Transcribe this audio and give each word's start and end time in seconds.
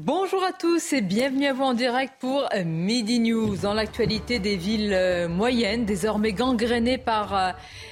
Bonjour 0.00 0.44
à 0.44 0.52
tous 0.52 0.92
et 0.92 1.00
bienvenue 1.00 1.46
à 1.46 1.52
vous 1.52 1.64
en 1.64 1.74
direct 1.74 2.12
pour 2.20 2.48
Midi 2.64 3.18
News. 3.18 3.56
Dans 3.56 3.74
l'actualité 3.74 4.38
des 4.38 4.56
villes 4.56 4.92
euh, 4.94 5.28
moyennes, 5.28 5.86
désormais 5.86 6.32
gangrénées 6.32 6.98
par 6.98 7.34
euh, 7.34 7.50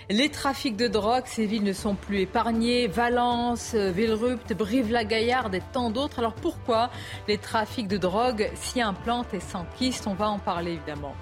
les 0.08 0.28
trafics 0.28 0.76
de 0.76 0.86
drogue, 0.86 1.24
ces 1.26 1.46
villes 1.46 1.64
ne 1.64 1.72
sont 1.72 1.96
plus 1.96 2.20
épargnées. 2.20 2.86
Valence, 2.86 3.72
euh, 3.74 3.90
Villerupt, 3.90 4.52
Brive-la-Gaillarde 4.52 5.56
et 5.56 5.62
tant 5.72 5.90
d'autres. 5.90 6.20
Alors 6.20 6.34
pourquoi 6.34 6.90
les 7.26 7.38
trafics 7.38 7.88
de 7.88 7.96
drogue 7.96 8.52
s'y 8.54 8.80
implantent 8.80 9.34
et 9.34 9.40
s'enquistent? 9.40 10.06
On 10.06 10.14
va 10.14 10.30
en 10.30 10.38
parler 10.38 10.74
évidemment. 10.74 11.16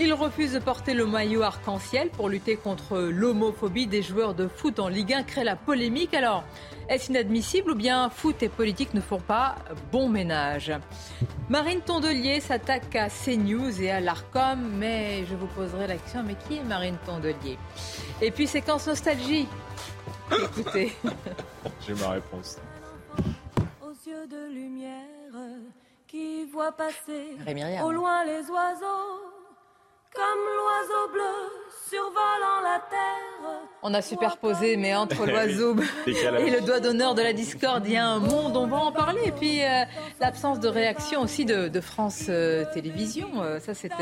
Il 0.00 0.12
refuse 0.12 0.52
de 0.52 0.58
porter 0.58 0.94
le 0.94 1.06
maillot 1.06 1.42
arc-en-ciel 1.42 2.10
pour 2.10 2.28
lutter 2.28 2.56
contre 2.56 2.98
l'homophobie 2.98 3.86
des 3.86 4.02
joueurs 4.02 4.34
de 4.34 4.48
foot 4.48 4.80
en 4.80 4.88
Ligue 4.88 5.12
1, 5.12 5.22
crée 5.22 5.44
la 5.44 5.54
polémique. 5.54 6.14
Alors, 6.14 6.44
est-ce 6.88 7.10
inadmissible 7.10 7.72
ou 7.72 7.74
bien 7.74 8.10
foot 8.10 8.42
et 8.42 8.48
politique 8.48 8.94
ne 8.94 9.00
font 9.00 9.20
pas 9.20 9.56
bon 9.92 10.08
ménage 10.08 10.72
Marine 11.48 11.80
Tondelier 11.80 12.40
s'attaque 12.40 12.94
à 12.96 13.08
CNews 13.08 13.80
et 13.80 13.90
à 13.90 14.00
l'ARCOM, 14.00 14.60
mais 14.76 15.24
je 15.26 15.34
vous 15.34 15.46
poserai 15.46 15.86
la 15.86 15.96
question, 15.96 16.22
mais 16.22 16.34
qui 16.34 16.56
est 16.56 16.64
Marine 16.64 16.96
Tondelier? 17.06 17.58
Et 18.20 18.30
puis 18.30 18.46
séquence 18.46 18.86
nostalgie? 18.86 19.46
Écoutez. 20.30 20.92
J'ai 21.86 21.94
ma 21.94 22.10
réponse. 22.10 22.58
Aux 23.82 24.08
yeux 24.08 24.26
de 24.26 24.52
lumière 24.52 25.04
qui 26.06 26.46
voit 26.46 26.72
passer 26.72 27.36
au 27.82 27.92
loin 27.92 28.24
les 28.24 28.50
oiseaux 28.50 29.37
comme 30.18 30.44
l'oiseau 30.56 31.12
bleu 31.12 31.34
survolant 31.88 32.60
la 32.64 32.80
terre. 32.90 33.28
On 33.82 33.94
a 33.94 34.02
superposé, 34.02 34.76
mais 34.76 34.94
entre 34.96 35.24
l'oiseau 35.26 35.76
et 36.06 36.50
le 36.50 36.66
doigt 36.66 36.80
d'honneur 36.80 37.14
de 37.14 37.22
la 37.22 37.32
discorde, 37.32 37.86
il 37.86 37.92
y 37.92 37.96
a 37.96 38.04
un 38.04 38.18
monde, 38.18 38.56
on 38.56 38.66
va 38.66 38.78
en 38.78 38.92
parler. 38.92 39.20
Et 39.26 39.32
puis 39.32 39.62
euh, 39.62 39.84
l'absence 40.20 40.58
de 40.58 40.68
réaction 40.68 41.22
aussi 41.22 41.44
de, 41.44 41.80
France 41.80 42.26
euh, 42.28 42.64
Télévisions, 42.74 43.42
euh, 43.42 43.60
ça 43.60 43.74
c'est 43.74 43.92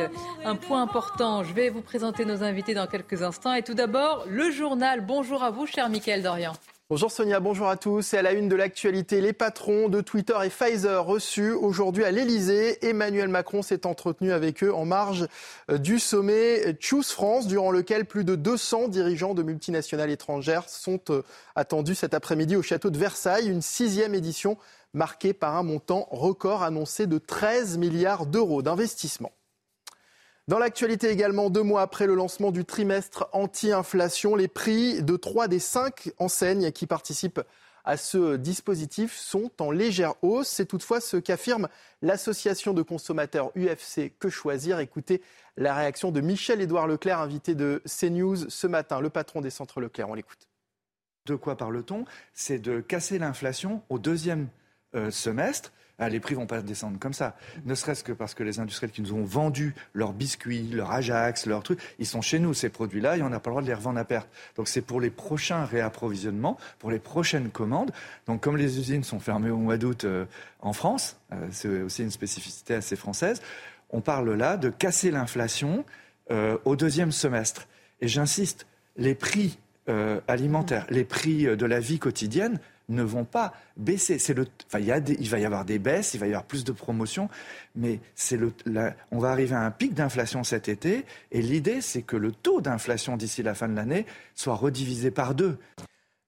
un 0.44 0.56
point 0.56 0.83
important. 0.83 1.44
Je 1.44 1.53
vais 1.53 1.69
vous 1.69 1.83
présenter 1.83 2.25
nos 2.25 2.42
invités 2.42 2.72
dans 2.72 2.87
quelques 2.87 3.22
instants. 3.22 3.53
Et 3.53 3.62
tout 3.62 3.75
d'abord, 3.75 4.25
le 4.27 4.50
journal. 4.50 5.03
Bonjour 5.03 5.42
à 5.42 5.50
vous, 5.50 5.67
cher 5.67 5.91
Mickaël 5.91 6.22
Dorian. 6.22 6.55
Bonjour 6.88 7.10
Sonia, 7.10 7.40
bonjour 7.40 7.68
à 7.68 7.76
tous. 7.76 8.14
Et 8.14 8.18
à 8.18 8.22
la 8.22 8.30
une 8.30 8.48
de 8.48 8.54
l'actualité, 8.54 9.20
les 9.20 9.32
patrons 9.32 9.88
de 9.88 10.00
Twitter 10.00 10.36
et 10.44 10.50
Pfizer 10.50 11.04
reçus 11.04 11.50
aujourd'hui 11.50 12.04
à 12.04 12.12
l'Elysée. 12.12 12.78
Emmanuel 12.86 13.26
Macron 13.26 13.62
s'est 13.62 13.86
entretenu 13.86 14.30
avec 14.30 14.62
eux 14.62 14.72
en 14.72 14.84
marge 14.84 15.26
euh, 15.68 15.78
du 15.78 15.98
sommet 15.98 16.76
Choose 16.78 17.10
France, 17.10 17.48
durant 17.48 17.72
lequel 17.72 18.04
plus 18.04 18.22
de 18.22 18.36
200 18.36 18.86
dirigeants 18.86 19.34
de 19.34 19.42
multinationales 19.42 20.10
étrangères 20.10 20.68
sont 20.68 21.00
euh, 21.10 21.22
attendus 21.56 21.96
cet 21.96 22.14
après-midi 22.14 22.54
au 22.54 22.62
château 22.62 22.90
de 22.90 22.98
Versailles. 22.98 23.48
Une 23.48 23.62
sixième 23.62 24.14
édition 24.14 24.56
marquée 24.94 25.32
par 25.32 25.56
un 25.56 25.64
montant 25.64 26.06
record 26.12 26.62
annoncé 26.62 27.08
de 27.08 27.18
13 27.18 27.78
milliards 27.78 28.26
d'euros 28.26 28.62
d'investissement. 28.62 29.32
Dans 30.48 30.61
l'actualité 30.61 31.10
également, 31.10 31.50
deux 31.50 31.65
mois 31.65 31.82
après 31.82 32.06
le 32.06 32.15
lancement 32.15 32.53
du 32.53 32.65
trimestre 32.65 33.28
anti-inflation, 33.32 34.37
les 34.37 34.47
prix 34.47 35.03
de 35.03 35.16
trois 35.16 35.48
des 35.48 35.59
cinq 35.59 36.12
enseignes 36.19 36.70
qui 36.70 36.87
participent 36.87 37.41
à 37.84 37.97
ce 37.97 38.37
dispositif 38.37 39.16
sont 39.16 39.50
en 39.59 39.72
légère 39.72 40.15
hausse. 40.22 40.47
C'est 40.47 40.66
toutefois 40.66 41.00
ce 41.00 41.16
qu'affirme 41.16 41.66
l'association 42.00 42.75
de 42.75 42.82
consommateurs 42.82 43.50
UFC 43.56 44.12
Que 44.20 44.28
Choisir. 44.28 44.78
Écoutez 44.78 45.20
la 45.56 45.75
réaction 45.75 46.12
de 46.12 46.20
Michel-Édouard 46.20 46.87
Leclerc, 46.87 47.19
invité 47.19 47.56
de 47.56 47.82
CNews 47.84 48.49
ce 48.49 48.69
matin, 48.69 49.00
le 49.00 49.10
patron 49.10 49.41
des 49.41 49.50
centres 49.50 49.81
Leclerc. 49.81 50.09
On 50.10 50.15
l'écoute. 50.15 50.49
De 51.26 51.34
quoi 51.34 51.56
parle-t-on? 51.56 52.04
C'est 52.34 52.60
de 52.60 52.81
casser 52.81 53.19
l'inflation 53.19 53.82
au 53.88 53.99
deuxième 53.99 54.47
euh, 54.94 55.10
semestre 55.10 55.72
ah, 55.98 56.10
les 56.10 56.20
prix 56.20 56.34
vont 56.34 56.46
pas 56.46 56.60
descendre 56.60 56.98
comme 56.98 57.14
ça. 57.14 57.36
Ne 57.64 57.74
serait-ce 57.74 58.04
que 58.04 58.12
parce 58.12 58.34
que 58.34 58.42
les 58.42 58.60
industriels 58.60 58.90
qui 58.90 59.00
nous 59.00 59.14
ont 59.14 59.24
vendu 59.24 59.74
leurs 59.94 60.12
biscuits, 60.12 60.68
leurs 60.70 60.90
Ajax, 60.90 61.46
leurs 61.46 61.62
trucs, 61.62 61.80
ils 61.98 62.06
sont 62.06 62.20
chez 62.20 62.38
nous, 62.38 62.52
ces 62.52 62.68
produits-là, 62.68 63.16
et 63.16 63.22
on 63.22 63.30
n'a 63.30 63.40
pas 63.40 63.48
le 63.48 63.52
droit 63.54 63.62
de 63.62 63.66
les 63.66 63.74
revendre 63.74 63.98
à 63.98 64.04
perte. 64.04 64.28
Donc 64.56 64.68
c'est 64.68 64.82
pour 64.82 65.00
les 65.00 65.08
prochains 65.08 65.64
réapprovisionnements, 65.64 66.58
pour 66.78 66.90
les 66.90 66.98
prochaines 66.98 67.48
commandes. 67.48 67.92
Donc 68.26 68.42
comme 68.42 68.58
les 68.58 68.78
usines 68.78 69.04
sont 69.04 69.20
fermées 69.20 69.48
au 69.48 69.56
mois 69.56 69.78
d'août 69.78 70.04
euh, 70.04 70.26
en 70.60 70.74
France, 70.74 71.16
euh, 71.32 71.48
c'est 71.50 71.68
aussi 71.80 72.02
une 72.02 72.10
spécificité 72.10 72.74
assez 72.74 72.96
française, 72.96 73.40
on 73.88 74.02
parle 74.02 74.34
là 74.34 74.58
de 74.58 74.68
casser 74.68 75.10
l'inflation 75.10 75.86
euh, 76.30 76.58
au 76.66 76.76
deuxième 76.76 77.12
semestre. 77.12 77.68
Et 78.02 78.08
j'insiste, 78.08 78.66
les 78.96 79.14
prix 79.14 79.58
alimentaires, 80.26 80.84
les 80.90 81.04
prix 81.04 81.44
de 81.44 81.64
la 81.64 81.78
vie 81.78 82.00
quotidienne, 82.00 82.58
ne 82.88 83.02
vont 83.02 83.24
pas 83.24 83.52
baisser. 83.76 84.19
Il, 84.28 85.28
va 85.28 85.38
y 85.38 85.44
avoir 85.44 85.64
des 85.64 85.78
baisses, 85.78 86.14
il 86.14 86.20
va 86.20 86.26
y 86.26 86.30
avoir 86.30 86.44
plus 86.44 86.64
de 86.64 86.72
promotions, 86.72 87.28
mais 87.74 88.00
on 89.10 89.19
va 89.19 89.30
arriver 89.30 89.54
à 89.54 89.62
un 89.62 89.70
pic 89.70 89.94
d'inflation 89.94 90.44
cet 90.44 90.69
été, 90.69 91.04
et 91.32 91.42
l'idée, 91.42 91.80
c'est 91.80 92.02
que 92.02 92.16
le 92.16 92.32
taux 92.32 92.60
d'inflation 92.60 93.16
d'ici 93.16 93.42
la 93.42 93.54
fin 93.54 93.69
de 93.69 93.75
l'année 93.75 94.06
soit 94.34 94.54
redivisé 94.54 95.10
par 95.10 95.34
deux. 95.34 95.58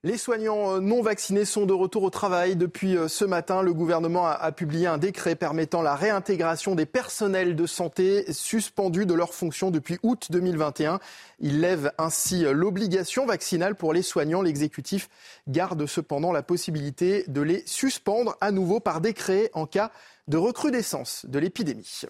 Les 0.04 0.16
soignants 0.16 0.76
euh, 0.76 0.80
non 0.80 1.02
vaccinés 1.02 1.44
sont 1.44 1.66
de 1.66 1.72
retour 1.72 2.04
au 2.04 2.10
travail. 2.10 2.54
Depuis 2.54 2.96
euh, 2.96 3.08
ce 3.08 3.24
matin, 3.24 3.62
le 3.62 3.74
gouvernement 3.74 4.28
a 4.28 4.52
publié 4.52 4.86
un 4.86 4.96
décret 4.96 5.34
permettant 5.34 5.82
la 5.82 5.96
réintégration 5.96 6.76
des 6.76 6.86
personnels 6.86 7.56
de 7.56 7.66
santé 7.66 8.32
suspendus 8.32 9.06
de 9.06 9.14
leurs 9.14 9.34
fonctions 9.34 9.72
depuis 9.72 9.98
août 10.04 10.28
2021. 10.30 11.00
Il 11.40 11.60
lève 11.60 11.90
ainsi 11.98 12.46
euh, 12.46 12.52
l'obligation 12.52 13.26
vaccinale 13.26 13.74
pour 13.74 13.92
les 13.92 14.02
soignants. 14.02 14.40
L'exécutif 14.40 15.08
garde 15.48 15.84
cependant 15.86 16.30
la 16.30 16.44
possibilité 16.44 17.24
de 17.26 17.40
les 17.40 17.64
suspendre 17.66 18.36
à 18.40 18.52
nouveau 18.52 18.78
par 18.78 19.00
décret 19.00 19.50
en 19.52 19.66
cas 19.66 19.90
de 20.28 20.36
recrudescence 20.36 21.26
de 21.26 21.40
l'épidémie. 21.40 22.02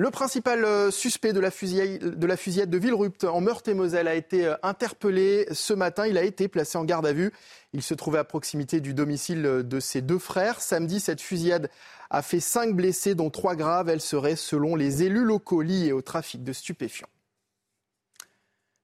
Le 0.00 0.10
principal 0.10 0.64
euh, 0.64 0.90
suspect 0.90 1.34
de 1.34 1.40
la, 1.40 1.50
fusillade 1.50 2.70
de, 2.70 2.78
Villerupt 2.78 3.24
en 3.24 3.42
Meurthe-et-Moselle 3.42 4.08
a 4.08 4.14
été 4.14 4.46
euh, 4.46 4.54
interpellé 4.62 5.46
ce 5.52 5.74
matin. 5.74 6.06
Il 6.06 6.16
a 6.16 6.22
été 6.22 6.48
placé 6.48 6.78
en 6.78 6.86
garde 6.86 7.06
à 7.06 7.12
vue. 7.12 7.34
Il 7.74 7.82
se 7.82 7.92
trouvait 7.92 8.18
à 8.18 8.24
proximité 8.24 8.80
du 8.80 8.94
domicile 8.94 9.44
euh, 9.44 9.62
de 9.62 9.78
ses 9.78 10.00
deux 10.00 10.18
frères. 10.18 10.62
Samedi, 10.62 11.00
cette 11.00 11.20
fusillade 11.20 11.68
a 12.08 12.22
fait 12.22 12.40
cinq 12.40 12.74
blessés, 12.74 13.14
dont 13.14 13.28
trois 13.28 13.54
graves. 13.54 13.90
Elle 13.90 14.00
serait, 14.00 14.36
selon 14.36 14.74
les 14.74 15.02
élus 15.02 15.22
locaux, 15.22 15.60
liée 15.60 15.92
au 15.92 16.00
trafic 16.00 16.42
de 16.42 16.54
stupéfiants. 16.54 17.10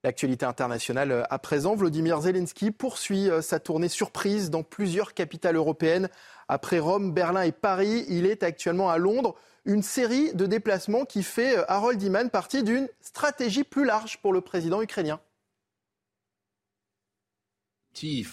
L'actualité 0.05 0.45
internationale 0.45 1.27
à 1.31 1.39
présent, 1.39 1.77
Vladimir 1.77 2.21
Zelensky 2.21 2.71
poursuit 2.73 3.31
sa 3.41 3.59
tournée 3.59 3.89
surprise 3.89 4.51
dans 4.51 4.63
plusieurs 4.63 5.15
capitales 5.15 5.57
européennes. 5.57 6.11
Après 6.47 6.79
Rome, 6.79 7.13
Berlin 7.13 7.43
et 7.43 7.53
Paris, 7.53 8.05
il 8.09 8.27
est 8.27 8.43
actuellement 8.43 8.91
à 8.91 8.99
Londres 8.99 9.35
une 9.67 9.83
série 9.83 10.33
de 10.33 10.47
déplacements 10.47 11.05
qui 11.05 11.23
fait, 11.23 11.59
euh, 11.59 11.65
Harold 11.69 12.03
Iman, 12.03 12.31
partie 12.31 12.63
d'une 12.63 12.89
stratégie 13.03 13.65
plus 13.65 13.85
large 13.85 14.19
pour 14.19 14.33
le 14.33 14.41
président 14.41 14.81
ukrainien. 14.81 15.21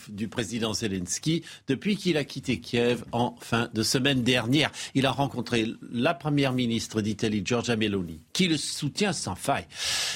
Du 0.10 0.28
président 0.28 0.74
Zelensky 0.74 1.42
depuis 1.68 1.96
qu'il 1.96 2.18
a 2.18 2.26
quitté 2.26 2.60
Kiev 2.60 3.06
en 3.14 3.38
fin 3.40 3.70
de 3.74 3.82
semaine 3.82 4.22
dernière. 4.22 4.70
Il 4.94 5.06
a 5.06 5.12
rencontré 5.12 5.66
la 5.90 6.14
première 6.14 6.52
ministre 6.52 7.00
d'Italie, 7.00 7.44
Giorgia 7.46 7.78
Meloni, 7.78 8.20
qui 8.34 8.50
le 8.50 8.58
soutient 8.58 9.14
sans 9.14 9.36
faille, 9.36 9.66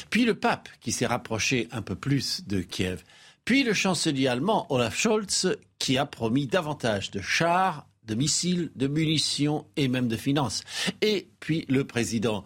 puis 0.09 0.25
le 0.25 0.35
pape, 0.35 0.67
qui 0.81 0.91
s'est 0.91 1.05
rapproché 1.05 1.69
un 1.71 1.81
peu 1.81 1.95
plus 1.95 2.45
de 2.45 2.59
Kiev, 2.59 3.05
puis 3.45 3.63
le 3.63 3.73
chancelier 3.73 4.27
allemand 4.27 4.67
Olaf 4.69 4.97
Scholz, 4.97 5.55
qui 5.79 5.97
a 5.97 6.05
promis 6.05 6.47
davantage 6.47 7.09
de 7.11 7.21
chars 7.21 7.87
de 8.07 8.15
missiles, 8.15 8.71
de 8.75 8.87
munitions 8.87 9.65
et 9.75 9.87
même 9.87 10.07
de 10.07 10.17
finances. 10.17 10.63
Et 11.01 11.27
puis 11.39 11.65
le 11.69 11.83
président 11.83 12.43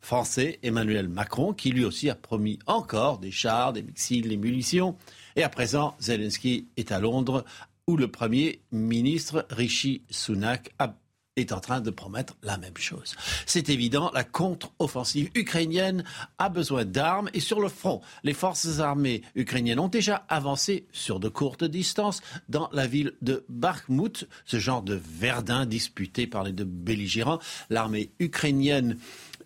français 0.00 0.58
Emmanuel 0.62 1.08
Macron, 1.08 1.52
qui 1.52 1.70
lui 1.70 1.84
aussi 1.84 2.08
a 2.08 2.14
promis 2.14 2.58
encore 2.66 3.18
des 3.18 3.30
chars, 3.30 3.72
des 3.72 3.82
missiles, 3.82 4.28
des 4.28 4.36
munitions. 4.36 4.96
Et 5.36 5.42
à 5.42 5.48
présent, 5.48 5.94
Zelensky 6.00 6.68
est 6.76 6.92
à 6.92 7.00
Londres, 7.00 7.44
où 7.86 7.96
le 7.96 8.08
Premier 8.08 8.60
ministre 8.72 9.46
Rishi 9.50 10.02
Sunak 10.10 10.70
a 10.78 10.94
est 11.36 11.52
en 11.52 11.60
train 11.60 11.80
de 11.80 11.90
promettre 11.90 12.36
la 12.42 12.58
même 12.58 12.76
chose. 12.76 13.14
C'est 13.46 13.68
évident, 13.68 14.10
la 14.12 14.24
contre-offensive 14.24 15.30
ukrainienne 15.34 16.04
a 16.38 16.48
besoin 16.48 16.84
d'armes 16.84 17.30
et 17.34 17.40
sur 17.40 17.60
le 17.60 17.68
front, 17.68 18.00
les 18.24 18.34
forces 18.34 18.80
armées 18.80 19.22
ukrainiennes 19.34 19.78
ont 19.78 19.88
déjà 19.88 20.24
avancé 20.28 20.86
sur 20.92 21.20
de 21.20 21.28
courtes 21.28 21.64
distances 21.64 22.20
dans 22.48 22.68
la 22.72 22.86
ville 22.86 23.12
de 23.22 23.44
Bakhmut, 23.48 24.28
ce 24.44 24.58
genre 24.58 24.82
de 24.82 25.00
Verdun 25.02 25.66
disputé 25.66 26.26
par 26.26 26.44
les 26.44 26.52
deux 26.52 26.64
belligérants. 26.64 27.38
L'armée 27.70 28.10
ukrainienne 28.18 28.98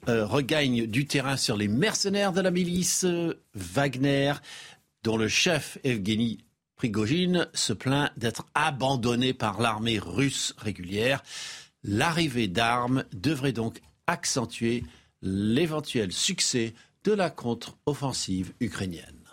euh, 0.08 0.26
regagne 0.26 0.86
du 0.86 1.06
terrain 1.06 1.36
sur 1.36 1.56
les 1.56 1.68
mercenaires 1.68 2.32
de 2.32 2.40
la 2.40 2.50
milice 2.50 3.04
euh, 3.04 3.42
Wagner, 3.54 4.34
dont 5.02 5.16
le 5.16 5.28
chef 5.28 5.78
Evgeny 5.84 6.44
Prigogine 6.76 7.46
se 7.54 7.72
plaint 7.72 8.10
d'être 8.18 8.44
abandonné 8.54 9.32
par 9.32 9.60
l'armée 9.60 9.98
russe 9.98 10.54
régulière. 10.58 11.22
L'arrivée 11.84 12.48
d'armes 12.48 13.04
devrait 13.12 13.52
donc 13.52 13.80
accentuer 14.06 14.84
l'éventuel 15.22 16.12
succès 16.12 16.74
de 17.04 17.12
la 17.12 17.30
contre-offensive 17.30 18.52
ukrainienne. 18.60 19.23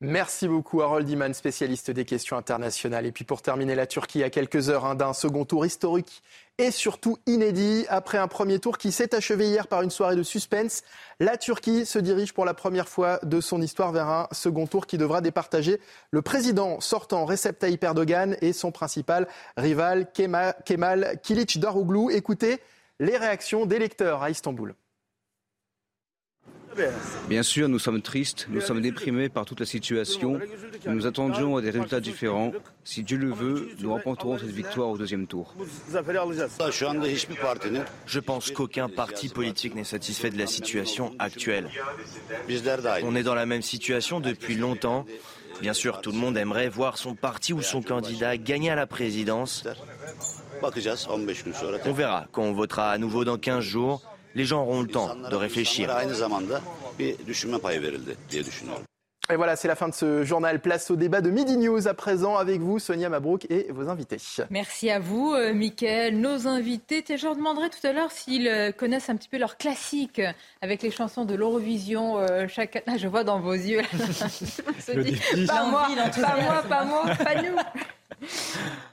Merci 0.00 0.48
beaucoup 0.48 0.82
Harold 0.82 1.08
Iman, 1.08 1.32
spécialiste 1.32 1.90
des 1.90 2.04
questions 2.04 2.36
internationales. 2.36 3.06
Et 3.06 3.12
puis 3.12 3.24
pour 3.24 3.42
terminer, 3.42 3.74
la 3.74 3.86
Turquie 3.86 4.22
à 4.22 4.28
quelques 4.28 4.68
heures 4.68 4.84
hein, 4.84 4.96
d'un 4.96 5.12
second 5.12 5.44
tour 5.44 5.64
historique 5.64 6.22
et 6.58 6.70
surtout 6.70 7.16
inédit. 7.26 7.86
Après 7.88 8.18
un 8.18 8.28
premier 8.28 8.58
tour 8.58 8.76
qui 8.76 8.92
s'est 8.92 9.14
achevé 9.14 9.46
hier 9.46 9.68
par 9.68 9.82
une 9.82 9.90
soirée 9.90 10.16
de 10.16 10.22
suspense, 10.22 10.82
la 11.20 11.36
Turquie 11.36 11.86
se 11.86 11.98
dirige 11.98 12.34
pour 12.34 12.44
la 12.44 12.54
première 12.54 12.88
fois 12.88 13.18
de 13.22 13.40
son 13.40 13.62
histoire 13.62 13.92
vers 13.92 14.08
un 14.08 14.28
second 14.32 14.66
tour 14.66 14.86
qui 14.86 14.98
devra 14.98 15.20
départager 15.20 15.80
le 16.10 16.22
président 16.22 16.80
sortant 16.80 17.24
Recep 17.24 17.58
Tayyip 17.58 17.82
Erdogan 17.84 18.36
et 18.42 18.52
son 18.52 18.72
principal 18.72 19.28
rival 19.56 20.10
Kemal 20.12 21.20
Kilic. 21.22 21.58
Écoutez 22.10 22.58
les 22.98 23.16
réactions 23.16 23.64
des 23.64 23.78
lecteurs 23.78 24.22
à 24.22 24.30
Istanbul. 24.30 24.74
Bien 27.28 27.42
sûr, 27.42 27.68
nous 27.68 27.78
sommes 27.78 28.02
tristes, 28.02 28.46
nous 28.50 28.60
sommes 28.60 28.80
déprimés 28.80 29.28
par 29.28 29.44
toute 29.44 29.60
la 29.60 29.66
situation. 29.66 30.38
Nous 30.86 31.06
attendions 31.06 31.60
des 31.60 31.70
résultats 31.70 32.00
différents. 32.00 32.52
Si 32.84 33.02
Dieu 33.02 33.16
le 33.16 33.32
veut, 33.32 33.70
nous 33.80 33.92
remporterons 33.92 34.38
cette 34.38 34.50
victoire 34.50 34.88
au 34.88 34.98
deuxième 34.98 35.26
tour. 35.26 35.54
Je 38.06 38.20
pense 38.20 38.50
qu'aucun 38.50 38.88
parti 38.88 39.28
politique 39.28 39.74
n'est 39.74 39.84
satisfait 39.84 40.30
de 40.30 40.38
la 40.38 40.46
situation 40.46 41.14
actuelle. 41.18 41.68
On 43.02 43.16
est 43.16 43.22
dans 43.22 43.34
la 43.34 43.46
même 43.46 43.62
situation 43.62 44.20
depuis 44.20 44.54
longtemps. 44.56 45.06
Bien 45.60 45.72
sûr, 45.72 46.00
tout 46.00 46.10
le 46.10 46.18
monde 46.18 46.36
aimerait 46.36 46.68
voir 46.68 46.98
son 46.98 47.14
parti 47.14 47.52
ou 47.52 47.62
son 47.62 47.80
candidat 47.80 48.36
gagner 48.36 48.70
à 48.70 48.74
la 48.74 48.86
présidence. 48.86 49.64
On 51.84 51.92
verra 51.92 52.26
quand 52.32 52.42
on 52.42 52.52
votera 52.52 52.90
à 52.90 52.98
nouveau 52.98 53.24
dans 53.24 53.38
15 53.38 53.62
jours 53.62 54.02
les 54.34 54.44
gens 54.44 54.62
auront 54.62 54.82
le 54.82 54.88
temps 54.88 55.14
de 55.14 55.36
réfléchir. 55.36 55.90
Et 59.30 59.36
voilà, 59.36 59.56
c'est 59.56 59.68
la 59.68 59.74
fin 59.74 59.88
de 59.88 59.94
ce 59.94 60.22
journal. 60.22 60.60
Place 60.60 60.90
au 60.90 60.96
débat 60.96 61.22
de 61.22 61.30
Midi 61.30 61.56
News 61.56 61.88
à 61.88 61.94
présent 61.94 62.36
avec 62.36 62.60
vous, 62.60 62.78
Sonia 62.78 63.08
Mabrouk 63.08 63.46
et 63.48 63.68
vos 63.70 63.88
invités. 63.88 64.18
Merci 64.50 64.90
à 64.90 64.98
vous, 64.98 65.32
euh, 65.32 65.54
Mickaël. 65.54 66.20
Nos 66.20 66.46
invités, 66.46 67.02
je 67.08 67.24
leur 67.24 67.34
demanderai 67.34 67.70
tout 67.70 67.86
à 67.86 67.92
l'heure 67.92 68.10
s'ils 68.10 68.46
euh, 68.46 68.70
connaissent 68.70 69.08
un 69.08 69.16
petit 69.16 69.30
peu 69.30 69.38
leurs 69.38 69.56
classiques 69.56 70.20
avec 70.60 70.82
les 70.82 70.90
chansons 70.90 71.24
de 71.24 71.34
l'Eurovision. 71.34 72.18
Euh, 72.18 72.46
chaque... 72.48 72.82
Ah, 72.86 72.98
je 72.98 73.08
vois 73.08 73.24
dans 73.24 73.40
vos 73.40 73.54
yeux. 73.54 73.80
pas 75.46 75.64
moi, 75.64 75.88
pas 76.14 76.36
moi, 76.36 76.62
pas 76.68 76.84
moi, 76.84 77.04
pas 77.16 77.42
nous. 77.42 77.56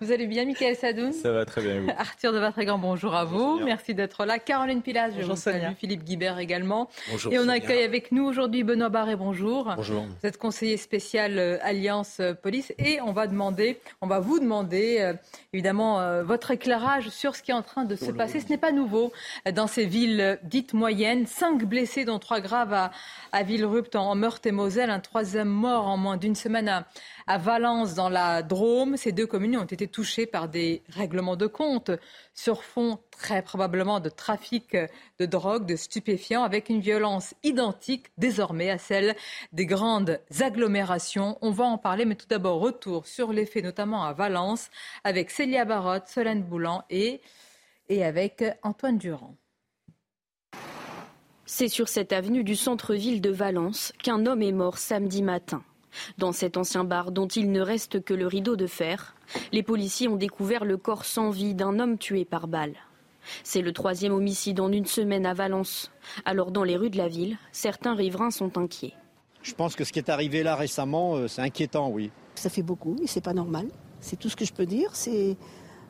Vous 0.01 0.11
allez 0.11 0.27
bien, 0.27 0.45
Michael 0.45 0.75
Sadoun 0.75 1.13
Ça 1.13 1.31
va 1.31 1.45
très 1.45 1.61
bien. 1.61 1.81
Vous. 1.81 1.89
Arthur 1.97 2.33
de 2.33 2.39
Vatrigan, 2.39 2.77
bonjour 2.77 3.15
à 3.15 3.25
vous. 3.25 3.59
Merci 3.63 3.93
d'être 3.93 4.25
là. 4.25 4.39
Caroline 4.39 4.81
Pilas, 4.81 5.11
je 5.11 5.25
vous 5.25 5.35
salue. 5.35 5.73
Philippe 5.77 6.03
Guibert 6.03 6.39
également. 6.39 6.89
Bonjour, 7.11 7.33
Et 7.33 7.39
on 7.39 7.47
accueille 7.47 7.83
avec 7.83 8.11
nous 8.11 8.23
aujourd'hui 8.23 8.63
Benoît 8.63 8.89
Barré, 8.89 9.15
bonjour. 9.15 9.73
Bonjour. 9.75 10.03
Vous 10.03 10.27
êtes 10.27 10.37
conseiller 10.37 10.77
spécial 10.77 11.37
euh, 11.37 11.57
Alliance 11.61 12.17
euh, 12.19 12.33
Police 12.33 12.73
et 12.77 12.99
on 13.01 13.11
va 13.11 13.27
demander, 13.27 13.79
on 14.01 14.07
va 14.07 14.19
vous 14.19 14.39
demander 14.39 14.97
euh, 14.99 15.13
évidemment 15.53 16.21
votre 16.23 16.51
éclairage 16.51 17.09
sur 17.09 17.35
ce 17.35 17.43
qui 17.43 17.51
est 17.51 17.53
en 17.55 17.61
train 17.61 17.85
de 17.85 17.95
se 17.95 18.11
passer. 18.11 18.39
Ce 18.39 18.47
n'est 18.49 18.57
pas 18.57 18.71
nouveau 18.71 19.11
dans 19.53 19.67
ces 19.67 19.85
villes 19.85 20.39
dites 20.43 20.73
moyennes. 20.73 21.25
Cinq 21.27 21.65
blessés, 21.65 22.05
dont 22.05 22.19
trois 22.19 22.39
graves 22.39 22.73
à, 22.73 22.91
à 23.31 23.43
Villerupt 23.43 23.95
en 23.95 24.15
Meurthe 24.15 24.45
et 24.45 24.51
Moselle, 24.51 24.89
un 24.89 24.99
troisième 24.99 25.49
mort 25.49 25.87
en 25.87 25.97
moins 25.97 26.17
d'une 26.17 26.35
semaine 26.35 26.69
à, 26.69 26.85
à 27.31 27.37
Valence, 27.37 27.95
dans 27.95 28.09
la 28.09 28.43
Drôme. 28.43 28.97
Ces 28.97 29.13
deux 29.13 29.25
communes 29.25 29.55
ont 29.55 29.63
été 29.63 29.87
touchées 29.87 30.25
par 30.25 30.49
des 30.49 30.83
règlements 30.89 31.37
de 31.37 31.47
compte 31.47 31.89
sur 32.33 32.61
fond 32.61 32.99
très 33.09 33.41
probablement 33.41 34.01
de 34.01 34.09
trafic 34.09 34.75
de 35.17 35.25
drogue, 35.25 35.65
de 35.65 35.77
stupéfiants, 35.77 36.43
avec 36.43 36.67
une 36.67 36.81
violence 36.81 37.33
identique 37.43 38.07
désormais 38.17 38.69
à 38.69 38.77
celle 38.77 39.15
des 39.53 39.65
grandes 39.65 40.19
agglomérations. 40.41 41.37
On 41.41 41.51
va 41.51 41.63
en 41.63 41.77
parler, 41.77 42.03
mais 42.03 42.15
tout 42.15 42.27
d'abord 42.27 42.59
retour 42.59 43.07
sur 43.07 43.31
les 43.31 43.45
faits, 43.45 43.63
notamment 43.63 44.03
à 44.03 44.11
Valence, 44.11 44.69
avec 45.05 45.31
Célia 45.31 45.63
Barotte, 45.63 46.09
Solène 46.09 46.43
Boulan 46.43 46.83
et, 46.89 47.21
et 47.87 48.03
avec 48.03 48.43
Antoine 48.61 48.97
Durand. 48.97 49.37
C'est 51.45 51.69
sur 51.69 51.87
cette 51.87 52.11
avenue 52.11 52.43
du 52.43 52.57
centre-ville 52.57 53.21
de 53.21 53.29
Valence 53.29 53.93
qu'un 54.03 54.25
homme 54.25 54.41
est 54.41 54.51
mort 54.51 54.77
samedi 54.77 55.23
matin. 55.23 55.63
Dans 56.17 56.31
cet 56.31 56.57
ancien 56.57 56.83
bar 56.83 57.11
dont 57.11 57.27
il 57.27 57.51
ne 57.51 57.61
reste 57.61 58.03
que 58.03 58.13
le 58.13 58.27
rideau 58.27 58.55
de 58.55 58.67
fer, 58.67 59.15
les 59.51 59.63
policiers 59.63 60.07
ont 60.07 60.15
découvert 60.15 60.65
le 60.65 60.77
corps 60.77 61.05
sans 61.05 61.29
vie 61.29 61.53
d'un 61.53 61.79
homme 61.79 61.97
tué 61.97 62.25
par 62.25 62.47
balle. 62.47 62.75
C'est 63.43 63.61
le 63.61 63.71
troisième 63.71 64.13
homicide 64.13 64.59
en 64.59 64.71
une 64.71 64.85
semaine 64.85 65.25
à 65.25 65.33
Valence. 65.33 65.91
Alors 66.25 66.51
dans 66.51 66.63
les 66.63 66.75
rues 66.75 66.89
de 66.89 66.97
la 66.97 67.07
ville, 67.07 67.37
certains 67.51 67.93
riverains 67.93 68.31
sont 68.31 68.57
inquiets. 68.57 68.93
Je 69.43 69.53
pense 69.53 69.75
que 69.75 69.83
ce 69.83 69.91
qui 69.91 69.99
est 69.99 70.09
arrivé 70.09 70.43
là 70.43 70.55
récemment, 70.55 71.15
euh, 71.15 71.27
c'est 71.27 71.41
inquiétant, 71.41 71.89
oui. 71.89 72.11
Ça 72.35 72.49
fait 72.49 72.61
beaucoup 72.61 72.95
et 73.01 73.07
c'est 73.07 73.21
pas 73.21 73.33
normal. 73.33 73.67
C'est 73.99 74.17
tout 74.17 74.29
ce 74.29 74.35
que 74.35 74.45
je 74.45 74.53
peux 74.53 74.65
dire. 74.65 74.89
C'est 74.93 75.35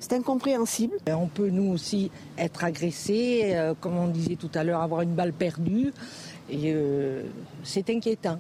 c'est 0.01 0.13
incompréhensible. 0.13 0.97
On 1.07 1.27
peut 1.27 1.50
nous 1.50 1.71
aussi 1.71 2.09
être 2.36 2.63
agressés, 2.63 3.51
euh, 3.54 3.75
comme 3.80 3.95
on 3.95 4.07
disait 4.07 4.36
tout 4.36 4.50
à 4.56 4.63
l'heure, 4.63 4.81
avoir 4.81 5.01
une 5.01 5.13
balle 5.13 5.31
perdue. 5.31 5.94
Et 6.50 6.74
euh, 6.74 7.21
c'est 7.63 7.88
inquiétant. 7.92 8.39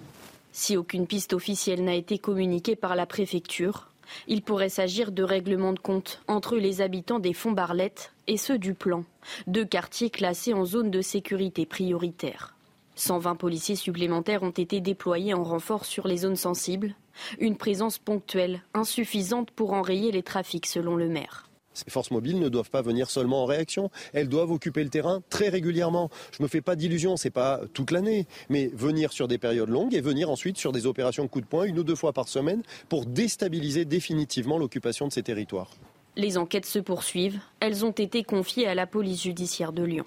Si 0.51 0.75
aucune 0.75 1.07
piste 1.07 1.33
officielle 1.33 1.83
n'a 1.83 1.95
été 1.95 2.17
communiquée 2.17 2.75
par 2.75 2.95
la 2.95 3.05
préfecture, 3.05 3.87
il 4.27 4.41
pourrait 4.41 4.69
s'agir 4.69 5.11
de 5.11 5.23
règlements 5.23 5.73
de 5.73 5.79
compte 5.79 6.21
entre 6.27 6.57
les 6.57 6.81
habitants 6.81 7.19
des 7.19 7.33
Fonds 7.33 7.53
Barlettes 7.53 8.11
et 8.27 8.37
ceux 8.37 8.57
du 8.57 8.73
Plan, 8.73 9.05
deux 9.47 9.65
quartiers 9.65 10.09
classés 10.09 10.53
en 10.53 10.65
zone 10.65 10.91
de 10.91 11.01
sécurité 11.01 11.65
prioritaire. 11.65 12.55
120 12.95 13.35
policiers 13.35 13.75
supplémentaires 13.77 14.43
ont 14.43 14.49
été 14.49 14.81
déployés 14.81 15.33
en 15.33 15.43
renfort 15.43 15.85
sur 15.85 16.07
les 16.07 16.17
zones 16.17 16.35
sensibles, 16.35 16.95
une 17.39 17.55
présence 17.55 17.97
ponctuelle, 17.97 18.61
insuffisante 18.73 19.51
pour 19.51 19.73
enrayer 19.73 20.11
les 20.11 20.23
trafics 20.23 20.65
selon 20.65 20.95
le 20.95 21.07
maire. 21.07 21.50
Ces 21.73 21.89
forces 21.89 22.11
mobiles 22.11 22.39
ne 22.39 22.49
doivent 22.49 22.69
pas 22.69 22.81
venir 22.81 23.09
seulement 23.09 23.43
en 23.43 23.45
réaction, 23.45 23.89
elles 24.13 24.27
doivent 24.27 24.51
occuper 24.51 24.83
le 24.83 24.89
terrain 24.89 25.21
très 25.29 25.49
régulièrement. 25.49 26.09
Je 26.31 26.37
ne 26.41 26.43
me 26.43 26.49
fais 26.49 26.61
pas 26.61 26.75
d'illusions, 26.75 27.17
ce 27.17 27.27
n'est 27.27 27.31
pas 27.31 27.61
toute 27.73 27.91
l'année, 27.91 28.27
mais 28.49 28.69
venir 28.73 29.13
sur 29.13 29.27
des 29.27 29.37
périodes 29.37 29.69
longues 29.69 29.93
et 29.93 30.01
venir 30.01 30.29
ensuite 30.29 30.57
sur 30.57 30.71
des 30.71 30.85
opérations 30.85 31.27
coup 31.27 31.41
de 31.41 31.45
poing 31.45 31.63
une 31.63 31.79
ou 31.79 31.83
deux 31.83 31.95
fois 31.95 32.13
par 32.13 32.27
semaine 32.27 32.61
pour 32.89 33.05
déstabiliser 33.05 33.85
définitivement 33.85 34.57
l'occupation 34.57 35.07
de 35.07 35.13
ces 35.13 35.23
territoires. 35.23 35.71
Les 36.17 36.37
enquêtes 36.37 36.65
se 36.65 36.79
poursuivent, 36.79 37.39
elles 37.61 37.85
ont 37.85 37.91
été 37.91 38.23
confiées 38.23 38.67
à 38.67 38.75
la 38.75 38.85
police 38.85 39.23
judiciaire 39.23 39.71
de 39.71 39.83
Lyon. 39.83 40.05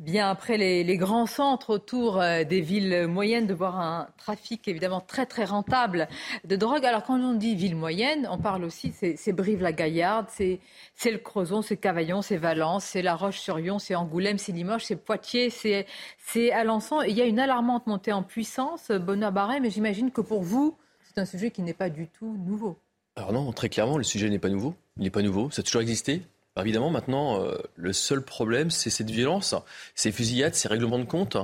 Bien 0.00 0.30
après 0.30 0.56
les, 0.56 0.96
grands 0.96 1.26
centres 1.26 1.68
autour 1.68 2.22
euh, 2.22 2.42
des 2.42 2.62
villes 2.62 3.06
moyennes, 3.06 3.46
de 3.46 3.52
voir 3.52 3.78
un 3.78 4.08
trafic 4.16 4.66
évidemment 4.66 5.02
très 5.02 5.26
très 5.26 5.44
rentable 5.44 6.08
de 6.46 6.56
drogue. 6.56 6.86
Alors 6.86 7.02
quand 7.02 7.20
on 7.20 7.34
dit 7.34 7.54
ville 7.54 7.76
moyenne, 7.76 8.26
on 8.30 8.38
parle 8.38 8.64
aussi, 8.64 8.92
c'est 8.92 9.32
Brive-la-Gaillarde, 9.34 10.28
c'est 10.30 10.58
le 11.04 11.18
Crozon, 11.18 11.60
c'est 11.60 11.76
Cavaillon, 11.76 12.22
c'est 12.22 12.38
Valence, 12.38 12.86
c'est 12.86 13.02
La 13.02 13.14
Roche-sur-Yon, 13.14 13.78
c'est 13.78 13.94
Angoulême, 13.94 14.38
c'est 14.38 14.52
Limoges, 14.52 14.86
c'est 14.86 14.96
Poitiers, 14.96 15.50
c'est 15.50 16.50
Alençon. 16.50 17.02
Il 17.02 17.14
y 17.14 17.20
a 17.20 17.26
une 17.26 17.38
alarmante 17.38 17.86
montée 17.86 18.14
en 18.14 18.22
puissance, 18.22 18.90
Benoît 18.90 19.30
Barret, 19.30 19.60
mais 19.60 19.68
j'imagine 19.68 20.10
que 20.10 20.22
pour 20.22 20.40
vous, 20.40 20.78
c'est 21.02 21.20
un 21.20 21.26
sujet 21.26 21.50
qui 21.50 21.60
n'est 21.60 21.74
pas 21.74 21.90
du 21.90 22.08
tout 22.08 22.38
nouveau. 22.46 22.78
Alors 23.16 23.34
non, 23.34 23.52
très 23.52 23.68
clairement, 23.68 23.98
le 23.98 24.04
sujet 24.04 24.30
n'est 24.30 24.38
pas 24.38 24.48
nouveau. 24.48 24.74
Il 24.96 25.02
n'est 25.02 25.10
pas 25.10 25.20
nouveau, 25.20 25.50
ça 25.50 25.60
a 25.60 25.62
toujours 25.62 25.82
existé. 25.82 26.22
Évidemment, 26.62 26.90
maintenant, 26.90 27.42
euh, 27.42 27.56
le 27.76 27.92
seul 27.92 28.22
problème, 28.22 28.70
c'est 28.70 28.90
cette 28.90 29.10
violence, 29.10 29.54
ces 29.94 30.12
fusillades, 30.12 30.54
ces 30.54 30.68
règlements 30.68 30.98
de 30.98 31.04
compte. 31.04 31.36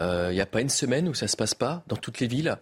Euh, 0.00 0.28
il 0.30 0.34
n'y 0.34 0.40
a 0.40 0.46
pas 0.46 0.60
une 0.60 0.68
semaine 0.68 1.08
où 1.08 1.14
ça 1.14 1.26
ne 1.26 1.30
se 1.30 1.36
passe 1.36 1.54
pas 1.54 1.82
dans 1.88 1.96
toutes 1.96 2.20
les 2.20 2.26
villes. 2.26 2.56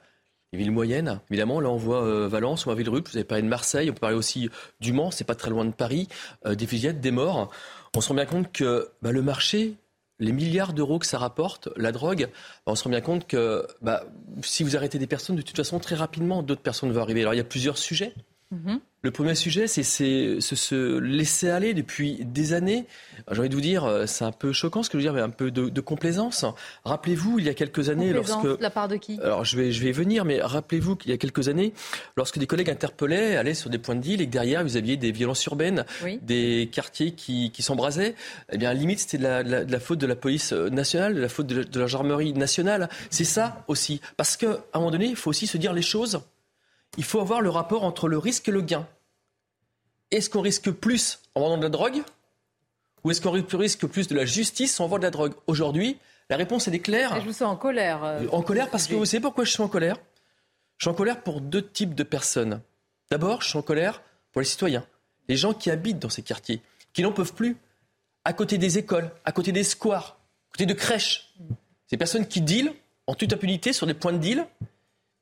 Les 0.53 0.59
villes 0.59 0.71
moyennes, 0.71 1.21
évidemment, 1.31 1.61
là 1.61 1.69
on 1.69 1.77
voit 1.77 2.05
euh, 2.05 2.29
Valence, 2.29 2.67
on 2.67 2.71
voit 2.71 2.77
Villerupt, 2.77 3.11
vous 3.11 3.17
avez 3.17 3.25
parlé 3.25 3.43
de 3.43 3.49
Marseille, 3.49 3.91
on 3.91 3.93
peut 3.93 3.99
parler 3.99 4.17
aussi 4.17 4.49
du 4.81 4.93
Mans, 4.93 5.11
c'est 5.11 5.25
pas 5.25 5.35
très 5.35 5.51
loin 5.51 5.65
de 5.65 5.73
Paris, 5.73 6.09
des 6.49 6.67
fusillades, 6.67 7.01
des 7.01 7.11
morts. 7.11 7.51
On 7.97 8.01
se 8.01 8.09
rend 8.09 8.15
bien 8.15 8.27
compte 8.27 8.53
que 8.53 8.89
bah, 9.03 9.11
le 9.11 9.23
marché, 9.23 9.75
les 10.19 10.33
milliards 10.33 10.73
d'euros 10.73 10.99
que 10.99 11.07
ça 11.07 11.19
rapporte, 11.19 11.69
la 11.77 11.93
drogue, 11.93 12.29
bah, 12.65 12.73
on 12.73 12.75
se 12.75 12.85
rend 12.85 12.91
bien 12.91 13.01
compte 13.01 13.27
que 13.27 13.67
bah, 13.83 14.05
si 14.43 14.63
vous 14.63 14.77
arrêtez 14.77 14.99
des 14.99 15.07
personnes, 15.07 15.37
de 15.37 15.43
toute 15.43 15.57
façon, 15.57 15.79
très 15.79 15.97
rapidement, 15.97 16.43
d'autres 16.43 16.63
personnes 16.63 16.93
vont 16.93 17.03
arriver. 17.03 17.23
Alors 17.23 17.35
il 17.35 17.39
y 17.39 17.41
a 17.41 17.45
plusieurs 17.45 17.77
sujets. 17.77 18.15
Mm-hmm. 18.55 18.79
Le 19.07 19.13
premier 19.13 19.37
sujet, 19.37 19.69
c'est 19.69 19.85
ce 19.85 20.41
se 20.41 20.99
laisser 20.99 21.49
aller 21.49 21.75
depuis 21.75 22.25
des 22.25 22.55
années. 22.55 22.87
J'ai 23.31 23.39
envie 23.39 23.49
de 23.49 23.55
vous 23.55 23.61
dire, 23.61 23.85
euh, 23.85 24.07
c'est 24.07 24.25
un 24.25 24.33
peu 24.33 24.51
choquant 24.51 24.83
ce 24.83 24.91
que 24.91 24.99
je 24.99 25.05
veux 25.05 25.09
dire, 25.09 25.13
mais 25.13 25.21
un 25.21 25.31
peu 25.31 25.53
de, 25.53 25.81
complaisance. 25.81 26.45
Rappelez-vous, 26.85 27.39
il 27.39 27.45
y 27.45 27.49
a 27.49 27.55
quelques 27.55 27.89
années, 27.89 28.13
lorsque 28.13 28.61
la 28.61 28.69
part 28.69 28.89
de 28.89 28.97
qui? 28.97 29.21
Alors 29.23 29.45
je 29.45 29.57
vais 29.57 29.71
je 29.71 29.81
vais 29.81 29.91
y 29.91 29.93
venir, 29.93 30.25
mais 30.25 30.43
rappelez-vous 30.43 30.97
qu'il 30.97 31.13
y 31.13 31.15
a 31.15 31.19
quelques 31.19 31.49
années, 31.49 31.73
lorsque 32.17 32.41
des 32.41 32.49
collègues 32.49 32.69
interpellaient, 32.69 33.37
allaient 33.37 33.55
sur 33.55 33.71
des 33.71 33.79
points 33.79 33.95
de 33.95 34.01
deal 34.01 34.21
et 34.21 34.27
que 34.27 34.33
derrière 34.33 34.65
vous 34.65 34.77
aviez 34.77 34.97
des 34.97 35.13
violences 35.13 35.45
urbaines, 35.47 35.85
des 36.23 36.69
quartiers 36.73 37.13
qui, 37.13 37.53
qui 37.53 37.63
s'embrasaient, 37.63 38.17
eh 38.51 38.59
bien 38.59 38.75
limite 38.75 38.99
c'était 38.99 39.19
de 39.19 39.23
la, 39.23 39.45
de 39.45 39.71
la, 39.71 39.79
faute 39.79 40.01
de 40.01 40.07
la 40.09 40.17
police 40.17 40.51
nationale, 40.51 41.15
de 41.15 41.21
la 41.21 41.29
faute 41.29 41.47
de 41.47 41.59
la, 41.59 41.65
de 41.65 41.79
la 41.79 41.87
gendarmerie 41.87 42.33
nationale. 42.33 42.89
C'est 43.11 43.23
ça 43.23 43.65
aussi, 43.69 44.01
parce 44.17 44.37
qu'à 44.37 44.65
un 44.75 44.81
moment 44.81 44.91
donné, 44.91 45.07
il 45.07 45.17
faut 45.17 45.31
aussi 45.31 45.47
se 45.47 45.59
dire 45.59 45.73
les 45.73 45.83
choses 45.83 46.23
il 46.97 47.05
faut 47.05 47.21
avoir 47.21 47.41
le 47.41 47.51
rapport 47.51 47.85
entre 47.85 48.09
le 48.09 48.19
risque 48.19 48.49
et 48.49 48.53
le 48.53 48.63
gain. 48.63 48.87
Est-ce 50.11 50.31
qu'on 50.31 50.41
risque 50.41 50.71
plus 50.71 51.21
en 51.35 51.41
vendant 51.41 51.57
de 51.59 51.63
la 51.65 51.69
drogue 51.69 52.03
ou 53.05 53.11
est-ce 53.11 53.21
qu'on 53.21 53.31
risque 53.31 53.87
plus 53.87 54.09
de 54.09 54.17
la 54.17 54.25
justice 54.25 54.81
en 54.81 54.89
vendant 54.89 54.99
de 54.99 55.05
la 55.05 55.11
drogue? 55.11 55.35
Aujourd'hui, 55.47 55.99
la 56.29 56.37
réponse, 56.37 56.67
elle 56.67 56.75
est 56.75 56.81
claire. 56.81 57.15
je 57.21 57.27
vous 57.27 57.33
sens 57.33 57.43
en 57.43 57.57
colère. 57.57 58.03
Euh, 58.03 58.27
en 58.33 58.43
colère 58.43 58.69
parce 58.69 58.89
que 58.89 58.95
vous 58.95 59.05
savez 59.05 59.21
pourquoi 59.21 59.45
je 59.45 59.53
suis 59.53 59.63
en 59.63 59.69
colère? 59.69 59.97
Je 60.79 60.85
suis 60.85 60.91
en 60.91 60.95
colère 60.95 61.23
pour 61.23 61.41
deux 61.41 61.63
types 61.63 61.95
de 61.95 62.03
personnes. 62.03 62.61
D'abord, 63.11 63.43
je 63.43 63.49
suis 63.49 63.59
en 63.59 63.63
colère 63.63 64.03
pour 64.33 64.41
les 64.41 64.47
citoyens, 64.47 64.85
les 65.29 65.37
gens 65.37 65.55
qui 65.55 65.71
habitent 65.71 66.01
dans 66.01 66.09
ces 66.11 66.23
quartiers, 66.23 66.61
qui 66.93 67.03
n'en 67.03 67.13
peuvent 67.13 67.33
plus, 67.33 67.57
à 68.25 68.33
côté 68.33 68.59
des 68.59 68.77
écoles, 68.77 69.11
à 69.25 69.31
côté 69.33 69.53
des 69.53 69.63
squares, 69.63 70.19
à 70.51 70.53
côté 70.53 70.67
de 70.67 70.75
crèches. 70.75 71.33
Ces 71.87 71.97
personnes 71.97 72.27
qui 72.27 72.41
dealent 72.41 72.73
en 73.07 73.15
toute 73.15 73.33
impunité 73.33 73.73
sur 73.73 73.87
des 73.87 73.95
points 73.95 74.13
de 74.13 74.19
deal 74.19 74.47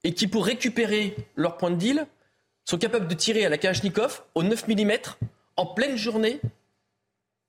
et 0.05 0.15
qui, 0.15 0.27
pour 0.27 0.47
récupérer 0.47 1.15
leur 1.37 1.59
point 1.59 1.71
de 1.71 1.77
deal, 1.77 2.07
sont 2.65 2.79
capables 2.79 3.09
de 3.09 3.15
tirer 3.15 3.45
à 3.45 3.49
la 3.49 3.59
Kalachnikov 3.59 4.23
au 4.35 4.43
9 4.43 4.69
mm 4.69 4.93
en 5.57 5.67
pleine 5.67 5.97
journée, 5.97 6.41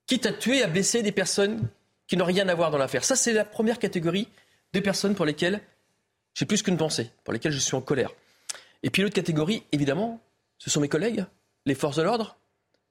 quitte 0.08 0.26
à 0.26 0.34
tuer 0.34 0.62
à 0.62 0.68
blesser 0.68 1.02
des 1.02 1.12
personnes 1.12 1.68
qui 2.08 2.18
n'ont 2.18 2.26
rien 2.26 2.48
à 2.50 2.56
voir 2.56 2.72
dans 2.72 2.78
l'affaire. 2.78 3.04
Ça, 3.04 3.16
c'est 3.16 3.34
la 3.34 3.46
première 3.46 3.80
catégorie 3.80 4.28
de 4.74 4.80
personnes 4.80 5.16
pour 5.16 5.26
lesquelles 5.26 5.62
j'ai 6.34 6.46
plus 6.46 6.62
qu'une 6.62 6.78
pensée, 6.78 7.12
pour 7.24 7.34
lesquelles 7.34 7.54
je 7.54 7.60
suis 7.60 7.76
en 7.76 7.82
colère. 7.82 8.12
Et 8.84 8.90
puis 8.90 9.02
l'autre 9.02 9.16
catégorie, 9.16 9.64
évidemment, 9.72 10.22
ce 10.58 10.70
sont 10.70 10.82
mes 10.82 10.90
collègues, 10.90 11.26
les 11.66 11.76
forces 11.76 11.96
de 11.96 12.04
l'ordre, 12.04 12.38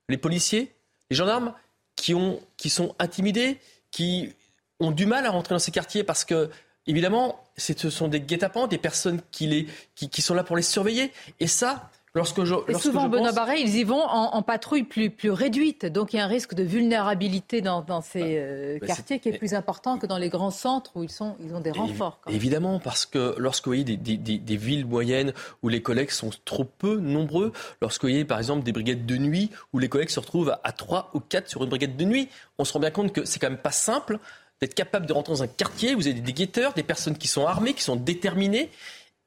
les 0.08 0.16
policiers, 0.16 0.74
les 1.10 1.16
gendarmes, 1.16 1.54
qui, 1.94 2.14
ont, 2.14 2.40
qui 2.56 2.70
sont 2.70 2.94
intimidés, 2.98 3.60
qui 3.90 4.32
ont 4.80 4.90
du 4.90 5.06
mal 5.06 5.26
à 5.26 5.30
rentrer 5.30 5.54
dans 5.54 5.60
ces 5.60 5.70
quartiers 5.70 6.02
parce 6.02 6.24
que 6.24 6.50
évidemment, 6.86 7.44
ce 7.56 7.90
sont 7.90 8.08
des 8.08 8.20
guet-apens, 8.20 8.66
des 8.66 8.78
personnes 8.78 9.20
qui, 9.30 9.68
qui, 9.94 10.22
sont 10.22 10.34
là 10.34 10.44
pour 10.44 10.56
les 10.56 10.62
surveiller. 10.62 11.12
Et 11.40 11.46
ça, 11.46 11.90
Lorsque 12.16 12.44
je, 12.44 12.54
et 12.68 12.74
souvent, 12.74 13.08
Benoît 13.08 13.32
Barret, 13.32 13.60
ils 13.60 13.74
y 13.74 13.82
vont 13.82 14.00
en, 14.00 14.40
patrouille 14.42 14.84
plus, 14.84 15.10
plus 15.10 15.32
réduite. 15.32 15.84
Donc 15.84 16.12
il 16.12 16.18
y 16.18 16.20
a 16.20 16.24
un 16.24 16.28
risque 16.28 16.54
de 16.54 16.62
vulnérabilité 16.62 17.60
dans, 17.60 17.82
dans 17.82 18.02
ces 18.02 18.20
bah, 18.20 18.26
euh, 18.28 18.78
bah, 18.80 18.86
quartiers 18.86 19.18
qui 19.18 19.30
est 19.30 19.38
plus 19.38 19.52
important 19.52 19.98
que 19.98 20.06
dans 20.06 20.16
les 20.16 20.28
grands 20.28 20.52
centres 20.52 20.92
où 20.94 21.02
ils, 21.02 21.10
sont, 21.10 21.34
ils 21.44 21.52
ont 21.52 21.60
des 21.60 21.72
renforts. 21.72 22.20
Évidemment, 22.28 22.78
parce 22.78 23.04
que 23.04 23.34
lorsque 23.36 23.64
vous 23.64 23.70
voyez 23.70 23.82
des, 23.82 23.96
des, 23.96 24.16
des, 24.16 24.56
villes 24.56 24.86
moyennes 24.86 25.32
où 25.64 25.68
les 25.68 25.82
collègues 25.82 26.10
sont 26.10 26.30
trop 26.44 26.62
peu 26.62 26.98
nombreux, 26.98 27.52
lorsque 27.82 28.02
vous 28.02 28.10
voyez 28.10 28.24
par 28.24 28.38
exemple 28.38 28.62
des 28.62 28.70
brigades 28.70 29.06
de 29.06 29.16
nuit 29.16 29.50
où 29.72 29.80
les 29.80 29.88
collègues 29.88 30.10
se 30.10 30.20
retrouvent 30.20 30.50
à, 30.50 30.70
trois 30.70 30.84
3 30.84 31.10
ou 31.14 31.20
4 31.20 31.48
sur 31.48 31.64
une 31.64 31.70
brigade 31.70 31.96
de 31.96 32.04
nuit, 32.04 32.28
on 32.58 32.64
se 32.64 32.72
rend 32.74 32.78
bien 32.78 32.92
compte 32.92 33.12
que 33.12 33.24
c'est 33.24 33.40
quand 33.40 33.50
même 33.50 33.58
pas 33.58 33.72
simple 33.72 34.20
d'être 34.60 34.74
capable 34.74 35.06
de 35.06 35.12
rentrer 35.12 35.32
dans 35.32 35.42
un 35.42 35.48
quartier, 35.48 35.96
vous 35.96 36.06
avez 36.06 36.20
des 36.20 36.32
guetteurs, 36.32 36.74
des 36.74 36.84
personnes 36.84 37.18
qui 37.18 37.26
sont 37.26 37.44
armées, 37.44 37.74
qui 37.74 37.82
sont 37.82 37.96
déterminées 37.96 38.70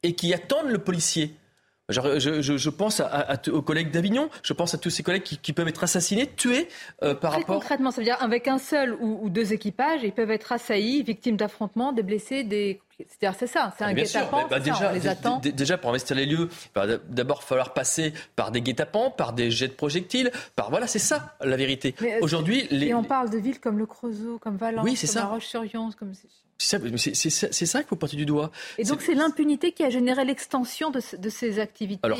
et 0.04 0.14
qui 0.14 0.34
attendent 0.34 0.70
le 0.70 0.78
policier. 0.78 1.36
Je, 1.90 2.70
pense 2.70 3.02
aux 3.52 3.62
collègues 3.62 3.92
d'Avignon, 3.92 4.30
je 4.44 4.54
pense 4.54 4.74
à 4.74 4.78
tous 4.78 4.90
ces 4.90 5.04
collègues 5.04 5.24
qui, 5.24 5.54
peuvent 5.54 5.68
être 5.70 5.84
assassinés, 5.84 6.28
tués 6.28 6.68
euh, 7.02 7.16
par 7.16 7.32
Très 7.32 7.42
rapport. 7.42 7.56
Concrètement, 7.56 7.92
ça 7.92 8.02
veut 8.02 8.06
dire 8.06 8.22
avec 8.22 8.48
un 8.48 8.58
seul 8.58 8.94
ou, 9.00 9.30
deux 9.30 9.54
équipages, 9.54 10.02
ils 10.04 10.12
peuvent 10.12 10.32
être 10.32 10.52
assaillis, 10.52 11.04
victimes 11.04 11.38
d'affrontements, 11.38 11.94
des 11.94 12.04
blessés, 12.04 12.44
des. 12.44 12.82
C'est-à-dire, 12.98 13.38
c'est 13.38 13.48
ça, 13.48 13.74
c'est 13.78 13.84
un 13.84 13.94
guet-apens. 13.94 14.48
Bah, 14.50 14.60
déjà, 14.60 14.92
les 14.92 15.08
attend. 15.08 15.40
Déjà, 15.40 15.78
pour 15.78 15.92
investir 15.92 16.16
les 16.16 16.26
lieux, 16.26 16.50
il 16.52 16.80
va 16.80 16.98
d'abord 16.98 17.44
falloir 17.44 17.74
passer 17.74 18.14
par 18.36 18.52
des 18.52 18.62
guet-apens, 18.62 19.12
par 19.12 19.34
des 19.34 19.52
jets 19.52 19.68
de 19.68 19.74
projectiles, 19.74 20.32
par 20.56 20.72
voilà, 20.72 20.88
c'est 20.88 21.00
ça 21.00 21.36
la 21.42 21.58
vérité. 21.58 21.94
Euh, 22.02 22.20
Aujourd'hui, 22.22 22.68
les... 22.72 22.88
et 22.88 22.94
on 22.94 23.04
parle 23.04 23.30
de 23.30 23.38
villes 23.38 23.60
comme 23.60 23.78
le 23.78 23.86
Creusot, 23.86 24.40
comme 24.40 24.58
Valence, 24.58 24.84
comme 24.84 25.16
La 25.16 25.26
Roche-sur-Yon, 25.26 25.92
comme 25.98 26.14
c'est 26.58 27.30
ça, 27.30 27.52
ça 27.52 27.80
qu'il 27.80 27.88
faut 27.88 27.96
porter 27.96 28.18
du 28.18 28.26
doigt. 28.26 28.52
Et 28.78 28.84
donc 28.84 29.02
c'est 29.02 29.14
l'impunité 29.14 29.72
qui 29.72 29.84
a 29.84 29.90
généré 29.90 30.26
l'extension 30.26 30.90
de, 30.90 31.00
ces 31.30 31.60
activités. 31.60 32.02
Alors 32.04 32.20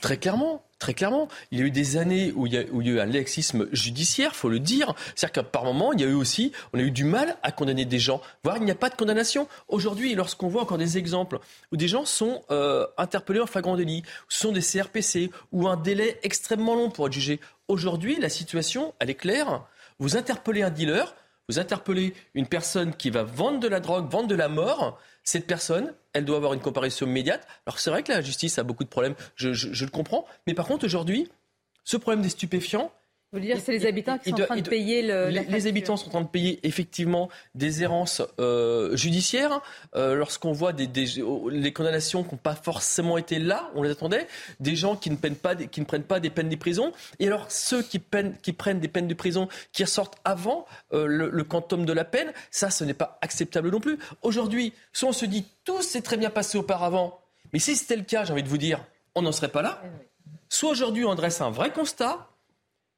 très 0.00 0.16
clairement, 0.16 0.62
très 0.78 0.94
clairement, 0.94 1.28
il 1.50 1.58
y 1.58 1.62
a 1.62 1.64
eu 1.64 1.70
des 1.70 1.96
années 1.96 2.32
où 2.34 2.46
il 2.46 2.54
y 2.54 2.58
a, 2.58 2.64
où 2.72 2.82
eu 2.82 3.00
un 3.00 3.06
laxisme 3.06 3.68
judiciaire, 3.72 4.34
faut 4.34 4.48
le 4.48 4.60
dire. 4.60 4.94
C'est-à-dire 5.14 5.32
qu'à 5.32 5.42
par 5.42 5.64
moment, 5.64 5.92
il 5.92 6.00
y 6.00 6.04
a 6.04 6.06
eu 6.06 6.14
aussi, 6.14 6.52
on 6.72 6.78
a 6.78 6.82
eu 6.82 6.90
du 6.90 7.04
mal 7.04 7.36
à 7.42 7.52
condamner 7.52 7.84
des 7.84 7.98
gens, 7.98 8.20
voire 8.42 8.56
il 8.58 8.64
n'y 8.64 8.70
a 8.70 8.76
pas 8.76 8.90
de 8.90 8.94
condamnation. 8.94 9.48
Aujourd'hui, 9.68 10.14
lorsqu'on 10.14 10.48
voit 10.48 10.62
encore 10.62 10.78
des 10.78 10.98
exemples 10.98 11.38
où 11.72 11.76
des 11.76 11.88
gens 11.88 12.04
sont 12.04 12.42
euh, 12.50 12.86
interpellés 12.98 13.40
en 13.40 13.46
flagrant 13.46 13.76
délit, 13.76 14.02
sont 14.28 14.52
des 14.52 14.60
CRPC, 14.60 15.30
ou 15.52 15.68
un 15.68 15.76
délai 15.76 16.18
extrêmement 16.22 16.74
long 16.74 16.90
pour 16.90 17.06
être 17.06 17.12
jugé, 17.12 17.40
aujourd'hui, 17.68 18.18
la 18.20 18.28
situation, 18.28 18.94
elle 18.98 19.10
est 19.10 19.14
claire. 19.14 19.64
Vous 19.98 20.16
interpellez 20.16 20.62
un 20.62 20.70
dealer, 20.70 21.14
vous 21.48 21.58
interpellez 21.58 22.14
une 22.34 22.46
personne 22.46 22.94
qui 22.94 23.10
va 23.10 23.22
vendre 23.22 23.60
de 23.60 23.68
la 23.68 23.80
drogue, 23.80 24.10
vendre 24.10 24.28
de 24.28 24.34
la 24.34 24.48
mort, 24.48 24.98
cette 25.24 25.46
personne, 25.46 25.94
elle 26.12 26.24
doit 26.24 26.36
avoir 26.36 26.52
une 26.52 26.60
comparaison 26.60 27.06
immédiate. 27.06 27.46
Alors 27.66 27.78
c'est 27.78 27.90
vrai 27.90 28.02
que 28.02 28.12
la 28.12 28.20
justice 28.20 28.58
a 28.58 28.62
beaucoup 28.62 28.84
de 28.84 28.88
problèmes, 28.88 29.14
je, 29.34 29.52
je 29.52 29.84
le 29.84 29.90
comprends, 29.90 30.26
mais 30.46 30.54
par 30.54 30.66
contre 30.66 30.84
aujourd'hui, 30.84 31.28
ce 31.82 31.96
problème 31.96 32.22
des 32.22 32.28
stupéfiants, 32.28 32.92
vous 33.34 33.40
voulez 33.40 33.52
dire 33.52 33.56
que 33.56 33.66
c'est 33.66 33.72
les 33.72 33.86
habitants 33.86 34.16
qui 34.16 34.30
sont 34.30 34.40
en 34.40 34.46
train 34.46 34.56
de 34.56 34.68
payer 34.68 35.02
le, 35.02 35.28
les, 35.28 35.66
habitants 35.66 35.96
sont 35.96 36.06
en 36.06 36.10
train 36.10 36.20
de 36.20 36.28
payer 36.28 36.60
effectivement 36.62 37.28
des 37.56 37.82
errances 37.82 38.22
euh, 38.38 38.94
judiciaires. 38.96 39.60
Euh, 39.96 40.14
Lorsqu'on 40.14 40.52
voit 40.52 40.72
des, 40.72 40.86
des, 40.86 41.06
les 41.50 41.72
condamnations 41.72 42.22
qui 42.22 42.30
n'ont 42.30 42.40
pas 42.40 42.54
forcément 42.54 43.18
été 43.18 43.40
là, 43.40 43.72
on 43.74 43.82
les 43.82 43.90
attendait, 43.90 44.28
des 44.60 44.76
gens 44.76 44.94
qui 44.94 45.10
ne, 45.10 45.16
peinent 45.16 45.34
pas, 45.34 45.56
qui 45.56 45.80
ne 45.80 45.84
prennent 45.84 46.04
pas 46.04 46.20
des 46.20 46.30
peines 46.30 46.48
de 46.48 46.54
prison. 46.54 46.92
Et 47.18 47.26
alors 47.26 47.50
ceux 47.50 47.82
qui, 47.82 47.98
peinent, 47.98 48.36
qui 48.40 48.52
prennent 48.52 48.78
des 48.78 48.86
peines 48.86 49.08
de 49.08 49.14
prison 49.14 49.48
qui 49.72 49.82
ressortent 49.82 50.16
avant 50.24 50.64
euh, 50.92 51.06
le, 51.06 51.28
le, 51.28 51.44
quantum 51.44 51.84
de 51.84 51.92
la 51.92 52.04
peine, 52.04 52.32
ça 52.52 52.70
ce 52.70 52.84
n'est 52.84 52.94
pas 52.94 53.18
acceptable 53.20 53.70
non 53.70 53.80
plus. 53.80 53.98
Aujourd'hui, 54.22 54.72
soit 54.92 55.08
on 55.08 55.12
se 55.12 55.26
dit 55.26 55.44
tout 55.64 55.82
s'est 55.82 56.02
très 56.02 56.16
bien 56.16 56.30
passé 56.30 56.56
auparavant, 56.56 57.20
mais 57.52 57.58
si 57.58 57.74
c'était 57.74 57.96
le 57.96 58.04
cas, 58.04 58.24
j'ai 58.24 58.32
envie 58.32 58.44
de 58.44 58.48
vous 58.48 58.58
dire, 58.58 58.84
on 59.16 59.22
n'en 59.22 59.32
serait 59.32 59.48
pas 59.48 59.62
là. 59.62 59.82
Eh 59.84 59.88
soit 60.48 60.70
aujourd'hui 60.70 61.04
on 61.04 61.16
dresse 61.16 61.40
un 61.40 61.50
vrai 61.50 61.72
constat 61.72 62.28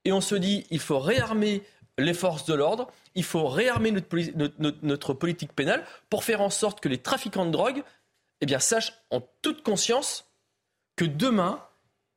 et 0.07 0.13
on 0.13 0.21
se 0.21 0.37
dit 0.37 0.65
il 0.71 0.79
faut 0.79 1.01
réarmer 1.01 1.63
les 1.99 2.15
forces 2.15 2.45
de 2.45 2.55
l'ordre, 2.55 2.89
il 3.17 3.25
faut 3.25 3.49
réarmer 3.49 3.91
notre, 3.91 5.15
politique 5.15 5.53
pénale 5.53 5.85
pour 6.11 6.23
faire 6.23 6.41
en 6.43 6.51
sorte 6.51 6.81
que 6.81 6.89
les 6.89 6.99
trafiquants 6.99 7.45
de 7.45 7.51
drogue 7.51 7.83
eh 8.41 8.59
sachent 8.61 8.93
en 9.11 9.21
toute 9.43 9.63
conscience 9.63 10.27
que 10.95 11.05
demain, 11.05 11.61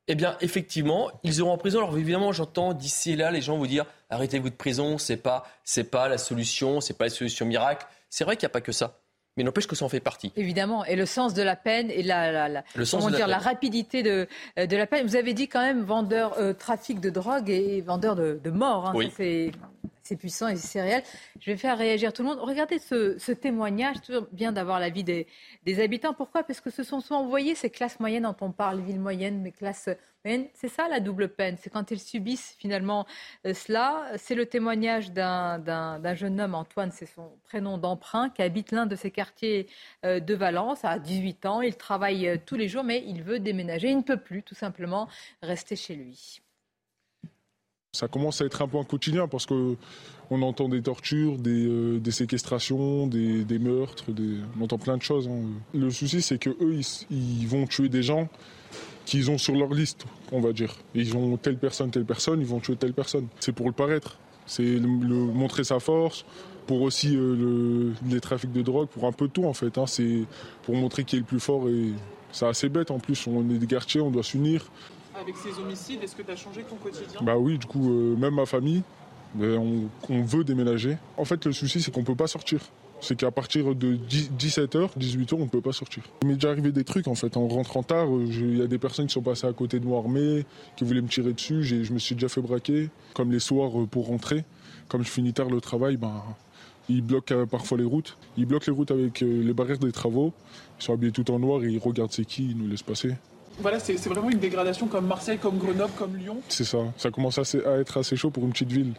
eh 0.06 0.14
bien, 0.14 0.36
effectivement, 0.40 1.10
ils 1.24 1.42
auront 1.42 1.52
en 1.52 1.58
prison. 1.58 1.78
Alors 1.78 1.98
évidemment, 1.98 2.32
j'entends 2.32 2.74
d'ici 2.74 3.12
et 3.12 3.16
là 3.16 3.32
les 3.32 3.42
gens 3.42 3.56
vous 3.56 3.66
dire 3.66 3.86
arrêtez-vous 4.08 4.50
de 4.50 4.54
prison, 4.54 4.96
c'est 4.98 5.16
pas, 5.16 5.46
pas 5.90 6.08
la 6.08 6.18
solution, 6.18 6.80
c'est 6.80 6.96
pas 6.96 7.06
la 7.06 7.10
solution 7.10 7.44
miracle. 7.44 7.86
C'est 8.08 8.22
vrai 8.22 8.36
qu'il 8.36 8.46
n'y 8.46 8.50
a 8.50 8.52
pas 8.52 8.60
que 8.60 8.72
ça 8.72 8.99
mais 9.40 9.44
n'empêche 9.44 9.66
que 9.66 9.74
ça 9.74 9.86
en 9.86 9.88
fait 9.88 10.00
partie. 10.00 10.32
Évidemment, 10.36 10.84
et 10.84 10.96
le 10.96 11.06
sens 11.06 11.32
de 11.32 11.42
la 11.42 11.56
peine 11.56 11.90
et 11.90 12.02
la, 12.02 12.48
la, 12.50 12.62
comment 12.90 13.08
dire, 13.08 13.26
la, 13.26 13.38
rapidité 13.38 14.02
de, 14.02 14.28
de, 14.58 14.76
la 14.76 14.86
peine. 14.86 15.06
Vous 15.06 15.16
avez 15.16 15.32
dit 15.32 15.48
quand 15.48 15.62
même 15.62 15.82
vendeur, 15.82 16.38
euh, 16.38 16.52
trafic 16.52 17.00
de 17.00 17.08
drogue 17.08 17.48
et 17.48 17.80
vendeur 17.80 18.16
de, 18.16 18.38
de 18.42 18.50
mort. 18.50 18.88
Hein. 18.88 18.92
C'est 20.10 20.16
puissant 20.16 20.48
et 20.48 20.56
c'est 20.56 20.82
réel. 20.82 21.04
Je 21.38 21.52
vais 21.52 21.56
faire 21.56 21.78
réagir 21.78 22.12
tout 22.12 22.22
le 22.22 22.30
monde. 22.30 22.40
Regardez 22.40 22.80
ce, 22.80 23.30
témoignage, 23.32 24.00
toujours 24.00 24.26
bien 24.32 24.50
d'avoir 24.50 24.80
l'avis 24.80 25.04
des, 25.04 25.28
des 25.64 25.80
habitants. 25.80 26.14
Pourquoi? 26.14 26.42
Parce 26.42 26.60
que 26.60 26.70
ce 26.70 26.82
sont 26.82 27.00
souvent, 27.00 27.22
vous 27.22 27.30
voyez, 27.30 27.54
ces 27.54 27.70
classes 27.70 28.00
moyennes 28.00 28.24
dont 28.24 28.34
on 28.40 28.50
parle, 28.50 28.80
villes 28.80 28.98
moyennes, 28.98 29.40
mais 29.40 29.52
classes 29.52 29.88
moyennes, 30.24 30.48
c'est 30.54 30.68
ça 30.68 30.88
la 30.88 30.98
double 30.98 31.28
peine. 31.28 31.56
C'est 31.60 31.70
quand 31.70 31.92
ils 31.92 32.00
subissent 32.00 32.56
finalement 32.58 33.06
euh, 33.46 33.54
cela. 33.54 34.04
C'est 34.16 34.34
le 34.34 34.46
témoignage 34.46 35.12
d'un 35.12 36.14
jeune 36.16 36.40
homme, 36.40 36.56
Antoine, 36.56 36.90
c'est 36.90 37.06
son 37.06 37.30
prénom 37.44 37.78
d'emprunt, 37.78 38.30
qui 38.30 38.42
habite 38.42 38.72
l'un 38.72 38.86
de 38.86 38.96
ces 38.96 39.12
quartiers 39.12 39.68
euh, 40.04 40.18
de 40.18 40.34
Valence 40.34 40.84
à 40.84 40.98
18 40.98 41.46
ans. 41.46 41.60
Il 41.60 41.76
travaille 41.76 42.26
euh, 42.26 42.36
tous 42.44 42.56
les 42.56 42.66
jours, 42.66 42.82
mais 42.82 43.04
il 43.06 43.22
veut 43.22 43.38
déménager. 43.38 43.90
Il 43.90 43.98
ne 43.98 44.02
peut 44.02 44.20
plus, 44.20 44.42
tout 44.42 44.56
simplement, 44.56 45.06
rester 45.40 45.76
chez 45.76 45.94
lui. 45.94 46.42
Ça 47.92 48.06
commence 48.06 48.40
à 48.40 48.44
être 48.44 48.62
un 48.62 48.70
un 48.72 48.84
quotidien 48.84 49.26
parce 49.26 49.46
que 49.46 49.76
on 50.30 50.42
entend 50.42 50.68
des 50.68 50.80
tortures, 50.80 51.38
des, 51.38 51.66
euh, 51.66 52.10
séquestrations, 52.12 53.08
des, 53.08 53.58
meurtres, 53.58 54.04
on 54.58 54.62
entend 54.62 54.78
plein 54.78 54.96
de 54.96 55.02
choses. 55.02 55.26
Hein. 55.26 55.42
Le 55.74 55.90
souci, 55.90 56.22
c'est 56.22 56.38
que 56.38 56.50
eux, 56.50 56.80
ils, 57.10 57.48
vont 57.48 57.66
tuer 57.66 57.88
des 57.88 58.04
gens 58.04 58.28
qu'ils 59.06 59.28
ont 59.28 59.38
sur 59.38 59.56
leur 59.56 59.74
liste, 59.74 60.06
on 60.30 60.40
va 60.40 60.52
dire. 60.52 60.76
Ils 60.94 61.16
ont 61.16 61.36
telle 61.36 61.58
personne, 61.58 61.90
telle 61.90 62.04
personne, 62.04 62.40
ils 62.40 62.46
vont 62.46 62.60
tuer 62.60 62.76
telle 62.76 62.92
personne. 62.92 63.26
C'est 63.40 63.50
pour 63.50 63.66
le 63.66 63.72
paraître, 63.72 64.18
c'est 64.46 64.78
montrer 64.78 65.64
sa 65.64 65.80
force, 65.80 66.24
pour 66.68 66.82
aussi 66.82 67.16
euh, 67.16 67.92
les 68.08 68.20
trafics 68.20 68.52
de 68.52 68.62
drogue, 68.62 68.86
pour 68.86 69.06
un 69.06 69.12
peu 69.12 69.26
tout 69.26 69.46
en 69.46 69.52
fait. 69.52 69.78
Hein. 69.78 69.86
C'est 69.88 70.26
pour 70.62 70.76
montrer 70.76 71.02
qui 71.02 71.16
est 71.16 71.20
le 71.20 71.24
plus 71.24 71.40
fort 71.40 71.68
et 71.68 71.92
c'est 72.30 72.46
assez 72.46 72.68
bête 72.68 72.92
en 72.92 73.00
plus. 73.00 73.26
On 73.26 73.50
est 73.50 73.58
des 73.58 73.66
quartiers, 73.66 74.00
on 74.00 74.12
doit 74.12 74.22
s'unir. 74.22 74.70
Avec 75.18 75.36
ces 75.36 75.58
homicides, 75.58 76.02
est-ce 76.02 76.14
que 76.14 76.22
tu 76.22 76.30
as 76.30 76.36
changé 76.36 76.62
ton 76.62 76.76
quotidien? 76.76 77.20
Bah 77.22 77.36
oui, 77.36 77.58
du 77.58 77.66
coup, 77.66 77.90
euh, 77.90 78.16
même 78.16 78.34
ma 78.34 78.46
famille, 78.46 78.82
ben, 79.34 79.88
on, 80.08 80.22
veut 80.22 80.44
déménager. 80.44 80.98
En 81.16 81.24
fait, 81.24 81.44
le 81.46 81.52
souci, 81.52 81.80
c'est 81.80 81.90
qu'on 81.90 82.04
peut 82.04 82.14
pas 82.14 82.26
sortir. 82.26 82.60
C'est 83.00 83.16
qu'à 83.16 83.30
partir 83.30 83.74
de 83.74 83.96
17h, 83.96 84.90
18h, 84.98 85.34
on 85.34 85.44
ne 85.44 85.48
peut 85.48 85.62
pas 85.62 85.72
sortir. 85.72 86.02
Il 86.22 86.28
m'est 86.28 86.34
déjà 86.34 86.50
arrivé 86.50 86.70
des 86.70 86.84
trucs 86.84 87.08
en 87.08 87.14
fait. 87.14 87.36
En 87.38 87.48
rentrant 87.48 87.82
tard, 87.82 88.14
euh, 88.14 88.26
il 88.28 88.58
y 88.58 88.62
a 88.62 88.66
des 88.66 88.78
personnes 88.78 89.06
qui 89.06 89.14
sont 89.14 89.22
passées 89.22 89.46
à 89.46 89.52
côté 89.54 89.80
de 89.80 89.86
moi 89.86 90.00
armées, 90.00 90.44
qui 90.76 90.84
voulaient 90.84 91.00
me 91.00 91.08
tirer 91.08 91.32
dessus. 91.32 91.62
Je 91.62 91.92
me 91.92 91.98
suis 91.98 92.14
déjà 92.14 92.28
fait 92.28 92.42
braquer. 92.42 92.90
Comme 93.14 93.32
les 93.32 93.40
soirs 93.40 93.80
euh, 93.80 93.86
pour 93.86 94.08
rentrer, 94.08 94.44
comme 94.88 95.02
je 95.02 95.10
finis 95.10 95.32
tard 95.32 95.48
le 95.48 95.62
travail, 95.62 95.96
ben, 95.96 96.22
ils 96.90 97.00
bloquent 97.00 97.46
parfois 97.46 97.78
les 97.78 97.84
routes. 97.84 98.18
Ils 98.36 98.44
bloquent 98.44 98.66
les 98.66 98.76
routes 98.76 98.90
avec 98.90 99.20
les 99.20 99.54
barrières 99.54 99.78
des 99.78 99.92
travaux. 99.92 100.34
Ils 100.78 100.84
sont 100.84 100.92
habillés 100.92 101.12
tout 101.12 101.30
en 101.30 101.38
noir 101.38 101.64
et 101.64 101.68
ils 101.68 101.78
regardent 101.78 102.12
c'est 102.12 102.26
qui, 102.26 102.50
ils 102.50 102.56
nous 102.56 102.68
laissent 102.68 102.82
passer. 102.82 103.14
Voilà, 103.60 103.78
c'est 103.78 103.94
vraiment 104.08 104.30
une 104.30 104.38
dégradation 104.38 104.86
comme 104.86 105.06
Marseille, 105.06 105.38
comme 105.38 105.58
Grenoble, 105.58 105.92
comme 105.98 106.16
Lyon. 106.16 106.40
C'est 106.48 106.64
ça. 106.64 106.78
Ça 106.96 107.10
commence 107.10 107.38
assez- 107.38 107.64
à 107.64 107.76
être 107.78 107.98
assez 107.98 108.16
chaud 108.16 108.30
pour 108.30 108.44
une 108.44 108.52
petite 108.52 108.72
ville. 108.72 108.94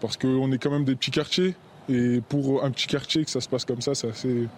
Parce 0.00 0.16
qu'on 0.16 0.50
est 0.50 0.58
quand 0.58 0.70
même 0.70 0.84
des 0.84 0.96
petits 0.96 1.10
quartiers. 1.10 1.54
Et 1.88 2.20
pour 2.28 2.64
un 2.64 2.70
petit 2.70 2.86
quartier, 2.86 3.24
que 3.24 3.30
ça 3.30 3.40
se 3.40 3.48
passe 3.48 3.64
comme 3.64 3.80
ça, 3.82 3.94
c'est 3.94 4.08
assez 4.08 4.48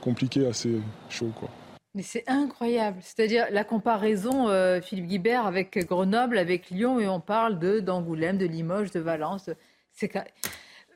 compliqué, 0.00 0.46
assez 0.46 0.76
chaud. 1.08 1.30
Quoi. 1.38 1.48
Mais 1.94 2.02
c'est 2.02 2.24
incroyable. 2.26 2.98
C'est-à-dire 3.02 3.46
la 3.50 3.64
comparaison, 3.64 4.48
euh, 4.48 4.80
Philippe 4.80 5.06
Guibert, 5.06 5.46
avec 5.46 5.78
Grenoble, 5.86 6.38
avec 6.38 6.70
Lyon, 6.70 6.98
et 7.00 7.08
on 7.08 7.20
parle 7.20 7.58
de 7.58 7.80
d'Angoulême, 7.80 8.36
de 8.38 8.46
Limoges, 8.46 8.90
de 8.90 9.00
Valence. 9.00 9.48
C'est 9.92 10.08
quand- 10.08 10.24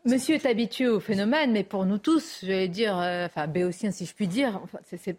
Monsieur 0.05 0.37
est 0.37 0.47
habitué 0.47 0.87
au 0.88 1.00
phénomène, 1.00 1.53
mais 1.53 1.65
pour 1.65 1.85
nous 1.85 1.99
tous, 1.99 2.41
j'allais 2.43 2.69
dire, 2.69 2.97
euh, 2.99 3.26
enfin 3.26 3.47
béotien 3.49 3.91
si 3.91 4.07
je 4.07 4.15
puis 4.15 4.29
dire, 4.29 4.61
enfin, 4.62 4.79
c'est- 4.85 5.19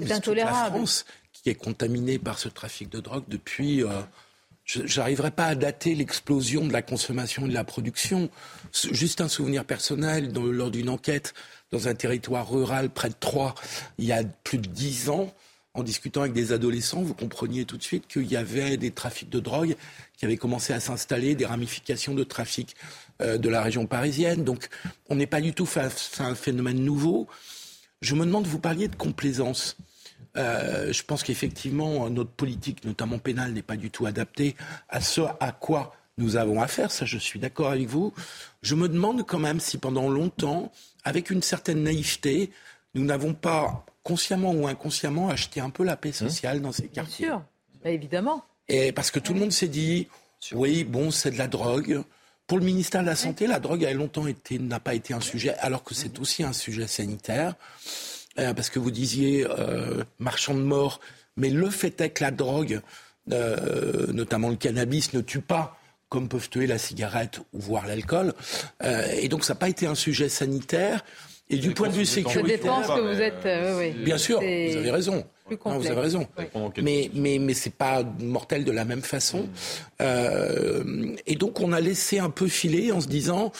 mais 0.00 0.06
c'est 0.06 0.20
toute 0.20 0.34
la 0.36 0.42
intolérable. 0.46 0.76
France 0.76 1.04
qui 1.32 1.48
est 1.50 1.54
contaminée 1.54 2.18
par 2.18 2.38
ce 2.38 2.48
trafic 2.48 2.88
de 2.90 3.00
drogue 3.00 3.24
depuis. 3.28 3.82
euh, 3.82 3.88
je 4.64 4.82
n'arriverai 5.00 5.32
pas 5.32 5.46
à 5.46 5.54
dater 5.56 5.94
l'explosion 5.96 6.64
de 6.66 6.72
la 6.72 6.82
consommation 6.82 7.46
et 7.46 7.48
de 7.48 7.54
la 7.54 7.64
production. 7.64 8.30
Juste 8.92 9.20
un 9.20 9.26
souvenir 9.28 9.64
personnel, 9.64 10.32
dans- 10.32 10.44
lors 10.44 10.70
d'une 10.70 10.88
enquête 10.88 11.34
dans 11.72 11.88
un 11.88 11.94
territoire 11.94 12.48
rural 12.48 12.88
près 12.88 13.08
de 13.08 13.14
Troyes, 13.18 13.54
il 13.98 14.04
y 14.04 14.12
a 14.12 14.22
plus 14.44 14.58
de 14.58 14.68
dix 14.68 15.08
ans, 15.08 15.34
en 15.74 15.82
discutant 15.82 16.20
avec 16.20 16.32
des 16.32 16.52
adolescents, 16.52 17.02
vous 17.02 17.14
compreniez 17.14 17.64
tout 17.64 17.76
de 17.76 17.82
suite 17.82 18.06
qu'il 18.06 18.30
y 18.30 18.36
avait 18.36 18.76
des 18.76 18.90
trafics 18.92 19.30
de 19.30 19.40
drogue 19.40 19.74
qui 20.16 20.26
avaient 20.26 20.36
commencé 20.36 20.72
à 20.74 20.78
s'installer, 20.80 21.34
des 21.34 21.46
ramifications 21.46 22.14
de 22.14 22.22
trafic 22.24 22.76
euh, 23.20 23.38
de 23.38 23.48
la 23.48 23.62
région 23.62 23.86
parisienne. 23.86 24.44
Donc 24.44 24.68
on 25.08 25.16
n'est 25.16 25.26
pas 25.26 25.40
du 25.40 25.54
tout 25.54 25.66
face 25.66 26.12
à 26.20 26.24
un 26.26 26.34
phénomène 26.36 26.78
nouveau. 26.78 27.26
Je 28.02 28.14
me 28.14 28.26
demande, 28.26 28.46
vous 28.46 28.58
parliez 28.58 28.88
de 28.88 28.96
complaisance. 28.96 29.76
Euh, 30.36 30.92
je 30.92 31.02
pense 31.04 31.22
qu'effectivement, 31.22 32.10
notre 32.10 32.30
politique, 32.30 32.84
notamment 32.84 33.18
pénale, 33.18 33.52
n'est 33.52 33.62
pas 33.62 33.76
du 33.76 33.90
tout 33.90 34.06
adaptée 34.06 34.56
à 34.88 35.00
ce 35.00 35.20
à 35.40 35.52
quoi 35.52 35.94
nous 36.18 36.36
avons 36.36 36.60
affaire. 36.60 36.90
Ça, 36.90 37.06
je 37.06 37.16
suis 37.16 37.38
d'accord 37.38 37.70
avec 37.70 37.86
vous. 37.86 38.12
Je 38.60 38.74
me 38.74 38.88
demande 38.88 39.24
quand 39.24 39.38
même 39.38 39.60
si 39.60 39.78
pendant 39.78 40.08
longtemps, 40.08 40.72
avec 41.04 41.30
une 41.30 41.42
certaine 41.42 41.84
naïveté, 41.84 42.50
nous 42.94 43.04
n'avons 43.04 43.34
pas, 43.34 43.86
consciemment 44.02 44.52
ou 44.52 44.66
inconsciemment, 44.66 45.28
acheté 45.28 45.60
un 45.60 45.70
peu 45.70 45.84
la 45.84 45.96
paix 45.96 46.12
sociale 46.12 46.60
dans 46.60 46.72
ces 46.72 46.88
bien 46.88 47.02
quartiers. 47.04 47.26
sûr, 47.26 47.42
Bah, 47.84 47.90
évidemment. 47.90 48.44
Et 48.68 48.92
parce 48.92 49.10
que 49.10 49.20
tout 49.20 49.32
le 49.34 49.40
monde 49.40 49.52
s'est 49.52 49.68
dit, 49.68 50.08
oui, 50.52 50.84
bon, 50.84 51.10
c'est 51.12 51.30
de 51.30 51.38
la 51.38 51.46
drogue. 51.46 52.02
Pour 52.52 52.58
le 52.58 52.66
ministère 52.66 53.00
de 53.00 53.06
la 53.06 53.16
Santé, 53.16 53.46
la 53.46 53.60
drogue 53.60 53.82
a 53.82 53.94
longtemps 53.94 54.26
été, 54.26 54.58
n'a 54.58 54.78
pas 54.78 54.92
été 54.92 55.14
un 55.14 55.22
sujet, 55.22 55.54
alors 55.60 55.82
que 55.82 55.94
c'est 55.94 56.18
aussi 56.18 56.42
un 56.42 56.52
sujet 56.52 56.86
sanitaire. 56.86 57.54
Euh, 58.38 58.52
parce 58.52 58.68
que 58.68 58.78
vous 58.78 58.90
disiez 58.90 59.46
euh, 59.48 60.04
marchand 60.18 60.52
de 60.52 60.60
mort, 60.60 61.00
mais 61.38 61.48
le 61.48 61.70
fait 61.70 61.98
est 62.02 62.10
que 62.10 62.22
la 62.22 62.30
drogue, 62.30 62.82
euh, 63.32 64.06
notamment 64.12 64.50
le 64.50 64.56
cannabis, 64.56 65.14
ne 65.14 65.22
tue 65.22 65.40
pas 65.40 65.78
comme 66.10 66.28
peuvent 66.28 66.50
tuer 66.50 66.66
la 66.66 66.76
cigarette 66.76 67.38
ou 67.54 67.58
voire 67.58 67.86
l'alcool. 67.86 68.34
Et 69.16 69.30
donc 69.30 69.44
ça 69.44 69.54
n'a 69.54 69.58
pas 69.58 69.70
été 69.70 69.86
un 69.86 69.94
sujet 69.94 70.28
sanitaire. 70.28 71.02
Et 71.50 71.56
du 71.56 71.72
point 71.72 71.88
de 71.88 71.92
vue 71.92 72.04
Je 72.06 72.10
sécuritaire, 72.10 72.58
dépense 72.58 72.86
que 72.86 73.00
vous 73.14 73.20
êtes. 73.20 73.44
euh, 73.44 73.78
oui. 73.78 73.90
Bien 74.04 74.16
sûr, 74.16 74.38
vous 74.40 74.44
avez 74.46 74.90
raison. 74.90 75.24
Non, 75.66 75.78
vous 75.78 75.86
avez 75.90 76.00
raison. 76.00 76.26
Oui. 76.38 76.44
Mais, 76.82 77.10
mais, 77.14 77.38
mais 77.38 77.52
c'est 77.52 77.74
pas 77.74 78.02
mortel 78.20 78.64
de 78.64 78.72
la 78.72 78.86
même 78.86 79.02
façon. 79.02 79.48
Euh, 80.00 80.82
et 81.26 81.34
donc, 81.34 81.60
on 81.60 81.72
a 81.72 81.80
laissé 81.80 82.18
un 82.18 82.30
peu 82.30 82.48
filer 82.48 82.90
en 82.92 83.00
se 83.02 83.08
disant, 83.08 83.52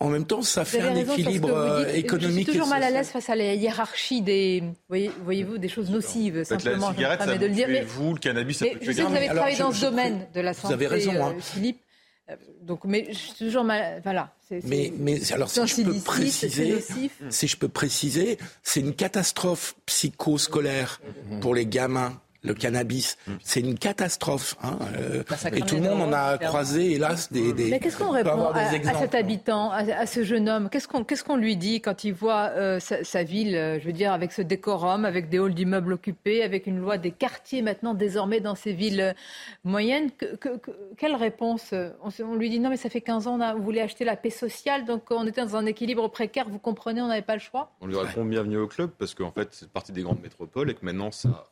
en 0.00 0.08
même 0.08 0.24
temps, 0.26 0.42
ça 0.42 0.62
Vous 0.64 0.70
fait 0.70 0.80
un 0.80 0.92
raison 0.92 1.12
équilibre 1.12 1.48
vous 1.48 1.54
euh, 1.54 1.84
dites. 1.84 1.94
économique. 2.04 2.46
Je 2.46 2.50
suis 2.50 2.52
toujours 2.52 2.66
mal 2.68 2.82
à 2.82 2.90
l'aise 2.90 3.08
face 3.08 3.30
à 3.30 3.36
la 3.36 3.54
hiérarchie 3.54 4.22
des, 4.22 4.64
voyez, 4.88 5.10
voyez-vous, 5.24 5.58
des 5.58 5.68
choses 5.68 5.90
nocives. 5.90 6.42
Simplement, 6.44 6.88
la 6.88 6.94
cigarette, 6.94 7.20
ça 7.22 7.36
de 7.36 7.46
le 7.46 7.52
dire. 7.52 7.68
Mais- 7.68 7.82
vous, 7.82 8.14
le 8.14 8.18
cannabis, 8.18 8.58
ça 8.58 8.64
mais 8.64 8.72
peut 8.72 8.78
je 8.80 8.84
tuer 8.86 8.94
sais 8.94 9.02
que 9.02 9.08
vous 9.08 9.14
avez 9.16 9.26
travaillé 9.26 9.58
dans 9.58 9.70
je 9.70 9.80
ce 9.80 9.84
domaine 9.86 10.26
de 10.34 10.40
la 10.40 10.52
vous 10.52 10.60
santé, 10.62 10.74
avez 10.74 10.86
raison, 10.88 11.12
hein. 11.24 11.34
Philippe. 11.40 11.80
Euh, 12.28 12.34
Donc, 12.62 12.84
mais 12.84 13.06
je 13.08 13.14
suis 13.18 13.32
toujours 13.34 13.62
mal. 13.64 14.00
Voilà. 14.02 14.32
c'est- 14.48 14.60
c'est- 14.60 14.66
Mais, 14.68 14.92
mais 14.98 15.32
alors, 15.32 15.48
si 15.50 15.64
je 15.66 15.82
peux 15.82 16.00
préciser, 16.00 16.84
si 17.30 17.46
je 17.48 17.56
peux 17.56 17.68
préciser, 17.68 18.38
c'est 18.62 18.80
une 18.80 18.94
catastrophe 18.94 19.74
psychoscolaire 19.86 21.00
pour 21.40 21.54
les 21.54 21.66
gamins. 21.66 22.20
Le 22.42 22.54
cannabis, 22.54 23.16
c'est 23.42 23.60
une 23.60 23.78
catastrophe. 23.78 24.56
hein, 24.62 24.78
euh, 24.98 25.22
ça 25.36 25.48
et 25.48 25.60
tout 25.62 25.76
le 25.76 25.82
monde 25.82 26.00
en 26.02 26.12
a 26.12 26.38
croisé, 26.38 26.92
hélas, 26.92 27.32
des. 27.32 27.52
des 27.52 27.70
Mais 27.70 27.80
qu'est-ce 27.80 27.96
qu'on 27.96 28.10
répond 28.10 28.48
à, 28.50 28.70
cet 29.00 29.14
habitant, 29.14 29.70
à, 29.70 29.78
à 29.78 30.06
ce 30.06 30.22
jeune 30.22 30.48
homme? 30.48 30.68
Qu'est-ce 30.70 30.86
qu'on 30.88 31.02
qu'est-ce 31.04 31.24
qu'on 31.24 31.36
lui 31.36 31.56
dit 31.56 31.80
quand 31.80 32.04
il 32.04 32.12
voit 32.14 32.50
euh, 32.56 32.78
sa, 32.78 33.02
sa 33.04 33.22
ville, 33.24 33.56
euh, 33.56 33.80
je 33.80 33.86
veux 33.86 33.92
dire, 33.92 34.12
avec 34.12 34.32
ce 34.32 34.42
décorum, 34.42 35.04
avec 35.04 35.28
des 35.28 35.38
halls 35.38 35.54
d'immeubles 35.54 35.92
occupés, 35.94 36.42
avec 36.42 36.66
une 36.66 36.78
loi 36.78 36.98
des 36.98 37.10
quartiers 37.10 37.62
maintenant 37.62 37.94
désormais 37.94 38.40
dans 38.40 38.54
ces 38.54 38.72
villes 38.72 39.14
moyennes? 39.64 40.10
Que- 40.12 40.36
que- 40.36 40.56
que- 40.58 40.70
Quelle 40.96 41.14
réponse 41.16 41.74
on, 42.20 42.34
lui 42.34 42.50
dit 42.50 42.60
non, 42.60 42.70
mais 42.70 42.76
ça 42.76 42.90
fait 42.90 43.00
15 43.00 43.26
ans, 43.26 43.36
on, 43.36 43.40
a, 43.40 43.54
on 43.54 43.60
voulait 43.60 43.80
acheter 43.80 44.04
la 44.04 44.16
paix 44.16 44.30
sociale, 44.30 44.84
donc 44.84 45.02
on 45.10 45.26
était 45.26 45.42
dans 45.44 45.56
un 45.56 45.66
équilibre 45.66 46.08
précaire, 46.08 46.48
vous 46.48 46.58
comprenez, 46.58 47.00
on 47.02 47.08
n'avait 47.08 47.22
pas 47.22 47.34
le 47.34 47.40
choix? 47.40 47.72
On 47.80 47.86
lui 47.86 47.96
répond 47.96 48.24
bienvenue 48.24 48.58
au 48.58 48.66
club 48.68 48.90
parce 48.98 49.14
qu'en 49.14 49.30
fait, 49.32 49.48
c'est 49.52 49.68
partie 49.70 49.92
des 49.92 50.02
grandes 50.02 50.22
métropoles 50.22 50.70
et 50.70 50.74
que 50.74 50.84
maintenant, 50.84 51.10
ça, 51.10 51.44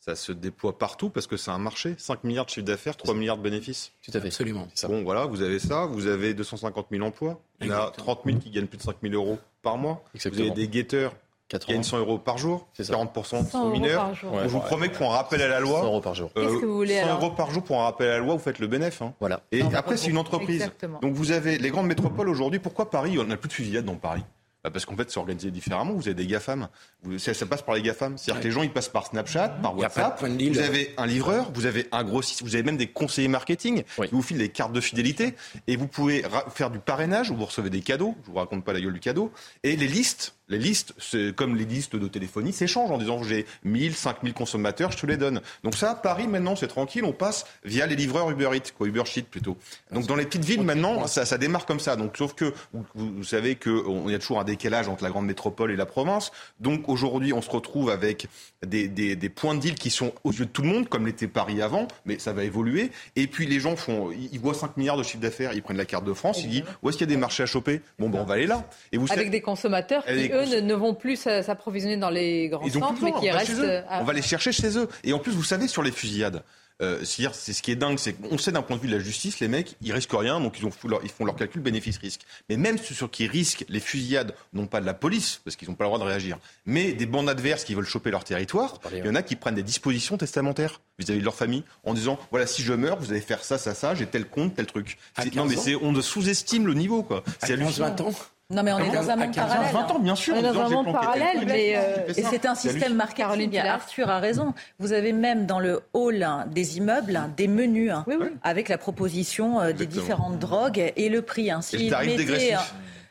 ça 0.00 0.14
se 0.16 0.32
déploie 0.32 0.76
partout 0.78 1.08
parce 1.08 1.26
que 1.26 1.36
c'est 1.38 1.50
un 1.50 1.58
marché. 1.58 1.94
5 1.96 2.24
milliards 2.24 2.44
de 2.44 2.50
chiffre 2.50 2.66
d'affaires, 2.66 2.96
3 2.96 3.14
milliards 3.14 3.38
de 3.38 3.42
bénéfices. 3.42 3.92
Tout 4.04 4.10
à 4.14 4.20
fait. 4.20 4.26
Absolument. 4.26 4.68
Bon, 4.88 5.02
voilà, 5.02 5.24
vous 5.26 5.40
avez 5.42 5.58
ça. 5.58 5.86
Vous 5.86 6.06
avez 6.06 6.34
250 6.34 6.86
000 6.90 7.02
emplois. 7.06 7.40
Il 7.60 7.68
y 7.68 7.72
en 7.72 7.76
a 7.86 7.90
30 7.90 8.20
000 8.26 8.38
qui 8.38 8.50
gagnent 8.50 8.66
plus 8.66 8.76
de 8.78 8.82
5 8.82 8.96
000 9.02 9.14
euros 9.14 9.38
par 9.62 9.78
mois. 9.78 10.02
Exactement. 10.14 10.44
Vous 10.44 10.50
avez 10.50 10.60
des 10.60 10.68
guetteurs 10.68 11.14
qui 11.48 11.56
gagnent 11.72 11.82
100 11.82 11.98
euros 11.98 12.18
par 12.18 12.36
jour. 12.36 12.66
40% 12.78 13.24
100 13.24 13.44
sont 13.44 13.58
euros 13.60 13.70
mineurs. 13.70 14.02
par 14.02 14.14
jour. 14.14 14.30
Donc, 14.30 14.40
Ouais, 14.40 14.44
je 14.46 14.52
vous 14.52 14.58
ouais. 14.58 14.64
promets 14.64 14.88
que 14.90 14.96
pour 14.98 15.12
un 15.12 15.16
rappel 15.16 15.40
à 15.40 15.48
la 15.48 15.60
loi. 15.60 15.80
100 15.80 15.86
euros 15.86 16.00
par 16.02 16.14
jour. 16.14 16.30
Qu'est-ce 16.34 16.56
que 16.60 16.66
vous 16.66 16.74
voulez, 16.76 16.98
100 17.00 17.04
alors 17.06 17.20
euros 17.22 17.30
par 17.30 17.50
jour 17.50 17.62
pour 17.62 17.80
un 17.80 17.84
rappel 17.84 18.08
à 18.08 18.12
la 18.12 18.18
loi, 18.18 18.34
vous 18.34 18.40
faites 18.40 18.58
le 18.58 18.66
bénéf. 18.66 19.00
hein. 19.00 19.14
Voilà. 19.20 19.40
Et 19.52 19.62
Non, 19.62 19.70
après, 19.74 19.96
c'est 19.96 20.10
une 20.10 20.18
entreprise. 20.18 20.56
Exactement. 20.56 20.98
Donc 21.00 21.14
vous 21.14 21.30
avez 21.32 21.56
les 21.56 21.70
grandes 21.70 21.86
métropoles 21.86 22.28
aujourd'hui. 22.28 22.58
Pourquoi 22.58 22.90
Paris 22.90 23.18
On 23.18 23.24
n'a 23.24 23.36
plus 23.38 23.48
de 23.48 23.54
fusillade 23.54 23.84
dans 23.86 23.94
Paris? 23.96 24.22
Bah, 24.64 24.70
parce 24.70 24.86
qu'en 24.86 24.96
fait, 24.96 25.10
c'est 25.10 25.18
organisé 25.18 25.50
différemment. 25.50 25.92
Vous 25.92 26.08
avez 26.08 26.14
des 26.14 26.26
GAFAM. 26.26 26.68
Vous- 27.02 27.18
ça, 27.18 27.34
ça 27.34 27.44
passe 27.44 27.60
par 27.60 27.74
les 27.74 27.82
GAFAM. 27.82 28.16
C'est-à-dire 28.16 28.40
que 28.40 28.46
les 28.48 28.50
gens, 28.50 28.62
ils 28.62 28.72
passent 28.72 28.88
par 28.88 29.06
Snapchat, 29.06 29.48
par 29.62 29.72
WhatsApp. 29.76 30.18
Vous 30.54 30.58
avez 30.64 30.94
un 30.96 31.06
livreur, 31.06 31.50
vous 31.52 31.66
avez 31.66 31.86
un 31.92 32.02
grossiste, 32.02 32.42
vous 32.42 32.54
avez 32.54 32.62
même 32.64 32.78
des 32.78 32.86
conseillers 32.86 33.28
marketing 33.28 33.82
qui 34.08 34.14
vous 34.14 34.22
filent 34.22 34.38
des 34.38 34.48
cartes 34.48 34.72
de 34.72 34.80
fidélité. 34.80 35.34
Et 35.66 35.76
vous 35.76 35.86
pouvez 35.86 36.24
faire 36.54 36.70
du 36.70 36.78
parrainage 36.78 37.30
où 37.30 37.36
vous 37.36 37.44
recevez 37.44 37.68
des 37.68 37.82
cadeaux. 37.82 38.14
Je 38.24 38.30
vous 38.30 38.38
raconte 38.38 38.64
pas 38.64 38.72
la 38.72 38.80
gueule 38.80 38.94
du 38.94 39.00
cadeau. 39.00 39.30
Et 39.64 39.76
les 39.76 39.86
listes, 39.86 40.34
les 40.48 40.58
listes, 40.58 40.92
c'est 40.98 41.34
comme 41.34 41.56
les 41.56 41.64
listes 41.64 41.96
de 41.96 42.06
téléphonie, 42.08 42.52
s'échangent 42.52 42.90
en 42.90 42.98
disant 42.98 43.22
j'ai 43.22 43.46
1000, 43.64 43.94
5000 43.94 44.34
consommateurs, 44.34 44.92
je 44.92 44.98
te 44.98 45.06
les 45.06 45.16
donne. 45.16 45.40
Donc 45.62 45.74
ça, 45.74 45.94
Paris, 45.94 46.26
maintenant, 46.26 46.54
c'est 46.56 46.66
tranquille. 46.68 47.04
On 47.04 47.12
passe 47.12 47.46
via 47.64 47.86
les 47.86 47.96
livreurs 47.96 48.30
Uber 48.30 48.50
Eats, 48.54 48.72
quoi, 48.76 48.86
Uber 48.86 49.04
Sheet 49.06 49.22
plutôt. 49.30 49.56
Donc 49.90 50.06
dans 50.06 50.16
les 50.16 50.24
petites 50.26 50.44
villes, 50.44 50.62
maintenant, 50.62 51.06
ça, 51.06 51.24
ça 51.24 51.38
démarre 51.38 51.64
comme 51.66 51.80
ça. 51.80 51.96
Donc 51.96 52.16
sauf 52.16 52.34
que 52.34 52.52
vous, 52.72 52.84
vous 52.94 53.24
savez 53.24 53.56
qu'il 53.56 53.72
y 54.08 54.14
a 54.14 54.18
toujours 54.18 54.40
un 54.40 54.44
décalage 54.44 54.88
entre 54.88 55.02
la 55.04 55.10
grande 55.10 55.26
métropole 55.26 55.70
et 55.70 55.76
la 55.76 55.86
province. 55.86 56.30
Donc 56.60 56.88
aujourd'hui, 56.88 57.32
on 57.32 57.40
se 57.42 57.50
retrouve 57.50 57.88
avec 57.90 58.26
des, 58.66 58.88
des, 58.88 59.16
des 59.16 59.28
points 59.30 59.54
de 59.54 59.60
deal 59.60 59.74
qui 59.76 59.90
sont 59.90 60.12
aux 60.24 60.32
yeux 60.32 60.44
de 60.46 60.50
tout 60.50 60.62
le 60.62 60.68
monde, 60.68 60.88
comme 60.88 61.06
l'était 61.06 61.26
Paris 61.28 61.62
avant, 61.62 61.88
mais 62.04 62.18
ça 62.18 62.32
va 62.34 62.44
évoluer. 62.44 62.90
Et 63.16 63.26
puis 63.26 63.46
les 63.46 63.60
gens 63.60 63.76
font, 63.76 64.10
ils 64.12 64.28
ils 64.34 64.40
voient 64.40 64.52
5 64.54 64.76
milliards 64.76 64.96
de 64.96 65.02
chiffre 65.04 65.20
d'affaires, 65.22 65.52
ils 65.54 65.62
prennent 65.62 65.76
la 65.76 65.84
carte 65.84 66.04
de 66.04 66.12
France, 66.12 66.42
ils 66.42 66.48
disent 66.50 66.64
où 66.82 66.88
est-ce 66.88 66.98
qu'il 66.98 67.06
y 67.08 67.10
a 67.10 67.14
des 67.14 67.20
marchés 67.20 67.44
à 67.44 67.46
choper? 67.46 67.80
Bon, 67.98 68.08
ben 68.10 68.18
on 68.20 68.24
va 68.24 68.34
aller 68.34 68.46
là. 68.46 68.68
Et 68.92 68.96
vous 68.98 69.04
Avec 69.06 69.18
savez- 69.18 69.30
des 69.30 69.40
consommateurs 69.40 70.02
qui, 70.04 70.10
Avec 70.10 70.32
des 70.32 70.33
eux, 70.34 70.44
ne, 70.46 70.60
ne 70.60 70.74
vont 70.74 70.94
plus 70.94 71.16
s'approvisionner 71.16 71.96
dans 71.96 72.10
les 72.10 72.48
grands 72.48 72.68
centres, 72.68 73.02
mais 73.02 73.12
qui 73.20 73.30
restent. 73.30 73.50
eux. 73.52 73.64
euh, 73.64 73.82
à- 73.88 74.00
On 74.00 74.04
va 74.04 74.12
les 74.12 74.22
chercher 74.22 74.52
chez 74.52 74.76
eux. 74.78 74.88
Et 75.04 75.12
en 75.12 75.18
plus, 75.18 75.32
vous 75.32 75.44
savez, 75.44 75.68
sur 75.68 75.82
les 75.82 75.90
fusillades, 75.92 76.42
euh, 76.82 76.98
c'est-à-dire, 77.04 77.36
c'est 77.36 77.52
ce 77.52 77.62
qui 77.62 77.70
est 77.70 77.76
dingue, 77.76 77.98
c'est 78.00 78.14
qu'on 78.14 78.36
sait 78.36 78.50
d'un 78.50 78.60
point 78.62 78.76
de 78.76 78.82
vue 78.82 78.88
de 78.88 78.96
la 78.96 78.98
justice, 79.02 79.38
les 79.38 79.46
mecs, 79.46 79.76
ils 79.80 79.92
risquent 79.92 80.10
rien, 80.12 80.40
donc 80.40 80.58
ils, 80.58 80.66
ont, 80.66 80.72
font 80.72 80.88
leur- 80.88 80.98
ils 81.04 81.08
font 81.08 81.24
leur 81.24 81.36
calcul 81.36 81.62
bénéfice-risque. 81.62 82.22
Mais 82.48 82.56
même 82.56 82.78
ceux 82.78 82.94
sur 82.96 83.08
qui 83.12 83.28
risquent 83.28 83.64
les 83.68 83.78
fusillades, 83.78 84.34
non 84.52 84.66
pas 84.66 84.80
de 84.80 84.86
la 84.86 84.92
police, 84.92 85.40
parce 85.44 85.54
qu'ils 85.54 85.68
n'ont 85.68 85.76
pas 85.76 85.84
le 85.84 85.90
droit 85.90 86.00
de 86.00 86.04
réagir, 86.04 86.36
mais 86.66 86.92
des 86.92 87.06
bandes 87.06 87.28
adverses 87.28 87.62
qui 87.62 87.76
veulent 87.76 87.86
choper 87.86 88.10
leur 88.10 88.24
territoire, 88.24 88.80
il 88.92 89.06
y 89.06 89.08
en 89.08 89.14
a 89.14 89.22
qui 89.22 89.36
prennent 89.36 89.54
des 89.54 89.62
dispositions 89.62 90.18
testamentaires 90.18 90.80
vis-à-vis 90.98 91.20
de 91.20 91.24
leur 91.24 91.36
famille, 91.36 91.62
en 91.84 91.94
disant, 91.94 92.18
voilà, 92.32 92.46
si 92.48 92.62
je 92.62 92.72
meurs, 92.72 92.98
vous 92.98 93.12
allez 93.12 93.20
faire 93.20 93.44
ça, 93.44 93.56
ça, 93.56 93.72
ça, 93.74 93.94
j'ai 93.94 94.06
tel 94.06 94.24
compte, 94.26 94.56
tel 94.56 94.66
truc. 94.66 94.98
À 95.14 95.22
C'est- 95.22 95.34
Non, 95.36 95.44
mais 95.44 95.50
15 95.54 95.58
ans 95.60 95.62
c'est, 95.64 95.74
on 95.76 96.02
sous-estime 96.02 96.66
le 96.66 96.74
niveau, 96.74 97.04
quoi. 97.04 97.18
À 97.40 97.46
C'est 97.46 97.56
15, 97.56 97.78
20 97.78 97.86
hallucinant. 97.86 98.08
ans 98.10 98.14
Non, 98.54 98.62
mais 98.62 98.72
on 98.72 98.78
est 98.78 98.94
dans 98.94 99.10
un 99.10 99.16
monde 99.16 99.34
parallèle. 99.34 99.72
20 99.72 99.90
ans, 99.90 99.98
bien 99.98 100.14
sûr. 100.14 100.34
On 100.34 100.38
est 100.38 100.42
dans 100.42 100.60
un 100.60 100.68
monde 100.68 100.92
parallèle, 100.92 101.44
mais 101.46 101.74
euh, 101.76 102.12
et 102.16 102.22
c'est 102.22 102.46
un 102.46 102.54
système 102.54 102.94
marketing. 102.94 103.58
Arthur 103.58 104.10
a 104.10 104.18
raison. 104.18 104.54
Vous 104.78 104.92
avez 104.92 105.12
même 105.12 105.46
dans 105.46 105.60
le 105.60 105.82
hall 105.92 106.26
des 106.50 106.78
immeubles 106.78 107.20
des 107.36 107.48
menus 107.48 107.90
hein, 107.90 108.04
avec 108.42 108.68
la 108.68 108.78
proposition 108.78 109.60
euh, 109.60 109.72
des 109.72 109.86
différentes 109.86 110.38
drogues 110.38 110.92
et 110.96 111.08
le 111.08 111.22
prix. 111.22 111.50
Ainsi, 111.50 111.92
hein, 111.92 112.60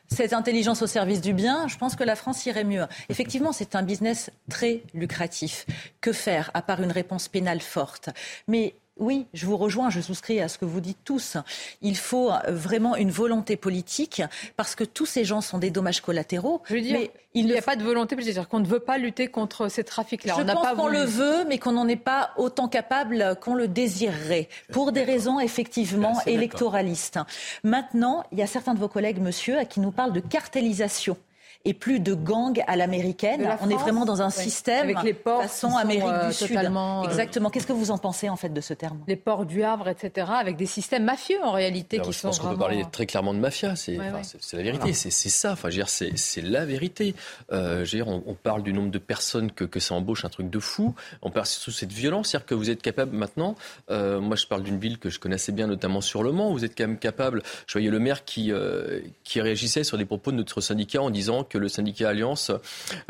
cette 0.07 0.33
intelligence 0.33 0.81
au 0.81 0.87
service 0.87 1.21
du 1.21 1.33
bien, 1.33 1.67
je 1.67 1.77
pense 1.77 1.95
que 1.95 2.03
la 2.03 2.15
France 2.15 2.45
irait 2.45 2.63
mieux. 2.63 2.85
Effectivement, 3.09 3.51
c'est 3.51 3.75
un 3.75 3.83
business 3.83 4.29
très 4.49 4.83
lucratif. 4.93 5.65
Que 6.01 6.11
faire 6.11 6.51
à 6.53 6.61
part 6.61 6.81
une 6.81 6.91
réponse 6.91 7.27
pénale 7.27 7.61
forte? 7.61 8.09
Mais 8.47 8.75
oui, 8.99 9.25
je 9.33 9.45
vous 9.47 9.57
rejoins, 9.57 9.89
je 9.89 10.01
souscris 10.01 10.39
à 10.39 10.47
ce 10.47 10.57
que 10.57 10.65
vous 10.65 10.79
dites 10.79 10.99
tous. 11.03 11.37
Il 11.81 11.97
faut 11.97 12.31
vraiment 12.47 12.95
une 12.95 13.09
volonté 13.09 13.55
politique 13.55 14.21
parce 14.55 14.75
que 14.75 14.83
tous 14.83 15.07
ces 15.07 15.25
gens 15.25 15.41
sont 15.41 15.57
des 15.57 15.71
dommages 15.71 16.01
collatéraux. 16.01 16.61
Je 16.65 16.75
veux 16.75 16.81
dire, 16.81 16.99
mais 16.99 17.11
il 17.33 17.47
n'y 17.47 17.57
a 17.57 17.61
pas 17.63 17.75
de 17.75 17.83
volonté, 17.83 18.15
c'est-à-dire 18.19 18.47
qu'on 18.47 18.59
ne 18.59 18.67
veut 18.67 18.79
pas 18.79 18.99
lutter 18.99 19.27
contre 19.27 19.67
ces 19.67 19.83
trafics-là. 19.83 20.35
Je 20.37 20.43
pense 20.43 20.77
qu'on 20.77 20.87
le 20.87 21.03
veut, 21.03 21.43
mais 21.47 21.57
qu'on 21.57 21.71
n'en 21.71 21.87
est 21.87 21.95
pas 21.95 22.31
autant 22.37 22.67
capable 22.67 23.35
qu'on 23.41 23.55
le 23.55 23.67
désirerait, 23.67 24.47
pour 24.71 24.91
des 24.91 25.03
raisons 25.03 25.39
effectivement 25.39 26.21
électoralistes. 26.27 27.19
Maintenant, 27.63 28.23
il 28.31 28.37
y 28.37 28.43
a 28.43 28.47
certains 28.47 28.75
de 28.75 28.79
vos 28.79 28.89
collègues, 28.89 29.19
monsieur, 29.19 29.63
qui 29.63 29.79
nous 29.79 29.91
parlent 29.91 30.13
de 30.13 30.19
cartélisation 30.19 31.17
et 31.65 31.73
plus 31.73 32.01
de 32.01 32.13
gangs 32.13 32.61
à 32.67 32.75
l'américaine. 32.75 33.57
On 33.61 33.69
est 33.69 33.77
vraiment 33.77 34.03
dans 34.03 34.21
un 34.21 34.29
système 34.29 34.83
Avec 34.83 35.03
les 35.03 35.13
ports 35.13 35.43
façon 35.43 35.77
Amérique 35.77 36.03
euh, 36.05 36.27
du 36.27 36.33
Sud. 36.33 36.57
Euh, 36.57 37.03
Exactement. 37.03 37.49
Qu'est-ce 37.49 37.67
que 37.67 37.73
vous 37.73 37.89
en 37.91 37.97
pensez 37.97 38.27
en 38.27 38.35
fait 38.35 38.49
de 38.49 38.59
ce 38.59 38.73
terme? 38.73 38.99
Les 39.07 39.15
ports 39.15 39.45
du 39.45 39.63
Havre, 39.63 39.87
etc. 39.87 40.27
Avec 40.37 40.57
des 40.57 40.65
systèmes 40.65 41.05
mafieux 41.05 41.41
en 41.41 41.51
réalité 41.51 41.99
qui 41.99 42.11
je 42.11 42.17
sont 42.17 42.27
pense 42.27 42.39
qu'on 42.39 42.49
peut 42.49 42.57
parler 42.57 42.83
très 42.91 43.05
clairement 43.05 43.33
de 43.33 43.39
mafia. 43.39 43.75
C'est 43.75 43.95
la 43.97 44.63
vérité. 44.63 44.93
C'est 44.93 45.09
ça. 45.09 45.53
Enfin, 45.53 45.69
c'est 45.85 46.41
la 46.41 46.65
vérité. 46.65 47.15
Euh, 47.51 47.85
dire, 47.85 48.07
on, 48.07 48.23
on, 48.25 48.33
parle 48.33 48.63
du 48.63 48.73
nombre 48.73 48.91
de 48.91 48.97
personnes 48.97 49.51
que, 49.51 49.63
que, 49.63 49.79
ça 49.79 49.93
embauche, 49.95 50.25
un 50.25 50.29
truc 50.29 50.49
de 50.49 50.59
fou. 50.59 50.95
On 51.21 51.29
parle 51.29 51.45
surtout 51.45 51.71
de 51.71 51.75
cette 51.75 51.93
violence, 51.93 52.29
c'est-à-dire 52.29 52.47
que 52.47 52.55
vous 52.55 52.69
êtes 52.69 52.81
capable 52.81 53.15
maintenant. 53.15 53.55
Euh, 53.89 54.19
moi, 54.19 54.35
je 54.35 54.47
parle 54.47 54.63
d'une 54.63 54.79
ville 54.79 54.97
que 54.97 55.09
je 55.09 55.19
connaissais 55.19 55.51
bien, 55.51 55.67
notamment 55.67 56.01
sur 56.01 56.23
Le 56.23 56.31
Mans. 56.31 56.51
Vous 56.51 56.65
êtes 56.65 56.77
quand 56.77 56.87
même 56.87 56.97
capable. 56.97 57.43
Je 57.67 57.73
voyais 57.73 57.89
le 57.89 57.99
maire 57.99 58.25
qui 58.25 58.51
euh, 58.51 58.99
qui 59.23 59.39
réagissait 59.39 59.83
sur 59.83 59.97
les 59.97 60.05
propos 60.05 60.31
de 60.31 60.37
notre 60.37 60.59
syndicat 60.59 61.01
en 61.01 61.09
disant 61.09 61.43
que 61.53 61.59
le 61.59 61.69
syndicat 61.69 62.09
Alliance 62.09 62.51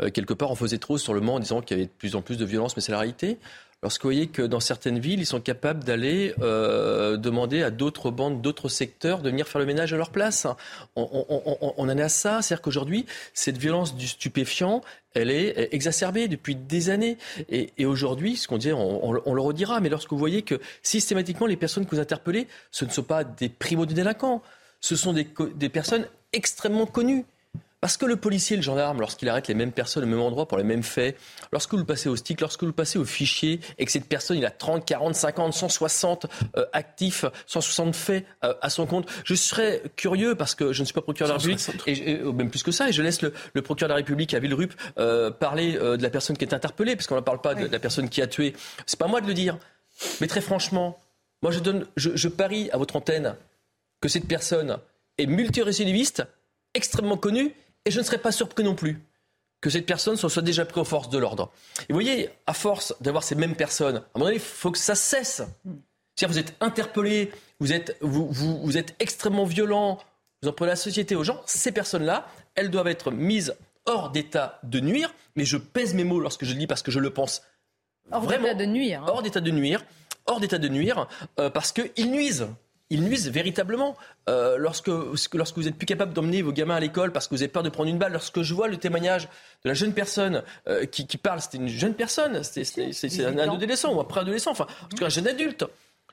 euh, 0.02 0.10
quelque 0.10 0.34
part, 0.34 0.50
on 0.50 0.54
faisait 0.54 0.78
trop 0.78 0.98
sur 0.98 1.14
le 1.14 1.20
Mans 1.20 1.36
en 1.36 1.40
disant 1.40 1.62
qu'il 1.62 1.78
y 1.78 1.80
avait 1.80 1.86
de 1.86 1.92
plus 1.96 2.14
en 2.14 2.20
plus 2.20 2.36
de 2.36 2.44
violence, 2.44 2.76
mais 2.76 2.82
c'est 2.82 2.92
la 2.92 2.98
réalité. 2.98 3.38
Lorsque 3.82 4.02
vous 4.02 4.08
voyez 4.08 4.28
que 4.28 4.42
dans 4.42 4.60
certaines 4.60 4.98
villes, 4.98 5.20
ils 5.20 5.26
sont 5.26 5.40
capables 5.40 5.84
d'aller 5.84 6.34
euh, 6.40 7.18
demander 7.18 7.62
à 7.62 7.70
d'autres 7.70 8.10
bandes, 8.10 8.40
d'autres 8.40 8.68
secteurs 8.68 9.20
de 9.20 9.28
venir 9.28 9.46
faire 9.46 9.58
le 9.58 9.66
ménage 9.66 9.92
à 9.92 9.96
leur 9.96 10.10
place. 10.10 10.46
On, 10.96 11.74
en 11.76 11.88
est 11.98 12.02
à 12.02 12.08
ça. 12.08 12.40
C'est-à-dire 12.40 12.62
qu'aujourd'hui, 12.62 13.04
cette 13.34 13.58
violence 13.58 13.94
du 13.94 14.08
stupéfiant, 14.08 14.80
elle 15.14 15.30
est 15.30 15.68
exacerbée 15.72 16.28
depuis 16.28 16.54
des 16.54 16.88
années. 16.88 17.18
Et, 17.50 17.84
aujourd'hui, 17.84 18.36
ce 18.36 18.48
qu'on 18.48 18.56
dit, 18.56 18.72
on, 18.72 19.12
le 19.12 19.40
redira, 19.40 19.80
mais 19.80 19.90
lorsque 19.90 20.12
vous 20.12 20.18
voyez 20.18 20.40
que 20.40 20.58
systématiquement, 20.82 21.46
les 21.46 21.56
personnes 21.56 21.84
que 21.84 21.94
vous 21.94 22.00
interpellez, 22.00 22.48
ce 22.70 22.86
ne 22.86 22.90
sont 22.90 23.02
pas 23.02 23.22
des 23.22 23.50
primo-délinquants, 23.50 24.40
ce 24.80 24.96
sont 24.96 25.12
des 25.12 25.68
personnes 25.68 26.06
extrêmement 26.32 26.86
connues 26.86 27.26
parce 27.84 27.98
que 27.98 28.06
le 28.06 28.16
policier 28.16 28.54
et 28.54 28.56
le 28.56 28.62
gendarme, 28.62 28.98
lorsqu'il 29.00 29.28
arrête 29.28 29.46
les 29.46 29.52
mêmes 29.52 29.70
personnes 29.70 30.04
au 30.04 30.06
même 30.06 30.22
endroit 30.22 30.48
pour 30.48 30.56
les 30.56 30.64
mêmes 30.64 30.82
faits, 30.82 31.18
lorsque 31.52 31.72
vous 31.72 31.80
le 31.80 31.84
passez 31.84 32.08
au 32.08 32.16
stick, 32.16 32.40
lorsque 32.40 32.60
vous 32.60 32.68
le 32.68 32.72
passez 32.72 32.98
au 32.98 33.04
fichier 33.04 33.60
et 33.76 33.84
que 33.84 33.92
cette 33.92 34.08
personne, 34.08 34.38
il 34.38 34.46
a 34.46 34.50
30, 34.50 34.86
40, 34.86 35.14
50, 35.14 35.52
160 35.52 36.26
actifs, 36.72 37.26
160 37.46 37.94
faits 37.94 38.24
euh, 38.42 38.54
à 38.62 38.70
son 38.70 38.86
compte, 38.86 39.06
je 39.24 39.34
serais 39.34 39.82
curieux 39.96 40.34
parce 40.34 40.54
que 40.54 40.72
je 40.72 40.80
ne 40.80 40.86
suis 40.86 40.94
pas 40.94 41.02
procureur 41.02 41.36
de 41.36 41.46
la 41.46 41.54
République, 41.54 41.86
et, 41.86 42.22
même 42.22 42.48
plus 42.48 42.62
que 42.62 42.72
ça, 42.72 42.88
et 42.88 42.92
je 42.92 43.02
laisse 43.02 43.20
le, 43.20 43.32
procureur 43.60 43.88
de 43.88 43.92
la 43.92 43.96
République 43.96 44.32
à 44.32 44.38
Villerup 44.38 44.72
euh, 44.96 45.30
parler 45.30 45.76
euh, 45.76 45.98
de 45.98 46.02
la 46.02 46.08
personne 46.08 46.38
qui 46.38 46.44
est 46.46 46.54
interpellée, 46.54 46.96
parce 46.96 47.06
qu'on 47.06 47.16
ne 47.16 47.20
parle 47.20 47.42
pas 47.42 47.54
de, 47.54 47.66
la 47.66 47.78
personne 47.80 48.08
qui 48.08 48.22
a 48.22 48.26
tué. 48.26 48.54
C'est 48.86 48.98
pas 48.98 49.08
moi 49.08 49.20
de 49.20 49.26
le 49.26 49.34
dire. 49.34 49.58
Mais 50.22 50.26
très 50.26 50.40
franchement, 50.40 50.98
moi 51.42 51.52
je, 51.52 51.58
donne, 51.58 51.84
je, 51.98 52.16
je 52.16 52.28
parie 52.28 52.70
à 52.70 52.78
votre 52.78 52.96
antenne 52.96 53.36
que 54.00 54.08
cette 54.08 54.26
personne 54.26 54.78
est 55.18 55.26
multirécidiviste, 55.26 56.24
extrêmement 56.72 57.18
connue 57.18 57.52
et 57.84 57.90
je 57.90 57.98
ne 57.98 58.04
serais 58.04 58.18
pas 58.18 58.32
surpris 58.32 58.64
non 58.64 58.74
plus 58.74 59.02
que 59.60 59.70
cette 59.70 59.86
personne 59.86 60.16
soit 60.16 60.42
déjà 60.42 60.66
prise 60.66 60.82
aux 60.82 60.84
forces 60.84 61.08
de 61.08 61.16
l'ordre. 61.16 61.50
Et 61.88 61.92
vous 61.92 61.94
voyez, 61.94 62.28
à 62.46 62.52
force 62.52 62.94
d'avoir 63.00 63.22
ces 63.22 63.34
mêmes 63.34 63.56
personnes, 63.56 63.96
à 63.96 63.98
un 63.98 64.02
moment 64.16 64.26
donné, 64.26 64.36
il 64.36 64.40
faut 64.40 64.70
que 64.70 64.78
ça 64.78 64.94
cesse. 64.94 65.42
Si 66.16 66.26
vous 66.26 66.38
êtes 66.38 66.54
interpellé, 66.60 67.32
vous 67.60 67.72
êtes, 67.72 67.96
vous, 68.02 68.28
vous, 68.30 68.60
vous 68.60 68.76
êtes 68.76 68.94
extrêmement 69.00 69.46
violent, 69.46 69.98
vous 70.42 70.50
en 70.50 70.52
prenez 70.52 70.70
la 70.72 70.76
société 70.76 71.16
aux 71.16 71.24
gens, 71.24 71.40
ces 71.46 71.72
personnes-là, 71.72 72.26
elles 72.54 72.70
doivent 72.70 72.88
être 72.88 73.10
mises 73.10 73.56
hors 73.86 74.10
d'état 74.10 74.58
de 74.64 74.80
nuire, 74.80 75.14
mais 75.34 75.46
je 75.46 75.56
pèse 75.56 75.94
mes 75.94 76.04
mots 76.04 76.20
lorsque 76.20 76.44
je 76.44 76.52
le 76.52 76.58
dis 76.58 76.66
parce 76.66 76.82
que 76.82 76.90
je 76.90 76.98
le 76.98 77.10
pense 77.10 77.42
hors 78.12 78.22
vraiment. 78.22 78.44
d'état 78.44 78.54
de 78.54 78.66
nuire. 78.66 79.02
Hein. 79.02 79.06
Hors 79.08 79.22
d'état 79.22 79.40
de 79.40 79.50
nuire, 79.50 79.84
hors 80.26 80.40
d'état 80.40 80.58
de 80.58 80.68
nuire, 80.68 81.08
euh, 81.38 81.48
parce 81.50 81.72
qu'ils 81.72 82.10
nuisent 82.10 82.48
ils 82.90 83.02
nuisent 83.02 83.28
véritablement. 83.30 83.96
Euh, 84.28 84.56
lorsque, 84.58 84.90
lorsque 85.32 85.56
vous 85.56 85.68
êtes 85.68 85.76
plus 85.76 85.86
capable 85.86 86.12
d'emmener 86.12 86.42
vos 86.42 86.52
gamins 86.52 86.76
à 86.76 86.80
l'école 86.80 87.12
parce 87.12 87.28
que 87.28 87.34
vous 87.34 87.42
avez 87.42 87.50
peur 87.50 87.62
de 87.62 87.68
prendre 87.68 87.90
une 87.90 87.98
balle, 87.98 88.12
lorsque 88.12 88.42
je 88.42 88.54
vois 88.54 88.68
le 88.68 88.76
témoignage 88.76 89.28
de 89.64 89.68
la 89.68 89.74
jeune 89.74 89.92
personne 89.92 90.42
euh, 90.68 90.84
qui, 90.86 91.04
parle, 91.16 91.40
c'était 91.40 91.58
une 91.58 91.68
jeune 91.68 91.94
personne, 91.94 92.42
c'est 92.42 93.24
un 93.24 93.38
adolescent 93.38 93.94
ou 93.94 94.00
un 94.00 94.04
préadolescent, 94.04 94.50
enfin, 94.50 94.66
en 94.84 94.88
tout 94.88 94.96
cas 94.96 95.06
un 95.06 95.10
jeune 95.10 95.28
adulte. 95.28 95.64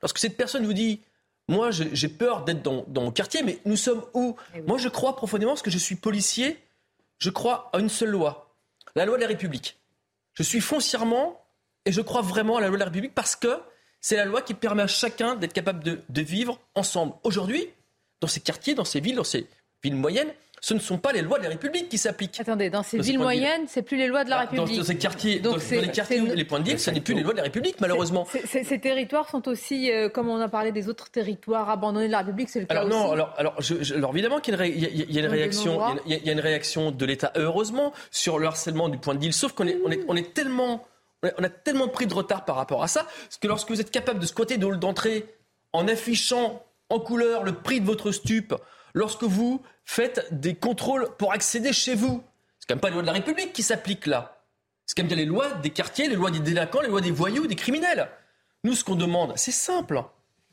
Lorsque 0.02 0.18
cette 0.18 0.38
personne 0.38 0.66
vous 0.66 0.74
dit 0.74 1.02
moi, 1.48 1.70
j'ai 1.72 2.08
peur 2.08 2.46
d'être 2.46 2.62
dans, 2.62 2.86
mon 2.88 3.12
quartier, 3.12 3.44
mais 3.44 3.60
nous 3.66 3.76
sommes 3.76 4.04
où 4.14 4.38
eh 4.56 4.62
Moi, 4.62 4.78
je 4.78 4.88
crois 4.88 5.18
profondément, 5.18 5.52
parce 5.52 5.62
que 5.62 5.72
je 5.72 5.78
suis 5.78 5.96
policier, 5.96 6.58
je 7.18 7.30
crois 7.30 7.70
à 7.74 7.80
une 7.80 7.90
seule 7.90 8.10
loi, 8.10 8.56
la 8.96 9.06
loi 9.06 9.18
de 9.18 9.22
la 9.22 9.28
République. 9.28 9.78
Je 10.34 10.44
suis 10.44 10.62
foncièrement 10.62 11.44
et 11.86 11.92
je 11.92 12.00
crois 12.00 12.22
vraiment 12.22 12.58
à 12.58 12.62
la 12.62 12.68
loi 12.68 12.78
de 12.78 12.80
la 12.80 12.86
République 12.86 13.14
parce 13.14 13.36
que 13.36 13.60
c'est 14.02 14.16
la 14.16 14.26
loi 14.26 14.42
qui 14.42 14.56
permet 14.56 14.84
à 14.84 14.88
chacun 14.88 15.36
d'être 15.36 15.54
capable 15.54 15.84
de, 15.84 16.22
vivre 16.22 16.60
ensemble. 16.76 17.14
Aujourd'hui, 17.24 17.68
dans 18.20 18.28
ces 18.28 18.42
quartiers, 18.42 18.74
dans 18.74 18.86
ces 18.86 19.00
villes, 19.00 19.16
dans 19.16 19.24
ces 19.24 19.48
villes 19.84 19.96
moyennes, 19.96 20.32
ce 20.64 20.76
ne 20.76 20.80
sont 20.80 21.00
pas 21.00 21.12
les 21.12 21.24
lois 21.24 21.40
de 21.40 21.44
la 21.44 21.50
République 21.50 21.90
qui 21.90 21.98
s'appliquent. 21.98 22.40
Attendez, 22.40 22.70
dans 22.70 22.84
ces 22.84 23.00
villes 23.00 23.18
moyennes, 23.18 23.64
c'est 23.68 23.82
plus 23.82 23.98
les 23.98 24.06
lois 24.06 24.24
de 24.24 24.30
la 24.30 24.42
République. 24.42 24.78
Dans, 24.78 24.84
ces 24.84 24.96
quartiers, 24.96 25.40
dans, 25.40 25.56
les 25.56 25.88
quartiers, 25.90 26.22
les 26.22 26.46
points 26.46 26.60
de 26.60 26.66
ville, 26.66 26.80
ce 26.80 26.92
n'est 26.92 27.02
plus 27.02 27.16
les 27.16 27.24
lois 27.24 27.32
de 27.32 27.38
la 27.38 27.44
République, 27.44 27.82
malheureusement. 27.82 28.28
ces 28.46 28.80
territoires 28.80 29.28
sont 29.30 29.48
aussi, 29.48 29.92
euh, 29.92 30.10
comme 30.10 30.30
on 30.30 30.40
a 30.40 30.50
parlé 30.50 30.72
des 30.72 30.88
autres 30.88 31.10
territoires 31.10 31.70
abandonnés 31.70 32.08
de 32.08 32.12
la 32.12 32.20
République, 32.20 32.50
c'est 32.50 32.60
le 32.60 32.68
cas 32.68 32.76
alors, 32.76 32.88
aussi. 32.88 32.96
Non, 32.96 33.12
alors, 33.12 33.34
alors, 33.38 33.58
alors 33.96 34.12
évidemment 34.12 34.40
qu'il 34.40 34.54
y, 34.54 35.18
a 35.18 35.20
une 35.20 35.28
réaction, 35.28 35.80
il 36.06 36.24
y, 36.24 36.30
a 36.30 36.32
une 36.32 36.40
réaction 36.40 36.92
de 36.92 37.06
l'État, 37.06 37.32
heureusement, 37.36 37.92
sur 38.12 38.38
le 38.38 38.46
harcèlement 38.46 38.88
du 38.88 39.00
point 39.00 39.16
de 39.16 39.20
ville. 39.20 39.34
Sauf 39.34 39.54
qu'on 39.54 39.68
est, 39.68 39.80
on 39.84 39.90
est, 39.90 40.02
on 40.08 40.16
est 40.16 40.32
tellement 40.34 40.86
on 41.24 41.44
a 41.44 41.50
tellement 41.50 41.88
pris 41.88 42.08
de 42.08 42.14
retard 42.14 42.46
par 42.46 42.56
rapport 42.56 42.84
à 42.84 42.88
ça, 42.88 43.08
que 43.40 43.48
lorsque 43.48 43.70
vous 43.70 43.82
êtes 43.82 43.92
capable 43.92 44.20
de 44.20 44.26
squatter 44.26 44.58
de 44.58 44.66
hall 44.66 44.80
d'entrée 44.80 45.36
en 45.74 45.88
affichant 45.88 46.64
en 46.90 47.00
couleur 47.00 47.44
le 47.44 47.54
prix 47.54 47.80
de 47.80 47.86
votre 47.86 48.12
stupe, 48.12 48.56
lorsque 48.94 49.24
vous 49.24 49.62
faites 49.86 50.28
des 50.32 50.56
contrôles 50.56 51.10
pour 51.18 51.34
accéder 51.34 51.74
chez 51.74 51.96
vous, 51.96 52.24
c'est 52.60 52.68
quand 52.68 52.76
même 52.76 52.82
pas 52.82 52.90
les 52.90 52.96
lois 52.96 53.04
de 53.04 53.08
la 53.08 53.14
République 53.14 53.54
qui 53.54 53.64
s'appliquent 53.64 54.08
là. 54.08 54.44
C'est 54.86 54.96
quand 54.96 55.08
même 55.08 55.18
les 55.18 55.26
lois 55.26 55.52
des 55.54 55.70
quartiers, 55.70 56.10
les 56.10 56.16
lois 56.16 56.32
des 56.32 56.40
délinquants, 56.40 56.82
les 56.82 56.90
lois 56.90 57.02
des 57.02 57.12
voyous, 57.12 57.48
des 57.48 57.56
criminels. 57.56 58.10
Nous, 58.64 58.76
ce 58.76 58.84
qu'on 58.84 58.96
demande, 58.96 59.34
c'est 59.38 59.52
simple. 59.52 60.04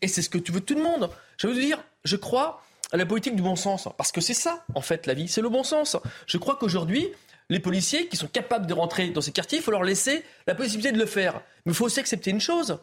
Et 0.00 0.08
c'est 0.08 0.22
ce 0.22 0.30
que 0.30 0.38
tu 0.38 0.52
veux 0.52 0.60
tout 0.60 0.74
le 0.74 0.82
monde. 0.82 1.10
Je 1.38 1.48
veux 1.48 1.54
dire, 1.54 1.82
je 2.04 2.16
crois 2.16 2.62
à 2.92 2.96
la 2.96 3.04
politique 3.04 3.36
du 3.36 3.42
bon 3.42 3.56
sens. 3.56 3.88
Parce 3.96 4.12
que 4.12 4.20
c'est 4.20 4.34
ça, 4.34 4.64
en 4.74 4.80
fait, 4.80 5.06
la 5.06 5.14
vie, 5.14 5.28
c'est 5.28 5.40
le 5.40 5.48
bon 5.48 5.64
sens. 5.64 5.96
Je 6.26 6.38
crois 6.38 6.56
qu'aujourd'hui, 6.56 7.10
les 7.50 7.60
policiers 7.60 8.08
qui 8.08 8.16
sont 8.16 8.28
capables 8.28 8.66
de 8.66 8.74
rentrer 8.74 9.10
dans 9.10 9.20
ces 9.20 9.32
quartiers, 9.32 9.58
il 9.58 9.64
faut 9.64 9.70
leur 9.70 9.84
laisser 9.84 10.24
la 10.46 10.54
possibilité 10.54 10.92
de 10.92 10.98
le 10.98 11.06
faire. 11.06 11.34
Mais 11.64 11.72
il 11.72 11.74
faut 11.74 11.86
aussi 11.86 12.00
accepter 12.00 12.30
une 12.30 12.40
chose. 12.40 12.78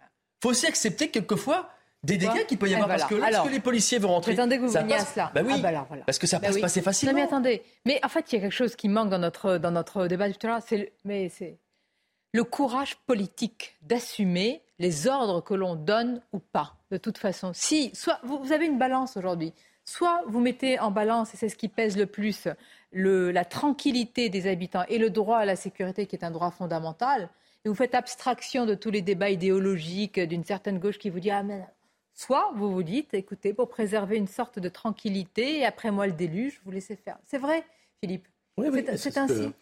Il 0.00 0.42
faut 0.42 0.50
aussi 0.50 0.66
accepter 0.66 1.10
quelquefois 1.10 1.70
des 2.02 2.16
dégâts 2.16 2.46
qu'il 2.46 2.58
peut 2.58 2.68
y 2.68 2.74
avoir. 2.74 2.90
Eh, 2.90 2.98
parce 2.98 3.10
que 3.10 3.14
lorsque 3.14 3.52
les 3.52 3.60
policiers 3.60 3.98
vont 3.98 4.08
rentrer. 4.08 4.32
Attendez 4.32 4.56
que 4.56 4.62
vous 4.62 4.70
veniez 4.70 4.94
à 4.94 5.04
cela. 5.04 5.30
Bah 5.34 5.42
oui, 5.44 5.52
ah, 5.56 5.58
bah 5.58 5.86
Parce 6.06 6.18
que 6.18 6.26
ça 6.26 6.38
bah 6.38 6.48
passe 6.48 6.58
pas 6.58 6.66
assez 6.66 6.82
facilement. 6.82 7.12
Non, 7.12 7.18
mais 7.18 7.24
attendez. 7.24 7.62
Mais 7.84 8.00
en 8.04 8.08
fait, 8.08 8.32
il 8.32 8.36
y 8.36 8.38
a 8.38 8.40
quelque 8.42 8.54
chose 8.54 8.76
qui 8.76 8.88
manque 8.88 9.10
dans 9.10 9.18
notre, 9.18 9.58
dans 9.58 9.70
notre 9.70 10.06
débat 10.06 10.30
tout 10.32 10.46
à 10.46 10.50
l'heure. 10.50 10.62
C'est 10.66 10.92
mais 11.04 11.28
c'est 11.28 11.58
le 12.32 12.44
courage 12.44 12.96
politique 13.06 13.76
d'assumer 13.82 14.62
les 14.78 15.08
ordres 15.08 15.42
que 15.42 15.54
l'on 15.54 15.74
donne 15.74 16.22
ou 16.32 16.38
pas, 16.38 16.76
de 16.90 16.96
toute 16.96 17.18
façon. 17.18 17.52
Si, 17.54 17.90
soit 17.94 18.20
vous 18.22 18.52
avez 18.52 18.66
une 18.66 18.78
balance 18.78 19.16
aujourd'hui. 19.16 19.52
Soit 19.84 20.22
vous 20.28 20.40
mettez 20.40 20.78
en 20.78 20.90
balance, 20.90 21.34
et 21.34 21.36
c'est 21.36 21.48
ce 21.48 21.56
qui 21.56 21.68
pèse 21.68 21.96
le 21.96 22.06
plus, 22.06 22.46
la 22.92 23.44
tranquillité 23.44 24.28
des 24.28 24.46
habitants 24.46 24.84
et 24.88 24.98
le 24.98 25.10
droit 25.10 25.38
à 25.38 25.44
la 25.44 25.56
sécurité 25.56 26.06
qui 26.06 26.16
est 26.16 26.24
un 26.24 26.30
droit 26.30 26.50
fondamental, 26.50 27.28
et 27.64 27.68
vous 27.68 27.74
faites 27.74 27.94
abstraction 27.94 28.66
de 28.66 28.74
tous 28.74 28.90
les 28.90 29.02
débats 29.02 29.30
idéologiques 29.30 30.18
d'une 30.18 30.44
certaine 30.44 30.78
gauche 30.78 30.98
qui 30.98 31.10
vous 31.10 31.20
dit 31.20 31.30
ah 31.30 31.42
mais 31.42 31.64
soit 32.14 32.52
vous 32.56 32.72
vous 32.72 32.82
dites 32.82 33.12
écoutez 33.14 33.52
pour 33.52 33.68
préserver 33.68 34.16
une 34.16 34.26
sorte 34.26 34.58
de 34.58 34.68
tranquillité 34.68 35.58
et 35.58 35.66
après 35.66 35.90
moi 35.90 36.06
le 36.06 36.12
déluge 36.12 36.60
vous 36.64 36.70
laissez 36.70 36.96
faire. 36.96 37.18
C'est 37.26 37.38
vrai, 37.38 37.64
Philippe? 38.00 38.26
Oui, 38.56 38.68
c'est 38.96 39.18
ainsi. 39.18 39.52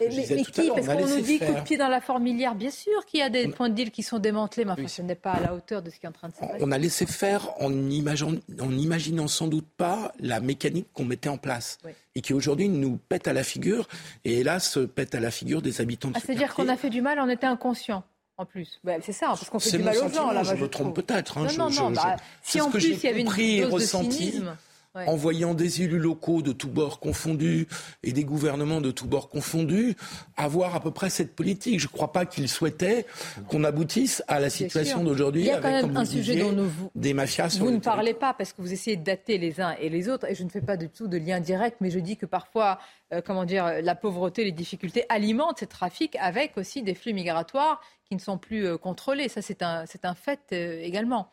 Mais, 0.00 0.42
qui 0.42 0.68
Parce 0.68 0.86
qu'on 0.86 1.06
nous 1.06 1.20
dit 1.20 1.38
coup 1.38 1.52
de 1.52 1.60
pied 1.60 1.76
dans 1.76 1.88
la 1.88 2.00
fourmilière. 2.00 2.54
Bien 2.54 2.70
sûr 2.70 3.04
qu'il 3.06 3.20
y 3.20 3.22
a 3.22 3.30
des 3.30 3.48
points 3.48 3.68
de 3.68 3.74
deal 3.74 3.90
qui 3.90 4.02
sont 4.02 4.18
démantelés, 4.18 4.64
mais 4.64 4.72
enfin, 4.72 4.88
ce 4.88 5.02
n'est 5.02 5.14
pas 5.14 5.32
à 5.32 5.40
la 5.40 5.54
hauteur 5.54 5.82
de 5.82 5.90
ce 5.90 5.98
qui 5.98 6.06
est 6.06 6.08
en 6.08 6.12
train 6.12 6.28
de 6.28 6.34
se 6.34 6.40
passer. 6.40 6.58
On 6.60 6.72
a 6.72 6.78
laissé 6.78 7.06
faire 7.06 7.50
en, 7.60 7.72
imaginant, 7.90 9.28
sans 9.28 9.46
doute 9.46 9.68
pas 9.76 10.12
la 10.18 10.40
mécanique 10.40 10.88
qu'on 10.92 11.04
mettait 11.04 11.28
en 11.28 11.38
place. 11.38 11.78
Et 12.16 12.20
qui 12.20 12.32
aujourd'hui 12.32 12.68
nous 12.68 12.96
pète 12.96 13.28
à 13.28 13.32
la 13.32 13.42
figure, 13.42 13.88
et 14.24 14.40
hélas, 14.40 14.78
pète 14.94 15.14
à 15.14 15.20
la 15.20 15.30
figure 15.30 15.62
des 15.62 15.80
habitants 15.80 16.10
de 16.10 16.14
ah, 16.16 16.20
C'est-à-dire 16.24 16.54
qu'on 16.54 16.68
a 16.68 16.76
fait 16.76 16.90
du 16.90 17.02
mal, 17.02 17.18
on 17.20 17.28
était 17.28 17.46
inconscient 17.46 18.04
en 18.36 18.46
plus. 18.46 18.80
c'est 19.02 19.12
ça, 19.12 19.28
parce 19.28 19.48
qu'on 19.48 19.60
fait 19.60 19.78
du 19.78 19.84
mal 19.84 19.96
aux 19.96 20.08
gens. 20.08 20.30
Là, 20.30 20.42
je 20.42 20.54
me 20.54 20.68
trompe 20.68 20.94
peut-être. 20.94 21.38
Hein, 21.38 21.46
non, 21.56 21.70
non, 21.70 21.90
non. 21.90 21.90
Bah, 21.92 22.16
si 22.42 22.60
en 22.60 22.70
plus 22.70 22.84
il 22.84 23.02
y 23.02 23.06
avait 23.06 23.20
une 23.20 23.70
dose 23.70 23.82
de 23.82 23.86
cynisme 23.86 24.56
en 24.94 25.16
voyant 25.16 25.54
des 25.54 25.82
élus 25.82 25.98
locaux 25.98 26.42
de 26.42 26.52
tous 26.52 26.68
bords 26.68 27.00
confondus 27.00 27.66
et 28.02 28.12
des 28.12 28.24
gouvernements 28.24 28.80
de 28.80 28.90
tous 28.90 29.06
bords 29.06 29.28
confondus 29.28 29.96
avoir 30.36 30.74
à 30.74 30.80
peu 30.80 30.90
près 30.90 31.10
cette 31.10 31.34
politique. 31.34 31.80
Je 31.80 31.86
ne 31.86 31.92
crois 31.92 32.12
pas 32.12 32.26
qu'ils 32.26 32.48
souhaitaient 32.48 33.06
qu'on 33.48 33.64
aboutisse 33.64 34.22
à 34.28 34.40
la 34.40 34.50
situation 34.50 35.02
d'aujourd'hui. 35.02 35.42
Il 35.42 35.46
y 35.46 35.50
a 35.50 35.60
quand 35.60 35.70
même 35.70 35.96
un 35.96 36.04
sujet 36.04 36.36
dont 36.36 36.52
vous, 36.62 36.90
des 36.94 37.14
mafias. 37.14 37.56
Vous 37.58 37.70
ne 37.70 37.78
parlez 37.78 38.14
pas 38.14 38.34
parce 38.34 38.52
que 38.52 38.62
vous 38.62 38.72
essayez 38.72 38.96
de 38.96 39.04
dater 39.04 39.38
les 39.38 39.60
uns 39.60 39.74
et 39.80 39.88
les 39.88 40.08
autres. 40.08 40.30
Et 40.30 40.34
je 40.34 40.44
ne 40.44 40.48
fais 40.48 40.60
pas 40.60 40.76
du 40.76 40.88
tout 40.88 41.08
de 41.08 41.16
lien 41.16 41.40
direct, 41.40 41.78
mais 41.80 41.90
je 41.90 41.98
dis 41.98 42.16
que 42.16 42.26
parfois, 42.26 42.78
euh, 43.12 43.20
comment 43.24 43.44
dire, 43.44 43.82
la 43.82 43.94
pauvreté, 43.94 44.44
les 44.44 44.52
difficultés 44.52 45.04
alimentent 45.08 45.58
ces 45.58 45.66
trafics 45.66 46.16
avec 46.20 46.56
aussi 46.56 46.82
des 46.82 46.94
flux 46.94 47.12
migratoires 47.12 47.80
qui 48.08 48.14
ne 48.14 48.20
sont 48.20 48.38
plus 48.38 48.66
euh, 48.66 48.76
contrôlés. 48.76 49.28
Ça, 49.28 49.42
c'est 49.42 49.62
un, 49.62 49.84
un 50.02 50.14
fait 50.14 50.40
euh, 50.52 50.80
également. 50.82 51.30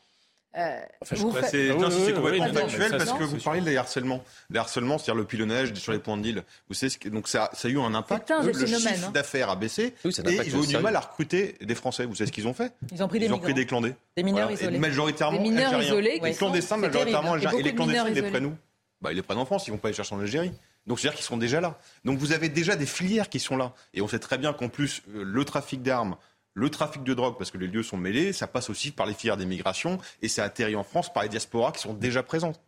Euh, 0.58 0.82
c'est 1.04 1.18
complètement 1.18 2.54
factuel 2.54 2.92
parce 2.92 3.14
que 3.14 3.24
vous 3.24 3.38
parlez 3.38 3.62
des 3.62 3.78
harcèlements. 3.78 4.24
Les 4.50 4.60
harcèlements, 4.60 4.98
c'est-à-dire 4.98 5.16
le 5.16 5.26
pilonnage 5.26 5.74
sur 5.76 5.94
les 5.94 6.00
points 6.00 6.18
de 6.18 6.24
deal. 6.24 6.44
Vous 6.68 6.74
savez, 6.74 6.92
donc 7.10 7.28
ça, 7.28 7.50
ça 7.54 7.68
a 7.68 7.72
eu 7.72 7.80
un 7.80 7.94
impact. 7.94 8.32
Un 8.32 8.44
le 8.44 8.54
chiffre 8.54 8.88
hein. 9.08 9.12
d'affaires 9.12 9.50
a 9.50 9.56
baissé 9.56 9.94
et 10.04 10.10
ils 10.46 10.56
ont 10.56 10.64
eu 10.64 10.68
du 10.68 10.78
mal 10.78 10.96
à 10.96 11.00
recruter 11.00 11.56
des 11.62 11.76
Français. 11.76 12.06
Vous 12.06 12.16
savez 12.16 12.28
ce 12.28 12.34
qu'ils 12.34 12.48
ont 12.48 12.54
fait 12.54 12.74
Ils 12.92 13.02
ont 13.02 13.08
pris 13.08 13.20
des, 13.20 13.28
ils 13.28 13.34
ont 13.34 13.40
pris 13.40 13.54
des 13.54 13.66
clandés. 13.66 13.96
Des 14.18 14.24
mineurs 14.24 14.52
isolés. 14.52 14.78
majoritairement 14.78 15.38
des 15.38 15.50
mineurs 15.50 15.74
algériens. 15.74 15.88
isolés. 15.88 16.20
Les 16.22 16.34
clandestins, 16.34 16.78
majoritairement 16.78 17.34
algériens. 17.34 17.60
Et 17.60 17.64
les 17.64 17.74
clandestins, 17.74 18.10
ils 18.10 18.16
les 18.16 18.30
prennent 18.30 18.46
où 18.48 18.56
bah, 19.02 19.14
Ils 19.14 19.16
les 19.16 19.22
prennent 19.22 19.38
en 19.38 19.46
France, 19.46 19.68
ils 19.68 19.72
vont 19.72 19.78
pas 19.78 19.88
les 19.88 19.94
chercher 19.94 20.16
en 20.16 20.20
Algérie. 20.20 20.52
Donc 20.88 21.00
c'est-à-dire 21.00 21.18
qu'ils 21.18 21.26
sont 21.26 21.38
déjà 21.38 21.62
là. 21.62 21.78
Donc 22.06 22.18
vous 22.18 22.32
avez 22.32 22.50
déjà 22.50 22.76
des 22.76 22.86
filières 22.86 23.30
qui 23.30 23.40
sont 23.40 23.56
là. 23.56 23.74
Et 23.94 24.02
on 24.02 24.08
sait 24.08 24.20
très 24.20 24.38
bien 24.38 24.52
qu'en 24.54 24.68
plus, 24.68 25.04
euh, 25.16 25.24
le 25.24 25.46
trafic 25.46 25.82
d'armes, 25.84 26.16
le 26.54 26.70
trafic 26.70 27.04
de 27.04 27.14
drogue, 27.14 27.36
parce 27.38 27.52
que 27.52 27.58
les 27.58 27.68
lieux 27.68 27.84
sont 27.84 27.98
mêlés, 27.98 28.34
ça 28.34 28.48
passe 28.48 28.70
aussi 28.70 28.92
par 28.92 29.06
les 29.06 29.14
filières 29.14 29.38
d'immigration 29.38 30.00
et 30.22 30.28
ça 30.28 30.44
atterrit 30.44 30.76
en 30.76 30.84
France 30.84 31.12
par 31.12 31.24
les 31.24 31.30
diasporas 31.30 31.72
qui 31.72 31.80
sont 31.80 31.94
déjà 31.94 32.24
présentes. 32.24 32.60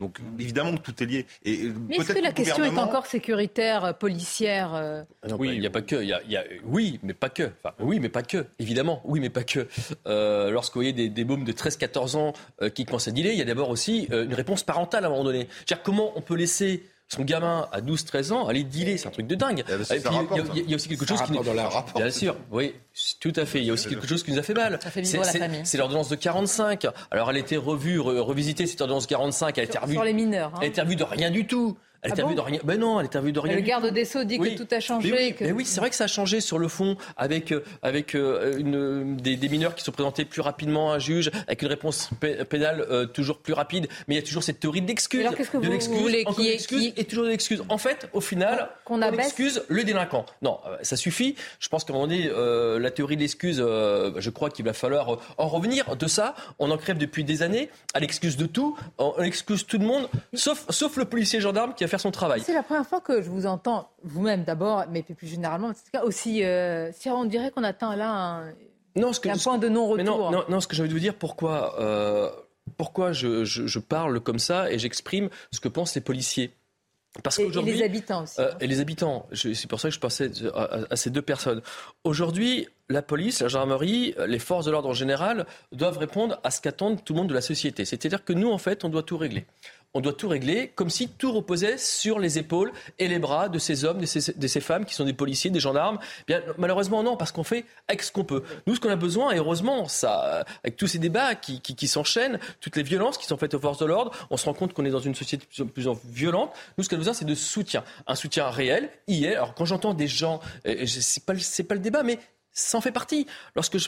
Donc 0.00 0.18
évidemment 0.38 0.76
que 0.78 0.80
tout 0.80 1.02
est 1.02 1.06
lié. 1.06 1.26
Et 1.44 1.70
mais 1.88 1.96
est-ce 1.96 2.14
que 2.14 2.22
la 2.22 2.32
question 2.32 2.64
est 2.64 2.78
encore 2.78 3.04
sécuritaire, 3.04 3.84
euh, 3.84 3.92
policière 3.92 4.74
euh 4.74 5.02
ah 5.22 5.34
Oui, 5.38 5.50
il 5.52 5.60
n'y 5.60 5.66
a 5.66 5.70
pas 5.70 5.82
que. 5.82 6.02
Y 6.02 6.14
a, 6.14 6.22
y 6.22 6.36
a, 6.36 6.44
oui, 6.64 6.98
mais 7.02 7.12
pas 7.12 7.28
que. 7.28 7.50
Enfin, 7.62 7.74
oui, 7.80 8.00
mais 8.00 8.08
pas 8.08 8.22
que. 8.22 8.46
Évidemment, 8.58 9.02
oui, 9.04 9.20
mais 9.20 9.28
pas 9.28 9.44
que. 9.44 9.68
Euh, 10.06 10.50
lorsque 10.50 10.72
vous 10.72 10.80
voyez 10.80 10.94
des, 10.94 11.10
des 11.10 11.24
mômes 11.26 11.44
de 11.44 11.52
13-14 11.52 12.16
ans 12.16 12.32
qui 12.74 12.86
commencent 12.86 13.08
à 13.08 13.10
dealer, 13.10 13.32
il 13.32 13.38
y 13.38 13.42
a 13.42 13.44
d'abord 13.44 13.68
aussi 13.68 14.08
une 14.10 14.32
réponse 14.32 14.62
parentale 14.62 15.04
à 15.04 15.08
un 15.08 15.10
moment 15.10 15.24
donné. 15.24 15.48
comment 15.84 16.12
on 16.16 16.22
peut 16.22 16.34
laisser 16.34 16.82
son 17.12 17.24
gamin 17.24 17.68
à 17.72 17.80
12-13 17.80 18.32
ans 18.32 18.46
aller 18.46 18.62
dealer, 18.62 18.98
c'est 18.98 19.08
un 19.08 19.10
truc 19.10 19.26
de 19.26 19.34
dingue. 19.34 19.64
Il 19.68 20.70
y, 20.70 20.72
a 20.72 20.76
aussi 20.76 20.88
quelque 20.88 21.06
chose 21.06 21.20
qui 21.22 21.32
nous... 21.32 21.42
Bien 21.42 22.10
sûr, 22.10 22.36
oui, 22.52 22.74
tout 23.18 23.32
à 23.36 23.44
fait. 23.44 23.58
Il 23.58 23.64
y 23.64 23.70
a 23.70 23.72
aussi 23.72 23.88
quelque 23.88 24.06
chose 24.06 24.22
qui 24.22 24.30
nous 24.30 24.38
a 24.38 24.42
fait 24.42 24.54
mal. 24.54 24.78
C'est 25.64 25.78
l'ordonnance 25.78 26.08
de 26.08 26.16
45. 26.16 26.86
Alors 27.10 27.30
elle 27.30 27.36
a 27.36 27.40
été 27.40 27.56
revue, 27.56 27.98
revisitée 27.98 28.66
cette 28.66 28.80
ordonnance 28.80 29.06
45. 29.06 29.58
Elle 29.58 29.62
a 29.62 29.64
été 29.64 29.78
revue. 29.78 29.94
Sur 29.94 30.04
les 30.04 30.12
mineurs. 30.12 30.52
Hein. 30.54 30.58
Elle 30.60 30.66
a 30.66 30.70
été 30.70 30.80
revue 30.80 30.96
de 30.96 31.04
rien 31.04 31.30
du 31.30 31.46
tout. 31.46 31.76
Elle 32.02 32.12
était 32.12 32.22
ah 32.26 32.32
de 32.32 32.40
rien. 32.40 32.60
Ben 32.64 32.80
non, 32.80 32.96
revue 32.96 33.32
de 33.32 33.40
rien. 33.40 33.54
Le 33.54 33.60
garde 33.60 33.86
des 33.92 34.04
Sceaux 34.04 34.24
dit 34.24 34.38
que 34.38 34.56
tout 34.56 34.68
a 34.74 34.80
changé. 34.80 35.10
Mais 35.40 35.46
oui, 35.46 35.52
oui 35.52 35.64
c'est 35.66 35.80
vrai 35.80 35.90
que 35.90 35.96
ça 35.96 36.04
a 36.04 36.08
changé 36.08 36.40
sur 36.40 36.58
le 36.58 36.68
fond, 36.68 36.96
avec 37.16 37.52
euh, 37.52 37.62
avec 37.82 38.14
euh, 38.14 38.58
une, 38.58 39.16
des, 39.16 39.36
des, 39.36 39.48
mineurs 39.48 39.74
qui 39.74 39.84
sont 39.84 39.92
présentés 39.92 40.24
plus 40.24 40.40
rapidement 40.40 40.92
à 40.92 40.96
un 40.96 40.98
juge, 40.98 41.30
avec 41.46 41.60
une 41.60 41.68
réponse 41.68 42.10
pénale 42.48 42.86
euh, 42.90 43.06
toujours 43.06 43.38
plus 43.38 43.52
rapide. 43.52 43.88
Mais 44.08 44.14
il 44.14 44.18
y 44.18 44.20
a 44.20 44.26
toujours 44.26 44.42
cette 44.42 44.60
théorie 44.60 44.80
de 44.80 44.86
l'excuse. 44.86 45.20
Alors 45.20 45.34
qu'est-ce 45.34 45.50
que 45.50 45.58
vous, 45.58 45.64
voulez 45.64 46.24
qui 46.24 46.48
est, 46.48 46.66
qui... 46.66 46.92
et 46.96 47.04
toujours 47.04 47.24
de 47.24 47.30
l'excuse. 47.30 47.62
En 47.68 47.78
fait, 47.78 48.08
au 48.14 48.20
final, 48.20 48.70
qu'on 48.84 49.02
excuse 49.02 49.62
le 49.68 49.84
délinquant. 49.84 50.24
Non, 50.40 50.58
ça 50.82 50.96
suffit. 50.96 51.34
Je 51.58 51.68
pense 51.68 51.84
qu'à 51.84 51.92
un 51.92 51.96
moment 51.96 52.06
donné, 52.06 52.30
la 52.80 52.90
théorie 52.90 53.16
de 53.16 53.22
l'excuse, 53.22 53.58
je 53.58 54.30
crois 54.30 54.48
qu'il 54.48 54.64
va 54.64 54.72
falloir 54.72 55.18
en 55.36 55.48
revenir 55.48 55.96
de 55.96 56.06
ça. 56.06 56.34
On 56.58 56.70
en 56.70 56.78
crève 56.78 56.98
depuis 56.98 57.24
des 57.24 57.42
années 57.42 57.68
à 57.92 58.00
l'excuse 58.00 58.36
de 58.36 58.46
tout. 58.46 58.76
On 58.98 59.22
excuse 59.22 59.66
tout 59.66 59.78
le 59.78 59.86
monde, 59.86 60.08
sauf 60.32 60.64
sauf 60.70 60.96
le 60.96 61.04
policier 61.04 61.40
gendarme 61.40 61.74
qui 61.74 61.84
a 61.84 61.88
faire 61.90 62.00
son 62.00 62.10
travail. 62.10 62.40
C'est 62.40 62.54
la 62.54 62.62
première 62.62 62.86
fois 62.86 63.00
que 63.00 63.20
je 63.20 63.28
vous 63.28 63.46
entends, 63.46 63.90
vous-même 64.02 64.44
d'abord, 64.44 64.84
mais 64.90 65.02
plus 65.02 65.26
généralement, 65.26 65.72
aussi, 66.04 66.44
euh, 66.44 66.90
si 66.92 67.10
on 67.10 67.24
dirait 67.24 67.50
qu'on 67.50 67.64
atteint 67.64 67.96
là 67.96 68.10
un, 68.10 68.52
non, 68.96 69.12
ce 69.12 69.20
que, 69.20 69.28
un 69.28 69.36
point 69.36 69.58
de 69.58 69.68
non-retour. 69.68 70.04
Non, 70.04 70.30
non, 70.30 70.44
non, 70.48 70.60
ce 70.60 70.66
que 70.66 70.74
j'ai 70.74 70.82
envie 70.82 70.88
de 70.88 70.94
vous 70.94 71.00
dire, 71.00 71.14
pourquoi, 71.14 71.80
euh, 71.80 72.30
pourquoi 72.76 73.12
je, 73.12 73.44
je, 73.44 73.78
parle 73.78 74.20
comme 74.20 74.38
ça 74.38 74.70
et 74.70 74.78
j'exprime 74.78 75.28
ce 75.52 75.60
que 75.60 75.68
pensent 75.68 75.94
les 75.94 76.00
policiers. 76.00 76.52
Parce 77.24 77.40
et, 77.40 77.42
et, 77.42 77.62
les 77.62 77.82
habitants 77.82 78.22
aussi. 78.22 78.40
Euh, 78.40 78.52
et 78.60 78.68
les 78.68 78.78
habitants, 78.80 79.26
c'est 79.32 79.66
pour 79.66 79.80
ça 79.80 79.88
que 79.88 79.94
je 79.94 79.98
pensais 79.98 80.30
à, 80.54 80.94
ces 80.94 81.10
deux 81.10 81.22
personnes. 81.22 81.60
Aujourd'hui, 82.04 82.68
la 82.88 83.02
police, 83.02 83.40
la 83.40 83.48
gendarmerie, 83.48 84.14
les 84.28 84.38
forces 84.38 84.64
de 84.66 84.70
l'ordre 84.70 84.88
en 84.88 84.94
général 84.94 85.46
doivent 85.72 85.98
répondre 85.98 86.38
à 86.44 86.52
ce 86.52 86.60
qu'attendent 86.60 87.02
tout 87.02 87.12
le 87.12 87.18
monde 87.18 87.28
de 87.28 87.34
la 87.34 87.40
société. 87.40 87.84
C'est-à-dire 87.84 88.24
que 88.24 88.32
nous, 88.32 88.50
en 88.50 88.58
fait, 88.58 88.84
on 88.84 88.88
doit 88.88 89.02
tout 89.02 89.18
régler 89.18 89.44
on 89.94 90.00
doit 90.00 90.12
tout 90.12 90.28
régler 90.28 90.68
comme 90.68 90.90
si 90.90 91.08
tout 91.08 91.32
reposait 91.32 91.78
sur 91.78 92.18
les 92.18 92.38
épaules 92.38 92.72
et 92.98 93.08
les 93.08 93.18
bras 93.18 93.48
de 93.48 93.58
ces 93.58 93.84
hommes, 93.84 93.98
de 93.98 94.06
ces, 94.06 94.60
femmes 94.60 94.84
qui 94.84 94.94
sont 94.94 95.04
des 95.04 95.12
policiers, 95.12 95.50
des 95.50 95.60
gendarmes. 95.60 95.98
Bien, 96.26 96.42
malheureusement, 96.58 97.02
non, 97.02 97.16
parce 97.16 97.32
qu'on 97.32 97.44
fait 97.44 97.64
avec 97.88 98.02
ce 98.02 98.12
qu'on 98.12 98.24
peut. 98.24 98.42
Nous, 98.66 98.76
ce 98.76 98.80
qu'on 98.80 98.90
a 98.90 98.96
besoin, 98.96 99.32
et 99.32 99.38
heureusement, 99.38 99.88
ça, 99.88 100.44
avec 100.62 100.76
tous 100.76 100.86
ces 100.86 100.98
débats 100.98 101.34
qui, 101.34 101.88
s'enchaînent, 101.88 102.38
toutes 102.60 102.76
les 102.76 102.82
violences 102.82 103.18
qui 103.18 103.26
sont 103.26 103.36
faites 103.36 103.54
aux 103.54 103.60
forces 103.60 103.78
de 103.78 103.86
l'ordre, 103.86 104.12
on 104.30 104.36
se 104.36 104.44
rend 104.44 104.54
compte 104.54 104.72
qu'on 104.74 104.84
est 104.84 104.90
dans 104.90 105.00
une 105.00 105.14
société 105.14 105.46
de 105.58 105.64
plus 105.64 105.88
en 105.88 105.96
plus 105.96 106.08
violente. 106.10 106.52
Nous, 106.78 106.84
ce 106.84 106.88
qu'on 106.88 106.96
a 106.96 106.98
besoin, 106.98 107.14
c'est 107.14 107.24
de 107.24 107.34
soutien. 107.34 107.82
Un 108.06 108.14
soutien 108.14 108.48
réel, 108.48 108.90
hier. 109.08 109.42
Alors, 109.42 109.54
quand 109.54 109.64
j'entends 109.64 109.94
des 109.94 110.08
gens, 110.08 110.40
c'est 110.64 111.24
pas, 111.24 111.34
pas 111.34 111.74
le 111.74 111.80
débat, 111.80 112.02
mais 112.02 112.18
ça 112.52 112.78
en 112.78 112.80
fait 112.80 112.92
partie. 112.92 113.26
Lorsque 113.56 113.78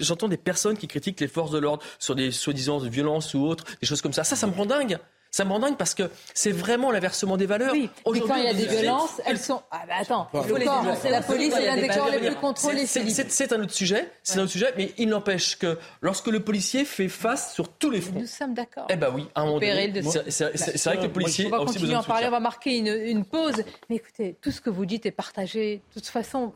j'entends 0.00 0.28
des 0.28 0.36
personnes 0.36 0.76
qui 0.76 0.88
critiquent 0.88 1.20
les 1.20 1.28
forces 1.28 1.50
de 1.50 1.58
l'ordre 1.58 1.82
sur 1.98 2.14
des 2.14 2.30
soi-disant 2.30 2.78
violences 2.78 3.34
ou 3.34 3.40
autres, 3.40 3.64
des 3.80 3.86
choses 3.86 4.02
comme 4.02 4.12
ça, 4.12 4.24
ça, 4.24 4.36
ça 4.36 4.46
me 4.46 4.52
rend 4.52 4.66
dingue. 4.66 4.98
Ça 5.30 5.44
me 5.44 5.50
rend 5.50 5.60
dingue 5.60 5.76
parce 5.76 5.94
que 5.94 6.10
c'est 6.34 6.50
vraiment 6.50 6.90
l'inversement 6.90 7.36
des 7.36 7.46
valeurs. 7.46 7.72
Oui, 7.72 7.88
mais 8.12 8.20
quand 8.20 8.34
il 8.36 8.44
y 8.44 8.48
a 8.48 8.54
des 8.54 8.66
violences, 8.66 9.20
elles 9.24 9.38
sont. 9.38 9.62
Ah 9.70 9.82
bah 9.86 9.94
attends, 10.00 10.28
la 10.32 11.22
police 11.22 11.54
est 11.54 11.66
l'un 11.66 11.76
des 11.76 11.88
corps 11.88 12.10
les 12.10 12.18
plus 12.18 12.34
contrôlés. 12.36 12.86
C'est 12.86 13.52
un 13.52 13.62
autre 13.62 13.72
sujet, 13.72 14.10
c'est 14.22 14.38
un 14.38 14.42
autre 14.42 14.52
sujet, 14.52 14.72
mais 14.76 14.92
il 14.98 15.08
n'empêche 15.08 15.56
que 15.58 15.78
lorsque 16.00 16.26
le 16.26 16.40
policier 16.40 16.84
fait 16.84 17.08
face 17.08 17.54
sur 17.54 17.68
tous 17.68 17.90
les 17.90 18.00
fronts. 18.00 18.20
Nous 18.20 18.26
sommes 18.26 18.54
d'accord. 18.54 18.86
Eh 18.90 18.96
ben 18.96 19.12
oui, 19.14 19.26
à 19.34 19.42
un 19.42 19.46
moment 19.46 19.60
donné. 19.60 19.92
C'est 20.28 20.84
vrai 20.84 20.96
que 20.98 21.02
le 21.02 21.12
policier. 21.12 21.46
On 21.46 21.50
va 21.50 21.58
continuer 21.58 21.94
à 21.94 22.00
en 22.00 22.02
parler, 22.02 22.26
on 22.26 22.30
va 22.30 22.40
marquer 22.40 22.78
une, 22.78 22.88
une 22.88 23.24
pause. 23.24 23.62
Mais 23.88 23.96
écoutez, 23.96 24.36
tout 24.40 24.50
ce 24.50 24.60
que 24.60 24.70
vous 24.70 24.86
dites 24.86 25.06
est 25.06 25.10
partagé. 25.10 25.82
De 25.94 26.00
toute 26.00 26.08
façon, 26.08 26.52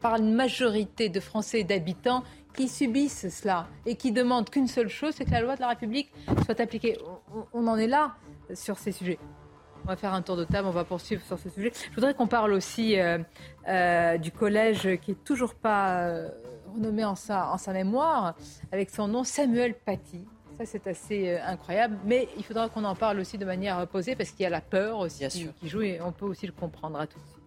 par 0.00 0.16
une 0.16 0.34
majorité 0.34 1.08
de 1.08 1.20
Français 1.20 1.60
et 1.60 1.64
d'habitants 1.64 2.22
qui 2.54 2.68
subissent 2.68 3.28
cela 3.28 3.66
et 3.86 3.96
qui 3.96 4.12
demandent 4.12 4.50
qu'une 4.50 4.68
seule 4.68 4.88
chose, 4.88 5.14
c'est 5.16 5.24
que 5.24 5.30
la 5.30 5.40
loi 5.40 5.56
de 5.56 5.60
la 5.60 5.68
République 5.68 6.12
soit 6.44 6.60
appliquée. 6.60 6.98
On, 7.52 7.66
en 7.66 7.76
est 7.76 7.86
là 7.86 8.14
sur 8.54 8.78
ces 8.78 8.92
sujets. 8.92 9.18
On 9.84 9.88
va 9.88 9.96
faire 9.96 10.12
un 10.12 10.22
tour 10.22 10.36
de 10.36 10.44
table, 10.44 10.68
on 10.68 10.72
va 10.72 10.84
poursuivre 10.84 11.22
sur 11.24 11.38
ce 11.38 11.48
sujet. 11.48 11.72
Je 11.90 11.94
voudrais 11.94 12.14
qu'on 12.14 12.26
parle 12.26 12.52
aussi 12.52 12.98
euh, 12.98 13.18
euh, 13.68 14.18
du 14.18 14.30
collège 14.30 14.98
qui 15.00 15.12
est 15.12 15.24
toujours 15.24 15.54
pas 15.54 16.02
euh, 16.02 16.28
renommé 16.74 17.04
en 17.04 17.14
sa, 17.14 17.50
en 17.50 17.56
sa 17.56 17.72
mémoire, 17.72 18.34
avec 18.72 18.90
son 18.90 19.08
nom 19.08 19.24
Samuel 19.24 19.74
Paty. 19.74 20.26
Ça, 20.58 20.66
c'est 20.66 20.86
assez 20.86 21.38
incroyable. 21.38 21.96
Mais 22.04 22.28
il 22.36 22.44
faudra 22.44 22.68
qu'on 22.68 22.84
en 22.84 22.94
parle 22.94 23.20
aussi 23.20 23.38
de 23.38 23.46
manière 23.46 23.86
posée 23.86 24.14
parce 24.14 24.30
qu'il 24.30 24.42
y 24.42 24.46
a 24.46 24.50
la 24.50 24.60
peur 24.60 24.98
aussi 24.98 25.26
qui, 25.28 25.48
qui, 25.48 25.68
joue 25.68 25.80
et 25.80 26.00
on 26.02 26.12
peut 26.12 26.26
aussi 26.26 26.46
le 26.46 26.52
comprendre 26.52 27.00
à 27.00 27.06
tout 27.06 27.18
de 27.18 27.24
suite. 27.24 27.39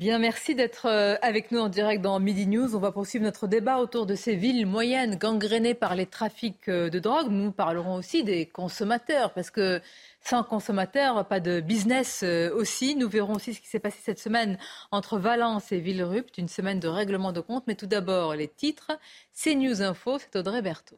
Bien, 0.00 0.18
merci 0.18 0.54
d'être 0.54 0.86
euh, 0.86 1.16
avec 1.20 1.52
nous 1.52 1.58
en 1.60 1.68
direct 1.68 2.00
dans 2.00 2.18
Midi 2.20 2.46
News. 2.46 2.74
On 2.74 2.78
va 2.78 2.90
poursuivre 2.90 3.22
notre 3.22 3.46
débat 3.46 3.76
autour 3.76 4.06
de 4.06 4.14
ces 4.14 4.34
villes 4.34 4.64
moyennes 4.64 5.16
gangrénées 5.16 5.74
par 5.74 5.94
les 5.94 6.06
trafics 6.06 6.70
euh, 6.70 6.88
de 6.88 6.98
drogue. 6.98 7.26
Nous 7.30 7.52
parlerons 7.52 7.96
aussi 7.96 8.24
des 8.24 8.46
consommateurs, 8.46 9.34
parce 9.34 9.50
que 9.50 9.82
sans 10.22 10.42
consommateurs, 10.42 11.28
pas 11.28 11.38
de 11.38 11.60
business 11.60 12.22
euh, 12.22 12.50
aussi. 12.54 12.96
Nous 12.96 13.10
verrons 13.10 13.34
aussi 13.34 13.52
ce 13.52 13.60
qui 13.60 13.68
s'est 13.68 13.78
passé 13.78 13.98
cette 14.02 14.18
semaine 14.18 14.56
entre 14.90 15.18
Valence 15.18 15.70
et 15.70 15.80
Villerupt, 15.80 16.38
une 16.38 16.48
semaine 16.48 16.80
de 16.80 16.88
règlement 16.88 17.32
de 17.32 17.40
compte. 17.40 17.64
Mais 17.66 17.74
tout 17.74 17.86
d'abord, 17.86 18.34
les 18.34 18.48
titres. 18.48 18.92
C'est 19.34 19.54
News 19.54 19.82
Info, 19.82 20.18
c'est 20.18 20.34
Audrey 20.34 20.62
Berthaud. 20.62 20.96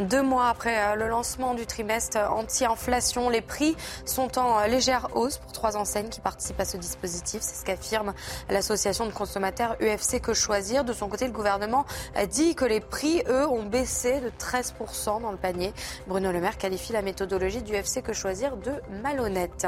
Deux 0.00 0.22
mois 0.22 0.48
après 0.48 0.78
euh, 0.78 0.94
le 0.94 1.06
lancement 1.06 1.52
du 1.52 1.66
trimestre 1.66 2.16
anti-inflation, 2.16 3.28
les 3.28 3.42
prix 3.42 3.76
sont 4.06 4.38
en 4.38 4.58
euh, 4.58 4.66
légère 4.66 5.08
hausse 5.14 5.36
pour 5.36 5.52
trois 5.52 5.76
enseignes 5.76 6.08
qui 6.08 6.20
participent 6.20 6.60
à 6.60 6.64
ce 6.64 6.78
dispositif. 6.78 7.42
C'est 7.42 7.60
ce 7.60 7.64
qu'affirme 7.64 8.14
l'association 8.48 9.04
de 9.04 9.10
consommateurs 9.10 9.76
UFC 9.82 10.18
Que 10.18 10.32
Choisir. 10.32 10.84
De 10.84 10.94
son 10.94 11.08
côté, 11.08 11.26
le 11.26 11.32
gouvernement 11.32 11.84
a 12.14 12.24
dit 12.24 12.54
que 12.54 12.64
les 12.64 12.80
prix, 12.80 13.22
eux, 13.28 13.46
ont 13.46 13.64
baissé 13.64 14.20
de 14.20 14.30
13% 14.30 15.20
dans 15.20 15.30
le 15.30 15.36
panier. 15.36 15.74
Bruno 16.06 16.32
Le 16.32 16.40
Maire 16.40 16.56
qualifie 16.56 16.94
la 16.94 17.02
méthodologie 17.02 17.62
du 17.62 17.74
UFC 17.74 18.02
Que 18.02 18.14
Choisir 18.14 18.56
de 18.56 18.72
malhonnête. 19.02 19.66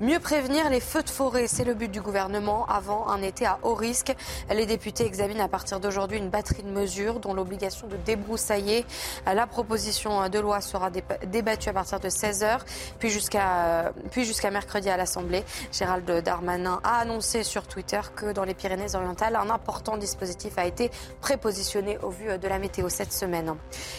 Mieux 0.00 0.20
prévenir 0.20 0.68
les 0.68 0.80
feux 0.80 1.02
de 1.02 1.08
forêt, 1.08 1.46
c'est 1.46 1.64
le 1.64 1.72
but 1.72 1.90
du 1.90 2.02
gouvernement 2.02 2.66
avant 2.66 3.08
un 3.08 3.22
été 3.22 3.46
à 3.46 3.58
haut 3.62 3.74
risque. 3.74 4.14
Les 4.50 4.66
députés 4.66 5.06
examinent 5.06 5.42
à 5.42 5.48
partir 5.48 5.80
d'aujourd'hui 5.80 6.18
une 6.18 6.28
batterie 6.28 6.62
de 6.62 6.70
mesures 6.70 7.20
dont 7.20 7.32
l'obligation 7.32 7.86
de 7.86 7.96
débroussailler 7.96 8.84
la 9.24 9.45
la 9.46 9.52
proposition 9.52 10.28
de 10.28 10.38
loi 10.40 10.60
sera 10.60 10.90
débattue 11.24 11.68
à 11.68 11.72
partir 11.72 12.00
de 12.00 12.08
16h, 12.08 12.58
puis 12.98 13.10
jusqu'à 13.10 13.92
puis 14.10 14.24
jusqu'à 14.24 14.50
mercredi 14.50 14.90
à 14.90 14.96
l'Assemblée. 14.96 15.44
Gérald 15.70 16.10
Darmanin 16.24 16.80
a 16.82 16.98
annoncé 16.98 17.44
sur 17.44 17.68
Twitter 17.68 18.00
que 18.16 18.32
dans 18.32 18.42
les 18.42 18.54
Pyrénées-Orientales, 18.54 19.36
un 19.36 19.48
important 19.48 19.98
dispositif 19.98 20.58
a 20.58 20.66
été 20.66 20.90
prépositionné 21.20 21.96
au 22.02 22.10
vu 22.10 22.36
de 22.36 22.48
la 22.48 22.58
météo 22.58 22.88
cette 22.88 23.12
semaine. 23.12 23.54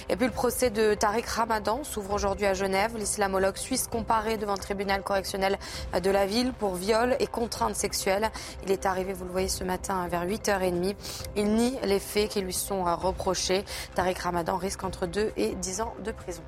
Et 0.10 0.18
puis 0.18 0.26
le 0.26 0.34
procès 0.34 0.70
de 0.70 0.94
Tariq 0.96 1.26
Ramadan 1.26 1.86
s'ouvre 1.86 2.14
aujourd'hui 2.14 2.46
à 2.46 2.54
Genève. 2.54 2.98
L'islamologue 2.98 3.56
suisse 3.56 3.88
comparé 3.88 4.36
devant 4.36 4.54
le 4.54 4.60
tribunal 4.60 5.02
correctionnel 5.02 5.58
de 5.98 6.10
la 6.10 6.26
ville 6.26 6.52
pour 6.52 6.76
viol 6.76 7.16
et 7.22 7.28
contrainte 7.28 7.76
sexuelle. 7.78 8.32
Il 8.66 8.72
est 8.72 8.86
arrivé, 8.86 9.14
vous 9.14 9.24
le 9.24 9.32
voyez 9.32 9.48
ce 9.48 9.64
matin, 9.64 10.10
vers 10.10 10.26
8h30. 10.26 10.96
Il 11.38 11.54
nie 11.54 11.78
les 11.84 12.00
faits 12.00 12.32
qui 12.32 12.42
lui 12.42 12.54
sont 12.54 12.84
reprochés. 12.84 13.64
Tariq 13.96 14.20
Ramadan 14.22 14.58
risque 14.58 14.84
entre 14.84 15.06
2 15.06 15.37
et 15.38 15.56
10 15.56 15.82
ans 15.82 15.93
de 16.04 16.12
prison. 16.12 16.43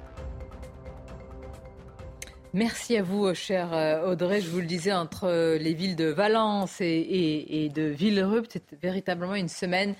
Merci 2.54 2.97
à 2.97 3.04
vous, 3.04 3.32
cher 3.36 3.73
euh, 3.73 4.12
Audrey. 4.12 4.41
Je 4.41 4.49
vous 4.49 4.60
le 4.60 4.65
disais, 4.65 4.91
entre 4.91 5.25
euh, 5.25 5.58
les 5.60 5.75
villes 5.75 5.95
de 5.95 6.06
Valence 6.06 6.82
et, 6.82 7.71
de 7.73 7.84
Villerupt, 7.84 8.52
c'est 8.52 8.82
véritablement 8.82 9.36
une 9.36 9.49
semaine 9.49 9.95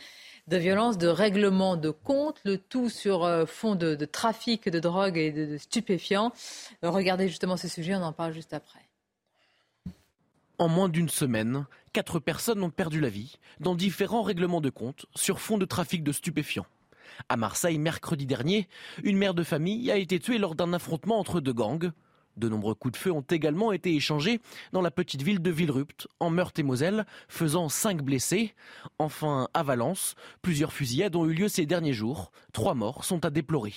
de 0.48 0.58
violence, 0.58 0.98
de 0.98 1.08
règlement 1.08 1.78
de 1.78 1.92
comptes, 1.92 2.42
le 2.44 2.58
tout 2.58 2.90
sur 2.90 3.24
euh, 3.24 3.46
fond 3.46 3.76
de, 3.76 3.94
trafic 4.06 4.68
de 4.68 4.80
drogue 4.80 5.16
et 5.16 5.32
de, 5.32 5.46
de 5.46 5.58
stupéfiants. 5.58 6.32
regardez 6.82 7.28
justement 7.28 7.56
ce 7.56 7.68
sujet, 7.68 7.94
on 7.94 8.02
en 8.02 8.14
parle 8.14 8.34
juste 8.34 8.54
après. 8.54 8.80
En 10.58 10.68
moins 10.68 10.90
d'une 10.90 11.08
semaine, 11.08 11.68
quatre 11.94 12.18
personnes 12.18 12.64
ont 12.64 12.72
perdu 12.72 13.00
la 13.00 13.10
vie 13.10 13.38
dans 13.60 13.76
différents 13.76 14.24
règlements 14.24 14.60
de 14.60 14.72
comptes 14.72 15.06
sur 15.16 15.40
fond 15.40 15.60
de 15.60 15.66
trafic 15.66 16.04
de 16.04 16.12
stupéfiants. 16.12 16.66
À 17.28 17.36
Marseille, 17.36 17.78
mercredi 17.78 18.26
dernier, 18.26 18.68
une 19.04 19.18
mère 19.18 19.34
de 19.34 19.44
famille 19.44 19.92
a 19.92 19.98
été 19.98 20.20
tuée 20.20 20.38
lors 20.38 20.56
d'un 20.56 20.72
affrontement 20.72 21.20
entre 21.20 21.42
deux 21.42 21.54
gangs. 21.54 21.92
De 22.38 22.48
nombreux 22.48 22.76
coups 22.76 22.94
de 22.94 22.98
feu 22.98 23.12
ont 23.12 23.26
également 23.30 23.74
été 23.74 23.94
échangés 23.94 24.40
dans 24.72 24.82
la 24.82 24.92
petite 24.92 25.22
ville 25.22 25.42
de 25.42 25.52
Villerupt, 25.52 26.08
en 26.22 26.30
Meurthe-et-Moselle, 26.30 27.06
faisant 27.28 27.68
cinq 27.68 28.02
blessés. 28.02 28.54
Enfin, 28.98 29.50
à 29.54 29.64
Valence, 29.64 30.16
plusieurs 30.42 30.72
fusillades 30.72 31.18
ont 31.18 31.26
eu 31.26 31.34
lieu 31.34 31.50
ces 31.50 31.66
derniers 31.66 31.94
jours. 31.94 32.32
Trois 32.54 32.76
morts 32.76 33.04
sont 33.04 33.26
à 33.26 33.30
déplorer. 33.30 33.74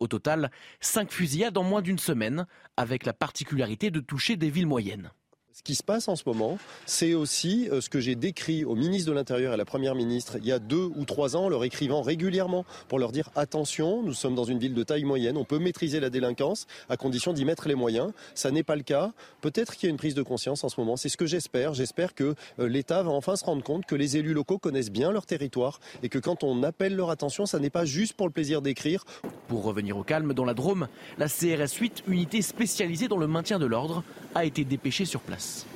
Au 0.00 0.06
total, 0.06 0.50
cinq 0.80 1.12
fusillades 1.12 1.56
en 1.56 1.62
moins 1.62 1.80
d'une 1.80 1.98
semaine, 1.98 2.46
avec 2.76 3.06
la 3.06 3.14
particularité 3.14 3.90
de 3.90 4.00
toucher 4.00 4.36
des 4.36 4.50
villes 4.50 4.66
moyennes. 4.66 5.10
Ce 5.56 5.62
qui 5.62 5.76
se 5.76 5.84
passe 5.84 6.08
en 6.08 6.16
ce 6.16 6.24
moment, 6.26 6.58
c'est 6.84 7.14
aussi 7.14 7.68
euh, 7.70 7.80
ce 7.80 7.88
que 7.88 8.00
j'ai 8.00 8.16
décrit 8.16 8.64
au 8.64 8.74
ministre 8.74 9.08
de 9.08 9.14
l'Intérieur 9.14 9.52
et 9.52 9.54
à 9.54 9.56
la 9.56 9.64
Première 9.64 9.94
ministre 9.94 10.36
il 10.38 10.44
y 10.44 10.50
a 10.50 10.58
deux 10.58 10.90
ou 10.96 11.04
trois 11.04 11.36
ans, 11.36 11.48
leur 11.48 11.62
écrivant 11.62 12.02
régulièrement 12.02 12.64
pour 12.88 12.98
leur 12.98 13.12
dire 13.12 13.30
attention, 13.36 14.02
nous 14.02 14.14
sommes 14.14 14.34
dans 14.34 14.42
une 14.42 14.58
ville 14.58 14.74
de 14.74 14.82
taille 14.82 15.04
moyenne, 15.04 15.36
on 15.36 15.44
peut 15.44 15.60
maîtriser 15.60 16.00
la 16.00 16.10
délinquance 16.10 16.66
à 16.88 16.96
condition 16.96 17.32
d'y 17.32 17.44
mettre 17.44 17.68
les 17.68 17.76
moyens. 17.76 18.10
Ça 18.34 18.50
n'est 18.50 18.64
pas 18.64 18.74
le 18.74 18.82
cas. 18.82 19.12
Peut-être 19.42 19.76
qu'il 19.76 19.86
y 19.86 19.86
a 19.86 19.90
une 19.90 19.96
prise 19.96 20.16
de 20.16 20.22
conscience 20.22 20.64
en 20.64 20.68
ce 20.68 20.80
moment. 20.80 20.96
C'est 20.96 21.08
ce 21.08 21.16
que 21.16 21.26
j'espère. 21.26 21.72
J'espère 21.72 22.16
que 22.16 22.34
euh, 22.58 22.68
l'État 22.68 23.04
va 23.04 23.12
enfin 23.12 23.36
se 23.36 23.44
rendre 23.44 23.62
compte 23.62 23.86
que 23.86 23.94
les 23.94 24.16
élus 24.16 24.34
locaux 24.34 24.58
connaissent 24.58 24.90
bien 24.90 25.12
leur 25.12 25.24
territoire 25.24 25.78
et 26.02 26.08
que 26.08 26.18
quand 26.18 26.42
on 26.42 26.64
appelle 26.64 26.96
leur 26.96 27.10
attention, 27.10 27.46
ça 27.46 27.60
n'est 27.60 27.70
pas 27.70 27.84
juste 27.84 28.14
pour 28.14 28.26
le 28.26 28.32
plaisir 28.32 28.60
d'écrire. 28.60 29.04
Pour 29.46 29.62
revenir 29.62 29.96
au 29.96 30.02
calme 30.02 30.34
dans 30.34 30.44
la 30.44 30.54
Drôme, 30.54 30.88
la 31.16 31.28
CRS 31.28 31.78
8, 31.78 32.02
unité 32.08 32.42
spécialisée 32.42 33.06
dans 33.06 33.18
le 33.18 33.28
maintien 33.28 33.60
de 33.60 33.66
l'ordre, 33.66 34.02
a 34.34 34.44
été 34.44 34.64
dépêchée 34.64 35.04
sur 35.04 35.20
place. 35.20 35.66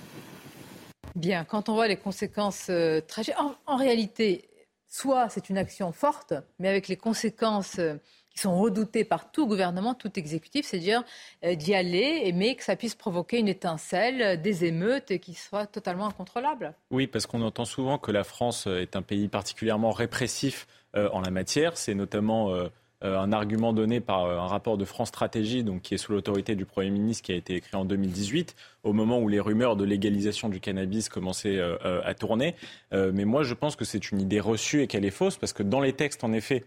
Bien, 1.15 1.45
quand 1.45 1.69
on 1.69 1.75
voit 1.75 1.89
les 1.89 1.97
conséquences 1.97 2.67
euh, 2.71 3.01
tragiques, 3.01 3.35
en, 3.67 3.77
réalité, 3.77 4.49
soit 4.87 5.29
c'est 5.29 5.51
une 5.51 5.59
action 5.59 5.91
forte, 5.91 6.35
mais 6.59 6.69
avec 6.69 6.87
les 6.87 6.97
conséquences 6.97 7.81
euh, 7.81 7.97
qui 8.31 8.39
sont 8.39 8.57
redoutées 8.57 9.05
par 9.05 9.33
tout 9.33 9.47
gouvernement, 9.47 9.95
tout 9.95 10.17
exécutif, 10.17 10.67
c'est-à-dire 10.67 11.03
euh, 11.45 11.55
d'y 11.57 11.75
aller, 11.75 12.33
mais 12.35 12.55
que 12.55 12.63
ça 12.63 12.77
puisse 12.77 12.95
provoquer 12.95 13.39
une 13.39 13.49
étincelle, 13.49 14.41
des 14.41 14.65
émeutes 14.65 15.11
et 15.11 15.19
qui 15.19 15.35
soient 15.35 15.67
totalement 15.67 16.07
incontrôlables. 16.07 16.75
Oui, 16.93 17.09
parce 17.09 17.27
qu'on 17.27 17.43
entend 17.43 17.65
souvent 17.65 17.99
que 17.99 18.13
la 18.13 18.23
France 18.23 18.69
est 18.69 18.95
un 18.95 19.03
pays 19.03 19.29
particulièrement 19.29 19.91
répressif 19.91 20.69
en 20.95 21.21
la 21.21 21.31
matière. 21.31 21.77
C'est 21.77 21.95
notamment 21.95 22.55
euh, 22.55 22.69
un 23.03 23.33
argument 23.33 23.73
donné 23.73 24.01
par 24.01 24.25
euh, 24.25 24.39
un 24.39 24.47
rapport 24.47 24.77
de 24.77 24.85
France 24.85 25.09
Stratégie, 25.09 25.65
qui 25.83 25.95
est 25.95 25.99
sous 25.99 26.13
l'autorité 26.13 26.57
du 26.57 26.65
Premier 26.65 26.91
ministre, 26.91 27.25
qui 27.25 27.33
a 27.33 27.37
été 27.37 27.55
écrit 27.55 27.77
en 27.77 27.85
2018, 27.85 28.57
au 28.83 28.93
moment 28.93 29.21
où 29.21 29.29
les 29.29 29.41
rumeurs 29.41 29.77
de 29.77 29.85
légalisation 29.85 30.49
du 30.49 30.61
cannabis 30.61 31.09
commençaient 31.09 31.59
euh, 31.59 32.01
à 32.05 32.15
tourner. 32.15 32.55
mais 32.93 33.25
moi, 33.25 33.43
je 33.43 33.55
pense 33.55 33.77
que 33.77 33.85
c'est 33.85 34.11
une 34.11 34.21
idée 34.21 34.41
reçue 34.41 34.83
et 34.83 34.87
qu'elle 34.87 35.05
est 35.05 35.11
fausse, 35.11 35.37
parce 35.37 35.53
que 35.53 35.63
dans 35.63 35.81
les 35.81 35.93
textes, 35.93 36.25
en 36.25 36.33
effet, 36.33 36.65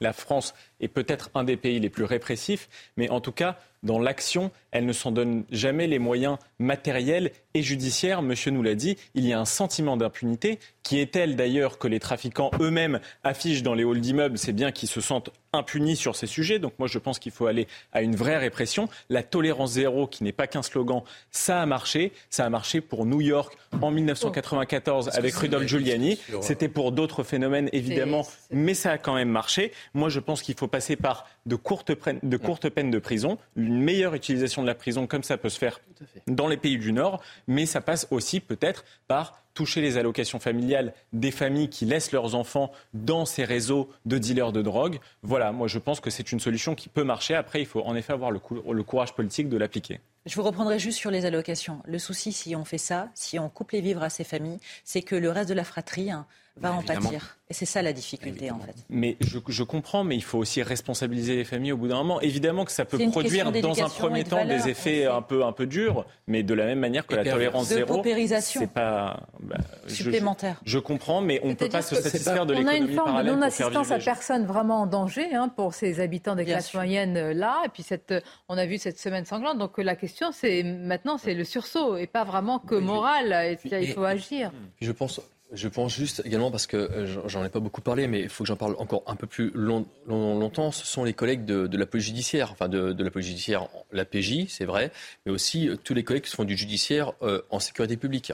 la 0.00 0.12
France 0.12 0.54
est 0.80 0.88
peut-être 0.88 1.30
un 1.34 1.44
des 1.44 1.56
pays 1.56 1.78
les 1.78 1.90
plus 1.90 2.04
répressifs, 2.04 2.68
mais 2.96 3.10
en 3.10 3.20
tout 3.20 3.32
cas, 3.32 3.58
dans 3.82 3.98
l'action, 3.98 4.50
elle 4.72 4.86
ne 4.86 4.92
s'en 4.92 5.10
donne 5.10 5.44
jamais 5.50 5.86
les 5.86 5.98
moyens 5.98 6.36
matériels 6.58 7.32
et 7.54 7.62
judiciaires. 7.62 8.22
Monsieur 8.22 8.50
nous 8.50 8.62
l'a 8.62 8.74
dit, 8.74 8.96
il 9.14 9.26
y 9.26 9.32
a 9.32 9.40
un 9.40 9.44
sentiment 9.44 9.96
d'impunité 9.96 10.58
qui 10.82 10.98
est 10.98 11.12
tel 11.12 11.36
d'ailleurs 11.36 11.78
que 11.78 11.88
les 11.88 12.00
trafiquants 12.00 12.50
eux-mêmes 12.60 13.00
affichent 13.22 13.62
dans 13.62 13.74
les 13.74 13.84
halls 13.84 14.00
d'immeubles, 14.00 14.38
c'est 14.38 14.52
bien 14.52 14.72
qu'ils 14.72 14.88
se 14.88 15.00
sentent 15.00 15.30
impunis 15.52 15.96
sur 15.96 16.16
ces 16.16 16.26
sujets. 16.26 16.58
Donc 16.58 16.72
moi 16.78 16.88
je 16.88 16.98
pense 16.98 17.18
qu'il 17.18 17.32
faut 17.32 17.46
aller 17.46 17.66
à 17.92 18.02
une 18.02 18.16
vraie 18.16 18.38
répression. 18.38 18.88
La 19.08 19.22
tolérance 19.22 19.72
zéro, 19.72 20.06
qui 20.06 20.24
n'est 20.24 20.32
pas 20.32 20.46
qu'un 20.46 20.62
slogan, 20.62 21.02
ça 21.30 21.60
a 21.60 21.66
marché. 21.66 22.12
Ça 22.30 22.46
a 22.46 22.50
marché 22.50 22.80
pour 22.80 23.04
New 23.04 23.20
York 23.20 23.56
en 23.82 23.90
1994 23.90 25.10
avec 25.10 25.34
Rudolph 25.34 25.66
Giuliani. 25.66 26.18
C'était 26.40 26.68
pour 26.68 26.92
d'autres 26.92 27.24
phénomènes 27.24 27.68
évidemment, 27.72 28.26
mais 28.50 28.74
ça 28.74 28.92
a 28.92 28.98
quand 28.98 29.14
même 29.14 29.30
marché. 29.30 29.72
Moi 29.94 30.08
je 30.08 30.20
pense 30.20 30.42
qu'il 30.42 30.54
faut 30.56 30.68
passer 30.68 30.96
par 30.96 31.28
de 31.46 31.56
courtes, 31.56 31.92
de 32.22 32.36
courtes 32.36 32.68
peines 32.68 32.90
de 32.90 32.98
prison 32.98 33.38
une 33.56 33.69
meilleure 33.78 34.14
utilisation 34.14 34.62
de 34.62 34.66
la 34.66 34.74
prison, 34.74 35.06
comme 35.06 35.22
ça 35.22 35.36
peut 35.36 35.48
se 35.48 35.58
faire 35.58 35.80
dans 36.26 36.48
les 36.48 36.56
pays 36.56 36.78
du 36.78 36.92
Nord, 36.92 37.22
mais 37.46 37.66
ça 37.66 37.80
passe 37.80 38.06
aussi 38.10 38.40
peut-être 38.40 38.84
par 39.08 39.42
toucher 39.54 39.80
les 39.80 39.98
allocations 39.98 40.38
familiales 40.38 40.94
des 41.12 41.30
familles 41.30 41.68
qui 41.68 41.84
laissent 41.84 42.12
leurs 42.12 42.34
enfants 42.34 42.72
dans 42.94 43.24
ces 43.24 43.44
réseaux 43.44 43.90
de 44.06 44.18
dealers 44.18 44.52
de 44.52 44.62
drogue. 44.62 45.00
Voilà, 45.22 45.52
moi 45.52 45.68
je 45.68 45.78
pense 45.78 46.00
que 46.00 46.10
c'est 46.10 46.32
une 46.32 46.40
solution 46.40 46.74
qui 46.74 46.88
peut 46.88 47.04
marcher. 47.04 47.34
Après, 47.34 47.60
il 47.60 47.66
faut 47.66 47.82
en 47.82 47.96
effet 47.96 48.12
avoir 48.12 48.30
le, 48.30 48.40
le 48.72 48.82
courage 48.82 49.14
politique 49.14 49.48
de 49.48 49.56
l'appliquer. 49.56 50.00
Je 50.26 50.34
vous 50.36 50.42
reprendrai 50.42 50.78
juste 50.78 50.98
sur 50.98 51.10
les 51.10 51.24
allocations. 51.24 51.80
Le 51.86 51.98
souci, 51.98 52.32
si 52.32 52.54
on 52.54 52.64
fait 52.64 52.78
ça, 52.78 53.08
si 53.14 53.38
on 53.38 53.48
coupe 53.48 53.72
les 53.72 53.80
vivres 53.80 54.02
à 54.02 54.10
ces 54.10 54.24
familles, 54.24 54.58
c'est 54.84 55.02
que 55.02 55.16
le 55.16 55.30
reste 55.30 55.48
de 55.48 55.54
la 55.54 55.64
fratrie, 55.64 56.10
hein, 56.10 56.26
va 56.60 56.72
en 56.72 56.82
pâtir. 56.82 57.36
Et 57.48 57.54
c'est 57.54 57.66
ça 57.66 57.82
la 57.82 57.92
difficulté, 57.92 58.50
en 58.52 58.60
fait. 58.60 58.76
Mais 58.88 59.16
je, 59.20 59.62
comprends, 59.64 60.04
mais 60.04 60.14
il 60.14 60.22
faut 60.22 60.38
aussi 60.38 60.62
responsabiliser 60.62 61.34
les 61.34 61.44
familles 61.44 61.72
au 61.72 61.76
bout 61.76 61.88
d'un 61.88 61.96
moment. 61.96 62.20
Évidemment 62.20 62.64
que 62.64 62.70
ça 62.70 62.84
peut 62.84 62.98
produire 63.10 63.50
dans 63.50 63.82
un 63.82 63.88
premier 63.88 64.22
temps 64.22 64.44
des 64.44 64.68
effets 64.68 65.06
un 65.06 65.22
peu, 65.22 65.44
un 65.44 65.52
peu 65.52 65.66
durs, 65.66 66.06
mais 66.28 66.44
de 66.44 66.54
la 66.54 66.66
même 66.66 66.78
manière 66.78 67.06
que 67.06 67.16
la 67.16 67.24
tolérance 67.24 67.68
de 67.70 67.74
zéro, 67.74 68.04
c'est 68.40 68.72
pas 68.72 69.26
bah, 69.40 69.56
supplémentaire. 69.88 70.60
Je, 70.64 70.78
comprends, 70.78 71.20
mais 71.20 71.40
on 71.42 71.48
ne 71.48 71.54
peut 71.54 71.68
pas 71.68 71.82
se 71.82 71.96
satisfaire 71.96 72.46
de 72.46 72.54
l'économie 72.54 72.78
On 72.78 72.84
a 72.84 72.88
une 72.88 72.94
forme 72.94 73.24
de 73.24 73.30
non-assistance 73.30 73.90
à 73.90 73.98
personne 73.98 74.46
vraiment 74.46 74.82
en 74.82 74.86
danger 74.86 75.34
hein, 75.34 75.48
pour 75.48 75.74
ces 75.74 76.00
habitants 76.00 76.36
des 76.36 76.44
classes 76.44 76.72
moyennes 76.72 77.16
euh, 77.16 77.34
là. 77.34 77.62
Et 77.64 77.68
puis 77.68 77.82
cette, 77.82 78.14
on 78.48 78.56
a 78.58 78.66
vu 78.66 78.78
cette 78.78 78.98
semaine 78.98 79.24
sanglante. 79.24 79.58
Donc 79.58 79.78
la 79.78 79.96
question, 79.96 80.30
c'est 80.32 80.62
maintenant, 80.62 81.18
c'est 81.18 81.34
le 81.34 81.44
sursaut 81.44 81.96
et 81.96 82.06
pas 82.06 82.24
vraiment 82.24 82.58
que 82.60 82.76
moral. 82.76 83.58
il 83.64 83.92
faut 83.92 84.04
agir. 84.04 84.52
Je 84.80 84.92
pense 84.92 85.20
je 85.52 85.68
pense 85.68 85.94
juste 85.94 86.22
également, 86.24 86.50
parce 86.50 86.66
que 86.66 86.76
euh, 86.76 87.28
j'en 87.28 87.44
ai 87.44 87.48
pas 87.48 87.60
beaucoup 87.60 87.80
parlé, 87.80 88.06
mais 88.06 88.20
il 88.20 88.28
faut 88.28 88.44
que 88.44 88.48
j'en 88.48 88.56
parle 88.56 88.76
encore 88.78 89.02
un 89.06 89.16
peu 89.16 89.26
plus 89.26 89.50
longtemps, 89.54 90.70
ce 90.70 90.86
sont 90.86 91.04
les 91.04 91.12
collègues 91.12 91.44
de, 91.44 91.76
la 91.76 91.86
police 91.86 92.06
judiciaire, 92.06 92.52
enfin 92.52 92.68
de, 92.68 93.02
la 93.02 93.10
police 93.10 93.28
judiciaire, 93.28 93.68
la 93.90 94.04
PJ, 94.04 94.46
c'est 94.48 94.64
vrai, 94.64 94.92
mais 95.26 95.32
aussi 95.32 95.68
euh, 95.68 95.76
tous 95.76 95.94
les 95.94 96.04
collègues 96.04 96.24
qui 96.24 96.30
font 96.30 96.44
du 96.44 96.56
judiciaire 96.56 97.12
euh, 97.22 97.42
en 97.50 97.58
sécurité 97.58 97.96
publique. 97.96 98.32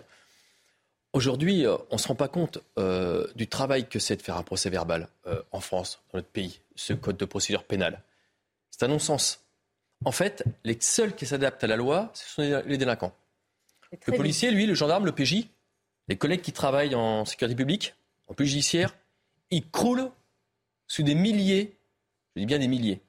Aujourd'hui, 1.13 1.65
on 1.67 1.95
ne 1.95 1.99
se 1.99 2.09
rend 2.09 2.15
pas 2.15 2.29
compte 2.29 2.59
du 3.37 3.49
travail 3.49 3.89
que 3.89 3.99
c'est 3.99 4.17
de 4.17 4.23
faire 4.23 4.37
un 4.37 4.43
procès 4.43 4.69
verbal 4.69 5.09
en 5.51 5.61
France, 5.61 6.03
dans 6.13 6.19
notre 6.19 6.29
pays, 6.29 6.61
ce 6.75 6.93
code 6.93 7.17
de 7.17 7.25
procédure 7.25 7.65
pénale. 7.65 8.03
C'est 8.71 8.83
un 8.83 8.89
non-sens. 8.89 9.41
En 10.05 10.13
fait, 10.13 10.45
les 10.65 10.77
seuls 10.79 11.15
qui 11.15 11.25
s'adaptent 11.25 11.65
à 11.65 11.69
la 11.69 11.77
loi, 11.77 12.11
ce 12.13 12.29
sont 12.29 12.63
les 12.67 12.77
délinquants. 12.77 13.15
Le 14.07 14.13
policier, 14.15 14.51
lui, 14.51 14.67
le 14.67 14.75
gendarme, 14.75 15.07
le 15.07 15.13
PJ, 15.13 15.47
les 16.09 16.17
collègues 16.17 16.43
qui 16.43 16.53
travaillent 16.53 16.95
en 16.95 17.25
sécurité 17.25 17.57
publique, 17.57 17.95
en 18.29 18.35
police 18.35 18.53
judiciaire, 18.53 18.95
ils 19.51 19.69
croulent 19.69 20.13
sous 20.87 21.03
des 21.03 21.15
milliers, 21.15 21.79
je 22.35 22.41
dis 22.41 22.47
bien 22.47 22.59
des 22.59 22.69
milliers, 22.69 23.01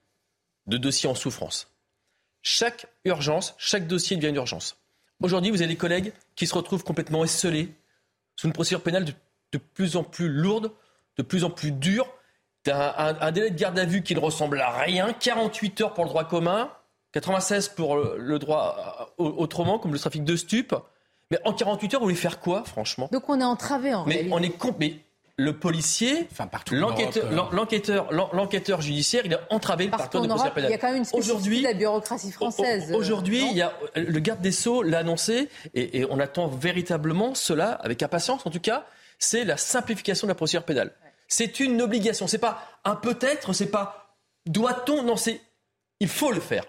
de 0.67 0.77
dossiers 0.77 1.10
en 1.10 1.15
souffrance. 1.15 1.73
Chaque 2.41 2.88
urgence, 3.05 3.56
chaque 3.58 3.87
dossier 3.87 4.15
devient 4.15 4.29
une 4.29 4.35
urgence. 4.35 4.77
Aujourd'hui, 5.21 5.52
vous 5.52 5.62
avez 5.62 5.67
des 5.67 5.77
collègues 5.77 6.13
qui 6.35 6.48
se 6.48 6.54
retrouvent 6.54 6.83
complètement 6.83 7.23
esselés 7.23 7.73
sous 8.35 8.48
une 8.48 8.54
procédure 8.54 8.81
pénale 8.81 9.06
de, 9.06 9.58
plus 9.58 9.95
en 9.95 10.04
plus 10.04 10.29
lourde, 10.29 10.71
de 11.17 11.23
plus 11.23 11.43
en 11.43 11.50
plus 11.50 11.71
dure. 11.71 12.08
Un, 12.67 13.17
un, 13.21 13.31
délai 13.31 13.50
de 13.50 13.58
garde 13.58 13.79
à 13.79 13.85
vue 13.85 14.04
qui 14.04 14.13
ne 14.13 14.19
ressemble 14.19 14.60
à 14.60 14.77
rien, 14.77 15.13
48 15.13 15.81
heures 15.81 15.93
pour 15.93 16.04
le 16.04 16.10
droit 16.10 16.25
commun, 16.25 16.71
96 17.13 17.69
pour 17.69 17.95
le, 17.98 18.39
droit 18.39 19.15
euh, 19.19 19.23
autrement, 19.23 19.79
comme 19.79 19.93
le 19.93 20.00
trafic 20.00 20.23
de 20.23 20.35
stupes. 20.35 20.75
Mais 21.32 21.40
en 21.46 21.54
48 21.54 21.94
heures, 21.94 22.00
vous 22.00 22.06
voulez 22.06 22.15
faire 22.15 22.40
quoi, 22.40 22.63
franchement? 22.63 23.10
Donc 23.12 23.28
on 23.30 23.40
est 23.40 23.44
entravé 23.44 23.94
en 23.94 24.06
mais 24.06 24.15
réalité. 24.15 24.34
On 24.34 24.42
est 24.42 24.58
mais 24.80 25.00
le 25.40 25.56
policier, 25.60 26.28
enfin, 26.32 26.50
l'enquêteur, 26.71 27.54
l'enquêteur, 27.54 28.12
l'enquêteur 28.12 28.82
judiciaire, 28.82 29.21
il 29.25 29.34
est 29.34 29.40
entravé 29.52 29.88
par 29.88 30.10
de 30.10 30.17
Europe, 30.17 30.30
procédure 30.30 30.54
pénale. 30.54 30.71
Il 30.71 30.73
y 30.73 30.75
a 30.75 30.80
quand 30.80 30.88
même 30.88 30.98
une 30.98 31.06
spécificité 31.06 31.60
de 31.60 31.63
la 31.63 31.73
bureaucratie 31.73 32.32
française. 32.32 32.92
Aujourd'hui, 32.92 33.46
il 33.52 33.56
y 33.56 33.62
a 33.62 33.71
le 33.96 34.19
garde 34.19 34.42
des 34.42 34.52
sceaux 34.52 34.82
l'a 34.82 35.00
annoncé 35.00 35.48
et, 35.75 36.00
et, 36.00 36.08
on 36.10 36.19
attend 36.19 36.48
véritablement 36.48 37.36
cela 37.36 37.73
avec 37.73 38.02
impatience. 38.02 38.48
En 38.48 38.50
tout 38.50 38.60
cas, 38.60 38.86
c'est 39.19 39.44
la 39.44 39.58
simplification 39.58 40.25
de 40.25 40.32
la 40.32 40.36
procédure 40.36 40.63
pénale. 40.63 40.92
C'est 41.28 41.60
une 41.60 41.82
obligation. 41.84 42.25
C'est 42.25 42.40
pas 42.40 42.63
un 42.84 42.96
peut-être. 42.96 43.54
C'est 43.54 43.69
pas 43.69 44.15
doit-on. 44.48 45.04
Non, 45.04 45.17
c'est 45.17 45.40
il 46.00 46.08
faut 46.08 46.32
le 46.32 46.40
faire. 46.40 46.63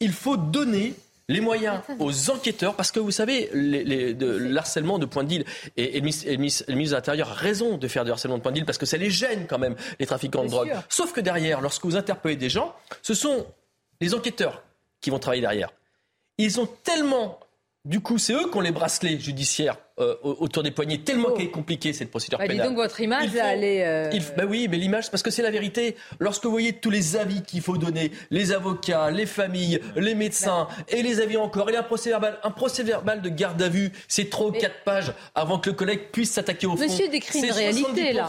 Il 0.00 0.12
faut 0.12 0.36
donner 0.36 0.94
les 1.32 1.40
moyens 1.40 1.80
aux 1.98 2.30
enquêteurs, 2.30 2.74
parce 2.74 2.92
que 2.92 3.00
vous 3.00 3.10
savez, 3.10 3.50
les, 3.52 3.84
les, 3.84 4.14
de, 4.14 4.26
l'harcèlement 4.26 4.98
de 4.98 5.06
point 5.06 5.24
de 5.24 5.28
deal, 5.28 5.44
et, 5.76 5.98
et, 5.98 6.00
le 6.00 6.36
ministre 6.36 6.64
de 6.68 6.92
l'Intérieur 6.92 7.30
a 7.30 7.34
raison 7.34 7.76
de 7.76 7.88
faire 7.88 8.04
du 8.04 8.10
harcèlement 8.10 8.38
de 8.38 8.42
point 8.42 8.52
de 8.52 8.56
deal, 8.56 8.66
parce 8.66 8.78
que 8.78 8.86
ça 8.86 8.96
les 8.96 9.10
gêne 9.10 9.46
quand 9.48 9.58
même, 9.58 9.76
les 9.98 10.06
trafiquants 10.06 10.44
de 10.44 10.48
drogue. 10.48 10.68
Sûr. 10.68 10.82
Sauf 10.88 11.12
que 11.12 11.20
derrière, 11.20 11.60
lorsque 11.60 11.84
vous 11.84 11.96
interpellez 11.96 12.36
des 12.36 12.50
gens, 12.50 12.74
ce 13.02 13.14
sont 13.14 13.46
les 14.00 14.14
enquêteurs 14.14 14.62
qui 15.00 15.10
vont 15.10 15.18
travailler 15.18 15.42
derrière. 15.42 15.70
Ils 16.38 16.60
ont 16.60 16.68
tellement 16.82 17.38
du 17.84 18.00
coup, 18.00 18.16
c'est 18.16 18.32
eux 18.32 18.48
qui 18.48 18.56
ont 18.56 18.60
les 18.60 18.70
bracelets 18.70 19.18
judiciaires 19.18 19.76
euh, 19.98 20.14
autour 20.22 20.62
des 20.62 20.70
poignets, 20.70 20.98
tellement 20.98 21.28
oh. 21.30 21.34
qu'elle 21.34 21.46
est 21.46 21.50
compliquée 21.50 21.92
cette 21.92 22.10
procédure 22.10 22.38
bah, 22.38 22.46
pénale. 22.46 22.68
Dis 22.68 22.68
donc 22.68 22.76
votre 22.76 23.00
image, 23.00 23.30
faut, 23.30 23.36
là, 23.36 23.54
elle 23.54 23.64
est. 23.64 23.84
Euh... 23.84 24.10
Il, 24.12 24.22
bah 24.36 24.44
oui, 24.48 24.68
mais 24.70 24.76
l'image, 24.76 25.10
parce 25.10 25.22
que 25.22 25.30
c'est 25.30 25.42
la 25.42 25.50
vérité. 25.50 25.96
Lorsque 26.20 26.44
vous 26.44 26.52
voyez 26.52 26.74
tous 26.74 26.90
les 26.90 27.16
avis 27.16 27.42
qu'il 27.42 27.60
faut 27.60 27.76
donner, 27.76 28.12
les 28.30 28.52
avocats, 28.52 29.10
les 29.10 29.26
familles, 29.26 29.80
les 29.96 30.14
médecins, 30.14 30.68
bah. 30.70 30.84
et 30.88 31.02
les 31.02 31.20
avis 31.20 31.36
encore, 31.36 31.70
et 31.70 31.76
un 31.76 31.82
procès 31.82 32.10
verbal, 32.10 32.38
un 32.44 32.52
procès 32.52 32.84
verbal 32.84 33.20
de 33.20 33.28
garde 33.28 33.60
à 33.60 33.68
vue, 33.68 33.90
c'est 34.06 34.30
trop 34.30 34.52
mais... 34.52 34.58
quatre 34.58 34.84
pages 34.84 35.12
avant 35.34 35.58
que 35.58 35.70
le 35.70 35.74
collègue 35.74 36.10
puisse 36.12 36.30
s'attaquer 36.30 36.68
au 36.68 36.76
fond. 36.76 36.84
Monsieur 36.84 37.08
décrit 37.08 37.40
une 37.40 37.50
réalité, 37.50 38.12
là. 38.12 38.28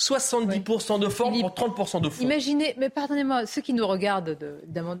70% 0.00 0.98
de 0.98 1.08
forme 1.08 1.40
pour 1.40 1.50
30% 1.50 2.00
de 2.00 2.08
fond. 2.08 2.22
Imaginez, 2.22 2.74
mais 2.78 2.88
pardonnez-moi, 2.88 3.44
ceux 3.44 3.60
qui 3.60 3.74
nous 3.74 3.86
regardent, 3.86 4.36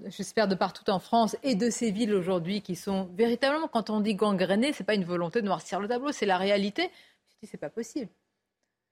j'espère 0.08 0.46
de 0.46 0.54
partout 0.54 0.88
en 0.90 0.98
France 0.98 1.36
et 1.42 1.54
de 1.54 1.70
ces 1.70 1.90
villes 1.90 2.12
aujourd'hui 2.12 2.60
qui 2.60 2.76
sont 2.76 3.08
véritablement, 3.14 3.66
quand 3.66 3.88
on 3.88 4.00
dit 4.00 4.14
gangrénées, 4.14 4.72
c'est 4.74 4.84
pas 4.84 4.94
une 4.94 5.04
volonté 5.04 5.40
de 5.40 5.46
noircir 5.46 5.80
le 5.80 5.88
tableau, 5.88 6.12
c'est 6.12 6.26
la 6.26 6.36
réalité. 6.36 6.90
Je 7.30 7.36
dis, 7.42 7.50
c'est 7.50 7.56
pas 7.56 7.70
possible. 7.70 8.10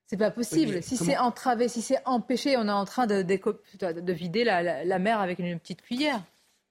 C'est 0.06 0.16
pas 0.16 0.30
possible. 0.30 0.76
Oui, 0.76 0.82
si 0.82 0.96
c'est 0.96 1.18
entravé, 1.18 1.68
si 1.68 1.82
c'est 1.82 2.00
empêché, 2.06 2.56
on 2.56 2.66
est 2.66 2.72
en 2.72 2.86
train 2.86 3.06
de, 3.06 3.20
de, 3.20 4.00
de 4.00 4.12
vider 4.14 4.44
la, 4.44 4.62
la, 4.62 4.84
la, 4.84 4.98
mer 4.98 5.20
avec 5.20 5.38
une 5.38 5.58
petite 5.58 5.82
cuillère. 5.82 6.22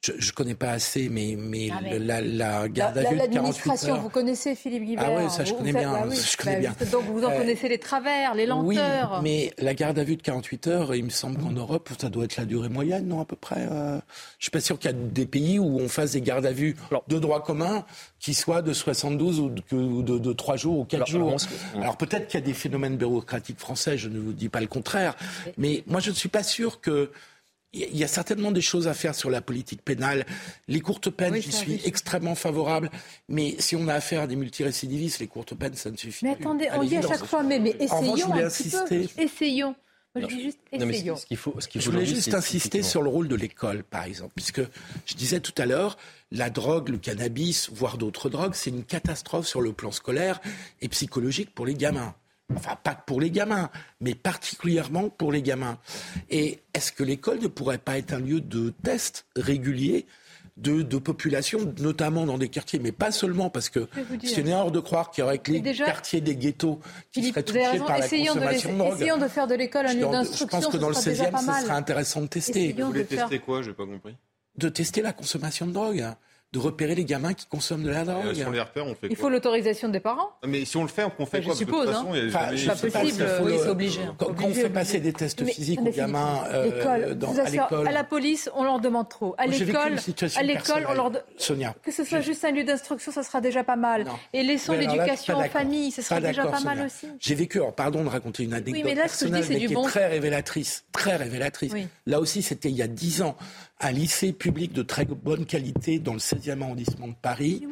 Je 0.03 0.13
ne 0.13 0.31
connais 0.31 0.53
pas 0.53 0.71
assez, 0.71 1.09
mais, 1.09 1.35
mais, 1.37 1.69
ah, 1.71 1.79
mais 1.81 1.97
la, 1.97 2.21
la, 2.21 2.69
garde 2.69 2.99
à 2.99 3.09
vue 3.09 3.17
de 3.17 3.25
48 3.33 3.85
heures... 3.85 3.99
vous 3.99 4.09
connaissez 4.09 4.53
Philippe 4.53 4.83
Guibert. 4.83 5.05
Ah 5.07 5.23
oui, 5.23 5.29
ça 5.29 5.43
je 5.43 5.53
connais 5.53 5.71
vous, 5.71 5.79
bien. 5.79 5.91
Bah, 5.91 6.05
oui, 6.07 6.15
je 6.15 6.37
connais 6.37 6.61
bah, 6.61 6.73
bien. 6.79 6.89
Donc 6.91 7.05
vous 7.05 7.23
en 7.23 7.31
euh, 7.31 7.37
connaissez 7.37 7.67
les 7.67 7.79
travers, 7.79 8.35
les 8.35 8.45
lenteurs. 8.45 9.13
Oui, 9.15 9.19
mais 9.23 9.53
la 9.57 9.73
garde 9.73 9.97
à 9.97 10.03
vue 10.03 10.15
de 10.15 10.21
48 10.21 10.67
heures, 10.67 10.95
il 10.95 11.03
me 11.03 11.09
semble 11.09 11.41
qu'en 11.41 11.51
Europe, 11.51 11.89
ça 11.99 12.09
doit 12.09 12.25
être 12.25 12.37
la 12.37 12.45
durée 12.45 12.69
moyenne, 12.69 13.07
non, 13.07 13.21
à 13.21 13.25
peu 13.25 13.35
près. 13.35 13.67
Euh... 13.71 13.99
Je 14.37 14.45
suis 14.45 14.51
pas 14.51 14.59
sûr 14.59 14.77
qu'il 14.77 14.91
y 14.91 14.93
a 14.93 14.97
des 14.97 15.25
pays 15.25 15.57
où 15.57 15.79
on 15.79 15.89
fasse 15.89 16.11
des 16.11 16.21
gardes 16.21 16.45
à 16.45 16.51
vue 16.53 16.75
de 17.07 17.19
droit 17.19 17.43
commun 17.43 17.83
qui 18.19 18.35
soient 18.35 18.61
de 18.61 18.73
72 18.73 19.39
ou 19.39 19.49
de, 19.49 19.75
ou 19.75 20.03
de, 20.03 20.19
de 20.19 20.33
3 20.33 20.57
jours 20.57 20.79
ou 20.79 20.85
4 20.85 20.95
alors, 20.95 21.07
jours. 21.07 21.27
Alors, 21.73 21.83
alors 21.83 21.97
peut-être 21.97 22.27
qu'il 22.27 22.39
y 22.39 22.43
a 22.43 22.45
des 22.45 22.53
phénomènes 22.53 22.97
bureaucratiques 22.97 23.59
français, 23.59 23.97
je 23.97 24.09
ne 24.09 24.19
vous 24.19 24.33
dis 24.33 24.49
pas 24.49 24.61
le 24.61 24.67
contraire, 24.67 25.15
mais 25.57 25.83
moi 25.87 25.99
je 25.99 26.11
ne 26.11 26.15
suis 26.15 26.29
pas 26.29 26.43
sûr 26.43 26.81
que 26.81 27.09
il 27.73 27.97
y 27.97 28.03
a 28.03 28.07
certainement 28.07 28.51
des 28.51 28.61
choses 28.61 28.87
à 28.87 28.93
faire 28.93 29.13
sur 29.13 29.29
la 29.29 29.41
politique 29.41 29.81
pénale. 29.83 30.25
Les 30.67 30.79
courtes 30.79 31.09
peines, 31.09 31.33
oui, 31.33 31.41
j'y 31.41 31.51
suis 31.51 31.81
extrêmement 31.85 32.35
favorable. 32.35 32.89
Mais 33.27 33.55
si 33.59 33.75
on 33.75 33.87
a 33.87 33.93
affaire 33.93 34.21
à 34.21 34.27
des 34.27 34.35
multirécidivistes, 34.35 35.19
les 35.19 35.27
courtes 35.27 35.53
peines, 35.55 35.75
ça 35.75 35.91
ne 35.91 35.97
suffit 35.97 36.25
mais 36.25 36.35
plus. 36.35 36.45
Mais 36.45 36.45
attendez, 36.45 36.69
on 36.73 36.83
dit 36.83 36.97
à 36.97 37.01
chaque 37.01 37.25
fois, 37.25 37.43
mais, 37.43 37.59
mais 37.59 37.75
essayons 37.79 38.13
revanche, 38.13 38.41
un 38.41 38.45
insister. 38.45 38.79
petit 38.99 39.13
peu. 39.13 39.21
Essayons. 39.21 39.75
Moi, 40.15 40.27
je 40.27 40.35
dis 40.35 40.43
juste 40.43 40.59
non, 40.73 40.89
essayons. 40.89 41.15
ce 41.15 41.25
qu'il 41.25 41.37
faut, 41.37 41.55
ce 41.59 41.67
qu'il 41.67 41.81
je 41.81 41.91
voulais 41.91 42.05
juste 42.05 42.33
insister 42.33 42.81
sur 42.81 43.03
le 43.03 43.09
rôle 43.09 43.27
de 43.27 43.35
l'école, 43.35 43.83
par 43.83 44.05
exemple. 44.05 44.31
Puisque 44.35 44.61
je 45.05 45.13
disais 45.15 45.39
tout 45.41 45.53
à 45.57 45.65
l'heure, 45.65 45.97
la 46.31 46.49
drogue, 46.49 46.89
le 46.89 46.97
cannabis, 46.97 47.69
voire 47.71 47.97
d'autres 47.97 48.29
drogues, 48.29 48.55
c'est 48.55 48.69
une 48.69 48.83
catastrophe 48.83 49.45
sur 49.45 49.61
le 49.61 49.73
plan 49.73 49.91
scolaire 49.91 50.41
et 50.81 50.87
psychologique 50.87 51.53
pour 51.53 51.65
les 51.65 51.75
gamins. 51.75 52.15
Enfin, 52.55 52.77
pas 52.81 52.95
que 52.95 53.03
pour 53.05 53.19
les 53.19 53.29
gamins, 53.29 53.69
mais 53.99 54.15
particulièrement 54.15 55.09
pour 55.09 55.31
les 55.31 55.41
gamins. 55.41 55.77
Et 56.29 56.59
est-ce 56.73 56.93
que 56.93 57.03
l'école 57.03 57.39
ne 57.39 57.47
pourrait 57.47 57.77
pas 57.77 57.97
être 57.97 58.13
un 58.13 58.19
lieu 58.19 58.39
de 58.39 58.73
test 58.83 59.25
régulier 59.35 60.05
de, 60.57 60.81
de 60.81 60.97
population, 60.97 61.73
notamment 61.79 62.25
dans 62.25 62.37
des 62.37 62.49
quartiers, 62.49 62.79
mais 62.79 62.91
pas 62.91 63.11
seulement, 63.11 63.49
parce 63.49 63.69
que 63.69 63.87
c'est 64.23 64.41
une 64.41 64.47
erreur 64.47 64.71
de 64.71 64.79
croire 64.79 65.11
qu'il 65.11 65.23
y 65.23 65.25
aurait 65.25 65.37
que 65.37 65.51
les 65.51 65.61
déjà, 65.61 65.85
quartiers 65.85 66.21
des 66.21 66.35
ghettos 66.35 66.79
qui 67.11 67.21
Philippe, 67.21 67.33
seraient 67.35 67.43
touchés 67.43 67.67
raison, 67.67 67.85
par 67.85 67.99
la 67.99 68.05
essayons 68.05 68.33
consommation 68.33 68.69
de, 68.69 68.73
de, 68.73 68.79
drogue. 68.79 68.93
Essayons 68.95 69.17
de 69.17 69.27
faire 69.27 69.47
de 69.47 69.55
l'école 69.55 69.85
un 69.85 69.93
lieu 69.93 70.07
d'instruction. 70.07 70.47
Je 70.47 70.51
pense 70.51 70.67
que 70.67 70.77
dans 70.77 70.89
le 70.89 70.95
16e, 70.95 71.39
ce 71.39 71.65
serait 71.65 71.75
intéressant 71.75 72.21
de 72.21 72.27
tester. 72.27 72.73
Vous 72.73 72.87
voulez 72.87 73.05
tester 73.05 73.39
quoi? 73.39 73.61
J'ai 73.61 73.73
pas 73.73 73.85
compris. 73.85 74.15
De 74.57 74.69
tester 74.69 75.03
la 75.03 75.13
consommation 75.13 75.67
de 75.67 75.73
drogue 75.73 76.03
de 76.53 76.59
repérer 76.59 76.95
les 76.95 77.03
gamins 77.03 77.33
qui 77.33 77.45
consomment 77.45 77.83
de 77.83 77.89
la 77.89 78.05
drogue. 78.05 78.25
Euh, 78.27 78.33
si 78.33 78.43
on 78.45 78.51
les 78.51 78.61
repère, 78.61 78.85
on 78.85 78.95
fait 78.95 79.07
Il 79.09 79.17
faut 79.17 79.27
l'autorisation 79.29 79.89
des 79.89 79.99
parents. 79.99 80.29
Mais 80.45 80.63
si 80.63 80.77
on 80.77 80.83
le 80.83 80.87
fait, 80.87 81.03
on 81.19 81.25
fait 81.25 81.41
je 81.41 81.47
quoi 81.47 81.55
suppose, 81.55 81.81
de 81.81 81.85
toute 81.91 81.93
façon, 81.95 82.13
hein. 82.13 82.27
enfin, 82.29 82.55
jamais- 82.55 82.77
c'est 82.79 82.89
pas 82.91 82.99
possible, 83.01 83.25
oui, 83.43 83.53
c'est 83.61 83.67
obligé. 83.69 83.99
Quand, 84.17 84.27
quand 84.27 84.31
on 84.31 84.37
fait 84.37 84.45
obligé. 84.45 84.69
passer 84.69 84.99
des 85.01 85.11
tests 85.11 85.41
Mais, 85.41 85.51
physiques 85.51 85.81
aux 85.81 85.91
gamins 85.91 86.43
euh, 86.53 87.13
dans- 87.15 87.33
je 87.33 87.41
à 87.41 87.49
l'école. 87.49 87.87
à 87.87 87.91
la 87.91 88.03
police, 88.05 88.49
on 88.55 88.63
leur 88.63 88.79
demande 88.79 89.09
trop. 89.09 89.35
À 89.37 89.45
l'école, 89.45 89.97
à 90.85 90.91
on 90.91 90.93
leur 90.93 91.11
de- 91.11 91.19
Sonia. 91.37 91.75
que 91.83 91.91
ce 91.91 92.05
soit 92.05 92.21
juste 92.21 92.45
un 92.45 92.51
lieu 92.51 92.63
d'instruction, 92.63 93.11
ça 93.11 93.23
sera 93.23 93.41
déjà 93.41 93.65
pas 93.65 93.75
mal. 93.75 94.05
Non. 94.05 94.13
Et 94.31 94.41
laissons 94.43 94.73
l'éducation 94.73 95.37
en 95.37 95.43
famille, 95.49 95.91
ce 95.91 96.01
sera 96.01 96.21
déjà 96.21 96.45
pas 96.47 96.61
mal 96.61 96.85
aussi. 96.85 97.07
J'ai 97.19 97.35
vécu, 97.35 97.57
alors 97.57 97.75
pardon 97.75 98.03
de 98.05 98.09
raconter 98.09 98.43
une 98.43 98.53
anecdote 98.53 98.89
je 98.89 98.95
personnelle, 98.95 99.43
c'est 99.43 99.53
mais 99.55 99.65
qui 99.65 99.73
est 99.73 99.83
très 99.83 100.07
révélatrice, 100.07 100.85
très 100.93 101.17
révélatrice. 101.17 101.73
Là 102.05 102.21
aussi, 102.21 102.41
c'était 102.41 102.69
il 102.69 102.75
y 102.75 102.81
a 102.81 102.87
dix 102.87 103.21
ans, 103.21 103.35
un 103.79 103.91
lycée 103.91 104.33
public 104.33 104.73
de 104.73 104.81
très 104.81 105.05
bonne 105.05 105.45
qualité 105.45 105.99
dans 105.99 106.13
le 106.13 106.19
16e 106.19 106.61
arrondissement 106.61 107.07
de 107.07 107.15
Paris. 107.21 107.67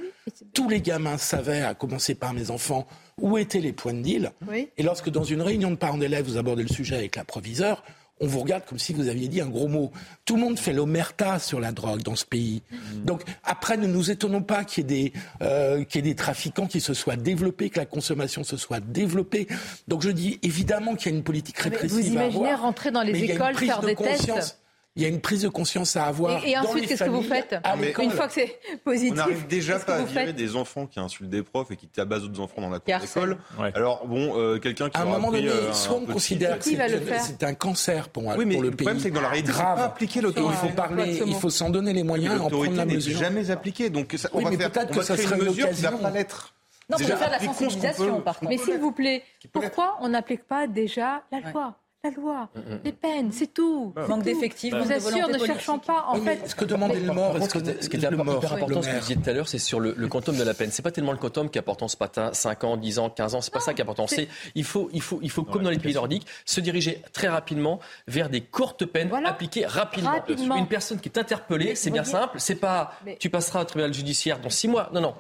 Tous 0.54 0.70
les 0.70 0.82
gamins 0.82 1.18
savaient, 1.18 1.62
à 1.62 1.74
commencer 1.74 2.16
par 2.16 2.34
mes 2.34 2.52
enfants, 2.52 2.88
où 3.20 3.38
étaient 3.38 3.60
les 3.60 3.74
points 3.74 3.94
de 3.94 4.02
deal. 4.02 4.32
Oui. 4.48 4.70
Et 4.78 4.84
lorsque 4.84 5.10
dans 5.10 5.24
une 5.24 5.42
réunion 5.42 5.72
de 5.72 5.76
parents 5.76 5.98
d'élèves, 5.98 6.26
vous 6.26 6.38
abordez 6.38 6.64
le 6.64 6.70
sujet 6.70 6.96
avec 6.96 7.16
la 7.16 7.24
proviseure, 7.24 7.84
on 8.22 8.28
vous 8.28 8.40
regarde 8.40 8.64
comme 8.66 8.80
si 8.80 8.94
vous 8.94 9.10
aviez 9.10 9.28
dit 9.28 9.42
un 9.42 9.50
gros 9.50 9.68
mot. 9.68 9.92
Tout 10.24 10.36
le 10.36 10.42
monde 10.42 10.58
fait 10.58 10.72
l'omerta 10.72 11.38
sur 11.38 11.60
la 11.60 11.74
drogue 11.74 12.02
dans 12.02 12.16
ce 12.16 12.26
pays. 12.26 12.62
Donc 13.04 13.24
après, 13.44 13.76
ne 13.76 13.88
nous 13.88 14.10
étonnons 14.10 14.42
pas 14.42 14.64
qu'il 14.64 14.90
y, 14.90 15.08
ait 15.08 15.10
des, 15.10 15.14
euh, 15.42 15.84
qu'il 15.84 16.06
y 16.06 16.08
ait 16.08 16.12
des 16.14 16.16
trafiquants 16.16 16.68
qui 16.68 16.80
se 16.80 16.94
soient 16.94 17.18
développés, 17.18 17.70
que 17.70 17.80
la 17.80 17.86
consommation 17.86 18.46
se 18.46 18.56
soit 18.56 18.80
développée. 18.80 19.48
Donc 19.90 20.02
je 20.02 20.12
dis 20.12 20.40
évidemment 20.44 20.96
qu'il 20.96 21.12
y 21.12 21.16
a 21.16 21.18
une 21.18 21.24
politique 21.24 21.58
Mais 21.58 21.72
répressive 21.72 21.92
Vous 21.92 22.18
à 22.18 22.24
imaginez 22.24 22.46
avoir, 22.46 22.62
rentrer 22.62 22.92
dans 22.92 23.02
les 23.02 23.12
mais 23.12 23.22
écoles, 23.24 23.56
faire 23.56 23.82
de 23.82 23.88
des 23.88 23.96
conscience. 23.96 24.36
tests 24.36 24.65
Il 24.98 25.02
y 25.02 25.06
a 25.06 25.10
une 25.10 25.20
prise 25.20 25.42
de 25.42 25.50
conscience 25.50 25.98
à 25.98 26.06
avoir. 26.06 26.46
Et, 26.46 26.58
ensuite, 26.58 26.88
qu'est-ce 26.88 27.04
que 27.04 27.10
vous 27.10 27.22
faites 27.22 27.54
l'école. 27.82 28.06
Une 28.06 28.12
fois 28.12 28.28
que 28.28 28.34
c'est 28.34 28.58
positif, 28.86 29.12
On 29.12 29.16
n'arrive 29.16 29.46
déjà 29.48 29.78
pas 29.78 29.96
à 29.98 30.04
virer 30.04 30.32
des 30.32 30.56
enfants 30.56 30.86
qui 30.88 31.02
insultent 31.02 31.30
des 31.30 31.44
profs 31.44 31.70
et 31.72 31.76
qui 31.76 31.88
tabassent 31.88 32.22
d'autres 32.22 32.40
enfants 32.40 32.62
dans 32.62 32.70
la 32.70 32.80
cour 32.80 32.98
d'école. 33.00 33.38
Alors 33.76 34.08
bon, 34.08 34.40
euh, 34.40 34.58
quelqu'un 34.58 34.90
qui 34.90 34.98
À 34.98 35.02
un 35.02 35.06
moment 35.06 35.32
donné, 35.32 35.50
euh, 35.50 35.70
un 35.70 35.74
soit 35.74 35.96
on 35.98 36.02
petit- 36.06 36.14
considère 36.14 36.60
que 36.60 36.64
c'est 36.66 37.44
un 37.44 37.54
cancer 37.56 38.08
pour, 38.08 38.24
moi, 38.24 38.36
Oui, 38.38 38.46
mais 38.46 38.54
pour 38.56 38.64
le, 38.64 38.70
le 38.70 38.76
problème, 38.78 39.00
c'est 39.00 39.10
que 39.10 39.16
dans 39.16 39.22
la 39.22 39.28
réalité, 39.30 39.52
grave. 39.52 39.78
pas 39.78 39.84
appliqué 39.84 40.20
Et 40.20 40.22
l'autorité. 40.22 40.54
il 40.64 40.70
faut 40.70 40.76
parler, 40.76 41.22
il 41.26 41.36
faut 41.36 41.50
s'en 41.50 41.70
donner 41.70 41.92
les 41.92 42.04
moyens 42.04 42.34
et 42.34 42.38
en 42.38 42.40
prendre 42.48 42.52
L'autorité 42.54 42.78
la 42.78 42.86
n'est 42.86 42.96
mesure. 42.96 43.20
jamais 43.20 43.52
appliquée. 43.52 43.90
Donc 43.90 44.14
ça, 44.18 44.30
on 44.34 44.38
Oui, 44.38 44.44
va 44.46 44.52
faire 44.58 44.72
peut-être 44.72 44.92
que 44.98 45.02
ça 45.04 45.18
serait 45.18 45.38
une 45.38 45.44
mesure 45.44 45.70
qui 45.72 45.82
va 45.82 45.92
pas 45.92 46.10
l'être. 46.12 46.54
Non, 46.90 46.98
pour 46.98 47.06
faire 47.18 47.32
la 47.32 47.40
sensibilisation, 47.40 48.22
par 48.22 48.40
contre. 48.40 48.50
Mais 48.50 48.58
s'il 48.58 48.78
vous 48.78 48.92
plaît, 48.94 49.24
pourquoi 49.52 49.98
on 50.00 50.08
n'applique 50.10 50.44
pas 50.48 50.68
déjà 50.68 51.24
la 51.34 51.40
loi 51.52 51.76
la 52.06 52.12
loi, 52.12 52.50
les 52.84 52.92
peines, 52.92 53.32
c'est 53.32 53.54
tout. 53.54 53.94
Manque 53.96 54.06
C'est 54.08 54.14
tout. 54.14 54.22
d'effectifs, 54.22 54.74
manque 54.74 54.84
vous 54.84 54.90
de 54.90 54.94
assure, 54.94 55.28
ne 55.30 55.38
cherchons 55.46 55.80
pas, 55.80 56.06
en 56.10 56.18
Oui, 56.20 56.26
fait. 56.26 56.48
ce 56.48 56.56
que 56.56 56.66
demandait 56.66 57.00
le 57.00 57.12
mort, 57.14 57.38
contre, 57.38 57.62
que 57.62 57.82
ce 57.82 57.90
qui 57.90 57.98
était 57.98 58.10
le 58.10 58.14
hyper 58.16 58.26
mort, 58.26 58.36
important, 58.54 58.82
ce 58.82 58.88
que 58.88 58.94
vous 58.94 59.00
disiez 59.00 59.16
tout 59.16 59.30
à 59.30 59.34
l'heure, 59.34 59.48
c'est 59.48 59.58
sur 59.60 59.80
le, 59.80 59.94
le 59.98 60.08
quantum 60.08 60.38
de 60.38 60.44
la 60.44 60.54
peine. 60.54 60.72
C'est 60.72 60.82
pas 60.82 60.92
tellement 60.92 61.12
le 61.12 61.18
quantum 61.18 61.50
qui 61.50 61.58
est 61.58 61.62
important 61.62 61.88
ce 61.88 61.98
matin, 62.00 62.32
5 62.34 62.64
ans, 62.64 62.78
10 62.78 63.00
ans, 63.00 63.10
15 63.10 63.36
ans, 63.36 63.42
c'est 63.42 63.54
pas 63.54 63.60
ça 63.60 63.74
qui 63.74 63.82
est 63.82 63.84
important. 63.84 64.08
C'est 64.08 64.28
il 64.56 64.64
faut, 64.64 64.90
il 64.94 65.02
faut, 65.02 65.20
il 65.22 65.30
faut 65.32 65.44
comme 65.44 65.64
dans 65.64 65.70
les 65.70 65.80
pays 65.80 65.94
nordiques, 65.94 66.28
se 66.46 66.60
diriger 66.62 67.02
très 67.14 67.28
rapidement 67.28 67.80
vers 68.08 68.30
des 68.30 68.42
courtes 68.42 68.86
peines 68.86 69.12
appliquées 69.26 69.66
rapidement. 69.66 70.12
Rapidement. 70.12 70.56
Une 70.58 70.68
personne 70.68 71.00
qui 71.00 71.10
est 71.10 71.18
interpellée, 71.18 71.76
c'est 71.76 71.90
bien 71.92 72.04
simple, 72.04 72.40
c'est 72.40 72.56
pas 72.56 72.94
Mais- 73.06 73.18
tu 73.20 73.30
passeras 73.30 73.62
au 73.62 73.66
tribunal 73.66 73.94
judiciaire 73.94 74.40
dans 74.40 74.50
6 74.50 74.68
mois. 74.68 74.90
Non, 74.94 75.02
non. 75.02 75.14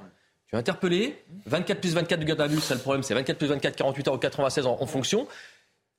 Tu 0.47 0.55
es 0.55 0.59
interpellé, 0.59 1.23
24 1.47 1.79
plus 1.79 1.95
24 1.95 2.19
de 2.19 2.25
garde 2.25 2.41
à 2.41 2.47
vue, 2.47 2.59
c'est 2.59 2.75
le 2.75 2.79
problème, 2.79 3.01
c'est 3.01 3.15
24 3.15 3.37
plus 3.39 3.47
24, 3.47 3.75
48 3.75 4.07
heures 4.07 4.13
ou 4.13 4.17
96 4.19 4.67
en, 4.67 4.77
en 4.79 4.85
fonction. 4.85 5.27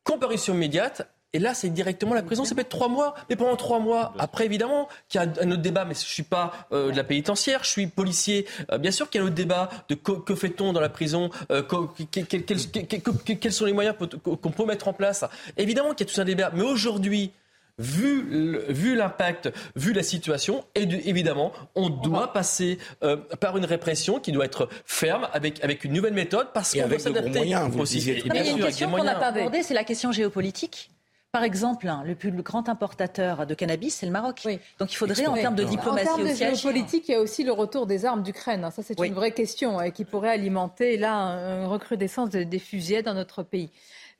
Comparution 0.06 0.54
immédiate 0.54 1.08
Et 1.32 1.40
là, 1.40 1.52
c'est 1.52 1.68
directement 1.68 2.14
la 2.14 2.22
prison. 2.22 2.44
Ça 2.44 2.54
peut 2.54 2.60
être 2.60 2.68
trois 2.68 2.88
mois. 2.88 3.14
Mais 3.28 3.34
pendant 3.34 3.56
trois 3.56 3.80
mois, 3.80 4.14
après, 4.20 4.46
évidemment, 4.46 4.88
qu'il 5.08 5.20
y 5.20 5.24
a 5.24 5.26
un 5.42 5.50
autre 5.50 5.62
débat. 5.62 5.84
Mais 5.84 5.94
je 5.94 5.98
suis 5.98 6.22
pas 6.22 6.52
euh, 6.70 6.92
de 6.92 6.96
la 6.96 7.02
pénitentiaire, 7.02 7.64
je 7.64 7.70
suis 7.70 7.88
policier. 7.88 8.46
Euh, 8.70 8.78
bien 8.78 8.92
sûr 8.92 9.10
qu'il 9.10 9.20
y 9.20 9.22
a 9.22 9.24
un 9.24 9.26
autre 9.26 9.36
débat 9.36 9.68
de 9.88 9.96
que 9.96 10.34
fait-on 10.36 10.72
dans 10.72 10.80
la 10.80 10.88
prison, 10.88 11.30
euh, 11.50 11.62
quels 12.10 13.52
sont 13.52 13.64
les 13.64 13.72
moyens 13.72 13.96
qu'on 14.22 14.50
peut 14.52 14.64
mettre 14.64 14.86
en 14.86 14.92
place. 14.92 15.24
Évidemment 15.56 15.92
qu'il 15.92 16.06
y 16.06 16.10
a 16.10 16.14
tout 16.14 16.20
un 16.20 16.24
débat. 16.24 16.52
Mais 16.54 16.62
aujourd'hui, 16.62 17.32
vu 17.78 18.96
l'impact, 18.96 19.52
vu 19.74 19.92
la 19.92 20.02
situation, 20.02 20.64
et 20.74 20.82
évidemment, 21.08 21.52
on 21.74 21.90
doit 21.90 22.32
passer 22.32 22.78
euh, 23.02 23.16
par 23.16 23.56
une 23.56 23.64
répression 23.64 24.18
qui 24.18 24.32
doit 24.32 24.44
être 24.44 24.68
ferme, 24.84 25.28
avec, 25.32 25.62
avec 25.62 25.84
une 25.84 25.92
nouvelle 25.92 26.14
méthode, 26.14 26.48
parce 26.54 26.72
qu'on 26.72 26.88
doit 26.88 26.98
s'adapter. 26.98 27.40
Il 27.40 27.48
y 27.48 27.54
a 27.54 27.64
une 27.64 28.64
question 28.64 28.90
qu'on 28.90 29.04
n'a 29.04 29.14
pas 29.14 29.28
abordée, 29.28 29.62
c'est 29.62 29.74
la 29.74 29.84
question 29.84 30.12
géopolitique. 30.12 30.90
Par 31.32 31.42
exemple, 31.42 31.86
hein, 31.86 32.02
le 32.06 32.14
plus 32.14 32.30
grand 32.30 32.70
importateur 32.70 33.46
de 33.46 33.52
cannabis, 33.52 33.96
c'est 33.96 34.06
le 34.06 34.12
Maroc. 34.12 34.48
Donc 34.78 34.90
il 34.90 34.96
faudrait, 34.96 35.26
en 35.26 35.34
termes 35.34 35.54
de 35.54 35.64
diplomatie 35.64 36.08
en 36.08 36.16
termes 36.16 36.30
de 36.30 36.34
géopolitique, 36.34 37.08
il 37.08 37.12
y 37.12 37.14
a 37.14 37.20
aussi 37.20 37.44
le 37.44 37.52
retour 37.52 37.86
des 37.86 38.06
armes 38.06 38.22
d'Ukraine. 38.22 38.66
Ça, 38.74 38.82
c'est 38.82 38.98
une 38.98 39.12
vraie 39.12 39.32
question 39.32 39.78
hein, 39.78 39.90
qui 39.90 40.06
pourrait 40.06 40.30
alimenter 40.30 40.96
là 40.96 41.60
une 41.60 41.66
recrudescence 41.66 42.30
des 42.30 42.58
fusillades 42.58 43.04
dans 43.04 43.12
notre 43.12 43.42
pays. 43.42 43.70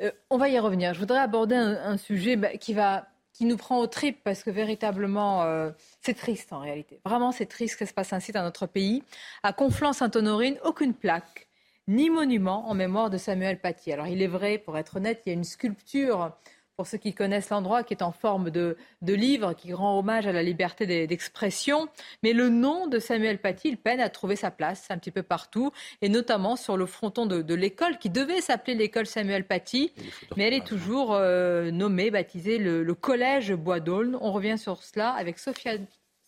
Euh, 0.03 0.11
on 0.29 0.37
va 0.37 0.51
y 0.51 0.59
revenir. 0.59 0.93
Je 0.93 1.01
voudrais 1.01 1.21
aborder 1.21 1.55
un, 1.55 1.97
sujet 1.97 2.37
bah, 2.37 2.51
qui 2.61 2.75
va 2.75 3.07
qui 3.37 3.45
nous 3.45 3.59
prend 3.59 3.79
au 3.79 3.87
trip 3.87 4.19
parce 4.25 4.43
que 4.43 4.51
véritablement, 4.51 5.43
euh, 5.43 5.71
c'est 6.01 6.15
triste 6.15 6.55
en 6.55 6.61
réalité. 6.61 7.01
Vraiment, 7.05 7.33
c'est 7.33 7.45
triste 7.45 7.77
que 7.77 7.85
se 7.85 7.93
passe 7.93 8.15
ainsi 8.15 8.33
dans 8.33 8.43
notre 8.43 8.67
pays. 8.67 9.03
À 9.43 9.53
Conflans-Sainte-Honorine, 9.53 10.57
aucune 10.65 10.95
plaque 10.95 11.47
ni 11.87 12.09
monument 12.09 12.69
en 12.69 12.75
mémoire 12.75 13.11
de 13.11 13.19
Samuel 13.19 13.61
Paty. 13.61 13.93
Alors 13.93 14.07
il 14.07 14.23
est 14.23 14.27
vrai, 14.27 14.59
pour 14.59 14.79
être 14.79 14.97
honnête, 14.97 15.23
il 15.25 15.29
y 15.29 15.33
a 15.33 15.35
une 15.35 15.45
sculpture 15.45 16.33
pour 16.77 16.87
ceux 16.87 16.99
qui 16.99 17.15
connaissent 17.15 17.49
l'endroit, 17.49 17.83
qui 17.85 17.95
est 17.95 18.03
en 18.03 18.13
forme 18.13 18.51
de, 18.51 18.77
livre, 19.01 19.55
qui 19.55 19.73
rend 19.73 19.99
hommage 19.99 20.27
à 20.27 20.33
la 20.33 20.43
liberté 20.43 21.07
d'expression. 21.07 21.89
Mais 22.23 22.35
le 22.35 22.51
nom 22.51 22.87
de 22.87 22.99
Samuel 22.99 23.39
Paty, 23.39 23.69
il 23.69 23.77
peine 23.79 23.99
à 23.99 24.11
trouver 24.11 24.37
sa 24.37 24.51
place 24.51 24.87
un 24.91 24.99
petit 24.99 25.11
peu 25.11 25.23
partout, 25.23 25.73
et 26.03 26.11
notamment 26.11 26.55
sur 26.55 26.77
le 26.77 26.85
fronton 26.85 27.25
de, 27.25 27.55
l'école, 27.55 27.97
qui 27.99 28.11
devait 28.11 28.43
s'appeler 28.43 28.77
l'école 28.77 29.07
Samuel 29.07 29.47
Paty, 29.47 29.91
mais 30.37 30.49
elle 30.49 30.55
est 30.55 30.67
toujours 30.67 31.15
euh, 31.15 31.71
nommée, 31.71 32.11
baptisée 32.11 32.59
le, 32.59 32.95
collège 32.95 33.55
Bois 33.55 33.81
d'Aulne. 33.81 34.19
On 34.21 34.33
revient 34.33 34.59
sur 34.59 34.83
cela 34.83 35.13
avec 35.13 35.39
Sophia, 35.39 35.79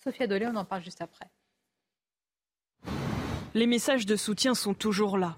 Sophia 0.02 0.26
Dolé, 0.26 0.46
on 0.46 0.56
en 0.56 0.64
parle 0.64 0.82
juste 0.82 1.02
après. 1.02 1.26
Les 3.54 3.66
messages 3.66 4.06
de 4.06 4.16
soutien 4.16 4.54
sont 4.54 4.74
toujours 4.74 5.18
là. 5.18 5.36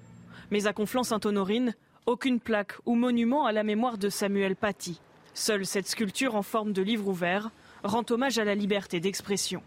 Mais 0.52 0.66
à 0.66 0.72
Conflans-Sainte-Honorine, 0.72 1.74
aucune 2.10 2.40
plaque 2.40 2.72
ou 2.86 2.96
monument 2.96 3.46
à 3.46 3.52
la 3.52 3.62
mémoire 3.62 3.96
de 3.96 4.08
Samuel 4.08 4.56
Paty. 4.56 5.00
Seule 5.32 5.64
cette 5.64 5.86
sculpture 5.86 6.34
en 6.34 6.42
forme 6.42 6.72
de 6.72 6.82
livre 6.82 7.06
ouvert 7.06 7.50
rend 7.84 8.02
hommage 8.10 8.38
à 8.40 8.44
la 8.44 8.56
liberté 8.56 8.98
d'expression. 8.98 9.62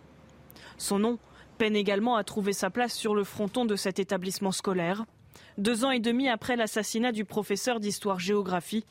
Son 0.77 0.99
nom 0.99 1.19
peine 1.57 1.77
également 1.77 2.17
à 2.17 2.23
trouver 2.25 2.51
sa 2.51 2.69
place 2.69 2.93
sur 2.93 3.15
le 3.15 3.23
fronton 3.23 3.63
de 3.63 3.77
cet 3.77 3.97
établissement 3.97 4.51
scolaire. 4.51 5.05
Deux 5.57 5.85
ans 5.85 5.91
et 5.91 6.01
demi 6.01 6.27
après 6.27 6.57
l'assassinat 6.57 7.13
du 7.13 7.23
professeur 7.23 7.79
d'histoire-géographie, 7.79 8.85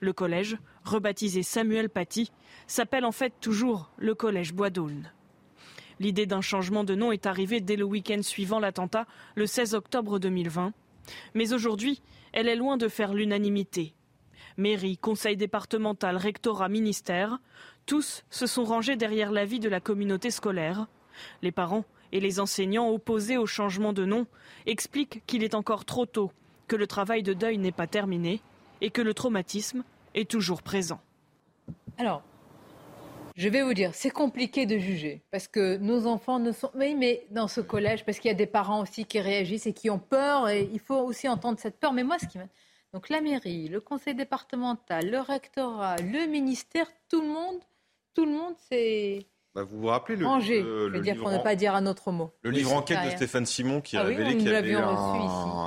le 0.00 0.12
collège, 0.12 0.58
rebaptisé 0.84 1.42
Samuel 1.42 1.88
Paty, 1.88 2.30
s'appelle 2.66 3.06
en 3.06 3.12
fait 3.12 3.32
toujours 3.40 3.90
le 3.96 4.14
collège 4.14 4.52
Bois 4.52 4.68
d'Aulne. 4.68 5.10
L'idée 5.98 6.26
d'un 6.26 6.42
changement 6.42 6.84
de 6.84 6.94
nom 6.94 7.10
est 7.10 7.24
arrivée 7.24 7.60
dès 7.60 7.76
le 7.76 7.84
week-end 7.84 8.20
suivant 8.20 8.60
l'attentat, 8.60 9.06
le 9.34 9.46
16 9.46 9.74
octobre 9.74 10.18
2020. 10.18 10.74
Mais 11.34 11.54
aujourd'hui, 11.54 12.02
elle 12.32 12.48
est 12.48 12.56
loin 12.56 12.76
de 12.76 12.88
faire 12.88 13.14
l'unanimité. 13.14 13.94
Mairie, 14.56 14.98
conseil 14.98 15.36
départemental, 15.36 16.16
rectorat, 16.16 16.68
ministère, 16.68 17.38
tous 17.86 18.24
se 18.28 18.46
sont 18.46 18.64
rangés 18.64 18.96
derrière 18.96 19.30
l'avis 19.30 19.60
de 19.60 19.68
la 19.68 19.80
communauté 19.80 20.30
scolaire. 20.30 20.86
Les 21.42 21.52
parents 21.52 21.84
et 22.12 22.20
les 22.20 22.40
enseignants 22.40 22.90
opposés 22.90 23.36
au 23.36 23.46
changement 23.46 23.92
de 23.92 24.04
nom 24.04 24.26
expliquent 24.66 25.22
qu'il 25.26 25.44
est 25.44 25.54
encore 25.54 25.84
trop 25.84 26.06
tôt, 26.06 26.32
que 26.66 26.76
le 26.76 26.86
travail 26.86 27.22
de 27.22 27.32
deuil 27.32 27.58
n'est 27.58 27.72
pas 27.72 27.86
terminé 27.86 28.40
et 28.80 28.90
que 28.90 29.02
le 29.02 29.14
traumatisme 29.14 29.84
est 30.14 30.28
toujours 30.28 30.62
présent. 30.62 31.00
Alors, 31.96 32.22
je 33.38 33.48
vais 33.48 33.62
vous 33.62 33.72
dire, 33.72 33.94
c'est 33.94 34.10
compliqué 34.10 34.66
de 34.66 34.78
juger 34.78 35.22
parce 35.30 35.46
que 35.46 35.76
nos 35.76 36.06
enfants 36.06 36.40
ne 36.40 36.50
sont. 36.50 36.72
Oui, 36.74 36.96
mais 36.96 37.24
dans 37.30 37.46
ce 37.46 37.60
collège, 37.60 38.04
parce 38.04 38.18
qu'il 38.18 38.28
y 38.28 38.34
a 38.34 38.36
des 38.36 38.48
parents 38.48 38.82
aussi 38.82 39.04
qui 39.04 39.20
réagissent 39.20 39.66
et 39.66 39.72
qui 39.72 39.90
ont 39.90 40.00
peur, 40.00 40.48
et 40.48 40.68
il 40.72 40.80
faut 40.80 40.98
aussi 40.98 41.28
entendre 41.28 41.56
cette 41.60 41.78
peur. 41.78 41.92
Mais 41.92 42.02
moi, 42.02 42.18
ce 42.18 42.26
qui 42.26 42.38
Donc 42.92 43.08
la 43.08 43.20
mairie, 43.20 43.68
le 43.68 43.80
conseil 43.80 44.16
départemental, 44.16 45.08
le 45.08 45.20
rectorat, 45.20 45.96
le 45.98 46.26
ministère, 46.26 46.88
tout 47.08 47.20
le 47.20 47.28
monde, 47.28 47.60
tout 48.12 48.26
le 48.26 48.32
monde, 48.32 48.54
c'est 48.68 49.24
bah, 49.54 49.62
vous 49.62 49.80
vous 49.80 49.86
rappelez 49.86 50.16
le, 50.16 50.88
le, 50.88 51.00
dire 51.00 51.16
pour 51.16 51.30
ne 51.30 51.38
pas 51.38 51.56
dire 51.56 51.74
un 51.74 51.86
autre 51.86 52.12
mot. 52.12 52.30
Le 52.42 52.50
livre 52.50 52.72
enquête 52.72 53.04
de 53.04 53.10
Stéphane 53.10 53.46
Simon 53.46 53.80
qui 53.80 53.96
a 53.96 54.00
ah 54.00 54.04
révélé 54.04 54.36
qu'il 54.36 54.48
y 54.48 54.54
avait 54.54 54.74
un, 54.74 55.57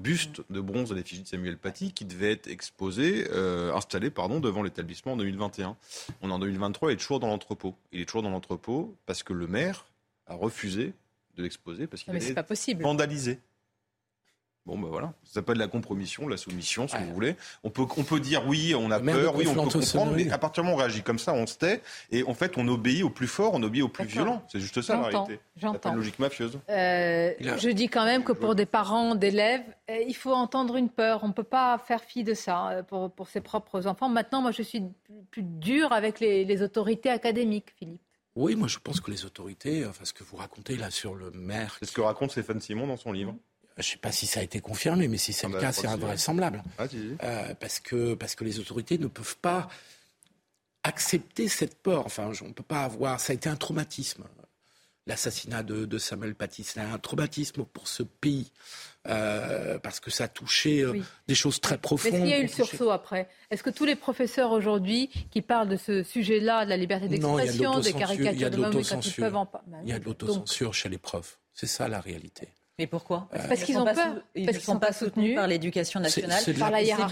buste 0.00 0.42
de 0.50 0.60
bronze 0.60 0.92
à 0.92 0.94
l'effigie 0.94 1.22
de 1.22 1.28
Samuel 1.28 1.56
Paty 1.56 1.92
qui 1.92 2.04
devait 2.04 2.32
être 2.32 2.48
exposé, 2.48 3.28
euh, 3.30 3.74
installé 3.74 4.10
pardon, 4.10 4.40
devant 4.40 4.62
l'établissement 4.62 5.12
en 5.12 5.16
2021. 5.16 5.76
On 6.22 6.30
est 6.30 6.32
en 6.32 6.38
2023, 6.38 6.90
il 6.90 6.94
est 6.94 6.96
toujours 6.96 7.20
dans 7.20 7.28
l'entrepôt. 7.28 7.76
Il 7.92 8.00
est 8.00 8.04
toujours 8.04 8.22
dans 8.22 8.30
l'entrepôt 8.30 8.96
parce 9.06 9.22
que 9.22 9.32
le 9.32 9.46
maire 9.46 9.86
a 10.26 10.34
refusé 10.34 10.92
de 11.36 11.42
l'exposer 11.42 11.86
parce 11.86 12.02
qu'il 12.02 12.14
est 12.14 12.34
vandalisé. 12.82 13.38
Bon, 14.66 14.78
ben 14.78 14.88
voilà, 14.88 15.14
ça 15.24 15.34
s'appelle 15.34 15.56
la 15.56 15.68
compromission, 15.68 16.28
la 16.28 16.36
soumission, 16.36 16.86
si 16.86 16.96
vous 16.96 17.14
voulez. 17.14 17.34
On 17.64 17.70
peut, 17.70 17.86
on 17.96 18.04
peut 18.04 18.20
dire 18.20 18.46
oui, 18.46 18.74
on 18.74 18.90
a 18.90 19.00
peur, 19.00 19.34
oui, 19.34 19.46
on 19.48 19.54
peut 19.54 19.70
comprendre, 19.70 20.12
mais 20.14 20.30
à 20.30 20.38
partir 20.38 20.62
du 20.62 20.66
moment 20.66 20.76
où 20.76 20.80
on 20.80 20.82
réagit 20.82 21.02
comme 21.02 21.18
ça, 21.18 21.32
on 21.32 21.46
se 21.46 21.56
tait, 21.56 21.82
et 22.10 22.22
en 22.24 22.34
fait, 22.34 22.58
on 22.58 22.68
obéit 22.68 23.02
au 23.02 23.10
plus 23.10 23.26
fort, 23.26 23.52
on 23.54 23.62
obéit 23.62 23.82
au 23.82 23.88
plus 23.88 24.04
violent. 24.04 24.44
C'est 24.52 24.60
juste 24.60 24.82
ça, 24.82 24.96
la 24.96 25.08
réalité. 25.08 25.40
J'entends. 25.56 25.90
La 25.90 25.96
logique 25.96 26.18
mafieuse. 26.18 26.58
Euh, 26.68 27.32
je 27.40 27.70
dis 27.70 27.88
quand 27.88 28.04
même 28.04 28.22
que 28.22 28.32
pour 28.32 28.54
des 28.54 28.66
parents 28.66 29.14
d'élèves, 29.14 29.64
euh, 29.90 29.96
il 30.06 30.14
faut 30.14 30.32
entendre 30.32 30.76
une 30.76 30.90
peur. 30.90 31.20
On 31.22 31.28
ne 31.28 31.32
peut 31.32 31.42
pas 31.42 31.78
faire 31.78 32.02
fi 32.02 32.22
de 32.22 32.34
ça 32.34 32.68
euh, 32.68 32.82
pour, 32.82 33.10
pour 33.10 33.28
ses 33.28 33.40
propres 33.40 33.86
enfants. 33.86 34.08
Maintenant, 34.08 34.42
moi, 34.42 34.52
je 34.52 34.62
suis 34.62 34.82
plus 35.30 35.42
dure 35.42 35.92
avec 35.92 36.20
les, 36.20 36.44
les 36.44 36.62
autorités 36.62 37.10
académiques, 37.10 37.72
Philippe. 37.78 38.02
Oui, 38.36 38.54
moi 38.54 38.68
je 38.68 38.78
pense 38.78 39.00
que 39.00 39.10
les 39.10 39.24
autorités, 39.24 39.84
enfin 39.84 40.04
ce 40.04 40.12
que 40.12 40.22
vous 40.22 40.36
racontez 40.36 40.76
là 40.76 40.90
sur 40.90 41.16
le 41.16 41.32
maire. 41.32 41.76
C'est 41.80 41.86
ce 41.86 41.92
que 41.92 42.00
raconte 42.00 42.30
Stéphane 42.30 42.60
Simon 42.60 42.86
dans 42.86 42.96
son 42.96 43.10
livre. 43.10 43.34
Je 43.80 43.88
ne 43.88 43.92
sais 43.92 43.98
pas 43.98 44.12
si 44.12 44.26
ça 44.26 44.40
a 44.40 44.42
été 44.42 44.60
confirmé, 44.60 45.08
mais 45.08 45.18
si 45.18 45.32
c'est 45.32 45.46
ah 45.46 45.50
le 45.50 45.60
cas, 45.60 45.72
c'est 45.72 45.86
invraisemblable. 45.86 46.62
Ah, 46.78 46.84
euh, 47.22 47.54
parce, 47.54 47.80
que, 47.80 48.14
parce 48.14 48.34
que 48.34 48.44
les 48.44 48.58
autorités 48.58 48.98
ne 48.98 49.06
peuvent 49.06 49.36
pas 49.36 49.68
accepter 50.82 51.48
cette 51.48 51.76
peur. 51.76 52.06
Enfin, 52.06 52.30
on 52.42 52.48
ne 52.48 52.52
peut 52.52 52.62
pas 52.62 52.84
avoir. 52.84 53.20
Ça 53.20 53.32
a 53.32 53.34
été 53.34 53.48
un 53.48 53.56
traumatisme. 53.56 54.24
L'assassinat 55.06 55.62
de, 55.62 55.98
Samuel 55.98 56.34
Paty, 56.34 56.62
c'est 56.62 56.80
un 56.80 56.98
traumatisme 56.98 57.64
pour 57.64 57.88
ce 57.88 58.02
pays. 58.02 58.50
Euh, 59.08 59.78
parce 59.78 59.98
que 59.98 60.10
ça 60.10 60.24
a 60.24 60.28
touché 60.28 60.82
euh, 60.82 61.00
des 61.26 61.34
choses 61.34 61.58
très 61.58 61.78
profondes. 61.78 62.12
Est-ce 62.12 62.20
qu'il 62.20 62.30
y 62.30 62.34
a 62.34 62.38
eu 62.38 62.42
le 62.42 62.48
sursaut 62.48 62.90
après? 62.90 63.30
Est-ce 63.50 63.62
que 63.62 63.70
tous 63.70 63.86
les 63.86 63.96
professeurs 63.96 64.50
aujourd'hui 64.50 65.08
qui 65.30 65.40
parlent 65.40 65.70
de 65.70 65.78
ce 65.78 66.02
sujet-là, 66.02 66.66
de 66.66 66.70
la 66.70 66.76
liberté 66.76 67.08
d'expression, 67.08 67.80
des 67.80 67.94
caricatures 67.94 68.50
de 68.50 68.56
l'autocensure. 68.58 69.24
peuvent 69.24 69.36
en 69.36 69.50
Il 69.84 69.88
y 69.88 69.92
a 69.94 69.98
de 69.98 70.04
l'autocensure 70.04 70.74
chez 70.74 70.90
les 70.90 70.98
profs. 70.98 71.38
C'est 71.54 71.66
ça 71.66 71.88
la 71.88 72.00
réalité. 72.02 72.48
Mais 72.80 72.86
pourquoi 72.86 73.28
euh, 73.34 73.38
Parce 73.46 73.62
qu'ils 73.62 73.76
ont 73.76 73.84
peur. 73.84 74.14
Ils 74.34 74.46
ne 74.46 74.52
sont, 74.52 74.78
pas 74.78 74.94
soutenus 74.94 75.34
par 75.36 75.46
l'éducation 75.46 76.00
nationale. 76.00 76.40
C'est 76.42 76.54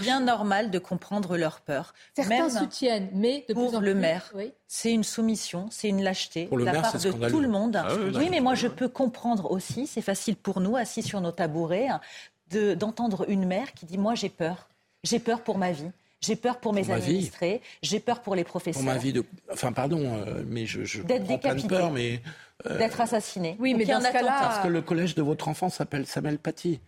bien 0.01 0.19
normal 0.19 0.71
de 0.71 0.79
comprendre 0.79 1.37
leur 1.37 1.61
peur. 1.61 1.93
Certains 2.15 2.49
soutiennent, 2.49 3.09
mais 3.13 3.45
de 3.47 3.53
pour 3.53 3.79
le 3.79 3.93
maire, 3.93 4.33
c'est 4.67 4.91
une 4.91 5.03
soumission, 5.03 5.67
c'est 5.69 5.87
une 5.87 6.01
lâcheté 6.01 6.49
de 6.51 6.63
la 6.63 6.81
part 6.81 6.97
de 6.97 7.29
tout 7.29 7.39
le 7.39 7.47
monde. 7.47 7.75
Ah 7.75 7.87
oui, 8.15 8.29
mais 8.31 8.39
moi 8.39 8.55
je 8.55 8.67
peux 8.67 8.89
comprendre 8.89 9.51
aussi, 9.51 9.85
c'est 9.85 10.01
facile 10.01 10.35
pour 10.35 10.59
nous, 10.59 10.75
assis 10.75 11.03
sur 11.03 11.21
nos 11.21 11.31
tabourets, 11.31 11.89
d'entendre 12.51 13.29
une 13.29 13.45
mère 13.45 13.73
qui 13.73 13.85
dit 13.85 13.99
moi 13.99 14.15
j'ai 14.15 14.29
peur, 14.29 14.69
j'ai 15.03 15.19
peur 15.19 15.41
pour 15.41 15.59
ma 15.59 15.71
vie. 15.71 15.91
J'ai 16.21 16.35
peur 16.35 16.59
pour 16.59 16.73
mes 16.73 16.89
administrés, 16.91 17.61
j'ai 17.81 17.99
peur 17.99 18.21
pour 18.21 18.35
les 18.35 18.43
professeurs. 18.43 18.83
Pour 18.83 18.91
ma 18.91 18.97
vie 18.97 19.13
de... 19.13 19.23
Enfin, 19.51 19.71
pardon, 19.71 20.01
euh, 20.03 20.43
mais 20.47 20.65
je, 20.65 20.83
je 20.83 21.01
prends 21.01 21.37
plein 21.37 21.55
de 21.55 21.67
peur, 21.67 21.91
mais 21.91 22.21
euh, 22.65 22.77
d'être 22.77 22.99
assassiné. 22.99 23.55
Oui, 23.59 23.73
mais 23.73 23.85
dans 23.85 24.01
ce 24.01 24.11
cas-là, 24.11 24.37
parce 24.41 24.63
que 24.63 24.67
le 24.67 24.81
collège 24.81 25.15
de 25.15 25.21
votre 25.21 25.47
enfant 25.47 25.69
s'appelle 25.69 26.05
Samuel 26.05 26.37
Paty. 26.37 26.81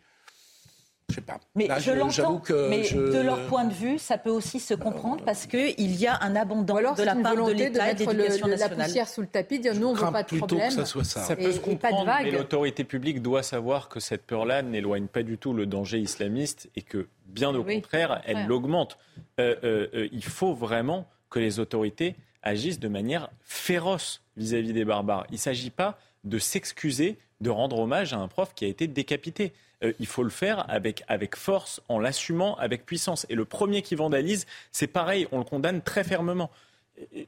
Je 1.12 1.16
sais 1.16 1.22
pas. 1.22 1.40
Mais 1.56 1.68
je, 1.80 1.92
l'entends. 1.92 2.42
Mais 2.70 2.82
de 2.90 3.22
leur 3.22 3.46
point 3.48 3.66
de 3.66 3.74
vue, 3.74 4.00
ça 4.00 4.18
peut 4.18 4.30
aussi 4.30 4.60
se 4.60 4.74
comprendre 4.74 5.24
parce 5.24 5.46
qu'il 5.46 5.96
y 5.96 6.08
a 6.08 6.18
un 6.22 6.36
abondant 6.36 6.76
de 6.76 7.04
la 7.04 7.16
part 7.16 7.36
de 7.36 7.52
l'État 7.52 7.92
et 7.92 7.94
de 7.94 8.00
l'éducation 8.00 8.48
nationale. 8.48 8.78
La 8.78 8.86
poussière 8.86 9.08
sous 9.08 9.22
le 9.22 9.28
tapis, 9.28 9.60
dire 9.60 9.76
non, 9.76 9.90
on 9.90 9.94
ne 9.94 10.00
veut 10.00 10.12
pas 10.12 10.24
de 10.24 10.38
problème. 10.38 10.70
Que 10.70 10.74
ça, 10.74 10.86
soit 10.86 11.04
ça. 11.04 11.22
ça 11.22 11.36
peut 11.36 11.52
se 11.52 11.60
comprendre, 11.60 12.12
mais 12.24 12.32
l'autorité 12.32 12.84
publique 12.84 13.22
doit 13.22 13.44
savoir 13.44 13.90
que 13.90 14.00
cette 14.00 14.24
peur-là 14.26 14.62
n'éloigne 14.62 15.08
pas 15.08 15.24
du 15.24 15.38
tout 15.38 15.54
le 15.54 15.66
danger 15.66 16.00
islamiste 16.00 16.70
et 16.76 16.82
que, 16.82 17.08
bien 17.26 17.54
au 17.54 17.64
contraire, 17.64 18.22
elle 18.26 18.48
l'augmente. 18.48 18.98
Euh, 19.40 19.56
euh, 19.64 20.08
il 20.12 20.24
faut 20.24 20.54
vraiment 20.54 21.08
que 21.30 21.40
les 21.40 21.60
autorités 21.60 22.16
agissent 22.44 22.80
de 22.80 22.88
manière 22.88 23.30
féroce 23.44 24.22
vis-à-vis 24.38 24.74
des 24.74 24.86
barbares. 24.86 25.26
Il 25.30 25.36
ne 25.36 25.40
s'agit 25.40 25.70
pas 25.70 25.98
de 26.24 26.38
s'excuser 26.38 27.18
de 27.42 27.50
rendre 27.50 27.80
hommage 27.80 28.14
à 28.14 28.18
un 28.18 28.28
prof 28.28 28.54
qui 28.54 28.66
a 28.66 28.68
été 28.68 28.88
décapité. 28.88 29.54
Euh, 29.84 29.94
il 30.00 30.08
faut 30.08 30.24
le 30.24 30.30
faire 30.30 30.70
avec, 30.70 31.04
avec 31.08 31.36
force, 31.36 31.82
en 31.90 32.00
l'assumant, 32.00 32.56
avec 32.58 32.86
puissance. 32.86 33.26
Et 33.30 33.36
le 33.36 33.46
premier 33.46 33.82
qui 33.82 33.96
vandalise, 33.96 34.46
c'est 34.72 34.88
pareil, 34.88 35.28
on 35.32 35.38
le 35.40 35.44
condamne 35.44 35.82
très 35.82 36.04
fermement. 36.04 36.52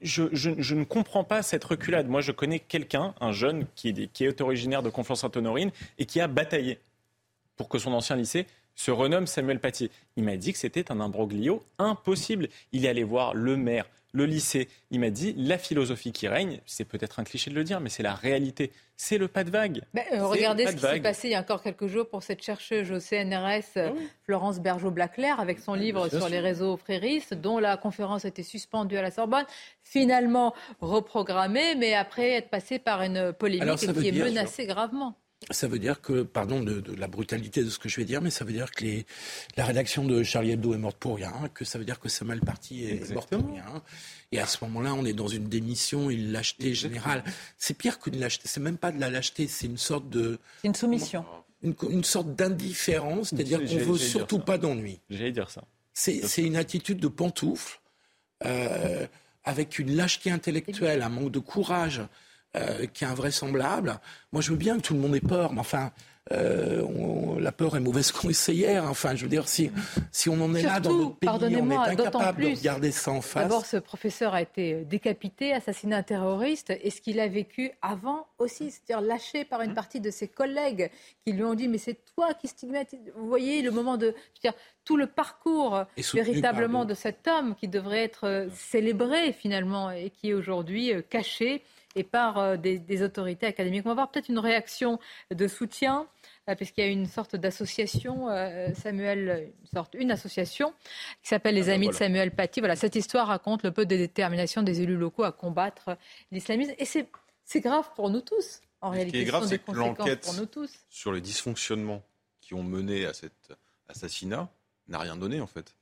Je, 0.01 0.73
ne 0.73 0.83
comprends 0.83 1.23
pas 1.23 1.41
cette 1.41 1.63
reculade. 1.63 2.07
Moi, 2.07 2.21
je 2.21 2.31
connais 2.31 2.59
quelqu'un, 2.59 3.15
un 3.21 3.31
jeune 3.31 3.65
qui 3.75 3.89
est, 3.89 4.41
originaire 4.41 4.83
de 4.83 4.89
Conflans-Sainte-Honorine 4.89 5.71
et 5.97 6.05
qui 6.05 6.19
a 6.19 6.27
bataillé 6.27 6.79
pour 7.55 7.69
que 7.69 7.79
son 7.79 7.93
ancien 7.93 8.15
lycée 8.15 8.45
se 8.75 8.91
renomme 8.91 9.27
Samuel 9.27 9.59
Paty. 9.59 9.89
Il 10.15 10.23
m'a 10.23 10.37
dit 10.37 10.53
que 10.53 10.59
c'était 10.59 10.91
un 10.91 10.99
imbroglio 10.99 11.63
impossible. 11.79 12.49
Il 12.71 12.85
est 12.85 12.89
allé 12.89 13.03
voir 13.03 13.33
le 13.33 13.55
maire, 13.55 13.85
le 14.13 14.25
lycée. 14.25 14.69
Il 14.91 14.99
m'a 14.99 15.09
dit 15.09 15.33
la 15.37 15.57
philosophie 15.57 16.11
qui 16.11 16.27
règne, 16.27 16.61
c'est 16.65 16.85
peut-être 16.85 17.19
un 17.19 17.23
cliché 17.23 17.49
de 17.49 17.55
le 17.55 17.63
dire, 17.63 17.79
mais 17.79 17.89
c'est 17.89 18.03
la 18.03 18.13
réalité. 18.13 18.71
C'est 18.95 19.17
le 19.17 19.27
pas 19.27 19.43
de 19.43 19.49
vague. 19.49 19.81
Euh, 19.97 20.25
regardez 20.25 20.67
ce 20.67 20.73
qui 20.73 20.79
s'est 20.79 20.99
passé 21.01 21.27
il 21.29 21.31
y 21.31 21.35
a 21.35 21.41
encore 21.41 21.63
quelques 21.63 21.87
jours 21.87 22.07
pour 22.07 22.21
cette 22.21 22.43
chercheuse 22.43 22.91
au 22.91 22.99
CNRS, 22.99 23.77
ah 23.77 23.91
Florence 24.23 24.59
Bergeau-Blaclair, 24.59 25.39
avec 25.39 25.59
son 25.59 25.73
livre 25.73 26.07
sur 26.09 26.29
les 26.29 26.39
réseaux 26.39 26.77
fréris, 26.77 27.23
dont 27.31 27.57
la 27.57 27.75
conférence 27.75 28.23
a 28.23 28.27
été 28.27 28.43
suspendue 28.43 28.97
à 28.97 29.01
la 29.01 29.11
Sorbonne, 29.11 29.45
finalement 29.81 30.53
reprogrammée, 30.79 31.75
mais 31.75 31.95
après 31.95 32.31
être 32.33 32.49
passée 32.49 32.77
par 32.77 33.01
une 33.01 33.33
polémique 33.33 33.75
qui 33.77 34.07
est 34.07 34.11
menacée 34.11 34.67
gravement 34.67 35.17
ça 35.51 35.67
veut 35.67 35.79
dire 35.79 36.01
que, 36.01 36.23
pardon 36.23 36.61
de, 36.61 36.83
la 36.95 37.07
brutalité 37.07 37.63
de 37.63 37.69
ce 37.69 37.79
que 37.79 37.89
je 37.89 37.97
vais 37.97 38.05
dire, 38.05 38.21
mais 38.21 38.29
ça 38.29 38.45
veut 38.45 38.53
dire 38.53 38.71
que 38.71 38.83
les, 38.83 39.05
la 39.57 39.65
rédaction 39.65 40.03
de 40.05 40.23
Charlie 40.23 40.51
Hebdo 40.51 40.73
est 40.73 40.77
morte 40.77 40.97
pour 40.97 41.15
rien, 41.15 41.33
que 41.53 41.65
ça 41.65 41.77
veut 41.79 41.85
dire 41.85 41.99
que 41.99 42.09
Samuel 42.09 42.41
Parti 42.41 42.85
est 42.85 43.11
mort 43.13 43.27
pour 43.27 43.45
rien. 43.47 43.81
Et 44.31 44.39
à 44.39 44.47
ce 44.47 44.63
moment-là, 44.65 44.93
on 44.93 45.05
est 45.05 45.13
dans 45.13 45.27
une 45.27 45.47
démission, 45.47 46.09
une 46.09 46.31
lâcheté 46.31 46.73
générale. 46.73 47.23
C'est 47.57 47.77
pire 47.77 47.99
qu'une 47.99 48.19
lâcheté, 48.19 48.47
c'est 48.47 48.59
même 48.59 48.77
pas 48.77 48.91
de 48.91 48.99
la 48.99 49.09
lâcheté, 49.09 49.47
c'est 49.47 49.67
une 49.67 49.77
sorte 49.77 50.09
de... 50.09 50.39
C'est 50.61 50.67
une 50.67 50.75
soumission. 50.75 51.25
Une, 51.61 52.03
sorte 52.03 52.35
d'indifférence, 52.35 53.29
c'est-à-dire 53.29 53.59
qu'on 53.59 53.91
veut 53.93 53.97
surtout 53.97 54.39
pas 54.39 54.57
d'ennui. 54.57 54.99
J'allais 55.09 55.31
dire 55.31 55.49
ça. 55.49 55.63
C'est 55.93 56.43
une 56.43 56.57
attitude 56.57 56.99
de 56.99 57.07
pantoufle, 57.07 57.79
euh, 58.45 59.05
avec 59.43 59.79
une 59.79 59.95
lâcheté 59.95 60.31
intellectuelle, 60.31 61.01
un 61.01 61.09
manque 61.09 61.31
de 61.31 61.39
courage. 61.39 62.01
Euh, 62.55 62.85
qui 62.85 63.03
est 63.03 63.07
invraisemblable. 63.07 63.99
Moi, 64.31 64.43
je 64.43 64.51
veux 64.51 64.57
bien 64.57 64.77
que 64.77 64.81
tout 64.83 64.93
le 64.93 64.99
monde 64.99 65.15
ait 65.15 65.19
peur, 65.19 65.53
mais 65.53 65.59
enfin, 65.59 65.91
euh, 66.31 66.85
la 67.39 67.51
peur 67.51 67.75
est 67.75 67.79
mauvaise 67.79 68.11
conseillère. 68.11 68.83
Enfin, 68.87 69.15
je 69.15 69.23
veux 69.23 69.27
dire, 69.27 69.47
si, 69.47 69.71
si 70.11 70.29
on 70.29 70.39
en 70.39 70.53
est 70.53 70.61
là 70.61 70.79
dans 70.79 70.93
notre 70.93 71.15
pays, 71.15 71.29
on 71.31 71.71
est 71.71 71.75
incapable 71.75 72.43
de 72.43 72.55
regarder 72.55 72.91
ça 72.91 73.09
en 73.09 73.21
face. 73.21 73.41
D'abord, 73.41 73.65
ce 73.65 73.77
professeur 73.77 74.35
a 74.35 74.41
été 74.43 74.85
décapité, 74.85 75.51
assassiné 75.51 75.95
un 75.95 76.03
terroriste, 76.03 76.71
et 76.79 76.91
ce 76.91 77.01
qu'il 77.01 77.19
a 77.19 77.27
vécu 77.27 77.71
avant 77.81 78.27
aussi, 78.37 78.69
c'est-à-dire 78.69 79.01
lâché 79.01 79.45
par 79.45 79.61
une 79.61 79.71
mmh. 79.71 79.73
partie 79.73 79.99
de 79.99 80.11
ses 80.11 80.27
collègues 80.27 80.91
qui 81.25 81.33
lui 81.33 81.43
ont 81.43 81.55
dit, 81.55 81.67
mais 81.67 81.79
c'est 81.79 82.05
toi 82.13 82.35
qui 82.35 82.47
stigmatise. 82.47 82.99
Vous 83.15 83.27
voyez 83.27 83.63
le 83.63 83.71
moment 83.71 83.97
de, 83.97 84.09
je 84.09 84.11
veux 84.11 84.51
dire, 84.51 84.53
tout 84.85 84.95
le 84.95 85.07
parcours 85.07 85.85
véritablement 86.13 86.85
de 86.85 86.93
cet 86.93 87.27
homme 87.27 87.55
qui 87.55 87.67
devrait 87.67 88.03
être 88.03 88.27
euh, 88.27 88.47
célébré 88.53 89.33
finalement 89.33 89.89
et 89.89 90.11
qui 90.11 90.29
est 90.29 90.33
aujourd'hui 90.33 90.91
caché 91.09 91.63
et 91.95 92.03
par 92.03 92.37
euh, 92.37 92.57
des, 92.57 93.03
autorités 93.03 93.45
académiques. 93.45 93.85
On 93.85 93.89
va 93.89 93.95
voir 93.95 94.11
peut-être 94.11 94.29
une 94.29 94.39
réaction 94.39 94.99
de 95.31 95.47
soutien 95.47 96.07
euh, 96.49 96.55
puisqu'il 96.55 96.81
y 96.81 96.87
a 96.87 96.87
une 96.89 97.05
sorte 97.05 97.35
d'association, 97.35 98.29
euh, 98.29 98.73
Samuel, 98.73 99.53
une 99.61 99.67
sorte, 99.67 99.95
une 99.97 100.11
association 100.11 100.73
qui 101.21 101.29
s'appelle 101.29 101.55
les 101.55 101.63
ah, 101.63 101.65
ben 101.67 101.75
Amis 101.75 101.87
de 101.89 101.93
Samuel 101.93 102.31
Paty. 102.31 102.59
Voilà, 102.59 102.75
cette 102.75 102.95
histoire 102.95 103.27
raconte 103.27 103.63
le 103.63 103.71
peu 103.71 103.85
de 103.85 103.95
détermination 103.95 104.63
des 104.63 104.81
élus 104.81 104.97
locaux 104.97 105.23
à 105.23 105.31
combattre 105.31 105.97
l'islamisme, 106.31 106.73
et 106.77 106.85
c'est 106.85 107.61
grave 107.61 107.89
pour 107.95 108.09
nous 108.09 108.21
tous. 108.21 108.61
En 108.81 108.89
réalité, 108.89 109.19
ce 109.19 109.23
qui 109.23 109.27
est 109.27 109.31
grave, 109.31 109.47
c'est 109.47 109.59
que 109.59 109.71
l'enquête 109.71 110.29
sur 110.89 111.13
les 111.13 111.21
dysfonctionnements 111.21 112.03
qui 112.41 112.53
ont 112.53 112.63
mené 112.63 113.05
à 113.05 113.13
cet 113.13 113.53
assassinat 113.87 114.49
n'a 114.89 114.99
rien 114.99 115.15
donné 115.15 115.39
en 115.39 115.47
fait. 115.47 115.73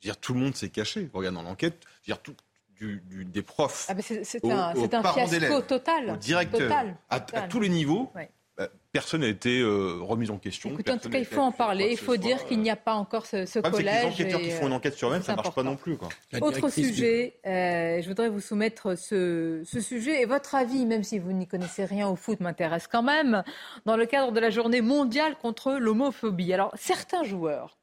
dire, 0.00 0.16
tout 0.16 0.32
le 0.32 0.40
monde 0.40 0.54
s'est 0.54 0.70
caché. 0.70 1.10
Regarde 1.12 1.34
dans 1.34 1.42
l'enquête, 1.42 1.84
dire, 2.04 2.20
tout, 2.22 2.34
des 2.80 3.42
profs. 3.42 3.86
Ah 3.88 3.94
c'est 4.00 4.44
un, 4.44 4.74
un 4.74 5.12
fiasco 5.12 5.60
total. 5.62 6.10
Au 6.10 6.16
directeur, 6.16 6.72
À, 7.10 7.20
tous 7.20 7.60
les 7.60 7.68
niveaux. 7.68 8.10
Bah, 8.56 8.68
personne 8.90 9.20
n'a 9.20 9.28
été 9.28 9.60
euh, 9.60 9.98
remis 10.00 10.30
en 10.30 10.38
question. 10.38 10.72
en 10.72 10.96
tout 10.96 11.10
cas, 11.10 11.18
il 11.18 11.26
faut 11.26 11.42
en 11.42 11.52
parler. 11.52 11.88
Il 11.90 11.98
faut 11.98 12.16
dire 12.16 12.46
qu'il 12.46 12.60
n'y 12.60 12.70
a 12.70 12.76
pas 12.76 12.94
encore 12.94 13.26
ce, 13.26 13.44
ce 13.44 13.58
collège. 13.58 14.04
Les 14.04 14.08
enquêteurs 14.08 14.40
qui 14.40 14.50
font 14.50 14.68
une 14.68 14.72
enquête 14.72 14.94
sur 14.94 15.08
eux-mêmes, 15.08 15.22
ça 15.22 15.32
ne 15.32 15.36
marche 15.36 15.54
pas 15.54 15.62
non 15.62 15.76
plus. 15.76 15.98
Quoi. 15.98 16.08
Autre 16.40 16.70
sujet, 16.70 17.38
euh, 17.46 18.00
je 18.00 18.08
voudrais 18.08 18.30
vous 18.30 18.40
soumettre 18.40 18.96
ce, 18.96 19.62
ce, 19.66 19.80
sujet 19.80 20.22
et 20.22 20.24
votre 20.24 20.54
avis, 20.54 20.86
même 20.86 21.02
si 21.02 21.18
vous 21.18 21.32
n'y 21.32 21.46
connaissez 21.46 21.84
rien 21.84 22.08
au 22.08 22.16
foot, 22.16 22.40
m'intéresse 22.40 22.86
quand 22.86 23.02
même. 23.02 23.44
Dans 23.84 23.98
le 23.98 24.06
cadre 24.06 24.32
de 24.32 24.40
la 24.40 24.48
journée 24.48 24.80
mondiale 24.80 25.36
contre 25.36 25.74
l'homophobie. 25.74 26.54
Alors, 26.54 26.72
certains 26.78 27.24
joueurs, 27.24 27.76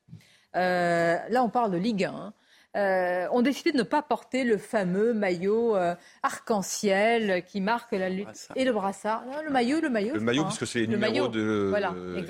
euh, 0.56 1.18
là 1.30 1.44
on 1.44 1.50
parle 1.50 1.70
de 1.72 1.78
Ligue 1.78 2.06
1, 2.06 2.34
euh, 2.76 3.28
ont 3.32 3.44
décidé 3.44 3.72
de 3.72 3.78
ne 3.78 3.84
pas 3.84 4.02
porter 4.02 4.44
le 4.44 4.58
fameux 4.58 5.14
maillot 5.14 5.76
euh, 5.76 5.94
arc-en-ciel 6.24 7.44
qui 7.46 7.62
marque 7.62 7.92
la 7.92 8.10
lutte. 8.10 8.50
Et 8.56 8.66
le 8.66 8.74
brassard. 8.74 9.24
le 9.44 9.52
maillot, 9.52 9.80
le 9.80 9.90
maillot. 9.90 10.16
Le 10.16 10.20
maillot, 10.20 10.44
parce 10.44 10.58
que 10.58 10.66
c'est 10.66 10.82
le 10.82 10.98
numéro, 10.98 11.28
de, 11.28 11.72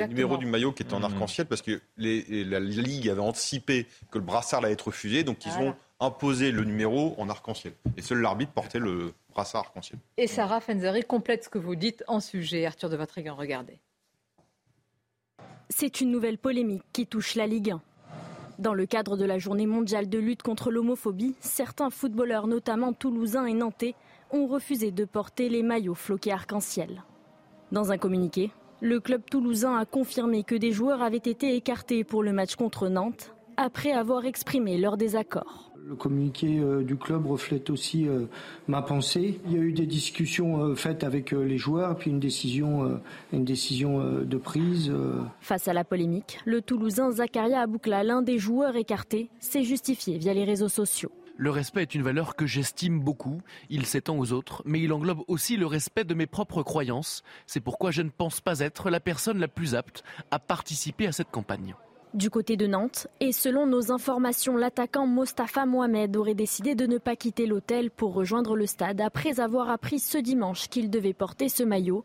numéro 0.07 0.37
du 0.37 0.45
maillot 0.45 0.73
qui 0.73 0.83
est 0.83 0.93
en 0.93 0.99
mmh. 0.99 1.05
arc-en-ciel, 1.05 1.47
parce 1.47 1.61
que 1.61 1.81
les, 1.97 2.43
la 2.43 2.59
Ligue 2.59 3.09
avait 3.09 3.21
anticipé 3.21 3.87
que 4.11 4.17
le 4.17 4.25
brassard 4.25 4.63
allait 4.63 4.73
être 4.73 4.87
refusé, 4.87 5.23
donc 5.23 5.45
ils 5.45 5.57
ont 5.59 5.75
imposé 6.01 6.51
le 6.51 6.65
numéro 6.65 7.15
en 7.17 7.29
arc-en-ciel. 7.29 7.73
Et 7.95 8.01
seul 8.01 8.19
l'arbitre 8.19 8.51
portait 8.51 8.79
le 8.79 9.13
brassard 9.31 9.61
arc-en-ciel. 9.61 9.99
Et 10.17 10.27
Sarah 10.27 10.59
Fenzari 10.59 11.03
complète 11.03 11.45
ce 11.45 11.49
que 11.49 11.57
vous 11.57 11.75
dites 11.75 12.03
en 12.07 12.19
sujet. 12.19 12.65
Arthur 12.65 12.89
de 12.89 12.97
Vatrigan, 12.97 13.35
regardez. 13.35 13.79
C'est 15.69 16.01
une 16.01 16.11
nouvelle 16.11 16.37
polémique 16.37 16.83
qui 16.91 17.07
touche 17.07 17.35
la 17.35 17.47
Ligue 17.47 17.71
1. 17.71 17.81
Dans 18.63 18.73
le 18.73 18.85
cadre 18.85 19.17
de 19.17 19.25
la 19.25 19.39
journée 19.39 19.67
mondiale 19.67 20.07
de 20.07 20.17
lutte 20.17 20.41
contre 20.41 20.71
l'homophobie, 20.71 21.35
certains 21.41 21.89
footballeurs, 21.89 22.47
notamment 22.47 22.93
toulousains 22.93 23.45
et 23.45 23.53
nantais, 23.53 23.93
ont 24.31 24.47
refusé 24.47 24.89
de 24.91 25.03
porter 25.03 25.49
les 25.49 25.63
maillots 25.63 25.95
floqués 25.95 26.31
arc-en-ciel. 26.31 27.03
Dans 27.73 27.91
un 27.91 27.97
communiqué, 27.97 28.51
le 28.79 29.01
club 29.01 29.23
toulousain 29.29 29.75
a 29.75 29.83
confirmé 29.83 30.45
que 30.45 30.55
des 30.55 30.71
joueurs 30.71 31.01
avaient 31.01 31.17
été 31.17 31.57
écartés 31.57 32.05
pour 32.05 32.23
le 32.23 32.31
match 32.31 32.55
contre 32.55 32.87
Nantes 32.87 33.35
après 33.57 33.91
avoir 33.91 34.23
exprimé 34.23 34.77
leur 34.77 34.95
désaccord. 34.95 35.72
Le 35.85 35.95
communiqué 35.95 36.59
euh, 36.59 36.81
du 36.81 36.95
club 36.95 37.25
reflète 37.25 37.69
aussi 37.69 38.07
euh, 38.07 38.25
ma 38.67 38.81
pensée. 38.81 39.41
Il 39.45 39.51
y 39.51 39.55
a 39.57 39.59
eu 39.59 39.73
des 39.73 39.85
discussions 39.85 40.63
euh, 40.63 40.75
faites 40.75 41.03
avec 41.03 41.31
les 41.31 41.57
joueurs, 41.57 41.97
puis 41.97 42.09
une 42.09 42.21
décision, 42.21 43.01
une 43.33 43.43
décision 43.43 44.21
de 44.21 44.37
prise. 44.37 44.93
Face 45.41 45.67
à 45.67 45.73
la 45.73 45.83
polémique, 45.83 46.39
le 46.45 46.61
Toulousain 46.61 47.11
Zakaria 47.11 47.61
Aboukla, 47.61 48.03
l'un 48.03 48.21
des 48.21 48.39
joueurs 48.39 48.75
écartés, 48.77 49.29
s'est 49.39 49.63
justifié 49.63 50.17
via 50.17 50.33
les 50.33 50.45
réseaux 50.45 50.69
sociaux. 50.69 51.11
Le 51.35 51.49
respect 51.49 51.81
est 51.81 51.95
une 51.95 52.03
valeur 52.03 52.35
que 52.35 52.45
j'estime 52.45 52.99
beaucoup. 52.99 53.41
Il 53.69 53.85
s'étend 53.85 54.17
aux 54.17 54.31
autres, 54.31 54.61
mais 54.65 54.79
il 54.79 54.93
englobe 54.93 55.23
aussi 55.27 55.57
le 55.57 55.65
respect 55.65 56.05
de 56.05 56.13
mes 56.13 56.27
propres 56.27 56.63
croyances. 56.63 57.23
C'est 57.47 57.59
pourquoi 57.59 57.91
je 57.91 58.03
ne 58.03 58.09
pense 58.09 58.39
pas 58.39 58.59
être 58.59 58.89
la 58.89 58.99
personne 58.99 59.39
la 59.39 59.47
plus 59.47 59.75
apte 59.75 60.03
à 60.31 60.39
participer 60.39 61.07
à 61.07 61.11
cette 61.11 61.31
campagne 61.31 61.75
du 62.13 62.29
côté 62.29 62.57
de 62.57 62.67
Nantes. 62.67 63.07
Et 63.19 63.31
selon 63.31 63.65
nos 63.65 63.91
informations, 63.91 64.55
l'attaquant 64.55 65.07
Mostafa 65.07 65.65
Mohamed 65.65 66.15
aurait 66.15 66.33
décidé 66.33 66.75
de 66.75 66.85
ne 66.85 66.97
pas 66.97 67.15
quitter 67.15 67.45
l'hôtel 67.45 67.91
pour 67.91 68.13
rejoindre 68.13 68.55
le 68.55 68.65
stade 68.65 69.01
après 69.01 69.39
avoir 69.39 69.69
appris 69.69 69.99
ce 69.99 70.17
dimanche 70.17 70.69
qu'il 70.69 70.89
devait 70.89 71.13
porter 71.13 71.49
ce 71.49 71.63
maillot. 71.63 72.03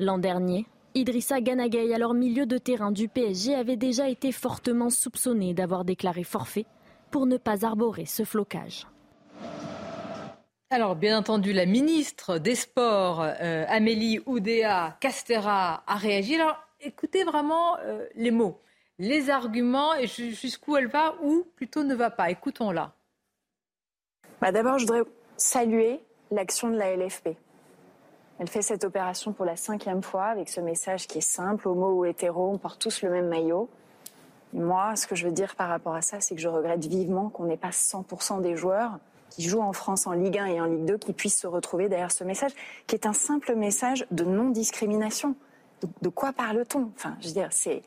L'an 0.00 0.18
dernier, 0.18 0.66
Idrissa 0.94 1.40
Ganagay, 1.40 1.92
alors 1.94 2.14
milieu 2.14 2.46
de 2.46 2.58
terrain 2.58 2.92
du 2.92 3.08
PSG, 3.08 3.54
avait 3.54 3.76
déjà 3.76 4.08
été 4.08 4.32
fortement 4.32 4.90
soupçonné 4.90 5.54
d'avoir 5.54 5.84
déclaré 5.84 6.24
forfait 6.24 6.66
pour 7.10 7.26
ne 7.26 7.36
pas 7.36 7.64
arborer 7.64 8.06
ce 8.06 8.24
flocage. 8.24 8.86
Alors, 10.70 10.96
bien 10.96 11.18
entendu, 11.18 11.52
la 11.52 11.66
ministre 11.66 12.38
des 12.38 12.56
Sports, 12.56 13.22
euh, 13.22 13.64
Amélie 13.68 14.20
Oudéa 14.26 14.96
Castera, 15.00 15.84
a 15.86 15.96
réagi. 15.96 16.34
Alors, 16.34 16.56
écoutez 16.80 17.22
vraiment 17.22 17.76
euh, 17.84 18.04
les 18.16 18.32
mots 18.32 18.60
les 18.98 19.30
arguments 19.30 19.94
et 19.94 20.06
jusqu'où 20.06 20.76
elle 20.76 20.86
va 20.86 21.14
ou 21.22 21.46
plutôt 21.56 21.82
ne 21.82 21.94
va 21.94 22.10
pas. 22.10 22.30
Écoutons-la. 22.30 22.92
Bah 24.40 24.52
D'abord, 24.52 24.78
je 24.78 24.86
voudrais 24.86 25.02
saluer 25.36 26.00
l'action 26.30 26.70
de 26.70 26.76
la 26.76 26.96
LFP. 26.96 27.30
Elle 28.38 28.48
fait 28.48 28.62
cette 28.62 28.84
opération 28.84 29.32
pour 29.32 29.44
la 29.44 29.56
cinquième 29.56 30.02
fois 30.02 30.24
avec 30.24 30.48
ce 30.48 30.60
message 30.60 31.06
qui 31.06 31.18
est 31.18 31.22
simple, 31.22 31.68
homo 31.68 32.00
ou 32.00 32.04
hétéro, 32.04 32.50
on 32.50 32.58
porte 32.58 32.80
tous 32.80 33.02
le 33.02 33.10
même 33.10 33.28
maillot. 33.28 33.68
moi, 34.52 34.96
ce 34.96 35.06
que 35.06 35.14
je 35.14 35.24
veux 35.24 35.32
dire 35.32 35.54
par 35.54 35.68
rapport 35.68 35.94
à 35.94 36.02
ça, 36.02 36.20
c'est 36.20 36.34
que 36.34 36.40
je 36.40 36.48
regrette 36.48 36.84
vivement 36.84 37.28
qu'on 37.28 37.44
n'ait 37.44 37.56
pas 37.56 37.70
100% 37.70 38.40
des 38.40 38.56
joueurs 38.56 38.98
qui 39.30 39.42
jouent 39.42 39.62
en 39.62 39.72
France 39.72 40.06
en 40.06 40.12
Ligue 40.12 40.38
1 40.38 40.46
et 40.46 40.60
en 40.60 40.66
Ligue 40.66 40.84
2 40.84 40.98
qui 40.98 41.12
puissent 41.12 41.40
se 41.40 41.46
retrouver 41.46 41.88
derrière 41.88 42.12
ce 42.12 42.22
message, 42.24 42.52
qui 42.86 42.94
est 42.94 43.06
un 43.06 43.12
simple 43.12 43.54
message 43.54 44.06
de 44.10 44.24
non-discrimination. 44.24 45.34
De 46.02 46.08
quoi 46.08 46.32
parle-t-on? 46.32 46.90
Enfin, 46.96 47.16
je 47.20 47.28
veux 47.28 47.34
dire, 47.34 47.48
c'est 47.50 47.82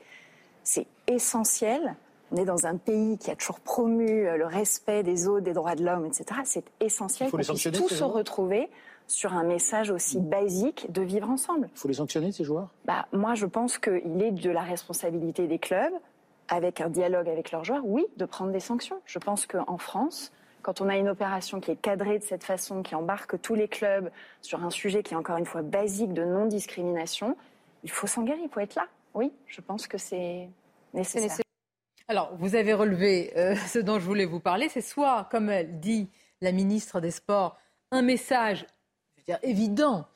c'est 0.67 0.87
essentiel 1.07 1.95
on 2.31 2.35
est 2.35 2.45
dans 2.45 2.67
un 2.67 2.75
pays 2.75 3.17
qui 3.17 3.31
a 3.31 3.35
toujours 3.35 3.59
promu 3.59 4.23
le 4.23 4.45
respect 4.45 5.01
des 5.01 5.27
autres, 5.27 5.45
des 5.45 5.53
droits 5.53 5.75
de 5.75 5.83
l'homme, 5.85 6.05
etc. 6.05 6.25
C'est 6.43 6.65
essentiel 6.81 7.31
qu'on 7.31 7.37
puisse 7.37 7.71
tous 7.71 7.87
se 7.87 8.03
retrouver 8.03 8.69
sur 9.07 9.33
un 9.33 9.43
message 9.43 9.91
aussi 9.91 10.19
basique 10.19 10.91
de 10.91 11.01
vivre 11.01 11.29
ensemble. 11.29 11.69
Il 11.73 11.79
faut 11.79 11.87
les 11.87 11.93
sanctionner, 11.93 12.33
ces 12.33 12.43
joueurs? 12.43 12.67
Bah, 12.83 13.07
Moi, 13.13 13.35
je 13.35 13.45
pense 13.45 13.77
qu'il 13.77 14.21
est 14.21 14.31
de 14.31 14.49
la 14.49 14.61
responsabilité 14.61 15.47
des 15.47 15.59
clubs, 15.59 15.93
avec 16.49 16.81
un 16.81 16.89
dialogue 16.89 17.29
avec 17.29 17.51
leurs 17.51 17.63
joueurs, 17.63 17.85
oui, 17.85 18.05
de 18.17 18.25
prendre 18.25 18.51
des 18.51 18.59
sanctions. 18.59 18.99
Je 19.05 19.19
pense 19.19 19.45
qu'en 19.45 19.77
France, 19.77 20.33
quand 20.61 20.81
on 20.81 20.89
a 20.89 20.97
une 20.97 21.07
opération 21.07 21.61
qui 21.61 21.71
est 21.71 21.77
cadrée 21.77 22.19
de 22.19 22.23
cette 22.23 22.43
façon, 22.43 22.83
qui 22.83 22.95
embarque 22.95 23.41
tous 23.41 23.55
les 23.55 23.69
clubs 23.69 24.09
sur 24.41 24.63
un 24.65 24.69
sujet 24.69 25.03
qui 25.03 25.13
est 25.13 25.17
encore 25.17 25.37
une 25.37 25.45
fois 25.45 25.61
basique 25.61 26.11
de 26.11 26.25
non-discrimination, 26.25 27.37
il 27.85 27.91
faut 27.91 28.07
s'engager, 28.07 28.41
il 28.43 28.49
faut 28.49 28.59
être 28.59 28.75
là. 28.75 28.87
Oui, 29.13 29.31
je 29.47 29.61
pense 29.61 29.87
que 29.87 29.97
c'est 29.97 30.49
nécessaire. 30.93 31.45
Alors, 32.07 32.33
vous 32.37 32.55
avez 32.55 32.73
relevé 32.73 33.33
euh, 33.37 33.55
ce 33.67 33.79
dont 33.79 33.99
je 33.99 34.05
voulais 34.05 34.25
vous 34.25 34.39
parler, 34.39 34.69
c'est 34.69 34.81
soit, 34.81 35.27
comme 35.31 35.49
elle 35.49 35.79
dit 35.79 36.09
la 36.41 36.51
ministre 36.51 37.01
des 37.01 37.11
Sports, 37.11 37.57
un 37.91 38.01
message 38.01 38.65
évident, 39.43 40.07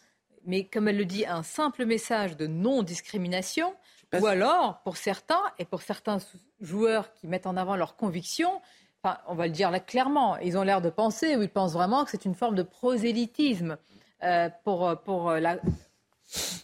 mais 0.46 0.66
comme 0.66 0.88
elle 0.88 0.98
le 0.98 1.06
dit, 1.06 1.26
un 1.26 1.44
simple 1.44 1.86
message 1.86 2.38
de 2.38 2.48
non-discrimination, 2.48 3.74
ou 4.20 4.26
alors, 4.26 4.82
pour 4.84 4.98
certains, 4.98 5.42
et 5.58 5.66
pour 5.66 5.82
certains 5.82 6.18
joueurs 6.60 7.14
qui 7.14 7.28
mettent 7.28 7.48
en 7.48 7.56
avant 7.56 7.76
leurs 7.76 7.96
convictions, 7.96 8.62
enfin, 9.02 9.18
on 9.28 9.36
va 9.36 9.48
le 9.48 9.54
dire 9.54 9.72
là 9.72 9.80
clairement, 9.80 10.38
ils 10.38 10.58
ont 10.58 10.64
l'air 10.64 10.82
de 10.82 10.90
penser, 10.90 11.36
ou 11.36 11.42
ils 11.42 11.50
pensent 11.50 11.74
vraiment 11.74 12.04
que 12.04 12.12
c'est 12.12 12.26
une 12.26 12.36
forme 12.36 12.56
de 12.56 12.64
prosélytisme. 12.64 13.78
Euh, 14.24 14.50
pour, 14.64 15.02
pour 15.04 15.32
la, 15.32 15.58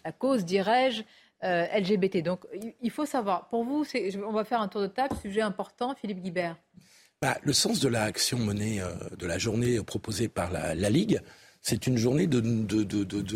la 0.05 0.11
cause, 0.11 0.45
dirais-je, 0.45 1.01
euh, 1.01 1.05
LGBT. 1.41 2.23
Donc 2.23 2.41
il 2.81 2.91
faut 2.91 3.05
savoir, 3.05 3.47
pour 3.49 3.63
vous, 3.63 3.85
on 4.25 4.31
va 4.31 4.43
faire 4.43 4.61
un 4.61 4.67
tour 4.67 4.81
de 4.81 4.87
table, 4.87 5.15
sujet 5.21 5.41
important, 5.41 5.95
Philippe 5.95 6.21
Guibert. 6.21 6.57
Bah, 7.19 7.35
le 7.41 7.53
sens 7.53 7.79
de 7.79 7.87
l'action 7.87 8.37
menée, 8.37 8.79
euh, 8.79 8.91
de 9.17 9.25
la 9.25 9.39
journée 9.39 9.81
proposée 9.81 10.27
par 10.27 10.51
la, 10.51 10.89
Ligue, 10.91 11.19
c'est 11.63 11.87
une 11.87 11.97
journée 11.97 12.27
de, 12.27 12.39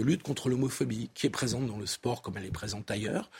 lutte 0.03 0.21
contre 0.21 0.49
l'homophobie 0.49 1.09
qui 1.15 1.25
est 1.25 1.31
présente 1.31 1.65
dans 1.65 1.79
le 1.79 1.87
sport 1.87 2.21
comme 2.21 2.37
elle 2.37 2.45
est 2.45 2.51
présente 2.51 2.91
ailleurs. 2.91 3.31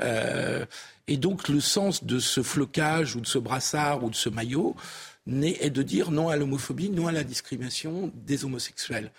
Euh, 0.00 0.64
et 1.08 1.16
donc 1.16 1.48
le 1.48 1.58
sens 1.58 2.04
de 2.04 2.20
ce 2.20 2.44
flocage 2.44 3.16
ou 3.16 3.20
de 3.20 3.26
ce 3.26 3.38
brassard 3.38 4.04
ou 4.04 4.10
de 4.10 4.14
ce 4.14 4.28
maillot 4.28 4.76
est 5.26 5.70
de 5.70 5.82
dire 5.82 6.12
non 6.12 6.28
à 6.28 6.36
l'homophobie, 6.36 6.90
non 6.90 7.08
à 7.08 7.12
la 7.12 7.24
discrimination 7.24 8.12
des 8.14 8.44
homosexuels. 8.44 9.10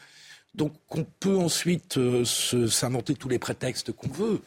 Donc 0.56 0.74
on 0.92 1.04
peut 1.04 1.38
ensuite 1.38 1.98
euh, 1.98 2.24
s'inventer 2.24 3.16
tous 3.16 3.30
les 3.30 3.38
prétextes 3.38 3.92
qu'on 3.92 4.10
veut. 4.10 4.42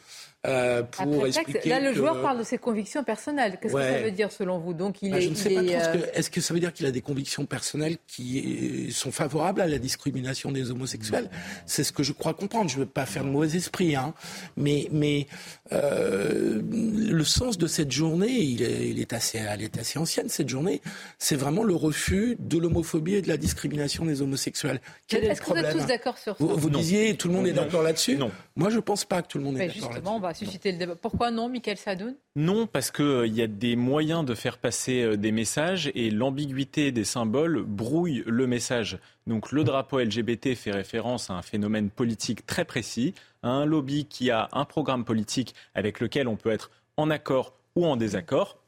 Euh, 0.44 0.82
pour 0.82 1.24
expliquer 1.24 1.68
Là, 1.68 1.78
le 1.78 1.92
joueur 1.92 2.20
parle 2.20 2.38
de 2.38 2.42
ses 2.42 2.58
convictions 2.58 3.04
personnelles. 3.04 3.58
Qu'est-ce 3.60 3.74
que 3.74 3.80
ça 3.80 4.02
veut 4.02 4.10
dire 4.10 4.32
selon 4.32 4.58
vous 4.58 4.74
Donc, 4.74 5.00
il 5.00 5.12
bah, 5.12 5.18
est. 5.18 5.22
Je 5.22 5.28
ne 5.28 5.34
sais 5.34 5.54
pas 5.54 5.62
trop. 5.62 5.72
Euh, 5.72 6.06
est-ce 6.14 6.30
que, 6.30 6.40
ça 6.40 6.52
veut 6.52 6.58
dire 6.58 6.72
qu'il 6.72 6.84
a 6.86 6.90
des 6.90 7.00
convictions 7.00 7.46
personnelles 7.46 7.96
qui 8.08 8.90
sont 8.92 9.12
favorables 9.12 9.60
à 9.60 9.68
la 9.68 9.78
discrimination 9.78 10.50
des 10.50 10.72
homosexuels? 10.72 11.30
C'est 11.66 11.84
ce 11.84 11.92
que 11.92 12.02
je 12.02 12.12
crois 12.12 12.34
comprendre. 12.34 12.68
Je 12.68 12.76
ne 12.76 12.80
veux 12.80 12.88
pas 12.88 13.06
faire 13.06 13.22
de 13.24 13.28
mauvais 13.28 13.56
esprit, 13.56 13.94
hein. 13.94 14.14
mais, 14.56 14.88
mais 14.90 15.28
euh, 15.72 16.60
le 16.62 17.24
sens 17.24 17.56
de 17.56 17.68
cette 17.68 17.92
journée, 17.92 18.32
il 18.32 18.62
est, 18.62 18.88
il 18.88 18.98
est, 18.98 19.12
assez, 19.12 19.38
elle 19.38 19.62
est 19.62 19.78
assez 19.78 20.00
ancienne. 20.00 20.28
Cette 20.28 20.48
journée, 20.48 20.82
c'est 21.18 21.36
vraiment 21.36 21.62
le 21.62 21.76
refus 21.76 22.36
de 22.40 22.58
l'homophobie 22.58 23.14
et 23.14 23.22
de 23.22 23.28
la 23.28 23.36
discrimination 23.36 24.04
des 24.04 24.22
homosexuels. 24.22 24.80
Quel 25.06 25.22
est, 25.22 25.28
est-ce 25.28 25.40
que 25.40 25.50
vous 25.50 25.56
êtes 25.56 25.72
tous 25.72 25.86
d'accord 25.86 26.18
sur 26.18 26.36
ça? 26.36 26.44
Vous, 26.44 26.56
vous 26.56 26.70
disiez 26.70 27.16
tout 27.16 27.28
le 27.28 27.34
monde 27.34 27.46
est 27.46 27.52
d'accord 27.52 27.82
là-dessus? 27.82 28.16
Non. 28.16 28.32
Moi, 28.56 28.70
je 28.70 28.76
ne 28.76 28.80
pense 28.80 29.04
pas 29.04 29.22
que 29.22 29.28
tout 29.28 29.38
le 29.38 29.44
monde 29.44 29.60
est 29.60 29.68
d'accord 29.68 29.92
là-dessus 29.92 30.31
le 30.40 30.78
débat. 30.78 30.96
Pourquoi 30.96 31.30
non, 31.30 31.48
Michael 31.48 31.76
Sadoun? 31.76 32.14
Non, 32.36 32.66
parce 32.66 32.90
qu'il 32.90 33.04
euh, 33.04 33.26
y 33.26 33.42
a 33.42 33.46
des 33.46 33.76
moyens 33.76 34.24
de 34.24 34.34
faire 34.34 34.58
passer 34.58 35.02
euh, 35.02 35.16
des 35.16 35.32
messages 35.32 35.90
et 35.94 36.10
l'ambiguïté 36.10 36.92
des 36.92 37.04
symboles 37.04 37.62
brouille 37.62 38.22
le 38.26 38.46
message. 38.46 38.98
Donc 39.26 39.52
le 39.52 39.64
drapeau 39.64 40.00
LGBT 40.00 40.54
fait 40.54 40.72
référence 40.72 41.30
à 41.30 41.34
un 41.34 41.42
phénomène 41.42 41.90
politique 41.90 42.46
très 42.46 42.64
précis, 42.64 43.14
à 43.42 43.50
un 43.50 43.66
lobby 43.66 44.06
qui 44.06 44.30
a 44.30 44.48
un 44.52 44.64
programme 44.64 45.04
politique 45.04 45.54
avec 45.74 46.00
lequel 46.00 46.28
on 46.28 46.36
peut 46.36 46.50
être 46.50 46.70
en 46.96 47.10
accord 47.10 47.54
ou 47.76 47.86
en 47.86 47.96
désaccord 47.96 48.58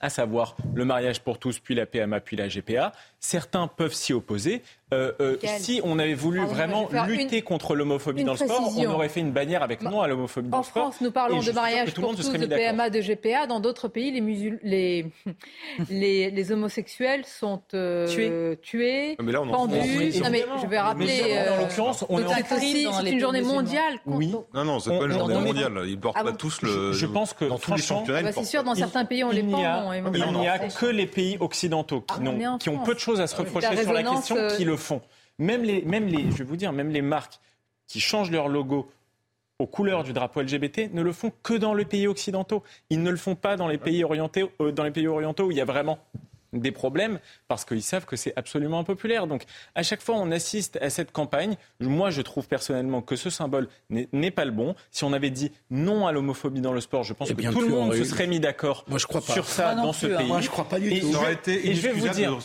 à 0.00 0.10
savoir 0.10 0.56
le 0.74 0.84
mariage 0.84 1.20
pour 1.20 1.38
tous, 1.38 1.58
puis 1.58 1.74
la 1.74 1.86
PMA, 1.86 2.20
puis 2.20 2.36
la 2.36 2.48
GPA. 2.48 2.92
Certains 3.22 3.66
peuvent 3.66 3.92
s'y 3.92 4.14
opposer. 4.14 4.62
Euh, 4.92 5.12
euh, 5.20 5.36
si 5.58 5.80
on 5.84 5.98
avait 5.98 6.14
voulu 6.14 6.40
vraiment 6.40 6.88
lutter 7.06 7.42
contre 7.42 7.76
l'homophobie 7.76 8.24
dans 8.24 8.32
le 8.32 8.38
sport, 8.38 8.72
on 8.76 8.86
aurait 8.86 9.08
fait 9.08 9.20
une 9.20 9.30
bannière 9.30 9.62
avec 9.62 9.82
non 9.82 10.00
à 10.00 10.08
l'homophobie 10.08 10.48
dans 10.48 10.58
le 10.58 10.64
sport. 10.64 10.86
En 10.86 10.90
France, 10.90 11.00
nous 11.02 11.12
parlons 11.12 11.40
de 11.40 11.52
mariage 11.52 11.94
pour 11.94 12.16
tous, 12.16 12.32
de 12.32 12.46
PMA, 12.46 12.90
de 12.90 13.00
GPA. 13.00 13.46
Dans 13.46 13.60
d'autres 13.60 13.88
pays, 13.88 14.10
les, 14.10 15.06
les, 15.90 16.30
les, 16.30 16.52
homosexuels 16.52 17.24
sont 17.24 17.62
euh, 17.74 18.08
tués, 18.08 18.58
tués 18.62 19.16
mais 19.22 19.32
là, 19.32 19.42
on 19.42 19.48
pendus. 19.48 19.76
Non, 19.76 20.30
mais 20.30 20.44
je 20.60 20.66
vais 20.66 20.80
rappeler. 20.80 21.38
en 21.50 21.60
l'occurrence, 21.60 22.04
on 22.08 22.18
est 22.18 22.44
C'est 22.48 23.10
une 23.12 23.20
journée 23.20 23.42
mondiale. 23.42 23.98
Oui. 24.06 24.34
Non, 24.54 24.64
non, 24.64 24.80
c'est 24.80 24.98
pas 24.98 25.04
une 25.04 25.12
journée 25.12 25.38
mondiale. 25.38 25.82
Ils 25.86 26.00
portent 26.00 26.16
ah 26.18 26.24
pas 26.24 26.32
tous 26.32 26.62
le. 26.62 26.92
Je 26.92 27.06
pense 27.06 27.34
que 27.34 27.44
dans 27.44 27.58
tous 27.58 27.74
les 27.74 27.82
championnats. 27.82 28.32
C'est 28.32 28.44
sûr, 28.44 28.64
dans 28.64 28.74
certains 28.74 29.04
pays, 29.04 29.24
on 29.24 29.30
les 29.30 29.42
prend. 29.42 29.92
Il 29.92 30.38
n'y 30.38 30.48
a 30.48 30.58
que 30.58 30.86
les 30.86 31.06
pays 31.06 31.36
occidentaux 31.38 32.04
qui 32.58 32.68
ont 32.70 32.78
peu 32.78 32.94
de 32.94 32.98
choses 32.98 33.09
à 33.18 33.26
se 33.26 33.34
reprocher 33.34 33.82
sur 33.82 33.92
la 33.92 34.02
question 34.02 34.36
qui 34.56 34.64
le 34.64 34.76
font. 34.76 35.00
Même 35.38 35.62
les, 35.62 35.82
même 35.82 36.06
les, 36.06 36.30
je 36.30 36.36
vais 36.36 36.44
vous 36.44 36.56
dire, 36.56 36.72
même 36.72 36.90
les 36.90 37.02
marques 37.02 37.40
qui 37.86 37.98
changent 37.98 38.30
leur 38.30 38.48
logo 38.48 38.88
aux 39.58 39.66
couleurs 39.66 40.04
du 40.04 40.12
drapeau 40.12 40.42
LGBT 40.42 40.92
ne 40.92 41.02
le 41.02 41.12
font 41.12 41.32
que 41.42 41.54
dans 41.54 41.74
les 41.74 41.84
pays 41.84 42.06
occidentaux. 42.06 42.62
Ils 42.88 43.02
ne 43.02 43.10
le 43.10 43.16
font 43.16 43.34
pas 43.34 43.56
dans 43.56 43.68
les 43.68 43.78
pays 43.78 44.04
orientaux, 44.04 44.50
euh, 44.60 44.72
dans 44.72 44.84
les 44.84 44.90
pays 44.90 45.06
orientaux 45.06 45.46
où 45.46 45.50
il 45.50 45.56
y 45.56 45.60
a 45.60 45.64
vraiment 45.66 45.98
des 46.52 46.72
problèmes 46.72 47.18
parce 47.48 47.64
qu'ils 47.64 47.82
savent 47.82 48.06
que 48.06 48.16
c'est 48.16 48.32
absolument 48.36 48.80
impopulaire. 48.80 49.26
Donc 49.26 49.44
à 49.74 49.82
chaque 49.82 50.02
fois 50.02 50.16
on 50.16 50.30
assiste 50.30 50.78
à 50.80 50.90
cette 50.90 51.12
campagne. 51.12 51.56
Moi 51.80 52.10
je 52.10 52.22
trouve 52.22 52.48
personnellement 52.48 53.02
que 53.02 53.16
ce 53.16 53.30
symbole 53.30 53.68
n'est 53.90 54.30
pas 54.30 54.44
le 54.44 54.50
bon. 54.50 54.74
Si 54.90 55.04
on 55.04 55.12
avait 55.12 55.30
dit 55.30 55.52
non 55.70 56.06
à 56.06 56.12
l'homophobie 56.12 56.60
dans 56.60 56.72
le 56.72 56.80
sport, 56.80 57.04
je 57.04 57.12
pense 57.12 57.30
eh 57.30 57.34
que 57.34 57.50
tout 57.50 57.60
le 57.60 57.68
monde 57.68 57.94
se 57.94 58.04
serait 58.04 58.26
mis 58.26 58.40
d'accord 58.40 58.84
sur 59.20 59.46
ça 59.46 59.74
dans 59.74 59.92
ce 59.92 60.06
pays. 60.06 60.26
Moi 60.26 60.40
je 60.40 60.50
crois 60.50 60.68
pas 60.68 60.78
du 60.78 61.00
tout. 61.00 61.06
Et, 61.46 61.74
je 61.74 61.80
vais 61.80 61.92
vous 61.92 62.08
dire, 62.08 62.38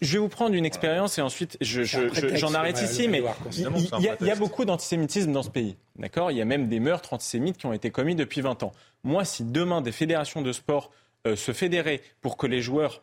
je 0.00 0.12
vais 0.12 0.18
vous 0.18 0.28
prendre 0.28 0.54
une 0.54 0.66
expérience 0.66 1.18
et 1.18 1.22
ensuite 1.22 1.58
j'en 1.60 2.54
arrête 2.54 2.80
ici, 2.82 3.08
mais 3.08 3.22
il 3.52 4.26
y, 4.26 4.30
a 4.30 4.36
beaucoup 4.36 4.64
d'antisémitisme 4.64 5.32
dans 5.32 5.42
ce 5.42 5.50
pays. 5.50 5.76
D'accord? 5.96 6.30
Il 6.30 6.36
y 6.36 6.42
a 6.42 6.44
même 6.44 6.68
des 6.68 6.80
meurtres 6.80 7.12
antisémites 7.12 7.56
qui 7.56 7.66
ont 7.66 7.72
été 7.72 7.90
commis 7.90 8.14
depuis 8.14 8.40
20 8.40 8.62
ans. 8.62 8.72
Moi, 9.04 9.24
si 9.24 9.44
demain 9.44 9.80
des 9.80 9.92
fédérations 9.92 10.42
de 10.42 10.52
sport 10.52 10.90
euh, 11.26 11.36
se 11.36 11.52
fédéraient 11.52 12.00
pour 12.20 12.36
que 12.36 12.46
les 12.46 12.60
joueurs 12.60 13.02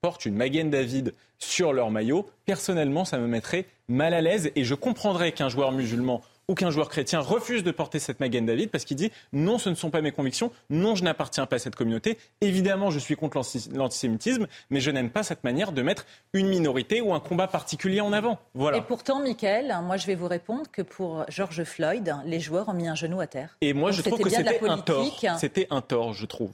portent 0.00 0.26
une 0.26 0.34
Magen 0.34 0.70
David 0.70 1.14
sur 1.38 1.72
leur 1.72 1.90
maillot, 1.90 2.28
personnellement, 2.46 3.04
ça 3.04 3.18
me 3.18 3.26
mettrait 3.26 3.66
mal 3.88 4.14
à 4.14 4.20
l'aise 4.20 4.50
et 4.54 4.64
je 4.64 4.74
comprendrais 4.74 5.32
qu'un 5.32 5.48
joueur 5.48 5.72
musulman 5.72 6.22
ou 6.48 6.54
qu'un 6.54 6.70
joueur 6.70 6.88
chrétien 6.88 7.20
refuse 7.20 7.62
de 7.62 7.70
porter 7.70 7.98
cette 7.98 8.20
Magen 8.20 8.46
David 8.46 8.70
parce 8.70 8.84
qu'il 8.84 8.96
dit 8.96 9.10
non, 9.32 9.58
ce 9.58 9.68
ne 9.68 9.74
sont 9.74 9.90
pas 9.90 10.00
mes 10.00 10.12
convictions, 10.12 10.50
non, 10.70 10.94
je 10.94 11.04
n'appartiens 11.04 11.46
pas 11.46 11.56
à 11.56 11.58
cette 11.58 11.76
communauté. 11.76 12.16
Évidemment, 12.40 12.90
je 12.90 12.98
suis 12.98 13.16
contre 13.16 13.40
l'antisémitisme, 13.74 14.46
mais 14.70 14.80
je 14.80 14.90
n'aime 14.90 15.10
pas 15.10 15.22
cette 15.22 15.44
manière 15.44 15.72
de 15.72 15.82
mettre 15.82 16.06
une 16.32 16.48
minorité 16.48 17.00
ou 17.00 17.12
un 17.12 17.20
combat 17.20 17.48
particulier 17.48 18.00
en 18.00 18.12
avant. 18.12 18.38
Voilà. 18.54 18.78
Et 18.78 18.82
pourtant, 18.82 19.20
Michael, 19.20 19.76
moi 19.82 19.96
je 19.96 20.06
vais 20.06 20.14
vous 20.14 20.28
répondre 20.28 20.64
que 20.72 20.82
pour 20.82 21.24
George 21.28 21.64
Floyd, 21.64 22.14
les 22.24 22.40
joueurs 22.40 22.68
ont 22.68 22.74
mis 22.74 22.88
un 22.88 22.94
genou 22.94 23.20
à 23.20 23.26
terre. 23.26 23.56
Et 23.60 23.74
moi, 23.74 23.90
je 23.90 24.02
trouve 24.02 24.20
que 24.20 24.30
c'était 24.30 24.64
un 24.68 24.78
tort. 24.78 25.20
C'était 25.38 25.66
un 25.70 25.80
tort, 25.80 26.14
je 26.14 26.24
trouve. 26.26 26.52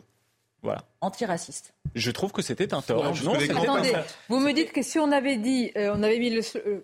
Voilà. 0.65 0.83
Antiraciste. 1.03 1.75
Je 1.95 2.11
trouve 2.11 2.33
que 2.33 2.41
c'était 2.41 2.73
un 2.73 2.81
tort. 2.81 3.05
Non, 3.23 3.35
attendez, 3.35 3.93
vous 4.31 4.41
me 4.41 4.53
dites 4.53 4.73
que 4.73 4.83
si 4.83 4.99
on 4.99 5.13
avait 5.13 5.37
dit, 5.37 5.71
euh, 5.77 5.93
on 5.95 6.03
avait 6.03 6.19
mis 6.19 6.35
euh, 6.35 6.81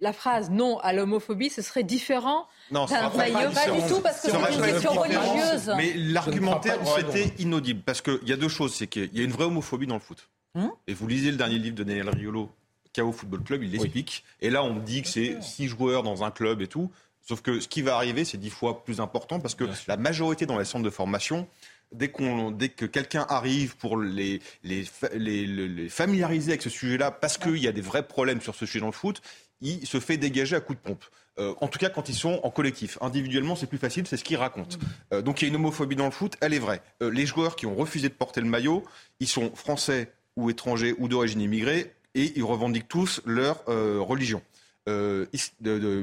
la 0.00 0.12
phrase 0.12 0.50
non 0.50 0.78
à 0.80 0.92
l'homophobie, 0.92 1.50
ce 1.50 1.62
serait 1.62 1.84
différent 1.84 2.48
non, 2.72 2.86
d'un 2.86 3.08
maillot. 3.10 3.50
Pas, 3.52 3.70
du 3.70 3.86
tout, 3.88 4.00
parce 4.00 4.20
que 4.20 4.30
c'est 4.30 4.54
une 4.54 4.62
question 4.62 4.92
religieuse. 4.92 5.72
Mais 5.76 5.92
l'argumentaire 5.94 6.78
été 6.98 7.32
inaudible. 7.38 7.80
Parce 7.86 8.02
qu'il 8.02 8.26
y 8.26 8.32
a 8.32 8.36
deux 8.36 8.48
choses. 8.48 8.74
C'est 8.74 8.88
qu'il 8.88 9.16
y 9.16 9.20
a 9.20 9.24
une 9.24 9.30
vraie 9.30 9.44
homophobie 9.44 9.86
dans 9.86 9.94
le 9.94 10.00
foot. 10.00 10.28
Hum 10.56 10.72
Et 10.88 10.94
vous 10.94 11.06
lisez 11.06 11.30
le 11.30 11.36
dernier 11.36 11.58
livre 11.58 11.76
de 11.76 11.84
Daniel 11.84 12.08
Riolo, 12.08 12.50
KO 12.92 13.12
Football 13.12 13.44
Club, 13.44 13.62
il 13.62 13.70
l'explique. 13.70 14.24
Et 14.40 14.50
là, 14.50 14.64
on 14.64 14.74
dit 14.74 15.02
que 15.02 15.08
c'est 15.08 15.40
six 15.40 15.68
joueurs 15.68 16.02
dans 16.02 16.24
un 16.24 16.32
club 16.32 16.60
et 16.60 16.66
tout. 16.66 16.90
Sauf 17.22 17.42
que 17.42 17.60
ce 17.60 17.68
qui 17.68 17.82
va 17.82 17.94
arriver, 17.94 18.24
c'est 18.24 18.38
dix 18.38 18.50
fois 18.50 18.82
plus 18.82 19.00
important 19.00 19.38
parce 19.38 19.54
que 19.54 19.64
la 19.86 19.96
majorité 19.96 20.46
dans 20.46 20.58
les 20.58 20.64
centres 20.64 20.84
de 20.84 20.90
formation, 20.90 21.46
dès, 21.92 22.08
qu'on, 22.08 22.50
dès 22.50 22.68
que 22.68 22.86
quelqu'un 22.86 23.26
arrive 23.28 23.76
pour 23.76 23.98
les, 23.98 24.40
les, 24.62 24.86
les, 25.14 25.88
familiariser 25.88 26.52
avec 26.52 26.62
ce 26.62 26.70
sujet-là, 26.70 27.10
parce 27.10 27.38
qu'il 27.38 27.58
y 27.58 27.68
a 27.68 27.72
des 27.72 27.80
vrais 27.80 28.06
problèmes 28.06 28.40
sur 28.40 28.54
ce 28.54 28.66
sujet 28.66 28.80
dans 28.80 28.86
le 28.86 28.92
foot, 28.92 29.20
il 29.60 29.86
se 29.86 30.00
fait 30.00 30.16
dégager 30.16 30.56
à 30.56 30.60
coups 30.60 30.78
de 30.78 30.82
pompe. 30.82 31.04
Euh, 31.38 31.54
en 31.60 31.68
tout 31.68 31.78
cas, 31.78 31.88
quand 31.88 32.08
ils 32.08 32.14
sont 32.14 32.40
en 32.42 32.50
collectif. 32.50 32.98
Individuellement, 33.00 33.56
c'est 33.56 33.66
plus 33.66 33.78
facile, 33.78 34.06
c'est 34.06 34.16
ce 34.16 34.24
qu'ils 34.24 34.36
racontent. 34.36 34.76
Euh, 35.12 35.22
donc 35.22 35.40
il 35.40 35.44
y 35.44 35.46
a 35.46 35.48
une 35.48 35.56
homophobie 35.56 35.96
dans 35.96 36.04
le 36.04 36.10
foot, 36.10 36.36
elle 36.40 36.54
est 36.54 36.58
vraie. 36.58 36.82
Euh, 37.02 37.10
les 37.10 37.26
joueurs 37.26 37.56
qui 37.56 37.66
ont 37.66 37.74
refusé 37.74 38.08
de 38.08 38.14
porter 38.14 38.40
le 38.40 38.46
maillot, 38.46 38.84
ils 39.20 39.28
sont 39.28 39.54
français 39.54 40.12
ou 40.36 40.50
étrangers 40.50 40.94
ou 40.98 41.08
d'origine 41.08 41.40
immigrée, 41.40 41.92
et 42.14 42.32
ils 42.36 42.44
revendiquent 42.44 42.88
tous 42.88 43.20
leur 43.24 43.64
religion. 43.66 44.42
de, 44.86 45.28
de 45.60 46.02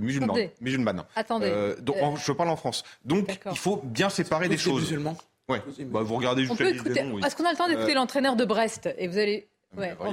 musulmane. 0.61 1.03
Attendez. 1.15 1.75
donc, 1.81 2.17
je 2.17 2.31
parle 2.31 2.49
en 2.49 2.55
France. 2.55 2.83
Donc, 3.03 3.39
il 3.51 3.57
faut 3.57 3.81
bien 3.83 4.09
séparer 4.09 4.47
des 4.47 4.57
choses. 4.57 4.83
Musulmans 4.83 5.17
Ouais. 5.49 5.61
Bah, 5.85 6.01
vous 6.01 6.15
regardez 6.15 6.41
juste 6.41 6.53
on 6.53 6.57
peut 6.57 6.67
écouter... 6.67 6.99
Est-ce 7.25 7.35
qu'on 7.35 7.45
a 7.45 7.51
le 7.51 7.57
temps 7.57 7.69
d'écouter 7.69 7.93
l'entraîneur 7.93 8.35
de 8.35 8.43
Brest 8.43 8.89
Et 8.97 9.07
vous 9.07 9.17
allez. 9.17 9.47
Ouais, 9.77 9.95
on 9.99 10.11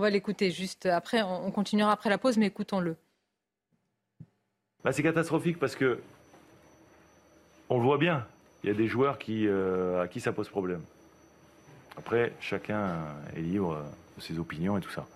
va 0.00 0.10
l'écouter 0.10 0.50
juste 0.50 0.86
après. 0.86 1.22
On 1.22 1.50
continuera 1.50 1.92
après 1.92 2.10
la 2.10 2.18
pause, 2.18 2.36
mais 2.36 2.46
écoutons-le. 2.46 2.96
Bah, 4.84 4.92
c'est 4.92 5.02
catastrophique 5.02 5.58
parce 5.58 5.74
que 5.74 6.00
on 7.68 7.78
le 7.78 7.84
voit 7.84 7.98
bien. 7.98 8.26
Il 8.62 8.68
y 8.68 8.72
a 8.72 8.76
des 8.76 8.86
joueurs 8.86 9.18
qui, 9.18 9.48
à 9.48 10.06
qui 10.08 10.20
ça 10.20 10.32
pose 10.32 10.48
problème. 10.48 10.82
Après, 11.96 12.32
chacun 12.40 12.96
est 13.36 13.40
libre 13.40 13.82
de 14.16 14.22
ses 14.22 14.38
opinions 14.38 14.78
et 14.78 14.80
tout 14.80 14.90
ça. 14.90 15.06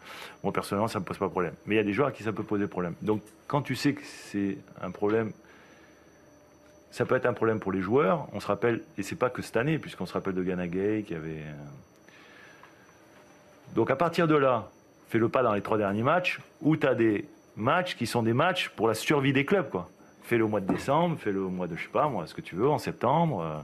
Moi, 0.42 0.52
personnellement, 0.52 0.88
ça 0.88 0.98
ne 0.98 1.04
me 1.04 1.06
pose 1.06 1.18
pas 1.18 1.26
de 1.26 1.30
problème. 1.30 1.54
Mais 1.66 1.76
il 1.76 1.78
y 1.78 1.80
a 1.80 1.84
des 1.84 1.92
joueurs 1.92 2.08
à 2.08 2.12
qui 2.12 2.22
ça 2.22 2.32
peut 2.32 2.42
poser 2.42 2.66
problème. 2.66 2.94
Donc, 3.02 3.22
quand 3.46 3.62
tu 3.62 3.76
sais 3.76 3.94
que 3.94 4.02
c'est 4.04 4.58
un 4.80 4.90
problème, 4.90 5.32
ça 6.94 7.04
peut 7.04 7.16
être 7.16 7.26
un 7.26 7.32
problème 7.32 7.58
pour 7.58 7.72
les 7.72 7.80
joueurs. 7.80 8.28
On 8.32 8.38
se 8.38 8.46
rappelle, 8.46 8.80
et 8.96 9.02
c'est 9.02 9.16
pas 9.16 9.28
que 9.28 9.42
cette 9.42 9.56
année, 9.56 9.80
puisqu'on 9.80 10.06
se 10.06 10.12
rappelle 10.12 10.34
de 10.34 10.44
Ghana 10.44 10.68
Gay 10.68 11.04
qui 11.04 11.16
avait. 11.16 11.40
Euh, 11.40 11.52
Donc, 13.74 13.90
à 13.90 13.96
partir 13.96 14.28
de 14.28 14.36
là, 14.36 14.70
fais 15.08 15.18
le 15.18 15.28
pas 15.28 15.42
dans 15.42 15.54
les 15.54 15.60
trois 15.60 15.76
derniers 15.76 16.04
matchs, 16.04 16.38
où 16.60 16.76
tu 16.76 16.86
as 16.86 16.94
des 16.94 17.26
matchs 17.56 17.96
qui 17.96 18.06
sont 18.06 18.22
des 18.22 18.32
matchs 18.32 18.68
pour 18.68 18.86
la 18.86 18.94
survie 18.94 19.32
des 19.32 19.44
clubs, 19.44 19.68
quoi. 19.70 19.90
Fais-le 20.22 20.44
au 20.44 20.48
mois 20.48 20.60
de 20.60 20.72
décembre, 20.72 21.18
fais-le 21.18 21.40
au 21.40 21.50
mois 21.50 21.66
de, 21.66 21.74
je 21.74 21.82
sais 21.82 21.88
pas, 21.88 22.06
moi, 22.06 22.28
ce 22.28 22.34
que 22.34 22.40
tu 22.40 22.54
veux, 22.54 22.68
en 22.68 22.78
septembre. 22.78 23.42
Euh, 23.42 23.60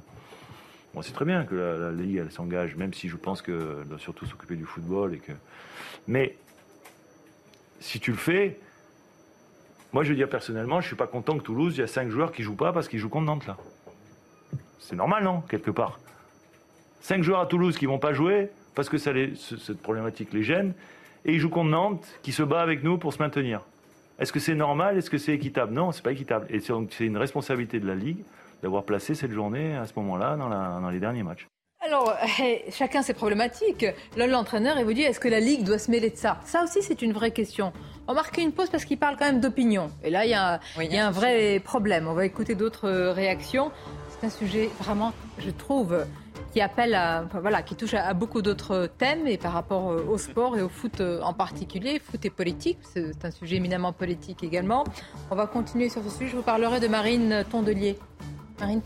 Bon, 0.93 1.03
c'est 1.03 1.13
très 1.13 1.25
bien 1.25 1.45
que 1.45 1.55
la, 1.55 1.93
Ligue 1.93 2.17
elle 2.17 2.33
s'engage, 2.33 2.75
même 2.75 2.93
si 2.93 3.09
je 3.09 3.15
pense 3.15 3.43
qu'elle 3.43 3.87
doit 3.87 4.01
surtout 4.01 4.27
s'occuper 4.27 4.57
du 4.57 4.65
football. 4.65 5.15
Et 5.15 5.19
que... 5.19 5.31
Mais 6.09 6.35
si 7.79 8.01
tu 8.01 8.11
le 8.11 8.17
fais, 8.17 8.59
moi 9.93 10.05
je 10.05 10.11
veux 10.11 10.17
dire 10.17 10.29
personnellement, 10.29 10.81
je 10.81 10.87
suis 10.87 10.97
pas 10.97 11.07
content 11.07 11.37
que 11.37 11.43
Toulouse, 11.43 11.77
il 11.77 11.81
y 11.81 11.85
a 11.85 11.87
cinq 11.87 12.11
joueurs 12.11 12.33
qui 12.33 12.43
jouent 12.43 12.57
pas 12.57 12.73
parce 12.73 12.89
qu'ils 12.89 12.99
jouent 12.99 13.09
contre 13.09 13.27
Nantes 13.27 13.47
là. 13.47 13.57
C'est 14.79 14.97
normal, 14.97 15.23
non 15.25 15.41
Quelque 15.43 15.71
part. 15.71 16.01
Cinq 17.01 17.23
joueurs 17.23 17.41
à 17.41 17.47
Toulouse 17.47 17.77
qui 17.79 17.87
vont 17.87 17.99
pas 17.99 18.13
jouer 18.13 18.51
parce 18.75 18.89
que 18.89 18.99
cette 18.99 19.83
problématique 19.83 20.33
les 20.33 20.43
gêne, 20.43 20.75
et 21.25 21.35
ils 21.35 21.39
jouent 21.39 21.51
contre 21.51 21.71
Nantes 21.71 22.07
qui 22.23 22.33
se 22.33 22.43
bat 22.43 22.63
avec 22.63 22.83
nous 22.83 22.99
pour 22.99 23.13
se 23.13 23.19
maintenir. 23.19 23.63
Est-ce 24.19 24.33
que 24.33 24.41
c'est 24.41 24.55
normal? 24.55 24.97
Est-ce 24.99 25.11
que 25.11 25.19
c'est 25.19 25.33
équitable? 25.33 25.73
Non, 25.73 25.93
c'est 25.93 26.03
pas 26.03 26.13
équitable. 26.13 26.47
Et 26.51 26.61
c'est 26.61 27.07
une 27.07 27.17
responsabilité 27.17 27.81
de 27.81 27.87
la 27.87 27.95
Ligue 27.95 28.23
d'avoir 28.63 28.85
placé 28.85 29.15
cette 29.15 29.33
journée 29.33 29.75
à 29.77 29.87
ce 29.87 29.93
moment-là 29.97 30.37
dans 30.37 30.91
les 30.91 31.01
derniers 31.01 31.23
matchs. 31.23 31.50
Alors, 31.91 32.15
eh, 32.41 32.71
chacun 32.71 33.03
ses 33.03 33.15
problématiques. 33.15 33.85
Là, 34.17 34.29
l'entraîneur, 34.29 34.79
il 34.79 34.85
vous 34.85 34.93
dit, 34.93 35.03
est-ce 35.03 35.19
que 35.19 35.27
la 35.27 35.41
Ligue 35.41 35.65
doit 35.65 35.79
se 35.79 35.91
mêler 35.91 36.11
de 36.11 36.17
ça? 36.17 36.39
Ça 36.45 36.63
aussi, 36.63 36.83
c'est 36.83 37.03
une 37.03 37.13
vraie 37.13 37.33
question. 37.33 37.73
On 38.07 38.15
va 38.15 38.23
marquer 38.23 38.43
une 38.43 38.53
pause 38.53 38.71
parce 38.71 38.85
qu'il 38.85 38.97
parle 38.97 39.17
quand 39.19 39.25
même 39.25 39.41
d'opinion. 39.41 39.91
Et 40.05 40.11
là, 40.11 40.25
il 40.25 40.31
y 40.31 40.35
a, 40.35 40.61
il 40.81 40.93
y 40.93 40.99
a 40.99 41.07
un 41.09 41.11
vrai 41.11 41.59
problème. 41.59 42.07
On 42.07 42.13
va 42.13 42.25
écouter 42.25 42.55
d'autres 42.55 42.89
euh, 42.89 43.13
réactions. 43.13 43.73
C'est 44.09 44.25
un 44.25 44.31
sujet 44.31 44.71
vraiment, 44.79 45.13
je 45.39 45.51
trouve, 45.51 46.07
qui 46.53 46.61
appelle 46.61 46.95
à, 46.95 47.25
voilà, 47.41 47.63
qui 47.63 47.75
touche 47.75 47.95
à, 47.95 48.15
beaucoup 48.15 48.41
d'autres 48.41 48.89
thèmes 48.99 49.27
et 49.27 49.37
par 49.37 49.53
rapport 49.53 49.91
euh, 49.91 50.07
au 50.09 50.17
sport 50.17 50.57
et 50.57 50.63
au 50.63 50.69
foot 50.69 51.01
euh, 51.01 51.21
en 51.23 51.33
particulier, 51.33 51.99
foot 51.99 52.25
et 52.25 52.31
politique, 52.31 52.79
c'est 52.95 53.25
un 53.25 53.31
sujet 53.33 53.57
éminemment 53.57 53.93
politique 53.93 54.45
également. 54.45 54.85
On 55.33 55.35
va 55.35 55.49
continuer 55.49 55.89
sur 55.89 56.05
ce 56.05 56.11
sujet. 56.11 56.31
Je 56.31 56.37
vous 56.37 56.43
parlerai 56.43 56.79
de 56.79 56.87
Marine 56.87 57.45
Tondelier. 57.51 57.99
Marine 58.61 58.83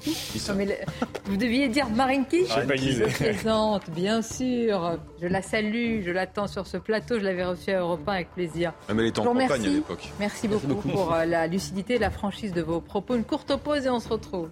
Vous 1.24 1.36
deviez 1.36 1.68
dire 1.68 1.88
Marine 1.90 2.24
Quiche 2.26 2.48
Je 2.48 3.04
présente, 3.04 3.90
bien 3.90 4.22
sûr. 4.22 4.98
Je 5.20 5.26
la 5.26 5.42
salue, 5.42 6.02
je 6.04 6.10
l'attends 6.10 6.46
sur 6.46 6.66
ce 6.66 6.76
plateau. 6.76 7.18
Je 7.18 7.24
l'avais 7.24 7.44
reçue 7.44 7.70
à 7.70 7.80
Europe 7.80 8.00
1 8.06 8.12
avec 8.12 8.30
plaisir. 8.32 8.72
Ah, 8.88 8.94
mais 8.94 9.02
elle 9.02 9.08
était 9.08 9.20
en 9.20 9.24
campagne 9.24 9.50
à 9.50 9.68
l'époque. 9.68 10.12
Merci, 10.20 10.48
beaucoup 10.48 10.88
pour 10.88 11.12
euh, 11.12 11.24
la 11.24 11.46
lucidité 11.46 11.94
et 11.94 11.98
la 11.98 12.10
franchise 12.10 12.52
de 12.52 12.62
vos 12.62 12.80
propos. 12.80 13.16
Une 13.16 13.24
courte 13.24 13.56
pause 13.56 13.86
et 13.86 13.90
on 13.90 14.00
se 14.00 14.08
retrouve. 14.08 14.48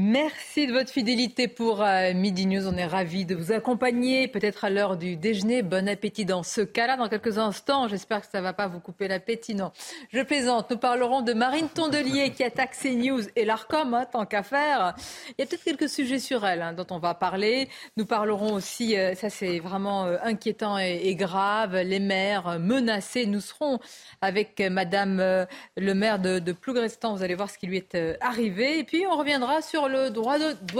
Merci 0.00 0.68
de 0.68 0.72
votre 0.72 0.92
fidélité 0.92 1.48
pour 1.48 1.82
euh, 1.82 2.14
Midi 2.14 2.46
News. 2.46 2.68
On 2.68 2.76
est 2.76 2.86
ravis 2.86 3.24
de 3.24 3.34
vous 3.34 3.50
accompagner, 3.50 4.28
peut-être 4.28 4.64
à 4.64 4.70
l'heure 4.70 4.96
du 4.96 5.16
déjeuner. 5.16 5.62
Bon 5.62 5.88
appétit 5.88 6.24
dans 6.24 6.44
ce 6.44 6.60
cas-là. 6.60 6.96
Dans 6.96 7.08
quelques 7.08 7.36
instants, 7.36 7.88
j'espère 7.88 8.20
que 8.20 8.28
ça 8.30 8.38
ne 8.38 8.44
va 8.44 8.52
pas 8.52 8.68
vous 8.68 8.78
couper 8.78 9.08
l'appétit. 9.08 9.56
Non, 9.56 9.72
je 10.12 10.20
plaisante. 10.20 10.70
Nous 10.70 10.76
parlerons 10.76 11.22
de 11.22 11.32
Marine 11.32 11.68
Tondelier 11.68 12.30
qui 12.30 12.44
attaque 12.44 12.76
CNews 12.80 13.22
et 13.34 13.44
l'ARCOM, 13.44 13.92
hein, 13.92 14.06
tant 14.06 14.24
qu'à 14.24 14.44
faire. 14.44 14.94
Il 15.30 15.40
y 15.40 15.42
a 15.42 15.46
peut-être 15.46 15.64
quelques 15.64 15.88
sujets 15.88 16.20
sur 16.20 16.46
elle 16.46 16.62
hein, 16.62 16.74
dont 16.74 16.86
on 16.90 17.00
va 17.00 17.14
parler. 17.14 17.68
Nous 17.96 18.06
parlerons 18.06 18.52
aussi, 18.52 18.96
euh, 18.96 19.16
ça 19.16 19.30
c'est 19.30 19.58
vraiment 19.58 20.04
euh, 20.04 20.16
inquiétant 20.22 20.78
et, 20.78 21.16
grave, 21.16 21.74
les 21.74 21.98
maires 21.98 22.60
menacés. 22.60 23.26
Nous 23.26 23.40
serons 23.40 23.80
avec 24.20 24.60
Madame 24.60 25.46
le 25.76 25.94
maire 25.94 26.20
de, 26.20 26.38
de 26.38 26.52
Plougrestan. 26.52 27.16
Vous 27.16 27.24
allez 27.24 27.34
voir 27.34 27.50
ce 27.50 27.58
qui 27.58 27.66
lui 27.66 27.78
est 27.78 27.98
arrivé. 28.20 28.78
Et 28.78 28.84
puis 28.84 29.04
on 29.04 29.16
reviendra 29.16 29.60
sur 29.60 29.87
le 29.88 30.10
droit 30.10 30.38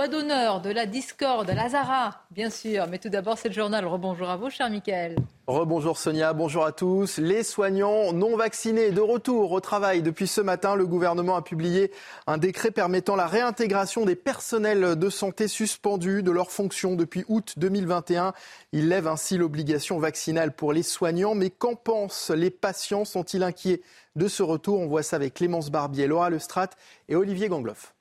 d'honneur 0.09 0.61
de 0.61 0.71
la 0.71 0.87
discorde, 0.87 1.51
Lazara, 1.51 2.23
bien 2.31 2.51
sûr. 2.51 2.87
Mais 2.89 2.99
tout 2.99 3.09
d'abord, 3.09 3.39
c'est 3.39 3.49
le 3.49 3.55
journal. 3.55 3.85
Rebonjour 3.85 4.29
à 4.29 4.37
vous, 4.37 4.51
cher 4.51 4.71
Michael. 4.71 5.17
Rebonjour 5.47 5.97
Sonia, 5.97 6.35
bonjour 6.35 6.65
à 6.65 6.73
tous. 6.73 7.19
Les 7.19 7.43
soignants 7.43 8.13
non 8.13 8.37
vaccinés 8.37 8.91
de 8.91 9.01
retour 9.01 9.53
au 9.53 9.61
travail. 9.61 10.03
Depuis 10.03 10.27
ce 10.27 10.43
matin, 10.43 10.75
le 10.75 10.87
gouvernement 10.87 11.37
a 11.37 11.43
publié 11.43 11.91
un 12.27 12.37
décret 12.37 12.71
permettant 12.71 13.17
la 13.17 13.27
réintégration 13.27 14.05
des 14.05 14.15
personnels 14.15 14.97
de 14.97 15.11
santé 15.11 15.49
suspendus 15.49 16.23
de 16.23 16.31
leurs 16.31 16.51
fonctions 16.51 16.95
depuis 16.95 17.25
août 17.29 17.55
2021. 17.57 18.35
Il 18.73 18.89
lève 18.89 19.09
ainsi 19.09 19.39
l'obligation 19.39 19.99
vaccinale 19.99 20.53
pour 20.53 20.73
les 20.73 20.83
soignants. 20.83 21.35
Mais 21.35 21.51
qu'en 21.51 21.75
pensent 21.75 22.31
les 22.31 22.51
patients? 22.51 23.07
Sont-ils 23.07 23.43
inquiets 23.43 23.81
de 24.17 24.29
ce 24.29 24.43
retour? 24.43 24.79
On 24.81 24.87
voit 24.87 25.03
ça 25.03 25.17
avec 25.17 25.35
Clémence 25.35 25.71
Barbier, 25.71 26.07
Laura 26.07 26.29
Lestrade 26.29 26.71
et 27.09 27.17
Olivier 27.17 27.49
Gangloff. 27.49 27.95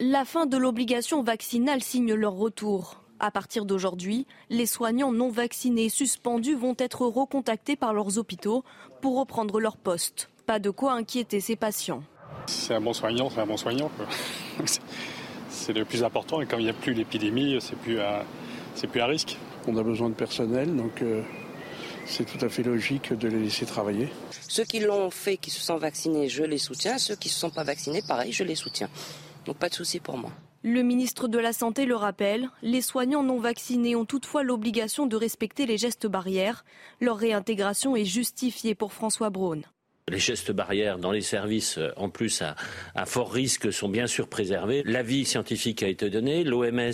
La 0.00 0.26
fin 0.26 0.44
de 0.44 0.58
l'obligation 0.58 1.22
vaccinale 1.22 1.82
signe 1.82 2.12
leur 2.12 2.34
retour. 2.34 3.02
À 3.18 3.30
partir 3.30 3.64
d'aujourd'hui, 3.64 4.26
les 4.50 4.66
soignants 4.66 5.10
non 5.10 5.30
vaccinés 5.30 5.88
suspendus 5.88 6.54
vont 6.54 6.74
être 6.78 7.06
recontactés 7.06 7.76
par 7.76 7.94
leurs 7.94 8.18
hôpitaux 8.18 8.62
pour 9.00 9.18
reprendre 9.18 9.58
leur 9.58 9.78
poste. 9.78 10.28
Pas 10.44 10.58
de 10.58 10.68
quoi 10.68 10.92
inquiéter 10.92 11.40
ces 11.40 11.56
patients. 11.56 12.02
C'est 12.44 12.74
un 12.74 12.80
bon 12.82 12.92
soignant, 12.92 13.30
c'est 13.30 13.40
un 13.40 13.46
bon 13.46 13.56
soignant. 13.56 13.90
c'est 15.48 15.72
le 15.72 15.86
plus 15.86 16.04
important 16.04 16.42
et 16.42 16.46
quand 16.46 16.58
il 16.58 16.64
n'y 16.64 16.70
a 16.70 16.74
plus 16.74 16.92
l'épidémie, 16.92 17.56
c'est 17.62 17.78
plus, 17.78 17.98
à, 17.98 18.22
plus 18.90 19.00
à 19.00 19.06
risque. 19.06 19.38
On 19.66 19.78
a 19.78 19.82
besoin 19.82 20.10
de 20.10 20.14
personnel, 20.14 20.76
donc 20.76 21.00
euh, 21.00 21.22
c'est 22.04 22.24
tout 22.26 22.44
à 22.44 22.50
fait 22.50 22.62
logique 22.62 23.14
de 23.14 23.28
les 23.28 23.40
laisser 23.40 23.64
travailler. 23.64 24.10
Ceux 24.46 24.64
qui 24.64 24.80
l'ont 24.80 25.10
fait, 25.10 25.38
qui 25.38 25.50
se 25.50 25.60
sont 25.60 25.78
vaccinés, 25.78 26.28
je 26.28 26.44
les 26.44 26.58
soutiens. 26.58 26.98
Ceux 26.98 27.16
qui 27.16 27.28
ne 27.28 27.32
se 27.32 27.40
sont 27.40 27.50
pas 27.50 27.64
vaccinés, 27.64 28.02
pareil, 28.06 28.32
je 28.32 28.44
les 28.44 28.56
soutiens. 28.56 28.90
Donc 29.46 29.56
pas 29.56 29.68
de 29.68 29.74
souci 29.74 30.00
pour 30.00 30.18
moi. 30.18 30.30
Le 30.62 30.82
ministre 30.82 31.28
de 31.28 31.38
la 31.38 31.52
Santé 31.52 31.86
le 31.86 31.94
rappelle, 31.94 32.48
les 32.62 32.80
soignants 32.80 33.22
non 33.22 33.38
vaccinés 33.38 33.94
ont 33.94 34.04
toutefois 34.04 34.42
l'obligation 34.42 35.06
de 35.06 35.14
respecter 35.14 35.64
les 35.64 35.78
gestes 35.78 36.08
barrières. 36.08 36.64
Leur 37.00 37.18
réintégration 37.18 37.94
est 37.94 38.04
justifiée 38.04 38.74
pour 38.74 38.92
François 38.92 39.30
Braun. 39.30 39.62
Les 40.08 40.18
gestes 40.18 40.50
barrières 40.50 40.98
dans 40.98 41.12
les 41.12 41.20
services, 41.20 41.78
euh, 41.78 41.90
en 41.96 42.08
plus 42.08 42.42
à, 42.42 42.56
à 42.94 43.06
fort 43.06 43.32
risque, 43.32 43.72
sont 43.72 43.88
bien 43.88 44.06
sûr 44.06 44.28
préservés. 44.28 44.82
L'avis 44.84 45.24
scientifique 45.24 45.82
a 45.82 45.88
été 45.88 46.10
donné. 46.10 46.44
L'OMS 46.44 46.92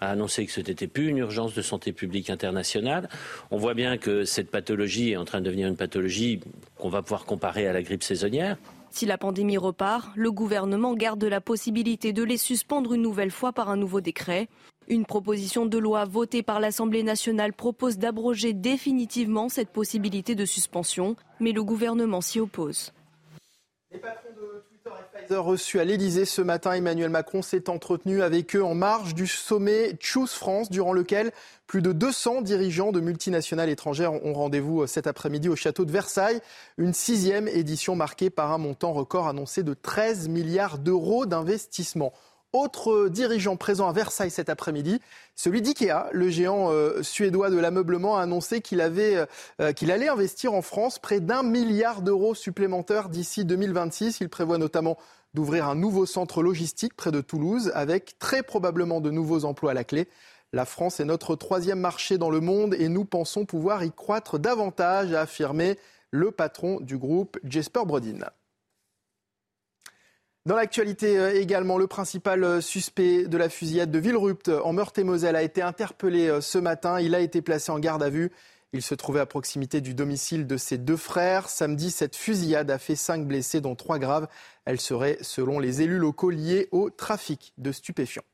a 0.00 0.10
annoncé 0.10 0.44
que 0.46 0.52
ce 0.52 0.60
n'était 0.60 0.86
plus 0.86 1.08
une 1.08 1.18
urgence 1.18 1.54
de 1.54 1.62
santé 1.62 1.92
publique 1.92 2.28
internationale. 2.28 3.08
On 3.50 3.56
voit 3.56 3.74
bien 3.74 3.96
que 3.98 4.24
cette 4.24 4.50
pathologie 4.50 5.12
est 5.12 5.16
en 5.16 5.24
train 5.24 5.40
de 5.40 5.46
devenir 5.46 5.68
une 5.68 5.76
pathologie 5.76 6.40
qu'on 6.76 6.88
va 6.88 7.02
pouvoir 7.02 7.24
comparer 7.24 7.66
à 7.66 7.72
la 7.72 7.82
grippe 7.82 8.02
saisonnière. 8.02 8.56
Si 8.92 9.06
la 9.06 9.16
pandémie 9.16 9.56
repart, 9.56 10.10
le 10.16 10.30
gouvernement 10.30 10.92
garde 10.92 11.24
la 11.24 11.40
possibilité 11.40 12.12
de 12.12 12.22
les 12.22 12.36
suspendre 12.36 12.92
une 12.92 13.00
nouvelle 13.00 13.30
fois 13.30 13.54
par 13.54 13.70
un 13.70 13.76
nouveau 13.78 14.02
décret. 14.02 14.48
Une 14.86 15.06
proposition 15.06 15.64
de 15.64 15.78
loi 15.78 16.04
votée 16.04 16.42
par 16.42 16.60
l'Assemblée 16.60 17.02
nationale 17.02 17.54
propose 17.54 17.96
d'abroger 17.96 18.52
définitivement 18.52 19.48
cette 19.48 19.70
possibilité 19.70 20.34
de 20.34 20.44
suspension, 20.44 21.16
mais 21.40 21.52
le 21.52 21.64
gouvernement 21.64 22.20
s'y 22.20 22.38
oppose. 22.38 22.92
Reçus 25.30 25.80
à 25.80 25.84
l'Elysée 25.84 26.24
ce 26.24 26.42
matin, 26.42 26.72
Emmanuel 26.72 27.10
Macron 27.10 27.42
s'est 27.42 27.70
entretenu 27.70 28.22
avec 28.22 28.54
eux 28.54 28.64
en 28.64 28.74
marge 28.74 29.14
du 29.14 29.26
sommet 29.26 29.96
Choose 30.00 30.32
France, 30.32 30.70
durant 30.70 30.92
lequel 30.92 31.32
plus 31.66 31.80
de 31.80 31.92
200 31.92 32.42
dirigeants 32.42 32.92
de 32.92 33.00
multinationales 33.00 33.70
étrangères 33.70 34.12
ont 34.12 34.34
rendez-vous 34.34 34.82
euh, 34.82 34.86
cet 34.86 35.06
après-midi 35.06 35.48
au 35.48 35.56
château 35.56 35.84
de 35.84 35.92
Versailles. 35.92 36.40
Une 36.76 36.92
sixième 36.92 37.48
édition 37.48 37.96
marquée 37.96 38.28
par 38.28 38.52
un 38.52 38.58
montant 38.58 38.92
record 38.92 39.28
annoncé 39.28 39.62
de 39.62 39.72
13 39.72 40.28
milliards 40.28 40.78
d'euros 40.78 41.24
d'investissement. 41.24 42.12
Autre 42.52 43.08
dirigeant 43.08 43.56
présent 43.56 43.88
à 43.88 43.92
Versailles 43.94 44.30
cet 44.30 44.50
après-midi, 44.50 45.00
celui 45.34 45.62
d'IKEA, 45.62 46.08
le 46.12 46.28
géant 46.28 46.70
euh, 46.70 47.02
suédois 47.02 47.48
de 47.48 47.56
l'ameublement, 47.56 48.18
a 48.18 48.22
annoncé 48.22 48.60
qu'il 48.60 48.82
avait, 48.82 49.26
euh, 49.60 49.72
qu'il 49.72 49.90
allait 49.90 50.10
investir 50.10 50.52
en 50.52 50.60
France 50.60 50.98
près 50.98 51.20
d'un 51.20 51.42
milliard 51.42 52.02
d'euros 52.02 52.34
supplémentaires 52.34 53.08
d'ici 53.08 53.46
2026. 53.46 54.20
Il 54.20 54.28
prévoit 54.28 54.58
notamment 54.58 54.98
d'ouvrir 55.32 55.66
un 55.66 55.74
nouveau 55.74 56.04
centre 56.04 56.42
logistique 56.42 56.94
près 56.94 57.10
de 57.10 57.22
Toulouse, 57.22 57.72
avec 57.74 58.18
très 58.18 58.42
probablement 58.42 59.00
de 59.00 59.10
nouveaux 59.10 59.46
emplois 59.46 59.70
à 59.70 59.74
la 59.74 59.84
clé. 59.84 60.06
La 60.52 60.66
France 60.66 61.00
est 61.00 61.06
notre 61.06 61.36
troisième 61.36 61.80
marché 61.80 62.18
dans 62.18 62.28
le 62.28 62.40
monde 62.40 62.74
et 62.74 62.90
nous 62.90 63.06
pensons 63.06 63.46
pouvoir 63.46 63.82
y 63.82 63.92
croître 63.92 64.38
davantage, 64.38 65.14
a 65.14 65.22
affirmé 65.22 65.78
le 66.10 66.30
patron 66.30 66.80
du 66.80 66.98
groupe 66.98 67.38
Jesper 67.44 67.86
Brodin. 67.86 68.18
Dans 70.44 70.56
l'actualité 70.56 71.18
euh, 71.18 71.40
également, 71.40 71.78
le 71.78 71.86
principal 71.86 72.42
euh, 72.42 72.60
suspect 72.60 73.28
de 73.28 73.36
la 73.36 73.48
fusillade 73.48 73.92
de 73.92 73.98
Villerupt 74.00 74.48
en 74.48 74.72
Meurthe-et-Moselle 74.72 75.36
a 75.36 75.42
été 75.42 75.62
interpellé 75.62 76.26
euh, 76.26 76.40
ce 76.40 76.58
matin. 76.58 76.98
Il 76.98 77.14
a 77.14 77.20
été 77.20 77.42
placé 77.42 77.70
en 77.70 77.78
garde 77.78 78.02
à 78.02 78.10
vue. 78.10 78.32
Il 78.72 78.82
se 78.82 78.96
trouvait 78.96 79.20
à 79.20 79.26
proximité 79.26 79.80
du 79.80 79.94
domicile 79.94 80.48
de 80.48 80.56
ses 80.56 80.78
deux 80.78 80.96
frères. 80.96 81.48
Samedi, 81.48 81.92
cette 81.92 82.16
fusillade 82.16 82.72
a 82.72 82.78
fait 82.78 82.96
cinq 82.96 83.24
blessés, 83.24 83.60
dont 83.60 83.76
trois 83.76 84.00
graves. 84.00 84.26
Elle 84.64 84.80
serait, 84.80 85.18
selon 85.20 85.60
les 85.60 85.82
élus 85.82 85.98
locaux, 85.98 86.30
liée 86.30 86.68
au 86.72 86.90
trafic 86.90 87.52
de 87.58 87.70
stupéfiants. 87.70 88.24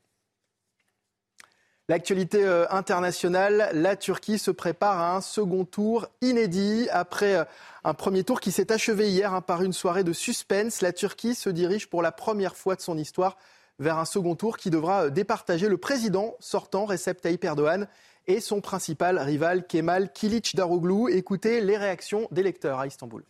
L'actualité 1.89 2.45
internationale, 2.69 3.71
la 3.73 3.95
Turquie 3.95 4.37
se 4.37 4.51
prépare 4.51 4.99
à 4.99 5.15
un 5.15 5.21
second 5.21 5.65
tour 5.65 6.07
inédit 6.21 6.87
après 6.91 7.47
un 7.83 7.93
premier 7.95 8.23
tour 8.23 8.39
qui 8.39 8.51
s'est 8.51 8.71
achevé 8.71 9.09
hier 9.09 9.33
hein, 9.33 9.41
par 9.41 9.63
une 9.63 9.73
soirée 9.73 10.03
de 10.03 10.13
suspense. 10.13 10.81
La 10.81 10.93
Turquie 10.93 11.33
se 11.33 11.49
dirige 11.49 11.89
pour 11.89 12.03
la 12.03 12.11
première 12.11 12.55
fois 12.55 12.75
de 12.75 12.81
son 12.81 12.95
histoire 12.95 13.37
vers 13.79 13.97
un 13.97 14.05
second 14.05 14.35
tour 14.35 14.57
qui 14.57 14.69
devra 14.69 15.05
euh, 15.05 15.09
départager 15.09 15.67
le 15.67 15.77
président 15.77 16.35
sortant, 16.39 16.85
Recep 16.85 17.21
Tayyip 17.21 17.43
Erdogan, 17.43 17.87
et 18.27 18.39
son 18.39 18.61
principal 18.61 19.17
rival, 19.17 19.65
Kemal 19.65 20.11
Daroglu. 20.53 21.11
Écoutez 21.11 21.61
les 21.61 21.77
réactions 21.77 22.27
des 22.31 22.43
lecteurs 22.43 22.77
à 22.77 22.85
Istanbul. 22.85 23.23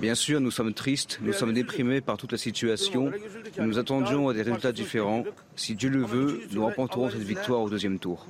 Bien 0.00 0.14
sûr, 0.14 0.38
nous 0.38 0.50
sommes 0.50 0.74
tristes, 0.74 1.18
nous 1.22 1.32
sommes 1.32 1.54
déprimés 1.54 2.02
par 2.02 2.18
toute 2.18 2.32
la 2.32 2.36
situation. 2.36 3.10
Nous 3.58 3.78
attendions 3.78 4.30
des 4.32 4.42
résultats 4.42 4.72
différents. 4.72 5.24
Si 5.54 5.74
Dieu 5.74 5.88
le 5.88 6.04
veut, 6.04 6.42
nous 6.52 6.62
remporterons 6.62 7.08
cette 7.08 7.22
victoire 7.22 7.62
au 7.62 7.70
deuxième 7.70 7.98
tour. 7.98 8.26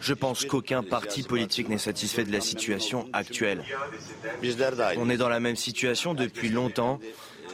Je 0.00 0.14
pense 0.14 0.44
qu'aucun 0.44 0.84
parti 0.84 1.24
politique 1.24 1.68
n'est 1.68 1.78
satisfait 1.78 2.22
de 2.22 2.30
la 2.30 2.40
situation 2.40 3.08
actuelle. 3.12 3.64
On 4.96 5.10
est 5.10 5.16
dans 5.16 5.28
la 5.28 5.40
même 5.40 5.56
situation 5.56 6.14
depuis 6.14 6.50
longtemps. 6.50 7.00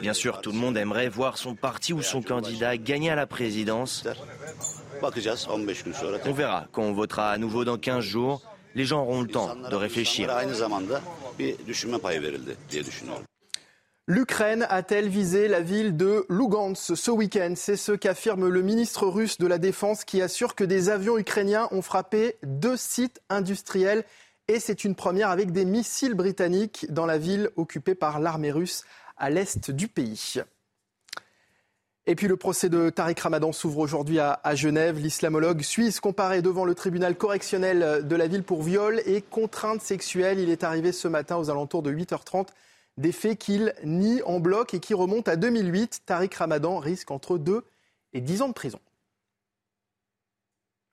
Bien 0.03 0.13
sûr, 0.13 0.43
tout 0.43 0.53
le 0.53 0.59
monde 0.59 0.77
aimerait 0.77 1.09
voir 1.09 1.39
son 1.39 1.55
parti 1.55 1.95
ou 1.95 2.03
son 2.03 2.21
candidat 2.21 2.77
gagner 2.77 3.09
à 3.09 3.15
la 3.15 3.27
présidence. 3.27 4.07
On 6.27 6.33
verra 6.33 6.67
quand 6.71 6.83
on 6.83 6.93
votera 6.93 7.31
à 7.31 7.39
nouveau 7.39 7.65
dans 7.65 7.79
15 7.79 8.05
jours 8.05 8.43
les 8.75 8.85
gens 8.85 9.03
auront 9.03 9.23
le 9.23 9.29
temps 9.29 9.55
de 9.57 9.77
réfléchir. 9.77 10.31
L'Ukraine 14.07 14.67
a-t-elle 14.69 15.09
visé 15.09 15.49
la 15.49 15.61
ville 15.61 15.97
de 15.97 16.27
Lugansk 16.29 16.95
ce 16.95 17.11
week-end? 17.11 17.55
C'est 17.57 17.77
ce 17.77 17.93
qu'affirme 17.93 18.49
le 18.49 18.61
ministre 18.61 19.07
russe 19.07 19.39
de 19.39 19.47
la 19.47 19.57
Défense 19.57 20.05
qui 20.05 20.21
assure 20.21 20.55
que 20.55 20.65
des 20.65 20.91
avions 20.91 21.17
ukrainiens 21.17 21.69
ont 21.71 21.81
frappé 21.81 22.37
deux 22.43 22.77
sites 22.77 23.23
industriels 23.31 24.05
et 24.47 24.61
c'est 24.61 24.85
une 24.85 24.95
première 24.95 25.31
avec 25.31 25.53
des 25.53 25.65
missiles 25.65 26.13
britanniques 26.13 26.87
dans 26.91 27.07
la 27.07 27.17
ville 27.17 27.49
occupée 27.57 27.95
par 27.95 28.21
l'armée 28.21 28.53
russe 28.53 28.85
à 29.17 29.31
l'est 29.31 29.71
du 29.71 29.89
pays. 29.89 30.43
Et 32.07 32.17
puis 32.17 32.29
le 32.29 32.37
procès 32.37 32.69
de 32.69 32.91
Tariq 32.91 33.19
Ramadan 33.23 33.53
s'ouvre 33.53 33.79
aujourd'hui 33.79 34.19
à, 34.19 34.55
Genève. 34.55 34.99
L'islamologue 34.99 35.63
suisse 35.63 36.01
comparé 36.01 36.43
devant 36.43 36.67
le 36.67 36.75
tribunal 36.75 37.17
correctionnel 37.17 38.07
de 38.07 38.17
la 38.17 38.27
ville 38.27 38.43
pour 38.43 38.63
viol 38.63 39.01
et 39.07 39.23
contrainte 39.23 39.81
sexuelle. 39.81 40.39
Il 40.39 40.51
est 40.51 40.65
arrivé 40.65 40.93
ce 40.93 41.09
matin 41.09 41.39
aux 41.39 41.49
alentours 41.49 41.83
de 41.83 41.91
8h30. 41.91 42.49
Des 42.99 43.11
faits 43.11 43.39
qu'il 43.39 43.75
nie 43.85 44.21
en 44.23 44.39
bloc 44.39 44.75
et 44.75 44.81
qui 44.81 44.93
remontent 44.93 45.31
à 45.31 45.37
2008. 45.37 46.03
Tariq 46.05 46.37
Ramadan 46.37 46.79
risque 46.79 47.11
entre 47.11 47.39
2 47.39 47.65
et 48.13 48.21
10 48.21 48.43
ans 48.43 48.49
de 48.49 48.55
prison. 48.55 48.81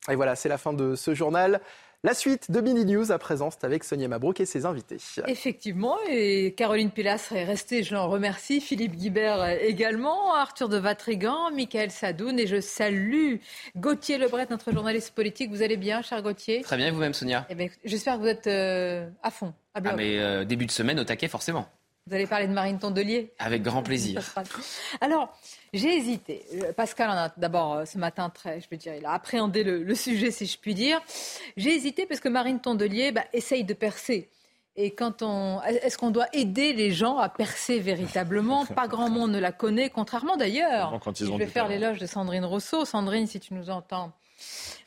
Et 0.09 0.16
voilà, 0.16 0.38
c'est 0.38 0.49
la 0.49 0.57
fin 0.57 0.72
de 0.72 0.95
ce 0.95 1.14
journal. 1.14 1.59
La 2.04 2.16
suite 2.16 2.49
de 2.49 2.62
Mini 2.62 2.84
News 2.84 3.12
à 3.12 3.20
présent, 3.20 3.52
c'est 3.52 3.64
avec 3.64 3.84
Sonia 3.84 4.08
Mabrouk 4.08 4.39
et 4.39 4.47
ses 4.47 4.66
invités. 4.66 4.97
Effectivement, 5.28 5.97
et 6.10 6.52
Caroline 6.58 6.89
Pilastre 6.89 7.34
est 7.34 7.43
restée, 7.43 7.84
je 7.84 7.93
l'en 7.93 8.10
remercie, 8.10 8.60
Philippe 8.60 8.95
Guibert 8.95 9.47
également, 9.62 10.34
Arthur 10.34 10.68
de 10.68 10.78
Vatrigan, 10.78 11.52
Michael 11.52 11.91
Sadoun 11.91 12.39
et 12.39 12.47
je 12.47 12.60
salue 12.60 13.36
Gauthier 13.78 14.18
Lebret, 14.18 14.47
notre 14.49 14.72
journaliste 14.72 15.14
politique. 15.14 15.52
Vous 15.52 15.62
allez 15.62 15.78
bien, 15.78 16.02
cher 16.02 16.24
Gauthier? 16.24 16.62
Très 16.64 16.76
bien, 16.76 16.88
et 16.88 16.91
vous-même, 16.91 17.14
Sonia? 17.14 17.45
Eh 17.52 17.70
J'espère 17.86 18.16
que 18.16 18.22
vous 18.22 18.28
êtes 18.28 18.47
euh, 18.47 19.08
à 19.22 19.30
fond, 19.30 19.54
à 19.76 19.80
bloc. 19.80 19.93
Ah, 19.93 19.95
mais 19.95 20.18
euh, 20.18 20.43
début 20.43 20.66
de 20.66 20.72
semaine 20.72 20.99
au 20.99 21.04
taquet, 21.04 21.28
forcément. 21.28 21.68
Vous 22.12 22.16
allez 22.16 22.28
parler 22.28 22.47
de 22.47 22.51
Marine 22.51 22.78
Tondelier 22.78 23.32
Avec 23.39 23.64
grand 23.64 23.84
plaisir. 23.84 24.22
Alors, 24.99 25.34
j'ai 25.72 25.95
hésité. 25.95 26.45
Euh, 26.55 26.74
Pascal 26.74 27.09
en 27.09 27.14
a 27.14 27.30
d'abord 27.38 27.74
euh, 27.74 27.86
ce 27.86 27.97
matin 27.97 28.30
très, 28.30 28.59
je 28.59 28.68
veux 28.70 28.76
dire, 28.76 28.93
il 28.95 29.05
a 29.05 29.14
appréhendé 29.14 29.64
le, 29.64 29.95
sujet, 29.95 30.30
si 30.30 30.45
je 30.45 30.57
puis 30.59 30.74
dire. 30.74 31.01
J'ai 31.55 31.74
hésité 31.74 32.05
parce 32.05 32.20
que 32.20 32.28
Marine 32.28 32.59
Tondelier 32.59 33.14
bah, 33.14 33.24
essaye 33.32 33.64
de 33.64 33.74
percer. 33.74 34.30
Et 34.76 34.91
quand 34.91 35.22
on, 35.22 35.62
est-ce 35.62 35.97
qu'on 35.97 36.12
doit 36.12 36.28
aider 36.34 36.74
les 36.74 36.91
gens 36.91 37.18
à 37.18 37.30
percer 37.30 37.80
véritablement? 37.80 38.66
Pas 38.76 38.89
grand 38.89 39.09
monde 39.09 39.32
ne 39.32 39.39
la 39.39 39.53
connaît, 39.53 39.89
contrairement 39.89 40.36
d'ailleurs. 40.36 40.99
Je 41.16 41.38
vais 41.38 41.47
faire 41.47 41.70
l'éloge 41.70 41.99
de 41.99 42.07
Sandrine 42.07 42.43
Rousseau. 42.43 42.84
Sandrine, 42.84 43.26
si 43.26 43.39
tu 43.39 43.53
nous 43.53 43.70
entends. 43.70 44.12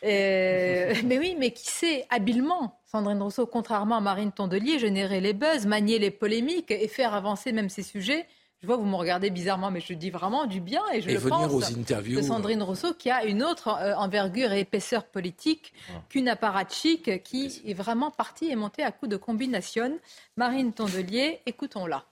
Euh, 0.04 0.94
mais 1.04 1.18
oui, 1.18 1.36
mais 1.38 1.50
qui 1.50 1.66
sait 1.66 2.06
habilement, 2.10 2.78
Sandrine 2.90 3.22
Rousseau, 3.22 3.46
contrairement 3.46 3.96
à 3.96 4.00
Marine 4.00 4.32
Tondelier, 4.32 4.78
générer 4.78 5.20
les 5.20 5.32
buzz, 5.32 5.66
manier 5.66 5.98
les 5.98 6.10
polémiques 6.10 6.70
et 6.70 6.88
faire 6.88 7.14
avancer 7.14 7.52
même 7.52 7.68
ces 7.68 7.82
sujets 7.82 8.26
je 8.64 8.66
vois, 8.66 8.78
vous 8.78 8.86
me 8.86 8.96
regardez 8.96 9.28
bizarrement, 9.28 9.70
mais 9.70 9.80
je 9.80 9.92
dis 9.92 10.08
vraiment 10.08 10.46
du 10.46 10.58
bien 10.58 10.80
et 10.94 11.02
je 11.02 11.10
le 11.10 11.20
pense 11.20 11.52
aux 11.52 11.78
interviews. 11.78 12.16
de 12.16 12.22
Sandrine 12.22 12.62
Rousseau 12.62 12.94
qui 12.94 13.10
a 13.10 13.26
une 13.26 13.42
autre 13.42 13.68
euh, 13.68 13.94
envergure 13.96 14.54
et 14.54 14.60
épaisseur 14.60 15.04
politique 15.04 15.74
ah. 15.90 16.00
qu'une 16.08 16.30
apparatchik 16.30 17.22
qui 17.22 17.60
est 17.66 17.74
vraiment 17.74 18.10
partie 18.10 18.50
et 18.50 18.56
montée 18.56 18.82
à 18.82 18.90
coup 18.90 19.06
de 19.06 19.18
combination. 19.18 19.98
Marine 20.38 20.72
Tondelier, 20.72 21.42
écoutons-la 21.44 22.06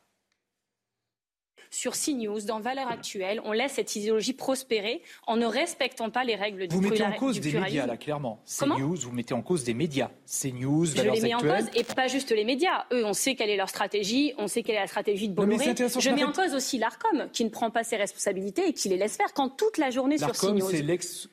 sur 1.73 1.95
CNews, 1.95 2.43
dans 2.43 2.61
Valeurs 2.61 2.89
Actuelles, 2.89 3.41
on 3.45 3.53
laisse 3.53 3.73
cette 3.73 3.97
idéologie 3.97 4.35
prospérer 4.35 5.03
en 5.27 5.37
ne 5.37 5.47
respectant 5.47 6.11
pas 6.11 6.23
les 6.23 6.35
règles 6.35 6.68
du 6.68 6.77
Vous 6.77 6.83
mettez 6.83 7.03
en 7.03 7.12
cause 7.12 7.41
des 7.41 7.53
médias, 7.53 7.87
là, 7.87 7.97
clairement. 7.97 8.41
CNews, 8.47 8.97
vous 8.97 9.12
mettez 9.12 9.35
en 9.35 9.43
cause 9.43 9.64
des 9.64 9.75
médias. 9.75 10.11
CNews, 10.27 10.85
Valeurs 10.85 11.14
Actuelles. 11.14 11.16
Je 11.16 11.23
les 11.23 11.29
mets 11.29 11.35
en 11.35 11.41
cause, 11.41 11.70
et 11.75 11.85
pas 11.85 12.09
juste 12.09 12.31
les 12.31 12.45
médias. 12.45 12.85
Eux, 12.93 13.05
on 13.05 13.14
sait 13.14 13.35
quelle 13.35 13.51
est 13.51 13.57
leur 13.57 13.70
stratégie, 13.70 14.35
on 14.39 14.49
sait 14.49 14.62
quelle 14.62 14.77
est 14.77 14.81
la 14.81 14.87
stratégie 14.87 15.29
de 15.29 15.35
Bolloré. 15.35 15.75
Je 15.75 16.11
mets 16.11 16.25
en 16.25 16.33
cause 16.33 16.55
aussi 16.55 16.79
l'ARCOM, 16.79 17.29
qui 17.33 17.45
ne 17.45 17.51
prend 17.51 17.70
pas 17.70 17.85
ses 17.85 17.97
responsabilités 17.97 18.68
et 18.68 18.73
qui 18.75 18.89
les 18.91 18.99
laisse 18.99 19.16
faire 19.16 19.33
quand 19.33 19.49
toute 19.49 19.79
la 19.79 19.91
journée 19.91 20.18
sur 20.18 20.33
CNews. 20.33 20.68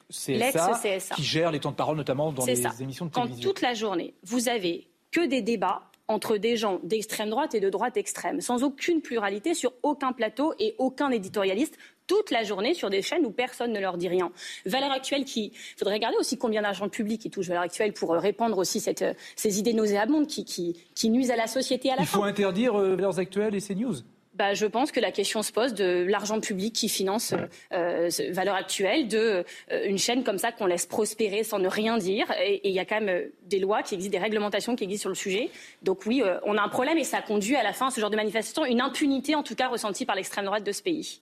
c'est 0.10 0.34
l'ex-CSA 0.34 1.16
qui 1.16 1.24
gère 1.24 1.52
les 1.52 1.60
temps 1.60 1.72
de 1.72 1.76
parole, 1.76 1.98
notamment 1.98 2.32
dans 2.32 2.46
les 2.46 2.64
émissions 2.82 3.06
de 3.06 3.12
télévision. 3.12 3.42
Quand 3.42 3.48
toute 3.48 3.62
la 3.62 3.74
journée, 3.74 4.14
vous 4.24 4.48
avez 4.48 4.88
que 5.12 5.26
des 5.26 5.42
débats 5.42 5.89
entre 6.10 6.38
des 6.38 6.58
gens 6.58 6.80
d'extrême 6.84 7.30
droite 7.30 7.56
et 7.56 7.62
de 7.62 7.70
droite 7.70 7.96
extrême, 7.96 8.42
sans 8.42 8.64
aucune 8.64 9.02
pluralité 9.02 9.54
sur 9.54 9.72
aucun 9.84 10.12
plateau 10.12 10.54
et 10.60 10.76
aucun 10.80 11.12
éditorialiste 11.12 11.78
toute 12.08 12.32
la 12.32 12.44
journée 12.44 12.74
sur 12.74 12.90
des 12.90 13.04
chaînes 13.04 13.24
où 13.24 13.30
personne 13.30 13.72
ne 13.72 13.80
leur 13.80 13.96
dit 13.96 14.08
rien. 14.08 14.32
Valeur 14.66 14.92
actuelle 14.92 15.26
qui, 15.26 15.54
il 15.54 15.78
faudrait 15.78 15.94
regarder 15.94 16.18
aussi 16.18 16.40
combien 16.40 16.64
d'argent 16.64 16.90
public 16.90 17.22
qui 17.22 17.30
touche 17.30 17.48
Valeur 17.48 17.62
actuelle 17.62 17.94
pour 17.94 18.16
euh, 18.16 18.20
répandre 18.20 18.58
aussi 18.58 18.80
cette, 18.80 19.04
euh, 19.04 19.14
ces 19.36 19.60
idées 19.60 19.74
nauséabondes 19.74 20.26
qui, 20.26 20.44
qui, 20.44 20.76
qui, 20.96 21.12
nuisent 21.12 21.30
à 21.30 21.36
la 21.36 21.46
société 21.46 21.92
à 21.92 21.96
la 21.96 22.02
Il 22.02 22.08
faut 22.08 22.24
interdire 22.24 22.76
euh, 22.76 22.96
Valeurs 22.96 23.20
actuelles 23.20 23.54
et 23.54 23.62
CNews? 23.62 23.98
Bah, 24.40 24.54
je 24.54 24.66
pense 24.66 24.94
que 24.94 25.02
la 25.02 25.12
question 25.12 25.44
se 25.44 25.52
pose 25.52 25.74
de 25.74 26.06
l'argent 26.08 26.40
public 26.40 26.74
qui 26.74 26.88
finance 26.88 27.34
euh, 27.74 28.10
valeur 28.32 28.56
actuelle, 28.56 29.10
de 29.10 29.44
euh, 29.72 29.86
une 29.86 29.98
chaîne 29.98 30.24
comme 30.24 30.38
ça 30.38 30.54
qu'on 30.54 30.66
laisse 30.66 30.86
prospérer 30.86 31.44
sans 31.44 31.60
ne 31.60 31.68
rien 31.68 31.98
dire. 31.98 32.32
Et 32.42 32.70
il 32.70 32.74
y 32.74 32.80
a 32.80 32.86
quand 32.86 33.02
même 33.02 33.10
euh, 33.10 33.28
des 33.44 33.60
lois 33.60 33.84
qui 33.84 33.96
existent, 33.96 34.18
des 34.18 34.24
réglementations 34.24 34.78
qui 34.78 34.86
existent 34.86 35.02
sur 35.02 35.10
le 35.10 35.16
sujet. 35.16 35.50
Donc 35.82 36.06
oui, 36.06 36.22
euh, 36.24 36.40
on 36.46 36.58
a 36.58 36.62
un 36.62 36.70
problème 36.70 36.98
et 36.98 37.04
ça 37.04 37.22
conduit 37.22 37.58
à 37.58 37.64
la 37.64 37.74
fin 37.74 37.88
à 37.88 37.92
ce 37.92 38.00
genre 38.00 38.10
de 38.10 38.16
manifestation, 38.16 38.64
une 38.64 38.80
impunité 38.80 39.36
en 39.36 39.44
tout 39.44 39.56
cas 39.56 39.68
ressentie 39.68 40.06
par 40.06 40.16
l'extrême 40.16 40.46
droite 40.46 40.64
de 40.64 40.72
ce 40.72 40.82
pays. 40.82 41.22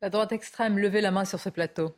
La 0.00 0.08
droite 0.08 0.32
extrême, 0.32 0.78
levez 0.78 1.02
la 1.02 1.10
main 1.10 1.26
sur 1.26 1.38
ce 1.38 1.50
plateau. 1.50 1.94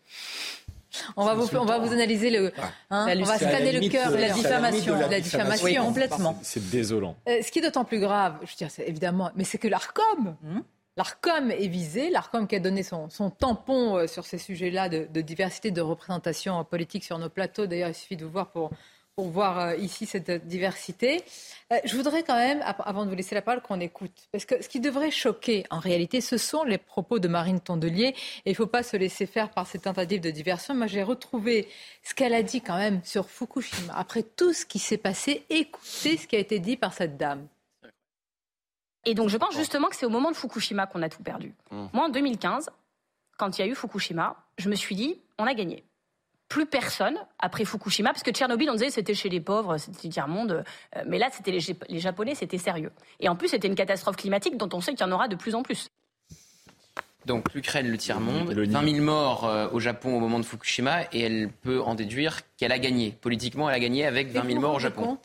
On 1.17 1.25
va, 1.25 1.35
vous, 1.35 1.49
on 1.57 1.65
va 1.65 1.79
vous 1.79 1.93
analyser 1.93 2.31
le. 2.31 2.53
Hein, 2.91 3.15
on 3.19 3.25
va 3.25 3.37
scanner 3.37 3.73
le 3.73 3.89
cœur, 3.89 4.11
la 4.11 4.31
diffamation, 4.31 4.97
la, 4.97 5.21
diffamation 5.21 5.85
complètement. 5.85 6.39
C'est 6.43 6.71
désolant. 6.71 7.17
Euh, 7.29 7.43
ce 7.43 7.51
qui 7.51 7.59
est 7.59 7.63
d'autant 7.63 7.85
plus 7.85 8.01
grave, 8.01 8.39
je 8.43 8.47
veux 8.47 8.57
dire, 8.57 8.69
évidemment, 8.87 9.31
mais 9.37 9.45
c'est 9.45 9.59
que 9.59 9.69
l'Arcom, 9.69 10.37
hmm 10.43 10.61
l'Arcom 10.97 11.53
est 11.53 11.69
visé, 11.69 12.11
l'Arcom 12.11 12.49
qui 12.49 12.57
a 12.57 12.59
donné 12.59 12.83
son, 12.83 13.09
tampon 13.31 13.97
euh, 13.97 14.07
sur 14.09 14.27
ces 14.27 14.37
sujets-là 14.37 14.89
de, 14.89 15.07
de, 15.09 15.21
diversité, 15.21 15.71
de 15.71 15.81
représentation 15.81 16.65
politique 16.65 17.05
sur 17.05 17.19
nos 17.19 17.29
plateaux. 17.29 17.67
D'ailleurs, 17.67 17.91
il 17.91 17.95
suffit 17.95 18.17
de 18.17 18.25
vous 18.25 18.33
voir 18.33 18.51
pour 18.51 18.73
pour 19.19 19.31
voir 19.31 19.59
euh, 19.59 19.75
ici 19.75 20.07
cette 20.07 20.31
diversité. 20.47 21.25
Euh, 21.73 21.77
je 21.85 21.97
voudrais 21.97 22.23
quand 22.23 22.37
même, 22.37 22.63
avant 22.65 23.05
de 23.05 23.11
vous 23.11 23.17
laisser 23.17 23.35
la 23.35 23.43
parole, 23.43 23.61
qu'on 23.61 23.81
écoute. 23.81 24.13
Parce 24.31 24.45
que 24.45 24.63
ce 24.63 24.69
qui 24.69 24.79
devrait 24.79 25.11
choquer, 25.11 25.67
en 25.71 25.81
réalité, 25.81 26.21
ce 26.21 26.37
sont 26.37 26.63
les 26.63 26.79
propos 26.79 27.19
de 27.19 27.27
Marine 27.27 27.59
Tondelier. 27.59 28.15
Et 28.15 28.15
il 28.47 28.51
ne 28.51 28.55
faut 28.55 28.69
pas 28.69 28.85
se 28.85 28.97
laisser 28.97 29.27
faire 29.27 29.51
par 29.51 29.67
ces 29.67 29.81
tentatives 29.81 30.21
de 30.21 30.31
diversion. 30.31 30.73
Moi, 30.73 30.87
j'ai 30.87 31.03
retrouvé 31.03 31.67
ce 32.05 32.15
qu'elle 32.15 32.33
a 32.33 32.45
dit 32.45 32.61
quand 32.61 32.77
même 32.77 33.01
sur 33.03 33.29
Fukushima. 33.29 33.93
Après 33.97 34.23
tout 34.23 34.53
ce 34.53 34.65
qui 34.65 34.79
s'est 34.79 34.99
passé, 34.99 35.45
écoutez 35.51 36.17
ce 36.17 36.29
qui 36.29 36.37
a 36.37 36.39
été 36.39 36.61
dit 36.61 36.77
par 36.77 36.95
cette 36.95 37.17
dame. 37.17 37.49
Et 39.05 39.15
donc, 39.15 39.31
je 39.31 39.37
pense 39.37 39.57
justement 39.57 39.89
que 39.89 39.97
c'est 39.97 40.07
au 40.07 40.11
moment 40.11 40.31
de 40.31 40.37
Fukushima 40.37 40.87
qu'on 40.87 41.03
a 41.03 41.09
tout 41.09 41.25
perdu. 41.25 41.57
Mmh. 41.73 41.87
Moi, 41.93 42.05
en 42.05 42.09
2015, 42.09 42.71
quand 43.37 43.59
il 43.59 43.63
y 43.63 43.65
a 43.65 43.67
eu 43.67 43.75
Fukushima, 43.75 44.37
je 44.59 44.69
me 44.69 44.77
suis 44.77 44.95
dit, 44.95 45.19
on 45.39 45.45
a 45.45 45.55
gagné 45.55 45.83
plus 46.49 46.67
personne 46.67 47.17
après 47.39 47.65
Fukushima, 47.65 48.11
parce 48.11 48.23
que 48.23 48.31
Tchernobyl, 48.31 48.71
on 48.71 48.75
disait 48.75 48.91
c'était 48.91 49.15
chez 49.15 49.29
les 49.29 49.41
pauvres, 49.41 49.77
c'était 49.77 50.09
tiers-monde, 50.09 50.65
euh, 50.97 51.03
mais 51.07 51.19
là, 51.19 51.29
c'était 51.31 51.51
les, 51.51 52.01
Japonais, 52.01 52.35
c'était 52.35 52.59
sérieux. 52.59 52.91
Et 53.21 53.29
en 53.29 53.37
plus, 53.37 53.49
c'était 53.49 53.69
une 53.69 53.75
catastrophe 53.75 54.17
climatique 54.17 54.57
dont 54.57 54.69
on 54.73 54.81
sait 54.81 54.93
qu'il 54.93 55.07
y 55.07 55.09
en 55.09 55.13
aura 55.13 55.29
de 55.29 55.37
plus 55.37 55.55
en 55.55 55.63
plus. 55.63 55.91
Donc 57.27 57.53
l'Ukraine, 57.53 57.89
le 57.89 57.99
tiers-monde, 57.99 58.53
20 58.53 58.91
000 58.91 59.05
morts 59.05 59.45
euh, 59.45 59.69
au 59.73 59.81
Japon 59.81 60.17
au 60.17 60.21
moment 60.21 60.39
de 60.39 60.45
Fukushima, 60.45 61.03
et 61.13 61.21
elle 61.21 61.51
peut 61.51 61.83
en 61.83 61.95
déduire 61.95 62.41
qu'elle 62.57 62.73
a 62.73 62.79
gagné. 62.79 63.15
Politiquement, 63.21 63.69
elle 63.69 63.77
a 63.77 63.81
gagné 63.81 64.07
avec 64.07 64.31
20 64.33 64.47
000 64.47 64.61
morts 64.61 64.75
au 64.77 64.79
Japon. 64.79 65.19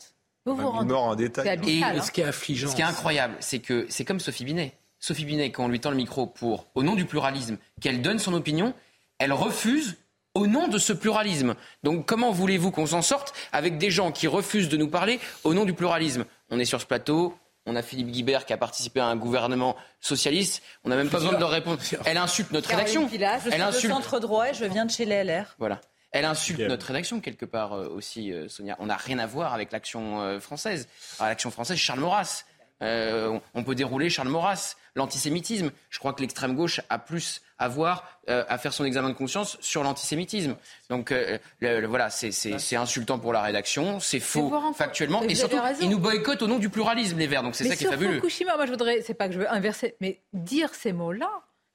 Vous 0.44 0.54
vous 0.56 0.68
rendez 0.68 0.92
en 0.92 1.14
détail. 1.14 1.58
Et 1.66 1.82
hein. 1.82 2.02
ce 2.02 2.10
qui 2.10 2.20
est 2.20 2.24
affligeant. 2.24 2.68
Ce 2.68 2.76
qui 2.76 2.82
est 2.82 2.84
incroyable, 2.84 3.34
c'est 3.40 3.60
que 3.60 3.86
c'est 3.88 4.04
comme 4.04 4.20
Sophie 4.20 4.44
Binet. 4.44 4.74
Sophie 5.00 5.24
Binet, 5.24 5.50
quand 5.50 5.64
on 5.64 5.68
lui 5.68 5.80
tend 5.80 5.90
le 5.90 5.96
micro 5.96 6.26
pour, 6.26 6.66
au 6.74 6.82
nom 6.82 6.94
du 6.94 7.06
pluralisme, 7.06 7.56
qu'elle 7.80 8.02
donne 8.02 8.18
son 8.18 8.34
opinion, 8.34 8.74
elle 9.18 9.32
refuse 9.32 9.96
au 10.34 10.46
nom 10.46 10.68
de 10.68 10.78
ce 10.78 10.92
pluralisme. 10.92 11.54
Donc 11.82 12.06
comment 12.06 12.30
voulez-vous 12.30 12.70
qu'on 12.70 12.86
s'en 12.86 13.02
sorte 13.02 13.34
avec 13.52 13.78
des 13.78 13.90
gens 13.90 14.12
qui 14.12 14.26
refusent 14.26 14.68
de 14.68 14.76
nous 14.76 14.88
parler 14.88 15.20
au 15.44 15.54
nom 15.54 15.64
du 15.64 15.72
pluralisme? 15.72 16.24
On 16.50 16.58
est 16.58 16.64
sur 16.64 16.80
ce 16.80 16.86
plateau, 16.86 17.34
on 17.66 17.76
a 17.76 17.82
Philippe 17.82 18.10
Guibert 18.10 18.44
qui 18.44 18.52
a 18.52 18.58
participé 18.58 19.00
à 19.00 19.06
un 19.06 19.16
gouvernement 19.16 19.76
socialiste. 20.00 20.62
On 20.84 20.90
n'a 20.90 20.96
même 20.96 21.08
pas 21.08 21.18
besoin 21.18 21.32
de 21.32 21.40
leur 21.40 21.50
répondre. 21.50 21.80
Elle 22.04 22.18
insulte 22.18 22.52
notre 22.52 22.68
rédaction. 22.68 23.08
je 23.08 23.16
Elle 23.16 23.62
insulte. 23.62 23.84
de 23.84 23.88
centre 23.88 24.20
droit 24.20 24.50
et 24.50 24.54
je 24.54 24.64
viens 24.64 24.84
de 24.84 24.90
chez 24.90 25.04
les 25.06 25.24
LR. 25.24 25.54
Voilà. 25.58 25.80
Elle 26.14 26.26
insulte 26.26 26.60
notre 26.60 26.86
rédaction 26.86 27.20
quelque 27.20 27.44
part 27.44 27.72
euh, 27.72 27.88
aussi, 27.88 28.32
euh, 28.32 28.48
Sonia. 28.48 28.76
On 28.78 28.86
n'a 28.86 28.96
rien 28.96 29.18
à 29.18 29.26
voir 29.26 29.52
avec 29.52 29.72
l'action 29.72 30.20
euh, 30.20 30.38
française. 30.38 30.88
l'action 31.18 31.50
française, 31.50 31.76
Charles 31.76 31.98
Maurras. 31.98 32.44
On 32.80 33.64
peut 33.64 33.74
dérouler 33.74 34.10
Charles 34.10 34.28
Maurras. 34.28 34.76
L'antisémitisme. 34.96 35.72
Je 35.90 35.98
crois 35.98 36.12
que 36.12 36.20
l'extrême 36.20 36.54
gauche 36.54 36.80
a 36.88 37.00
plus 37.00 37.42
à 37.58 37.66
voir, 37.66 38.20
à 38.28 38.58
faire 38.58 38.72
son 38.72 38.84
examen 38.84 39.08
de 39.08 39.14
conscience 39.14 39.58
sur 39.60 39.82
l'antisémitisme. 39.82 40.54
Donc 40.88 41.12
voilà, 41.60 42.10
c'est 42.10 42.76
insultant 42.76 43.18
pour 43.18 43.32
la 43.32 43.42
rédaction, 43.42 43.98
c'est 43.98 44.20
faux 44.20 44.52
factuellement, 44.76 45.22
et 45.22 45.34
surtout, 45.34 45.56
ils 45.80 45.90
nous 45.90 45.98
boycottent 45.98 46.42
au 46.42 46.46
nom 46.46 46.60
du 46.60 46.68
pluralisme, 46.68 47.18
les 47.18 47.26
Verts. 47.26 47.42
Donc 47.42 47.56
c'est 47.56 47.64
ça 47.64 47.74
qui 47.74 47.86
est 47.86 47.88
fabuleux. 47.88 48.20
Fukushima, 48.20 48.54
moi 48.54 48.66
je 48.66 48.70
voudrais, 48.70 49.02
c'est 49.02 49.14
pas 49.14 49.26
que 49.26 49.34
je 49.34 49.40
veux 49.40 49.52
inverser, 49.52 49.96
mais 50.00 50.20
dire 50.32 50.72
ces 50.72 50.92
mots-là, 50.92 51.30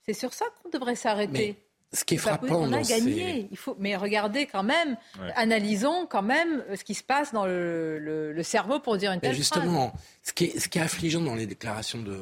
c'est 0.05 0.13
sur 0.13 0.33
ça 0.33 0.45
qu'on 0.63 0.69
devrait 0.69 0.95
s'arrêter 0.95 1.57
ce 1.91 2.03
qui 2.03 2.15
est 2.15 2.17
frappant, 2.17 2.61
on 2.61 2.71
a 2.73 2.81
gagné. 2.81 3.47
Il 3.51 3.57
faut, 3.57 3.75
mais 3.79 3.95
regardez 3.95 4.45
quand 4.45 4.63
même, 4.63 4.97
analysons 5.35 6.05
quand 6.05 6.21
même 6.21 6.63
ce 6.75 6.83
qui 6.83 6.93
se 6.93 7.03
passe 7.03 7.33
dans 7.33 7.45
le, 7.45 8.41
cerveau 8.43 8.79
pour 8.79 8.97
dire 8.97 9.11
une 9.11 9.19
telle 9.19 9.35
Justement, 9.35 9.93
Ce, 10.23 10.33
qui 10.33 10.45
est, 10.45 10.59
ce 10.59 10.67
qui 10.69 10.77
est 10.77 10.81
affligeant 10.81 11.21
dans 11.21 11.35
les 11.35 11.45
déclarations 11.45 11.99
de 11.99 12.17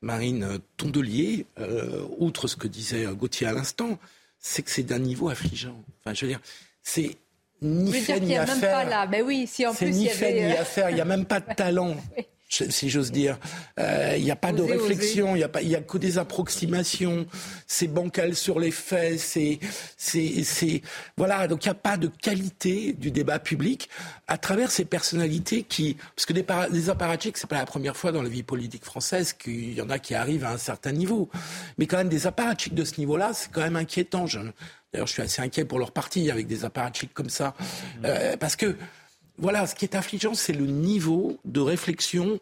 Marine 0.00 0.58
Tondelier, 0.76 1.46
euh, 1.58 2.04
outre 2.18 2.48
ce 2.48 2.56
que 2.56 2.68
disait 2.68 3.06
Gauthier 3.14 3.46
à 3.46 3.52
l'instant, 3.52 3.98
c'est 4.38 4.62
que 4.62 4.70
c'est 4.70 4.82
d'un 4.82 4.98
niveau 4.98 5.28
affligeant. 5.28 5.76
Enfin, 6.00 6.14
je 6.14 6.26
veux 6.26 6.32
dire, 6.32 6.40
c'est 6.82 7.16
ni 7.62 7.92
fait 7.92 8.20
ni 8.20 8.36
à 8.36 8.46
faire. 8.46 8.72
Pas 8.72 8.84
là. 8.84 9.06
Mais 9.06 9.22
oui, 9.22 9.46
si 9.46 9.66
en 9.66 9.74
plus 9.74 9.90
ni 9.90 10.04
il 10.04 10.06
y 10.06 10.08
fait 10.10 10.32
ni 10.32 10.52
à 10.52 10.64
faire. 10.64 10.90
Il 10.90 10.94
n'y 10.94 11.00
a 11.00 11.06
même 11.06 11.24
pas 11.24 11.40
de 11.40 11.54
talent. 11.56 11.96
Si 12.68 12.90
j'ose 12.90 13.12
dire. 13.12 13.38
Euh, 13.78 14.14
il 14.16 14.24
n'y 14.24 14.30
a 14.30 14.36
pas 14.36 14.52
de 14.52 14.62
réflexion, 14.62 15.34
il 15.34 15.38
n'y 15.38 15.44
a, 15.44 15.48
pas, 15.48 15.62
y 15.62 15.74
a 15.74 15.80
que 15.80 15.98
des 15.98 16.18
approximations, 16.18 17.26
c'est 17.66 17.88
bancal 17.88 18.34
sur 18.34 18.60
les 18.60 18.70
faits, 18.70 19.18
c'est, 19.18 20.82
voilà, 21.16 21.48
donc 21.48 21.64
il 21.64 21.68
n'y 21.68 21.72
a 21.72 21.74
pas 21.74 21.96
de 21.96 22.08
qualité 22.08 22.92
du 22.92 23.10
débat 23.10 23.38
public 23.38 23.88
à 24.26 24.38
travers 24.38 24.70
ces 24.70 24.84
personnalités 24.84 25.62
qui, 25.62 25.96
parce 26.16 26.26
que 26.26 26.32
des, 26.32 26.44
des 26.70 26.90
apparatchiks, 26.90 27.36
c'est 27.36 27.48
pas 27.48 27.58
la 27.58 27.66
première 27.66 27.96
fois 27.96 28.12
dans 28.12 28.22
la 28.22 28.28
vie 28.28 28.42
politique 28.42 28.84
française 28.84 29.32
qu'il 29.32 29.74
y 29.74 29.82
en 29.82 29.90
a 29.90 29.98
qui 29.98 30.14
arrivent 30.14 30.44
à 30.44 30.52
un 30.52 30.58
certain 30.58 30.92
niveau, 30.92 31.28
mais 31.78 31.86
quand 31.86 31.96
même 31.96 32.08
des 32.08 32.26
apparatchiks 32.26 32.74
de 32.74 32.84
ce 32.84 32.98
niveau-là, 32.98 33.32
c'est 33.34 33.50
quand 33.50 33.62
même 33.62 33.76
inquiétant. 33.76 34.26
d'ailleurs, 34.92 35.06
je 35.06 35.12
suis 35.12 35.22
assez 35.22 35.42
inquiet 35.42 35.64
pour 35.64 35.78
leur 35.78 35.92
parti 35.92 36.30
avec 36.30 36.46
des 36.46 36.64
apparatchiks 36.64 37.12
comme 37.12 37.30
ça, 37.30 37.54
euh, 38.04 38.36
parce 38.36 38.56
que 38.56 38.76
voilà, 39.38 39.66
ce 39.66 39.74
qui 39.74 39.84
est 39.84 39.94
affligeant, 39.94 40.34
c'est 40.34 40.52
le 40.52 40.66
niveau 40.66 41.38
de 41.44 41.60
réflexion 41.60 42.40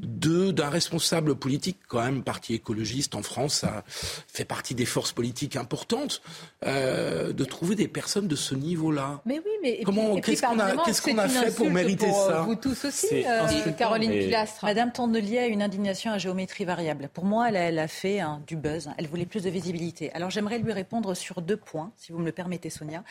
d'un 0.00 0.68
responsable 0.68 1.36
politique, 1.36 1.78
quand 1.86 2.02
même, 2.02 2.24
parti 2.24 2.54
écologiste 2.54 3.14
en 3.14 3.22
France, 3.22 3.60
ça 3.60 3.84
fait 3.86 4.44
partie 4.44 4.74
des 4.74 4.84
forces 4.86 5.12
politiques 5.12 5.54
importantes, 5.54 6.20
euh, 6.66 7.32
de 7.32 7.44
trouver 7.44 7.76
des 7.76 7.86
personnes 7.86 8.26
de 8.26 8.34
ce 8.34 8.56
niveau-là. 8.56 9.20
Mais 9.24 9.38
oui, 9.38 9.52
mais 9.62 9.82
comment 9.84 10.16
qu'est-ce 10.16 10.42
qu'on 10.42 10.58
a, 10.58 10.84
qu'est-ce 10.84 11.00
qu'on 11.00 11.16
a 11.18 11.28
fait 11.28 11.54
pour 11.54 11.70
mériter 11.70 12.06
pour 12.06 12.26
ça 12.26 12.40
Vous 12.42 12.56
tous 12.56 12.84
aussi, 12.84 13.24
euh, 13.24 13.72
Caroline 13.78 14.10
Pilastre. 14.10 14.64
Madame 14.64 14.92
Tondelier 14.92 15.38
a 15.38 15.46
une 15.46 15.62
indignation 15.62 16.10
à 16.10 16.18
géométrie 16.18 16.64
variable. 16.64 17.08
Pour 17.12 17.24
moi, 17.24 17.48
elle 17.48 17.56
a, 17.56 17.60
elle 17.60 17.78
a 17.78 17.88
fait 17.88 18.18
hein, 18.18 18.42
du 18.48 18.56
buzz. 18.56 18.90
Elle 18.98 19.06
voulait 19.06 19.26
plus 19.26 19.44
de 19.44 19.50
visibilité. 19.50 20.12
Alors 20.12 20.30
j'aimerais 20.30 20.58
lui 20.58 20.72
répondre 20.72 21.14
sur 21.14 21.40
deux 21.40 21.56
points, 21.56 21.92
si 21.96 22.10
vous 22.10 22.18
me 22.18 22.26
le 22.26 22.32
permettez, 22.32 22.68
Sonia. 22.68 23.04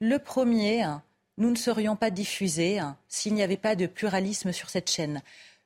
Le 0.00 0.18
premier, 0.18 0.84
nous 1.40 1.50
ne 1.50 1.56
serions 1.56 1.96
pas 1.96 2.10
diffusés 2.10 2.78
hein, 2.78 2.96
s'il 3.08 3.32
n'y 3.34 3.42
avait 3.42 3.56
pas 3.56 3.74
de 3.74 3.86
pluralisme 3.86 4.52
sur 4.52 4.68
cette 4.68 4.90
chaîne. 4.90 5.22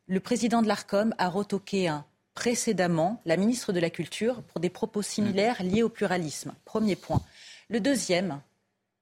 Le 0.06 0.20
président 0.20 0.62
de 0.62 0.68
l'ARCOM 0.68 1.12
a 1.18 1.28
retoqué 1.28 1.88
hein, 1.88 2.04
précédemment 2.34 3.20
la 3.26 3.36
ministre 3.36 3.72
de 3.72 3.80
la 3.80 3.90
Culture 3.90 4.42
pour 4.42 4.60
des 4.60 4.70
propos 4.70 5.02
similaires 5.02 5.62
liés 5.64 5.82
au 5.82 5.88
pluralisme. 5.88 6.54
Premier 6.64 6.94
point. 6.94 7.20
Le 7.68 7.80
deuxième, 7.80 8.40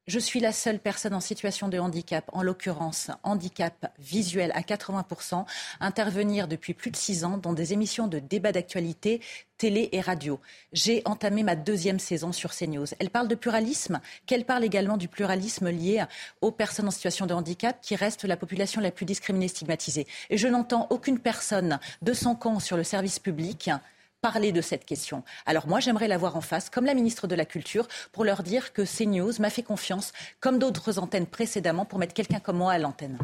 je 0.06 0.18
suis 0.18 0.40
la 0.40 0.52
seule 0.52 0.80
personne 0.80 1.14
en 1.14 1.20
situation 1.20 1.68
de 1.68 1.78
handicap, 1.78 2.28
en 2.32 2.42
l'occurrence 2.42 3.10
handicap 3.22 3.92
visuel 3.98 4.50
à 4.54 4.62
80%, 4.62 5.44
intervenir 5.80 6.48
depuis 6.48 6.74
plus 6.74 6.90
de 6.90 6.96
six 6.96 7.24
ans 7.24 7.38
dans 7.38 7.52
des 7.52 7.72
émissions 7.72 8.08
de 8.08 8.18
débat 8.18 8.50
d'actualité, 8.50 9.20
télé 9.58 9.88
et 9.92 10.00
radio. 10.00 10.40
J'ai 10.72 11.02
entamé 11.04 11.44
ma 11.44 11.54
deuxième 11.54 12.00
saison 12.00 12.32
sur 12.32 12.52
CNews. 12.52 12.86
Elle 12.98 13.10
parle 13.10 13.28
de 13.28 13.36
pluralisme, 13.36 14.00
qu'elle 14.26 14.44
parle 14.44 14.64
également 14.64 14.96
du 14.96 15.06
pluralisme 15.06 15.70
lié 15.70 16.04
aux 16.40 16.50
personnes 16.50 16.88
en 16.88 16.90
situation 16.90 17.26
de 17.26 17.34
handicap, 17.34 17.80
qui 17.80 17.94
reste 17.94 18.24
la 18.24 18.36
population 18.36 18.80
la 18.80 18.90
plus 18.90 19.06
discriminée, 19.06 19.46
stigmatisée. 19.46 20.08
Et 20.30 20.36
je 20.36 20.48
n'entends 20.48 20.88
aucune 20.90 21.20
personne 21.20 21.78
de 22.02 22.12
son 22.12 22.34
camp 22.34 22.58
sur 22.58 22.76
le 22.76 22.82
service 22.82 23.20
public 23.20 23.70
parler 24.22 24.52
de 24.52 24.60
cette 24.62 24.86
question. 24.86 25.24
Alors 25.44 25.66
moi, 25.66 25.80
j'aimerais 25.80 26.08
la 26.08 26.16
voir 26.16 26.36
en 26.36 26.40
face, 26.40 26.70
comme 26.70 26.86
la 26.86 26.94
ministre 26.94 27.26
de 27.26 27.34
la 27.34 27.44
Culture, 27.44 27.88
pour 28.12 28.24
leur 28.24 28.42
dire 28.42 28.72
que 28.72 28.82
CNews 28.82 29.32
m'a 29.40 29.50
fait 29.50 29.64
confiance, 29.64 30.12
comme 30.40 30.58
d'autres 30.58 30.98
antennes 30.98 31.26
précédemment, 31.26 31.84
pour 31.84 31.98
mettre 31.98 32.14
quelqu'un 32.14 32.40
comme 32.40 32.56
moi 32.56 32.72
à 32.72 32.78
l'antenne. 32.78 33.18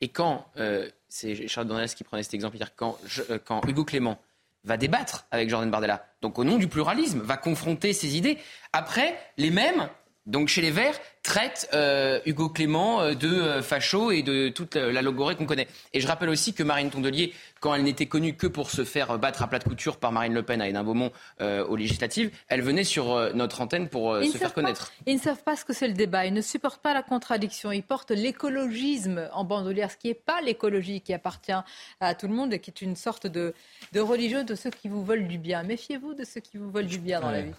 Et 0.00 0.08
quand, 0.08 0.46
euh, 0.56 0.90
c'est 1.08 1.46
Charles 1.46 1.68
Dornelas 1.68 1.94
qui 1.94 2.02
prenait 2.02 2.22
cet 2.22 2.34
exemple, 2.34 2.56
quand, 2.76 2.98
euh, 3.30 3.38
quand 3.44 3.60
Hugo 3.68 3.84
Clément 3.84 4.18
va 4.64 4.76
débattre 4.76 5.26
avec 5.30 5.50
Jordan 5.50 5.70
Bardella, 5.70 6.06
donc 6.22 6.38
au 6.38 6.44
nom 6.44 6.56
du 6.56 6.66
pluralisme, 6.66 7.20
va 7.20 7.36
confronter 7.36 7.92
ses 7.92 8.16
idées, 8.16 8.38
après, 8.72 9.18
les 9.36 9.50
mêmes 9.50 9.88
donc 10.28 10.48
chez 10.48 10.60
les 10.60 10.70
Verts, 10.70 11.00
traite 11.22 11.68
euh, 11.74 12.20
Hugo 12.26 12.48
Clément 12.48 13.00
euh, 13.00 13.14
de 13.14 13.28
euh, 13.28 13.62
facho 13.62 14.10
et 14.10 14.22
de 14.22 14.48
toute 14.48 14.76
la 14.76 15.02
logorée 15.02 15.36
qu'on 15.36 15.46
connaît. 15.46 15.68
Et 15.92 16.00
je 16.00 16.06
rappelle 16.06 16.28
aussi 16.28 16.54
que 16.54 16.62
Marine 16.62 16.90
Tondelier, 16.90 17.32
quand 17.60 17.74
elle 17.74 17.82
n'était 17.82 18.06
connue 18.06 18.34
que 18.34 18.46
pour 18.46 18.70
se 18.70 18.84
faire 18.84 19.18
battre 19.18 19.42
à 19.42 19.48
plat 19.48 19.58
de 19.58 19.64
couture 19.64 19.96
par 19.96 20.12
Marine 20.12 20.34
Le 20.34 20.42
Pen 20.42 20.60
à 20.60 20.68
Hénin 20.68 20.84
Beaumont 20.84 21.12
aux 21.40 21.76
législatives, 21.76 22.30
elle 22.48 22.62
venait 22.62 22.84
sur 22.84 23.34
notre 23.34 23.60
antenne 23.60 23.88
pour 23.88 24.14
se 24.22 24.38
faire 24.38 24.54
connaître. 24.54 24.92
ils 25.06 25.16
ne 25.16 25.20
savent 25.20 25.42
pas 25.42 25.56
ce 25.56 25.64
que 25.64 25.72
c'est 25.72 25.88
le 25.88 25.94
débat, 25.94 26.26
ils 26.26 26.32
ne 26.32 26.40
supportent 26.40 26.80
pas 26.80 26.94
la 26.94 27.02
contradiction, 27.02 27.72
ils 27.72 27.82
portent 27.82 28.12
l'écologisme 28.12 29.28
en 29.32 29.44
bandolière, 29.44 29.90
ce 29.90 29.96
qui 29.96 30.08
n'est 30.08 30.14
pas 30.14 30.40
l'écologie 30.40 31.00
qui 31.00 31.12
appartient 31.12 31.52
à 32.00 32.14
tout 32.14 32.28
le 32.28 32.34
monde 32.34 32.52
et 32.52 32.60
qui 32.60 32.70
est 32.70 32.80
une 32.80 32.96
sorte 32.96 33.26
de, 33.26 33.54
de 33.92 34.00
religion 34.00 34.44
de 34.44 34.54
ceux 34.54 34.70
qui 34.70 34.88
vous 34.88 35.04
veulent 35.04 35.26
du 35.26 35.38
bien. 35.38 35.62
Méfiez-vous 35.64 36.14
de 36.14 36.24
ceux 36.24 36.40
qui 36.40 36.58
vous 36.58 36.70
veulent 36.70 36.86
du 36.86 36.98
bien 36.98 37.20
dans 37.20 37.30
la 37.30 37.42
vie. 37.42 37.52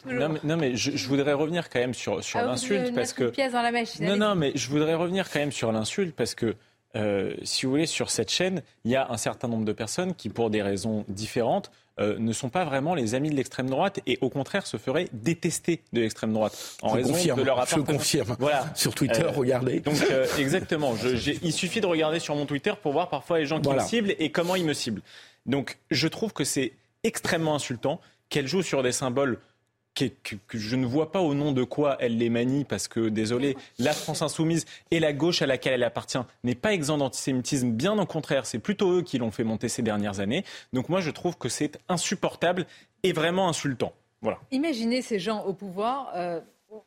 Non 0.44 0.58
mais, 0.58 0.76
je, 0.76 1.08
voudrais 1.08 1.34
revenir 1.34 1.70
quand 1.70 1.80
même 1.80 1.94
sur, 1.94 2.24
sur 2.24 2.40
ah, 2.40 2.46
l'insulte 2.46 2.94
parce 2.96 3.14
que... 3.14 3.32
dans 3.52 3.62
la 3.62 3.72
machine, 3.72 4.06
non, 4.06 4.18
non, 4.18 4.36
mais 4.36 4.52
je 4.56 4.70
voudrais 4.70 4.96
revenir 4.96 5.30
quand 5.30 5.40
même 5.40 5.52
sur 5.52 5.72
l'insulte 5.72 6.16
parce 6.16 6.36
que, 6.36 6.56
euh, 6.96 7.36
si 7.44 7.66
vous 7.66 7.72
voulez, 7.72 7.86
sur 7.86 8.10
cette 8.10 8.32
chaîne, 8.32 8.62
il 8.84 8.92
y 8.92 8.96
a 8.96 9.10
un 9.10 9.18
certain 9.18 9.48
nombre 9.48 9.66
de 9.66 9.74
personnes 9.74 10.16
qui, 10.16 10.30
pour 10.30 10.50
des 10.50 10.62
raisons 10.62 11.06
différentes, 11.08 11.72
euh, 12.00 12.18
ne 12.18 12.32
sont 12.32 12.50
pas 12.50 12.64
vraiment 12.64 12.96
les 12.96 13.14
amis 13.14 13.30
de 13.30 13.36
l'extrême 13.36 13.70
droite 13.70 14.00
et 14.06 14.18
au 14.22 14.30
contraire 14.30 14.66
se 14.66 14.78
feraient 14.78 15.10
détester 15.12 15.82
de 15.92 16.00
l'extrême 16.00 16.32
droite 16.32 16.78
en 16.82 16.90
raison 16.90 17.12
de 17.14 17.42
leur 17.42 17.60
appartenance. 17.60 17.88
Je 17.88 17.94
confirme. 17.94 18.36
Voilà. 18.40 18.72
Sur 18.76 18.96
Twitter, 18.96 19.24
euh, 19.24 19.32
regardez. 19.32 19.82
Donc 19.82 19.96
exactement. 20.38 20.96
il 21.44 21.52
suffit 21.52 21.82
de 21.82 21.88
regarder 21.88 22.20
sur 22.20 22.36
mon 22.36 22.46
Twitter 22.46 22.72
pour 22.82 22.94
voir 22.94 23.10
parfois 23.10 23.40
les 23.40 23.46
gens 23.46 23.60
qui 23.60 23.70
me 23.70 23.80
ciblent 23.80 24.16
et 24.18 24.32
comment 24.32 24.56
ils 24.56 24.66
me 24.66 24.74
ciblent. 24.74 25.02
Donc 25.46 25.78
je 25.92 26.08
trouve 26.08 26.32
que 26.32 26.46
c'est 26.46 26.74
extrêmement 27.04 27.56
insultant 27.56 28.00
qu'elle 28.30 28.48
joue 28.48 28.62
sur 28.62 28.84
des 28.84 28.92
symboles 28.92 29.40
que, 30.08 30.58
je 30.58 30.76
ne 30.76 30.86
vois 30.86 31.12
pas 31.12 31.20
au 31.20 31.34
nom 31.34 31.52
de 31.52 31.64
quoi 31.64 31.98
elle 32.00 32.18
les 32.18 32.30
manie, 32.30 32.64
parce 32.64 32.88
que, 32.88 33.10
désolé, 33.10 33.58
la 33.78 33.94
France 33.94 34.22
insoumise 34.22 34.66
et 34.92 35.00
la 35.00 35.14
gauche 35.14 35.42
à 35.42 35.46
laquelle 35.46 35.74
elle 35.74 35.84
appartient 35.84 36.20
n'est 36.44 36.56
pas 36.56 36.74
exempt 36.74 36.98
d'antisémitisme, 36.98 37.72
bien 37.72 37.98
au 37.98 38.06
contraire, 38.06 38.46
c'est 38.46 38.60
plutôt 38.60 38.98
eux 38.98 39.02
qui 39.02 39.18
l'ont 39.18 39.32
fait 39.32 39.44
monter 39.44 39.70
ces 39.70 39.82
dernières 39.82 40.20
années. 40.20 40.44
Donc 40.74 40.90
moi, 40.90 41.02
je 41.02 41.12
trouve 41.12 41.38
que 41.38 41.50
c'est 41.50 41.80
insupportable 41.90 42.66
et 43.04 43.14
vraiment 43.14 43.50
insultant. 43.50 43.94
Voilà. 44.22 44.40
Imaginez 44.52 45.02
ces 45.02 45.20
gens 45.20 45.44
au 45.44 45.54
pouvoir. 45.54 46.12
Euh, 46.16 46.42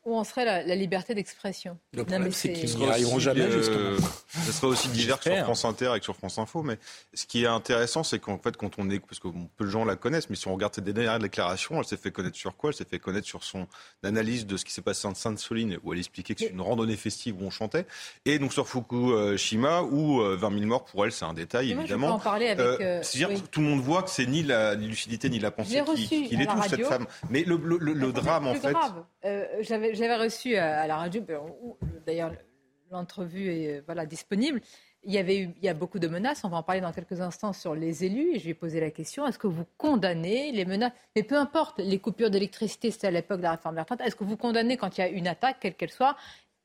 où 0.04 0.16
en 0.16 0.24
serait 0.24 0.44
la, 0.44 0.74
liberté 0.74 1.14
d'expression? 1.14 1.78
Le 1.92 2.04
problème, 2.04 2.32
c'est 2.32 2.52
qu'ils 2.52 2.76
n'y 2.76 2.86
arriveront 2.86 3.18
jamais, 3.18 3.50
justement. 3.50 3.96
Ce 4.44 4.52
serait 4.52 4.66
aussi 4.68 4.88
divers 4.90 5.22
sur 5.22 5.36
France 5.38 5.64
Inter 5.64 5.92
et 5.96 6.02
sur 6.02 6.16
France 6.16 6.38
Info. 6.38 6.62
Mais 6.62 6.78
ce 7.14 7.26
qui 7.26 7.44
est 7.44 7.48
intéressant, 7.48 8.02
c'est 8.02 8.18
qu'en 8.18 8.38
fait, 8.38 8.56
quand 8.56 8.78
on 8.78 8.88
est, 8.90 9.00
parce 9.00 9.18
que 9.18 9.28
peu 9.56 9.64
de 9.64 9.70
gens 9.70 9.84
la 9.84 9.96
connaissent, 9.96 10.30
mais 10.30 10.36
si 10.36 10.48
on 10.48 10.54
regarde 10.54 10.74
cette 10.74 10.84
dernière 10.84 11.18
déclaration, 11.18 11.78
elle 11.78 11.84
s'est 11.84 11.96
fait 11.96 12.10
connaître 12.10 12.36
sur 12.36 12.56
quoi? 12.56 12.70
Elle 12.70 12.76
s'est 12.76 12.84
fait 12.84 12.98
connaître 12.98 13.26
sur 13.26 13.42
son 13.44 13.66
analyse 14.02 14.46
de 14.46 14.56
ce 14.56 14.64
qui 14.64 14.72
s'est 14.72 14.82
passé 14.82 15.06
en 15.08 15.14
Sainte-Soline, 15.14 15.78
où 15.82 15.92
elle 15.92 15.98
expliquait 15.98 16.34
que 16.34 16.40
c'est 16.40 16.50
une 16.50 16.60
randonnée 16.60 16.96
festive 16.96 17.40
où 17.40 17.44
on 17.44 17.50
chantait. 17.50 17.86
Et 18.24 18.38
donc 18.38 18.52
sur 18.52 18.68
Fukushima, 18.68 19.82
où 19.82 20.20
20 20.20 20.22
euh, 20.22 20.58
000 20.58 20.66
morts, 20.66 20.84
pour 20.84 21.04
elle, 21.04 21.12
c'est 21.12 21.24
un 21.24 21.34
détail, 21.34 21.72
évidemment. 21.72 22.14
en 22.14 22.18
parler 22.18 22.48
avec. 22.48 22.60
Euh, 22.60 22.76
euh, 22.80 23.02
c'est-à-dire 23.02 23.42
que 23.42 23.46
tout 23.48 23.60
le 23.60 23.66
monde 23.66 23.80
voit 23.80 24.02
que 24.02 24.10
c'est 24.10 24.26
ni 24.26 24.42
la 24.42 24.74
lucidité 24.74 25.28
ni 25.28 25.38
la 25.38 25.50
pensée 25.50 25.82
qui, 25.96 26.28
qui 26.28 26.36
l'étouffe, 26.36 26.68
cette 26.68 26.84
femme. 26.84 27.06
Mais 27.30 27.44
le, 27.44 27.56
le 27.56 28.12
drame, 28.12 28.46
en 28.46 28.54
fait. 28.54 28.74
Euh, 29.24 29.46
j'avais 29.94 30.16
reçu 30.16 30.56
à, 30.56 30.86
la 30.86 30.96
radio, 30.96 31.22
ben, 31.22 31.40
d'ailleurs 32.06 32.32
l'entrevue 32.90 33.50
est 33.50 33.78
euh, 33.78 33.82
voilà, 33.86 34.06
disponible. 34.06 34.60
Il 35.04 35.12
y, 35.12 35.18
avait 35.18 35.38
eu, 35.38 35.66
a 35.66 35.74
beaucoup 35.74 35.98
de 35.98 36.06
menaces, 36.06 36.44
on 36.44 36.48
va 36.48 36.58
en 36.58 36.62
parler 36.62 36.80
dans 36.80 36.92
quelques 36.92 37.20
instants 37.20 37.52
sur 37.52 37.74
les 37.74 38.04
élus, 38.04 38.36
et 38.36 38.38
je 38.38 38.44
vais 38.44 38.54
poser 38.54 38.78
la 38.80 38.92
question, 38.92 39.26
est-ce 39.26 39.38
que 39.38 39.48
vous 39.48 39.64
condamnez 39.76 40.52
les 40.52 40.64
menaces? 40.64 40.92
Mais 41.16 41.24
peu 41.24 41.36
importe, 41.36 41.80
les 41.80 41.98
coupures 41.98 42.30
d'électricité, 42.30 42.92
c'était 42.92 43.08
à 43.08 43.10
l'époque 43.10 43.38
de 43.38 43.42
la 43.42 43.52
réforme 43.52 43.74
des 43.74 44.04
est-ce 44.04 44.14
que 44.14 44.22
vous 44.22 44.36
condamnez 44.36 44.76
quand 44.76 44.96
il 44.96 45.00
y 45.00 45.04
a 45.04 45.08
une 45.08 45.26
attaque, 45.26 45.56
quelle 45.60 45.74
qu'elle 45.74 45.90
soit? 45.90 46.16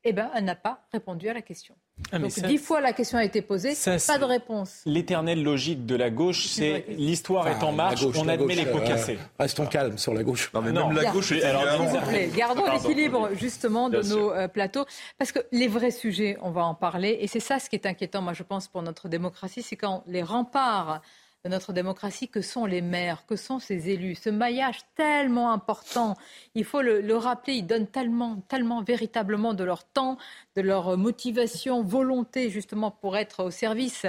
Eh 0.04 0.12
bien, 0.12 0.30
elle 0.36 0.44
n'a 0.44 0.54
pas 0.54 0.86
répondu 0.92 1.28
à 1.28 1.34
la 1.34 1.42
question. 1.42 1.74
Ah, 2.10 2.18
Donc 2.18 2.30
dix 2.30 2.58
fois 2.58 2.80
la 2.80 2.92
question 2.92 3.18
a 3.18 3.24
été 3.24 3.42
posée, 3.42 3.74
pas 4.06 4.18
de 4.18 4.24
réponse. 4.24 4.82
L'éternelle 4.86 5.42
logique 5.42 5.84
de 5.84 5.94
la 5.94 6.10
gauche, 6.10 6.46
c'est 6.46 6.86
l'histoire 6.88 7.48
est 7.48 7.62
en 7.62 7.72
marche, 7.72 8.02
on 8.16 8.28
admet 8.28 8.54
les 8.54 8.66
pots 8.66 8.80
cassés. 8.80 9.18
restons 9.38 9.66
calmes 9.66 9.98
sur 9.98 10.14
la 10.14 10.22
gauche. 10.22 10.50
Non, 10.54 10.62
mais 10.62 10.72
même 10.72 10.92
la 10.92 11.10
gauche 11.10 11.32
est 11.32 11.42
alors, 11.42 11.62
S'il 11.62 12.00
vous 12.00 12.06
plaît, 12.06 12.30
gardons 12.34 12.64
l'équilibre 12.70 13.30
justement 13.34 13.88
de 13.88 14.02
nos 14.02 14.32
euh, 14.32 14.48
plateaux, 14.48 14.86
parce 15.18 15.32
que 15.32 15.40
les 15.52 15.68
vrais 15.68 15.90
sujets, 15.90 16.36
on 16.42 16.50
va 16.50 16.64
en 16.64 16.74
parler, 16.74 17.18
et 17.20 17.26
c'est 17.26 17.40
ça 17.40 17.58
ce 17.58 17.68
qui 17.68 17.76
est 17.76 17.86
inquiétant, 17.86 18.22
moi 18.22 18.32
je 18.32 18.42
pense, 18.42 18.68
pour 18.68 18.82
notre 18.82 19.08
démocratie, 19.08 19.62
c'est 19.62 19.76
quand 19.76 20.02
les 20.06 20.22
remparts 20.22 21.02
notre 21.48 21.72
démocratie 21.72 22.28
que 22.28 22.40
sont 22.40 22.66
les 22.66 22.80
maires, 22.80 23.24
que 23.26 23.36
sont 23.36 23.58
ces 23.58 23.90
élus. 23.90 24.14
Ce 24.14 24.30
maillage 24.30 24.80
tellement 24.94 25.52
important, 25.52 26.16
il 26.54 26.64
faut 26.64 26.82
le, 26.82 27.16
rappeler, 27.16 27.54
ils 27.54 27.66
donnent 27.66 27.86
tellement, 27.86 28.36
tellement 28.48 28.82
véritablement 28.82 29.54
de 29.54 29.64
leur 29.64 29.84
temps, 29.84 30.18
de 30.56 30.62
leur 30.62 30.96
motivation, 30.96 31.82
volonté 31.82 32.50
justement 32.50 32.90
pour 32.90 33.16
être 33.16 33.44
au 33.44 33.50
service 33.50 34.06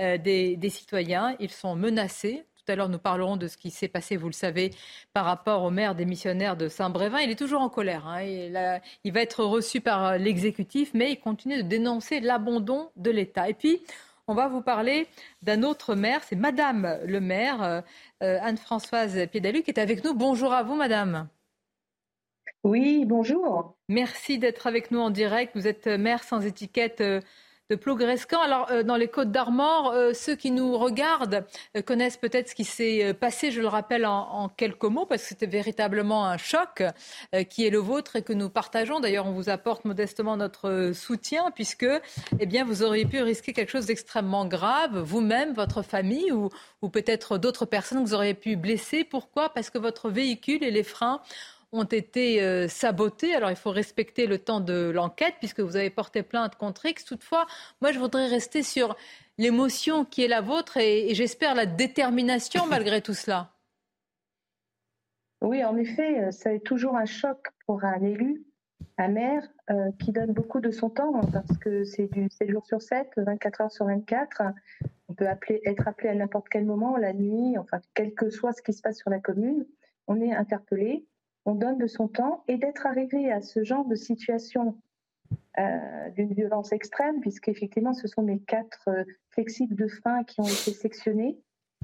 euh, 0.00 0.18
des, 0.18 0.70
citoyens. 0.70 1.36
Ils 1.40 1.50
sont 1.50 1.74
menacés 1.76 2.44
tout 2.56 2.72
à 2.72 2.76
l'heure, 2.76 2.90
nous 2.90 2.98
parlerons 2.98 3.38
de 3.38 3.48
ce 3.48 3.56
qui 3.56 3.70
s'est 3.70 3.88
passé, 3.88 4.18
vous 4.18 4.26
le 4.26 4.34
savez, 4.34 4.74
par 5.14 5.24
rapport 5.24 5.62
au 5.62 5.70
maire 5.70 5.94
démissionnaire 5.94 6.54
de 6.54 6.68
Saint-Brévin. 6.68 7.20
Il 7.20 7.30
est 7.30 7.38
toujours 7.38 7.62
en 7.62 7.70
colère. 7.70 8.06
Hein. 8.06 8.20
Il, 8.24 8.80
il, 9.04 9.12
va 9.14 9.22
être 9.22 9.42
reçu 9.42 9.80
par 9.80 10.18
l'exécutif, 10.18 10.90
mais 10.92 11.12
il 11.12 11.16
continue 11.18 11.62
de 11.62 11.66
dénoncer 11.66 12.20
l'abandon 12.20 12.90
de 12.96 13.10
l'État. 13.10 13.48
Et 13.48 13.54
puis, 13.54 13.80
on 14.28 14.34
va 14.34 14.48
vous 14.48 14.62
parler 14.62 15.06
d'un 15.42 15.62
autre 15.62 15.94
maire, 15.94 16.22
c'est 16.22 16.36
Madame 16.36 16.98
le 17.04 17.20
maire, 17.20 17.82
euh, 18.22 18.38
Anne-Françoise 18.42 19.26
Piedalu, 19.32 19.62
qui 19.62 19.70
est 19.70 19.80
avec 19.80 20.04
nous. 20.04 20.14
Bonjour 20.14 20.52
à 20.52 20.62
vous, 20.62 20.76
Madame. 20.76 21.28
Oui, 22.64 23.04
bonjour. 23.06 23.76
Merci 23.88 24.38
d'être 24.38 24.66
avec 24.66 24.90
nous 24.90 25.00
en 25.00 25.10
direct. 25.10 25.52
Vous 25.54 25.66
êtes 25.66 25.86
maire 25.86 26.22
sans 26.22 26.44
étiquette 26.44 27.00
euh, 27.00 27.20
de 27.70 27.76
Plougrescan. 27.76 28.40
Alors, 28.40 28.70
euh, 28.70 28.82
dans 28.82 28.96
les 28.96 29.08
Côtes 29.08 29.30
d'Armor, 29.30 29.92
euh, 29.92 30.14
ceux 30.14 30.36
qui 30.36 30.50
nous 30.50 30.78
regardent 30.78 31.44
euh, 31.76 31.82
connaissent 31.82 32.16
peut-être 32.16 32.48
ce 32.48 32.54
qui 32.54 32.64
s'est 32.64 33.12
passé, 33.12 33.50
je 33.50 33.60
le 33.60 33.68
rappelle 33.68 34.06
en, 34.06 34.48
quelques 34.48 34.84
mots, 34.84 35.04
parce 35.04 35.22
que 35.22 35.28
c'était 35.28 35.46
véritablement 35.46 36.26
un 36.26 36.38
choc 36.38 36.82
qui 37.50 37.66
est 37.66 37.70
le 37.70 37.78
vôtre 37.78 38.16
et 38.16 38.22
que 38.22 38.32
nous 38.32 38.48
partageons. 38.48 39.00
D'ailleurs, 39.00 39.26
on 39.26 39.32
vous 39.32 39.50
apporte 39.50 39.84
modestement 39.84 40.36
notre 40.36 40.92
soutien, 40.94 41.50
puisque 41.54 41.86
eh 42.38 42.46
bien, 42.46 42.64
vous 42.64 42.82
auriez 42.82 43.04
pu 43.04 43.20
risquer 43.20 43.52
quelque 43.52 43.70
chose 43.70 43.86
d'extrêmement 43.86 44.46
grave, 44.46 44.98
vous-même, 44.98 45.52
votre 45.52 45.82
famille, 45.82 46.32
ou, 46.32 46.48
ou 46.82 46.88
peut-être 46.88 47.38
d'autres 47.38 47.66
personnes 47.66 48.02
que 48.02 48.08
vous 48.08 48.14
auriez 48.14 48.34
pu 48.34 48.56
blesser. 48.56 49.04
Pourquoi? 49.04 49.50
Parce 49.50 49.70
que 49.70 49.78
votre 49.78 50.08
véhicule 50.10 50.64
et 50.64 50.70
les 50.70 50.84
freins 50.84 51.20
ont 51.72 51.84
été 51.84 52.42
euh, 52.42 52.68
sabotés. 52.68 53.34
Alors 53.34 53.50
il 53.50 53.56
faut 53.56 53.70
respecter 53.70 54.26
le 54.26 54.38
temps 54.38 54.60
de 54.60 54.90
l'enquête 54.90 55.34
puisque 55.38 55.60
vous 55.60 55.76
avez 55.76 55.90
porté 55.90 56.22
plainte 56.22 56.56
contre 56.56 56.86
X. 56.86 57.04
Toutefois, 57.04 57.46
moi 57.80 57.92
je 57.92 57.98
voudrais 57.98 58.26
rester 58.26 58.62
sur 58.62 58.96
l'émotion 59.36 60.04
qui 60.04 60.24
est 60.24 60.28
la 60.28 60.40
vôtre 60.40 60.76
et, 60.78 61.14
j'espère 61.14 61.54
la 61.54 61.66
détermination 61.66 62.66
malgré 62.70 63.02
tout 63.02 63.14
cela. 63.14 63.52
Oui, 65.40 65.64
en 65.64 65.76
effet, 65.76 66.24
euh, 66.24 66.30
ça 66.30 66.52
est 66.52 66.64
toujours 66.64 66.96
un 66.96 67.04
choc 67.04 67.38
pour 67.64 67.84
un 67.84 68.02
élu, 68.02 68.44
un 68.96 69.08
maire 69.08 69.46
euh, 69.70 69.90
qui 70.00 70.10
donne 70.10 70.32
beaucoup 70.32 70.60
de 70.60 70.72
son 70.72 70.90
temps 70.90 71.14
hein, 71.14 71.28
parce 71.32 71.56
que 71.58 71.84
c'est 71.84 72.08
du 72.08 72.28
7 72.28 72.50
jours 72.50 72.66
sur 72.66 72.82
7, 72.82 73.12
24 73.18 73.60
heures 73.60 73.70
sur 73.70 73.86
24. 73.86 74.42
On 75.08 75.14
peut 75.14 75.28
appeler, 75.28 75.60
être 75.64 75.86
appelé 75.86 76.08
à 76.08 76.14
n'importe 76.14 76.48
quel 76.50 76.64
moment, 76.64 76.96
la 76.96 77.12
nuit, 77.12 77.56
enfin, 77.56 77.78
quel 77.94 78.14
que 78.14 78.30
soit 78.30 78.52
ce 78.52 78.62
qui 78.62 78.72
se 78.72 78.82
passe 78.82 78.98
sur 78.98 79.10
la 79.10 79.20
commune, 79.20 79.64
on 80.08 80.20
est 80.20 80.34
interpellé 80.34 81.06
on 81.44 81.54
donne 81.54 81.78
de 81.78 81.86
son 81.86 82.08
temps 82.08 82.44
et 82.48 82.56
d'être 82.56 82.86
arrivé 82.86 83.32
à 83.32 83.40
ce 83.40 83.64
genre 83.64 83.84
de 83.84 83.94
situation 83.94 84.76
euh, 85.58 86.10
d'une 86.10 86.32
violence 86.32 86.72
extrême, 86.72 87.20
puisqu'effectivement, 87.20 87.92
ce 87.92 88.06
sont 88.06 88.22
mes 88.22 88.38
quatre 88.38 88.88
euh, 88.88 89.04
flexibles 89.30 89.74
de 89.74 89.88
frein 89.88 90.24
qui 90.24 90.40
ont 90.40 90.44
été 90.44 90.72
sectionnés. 90.72 91.38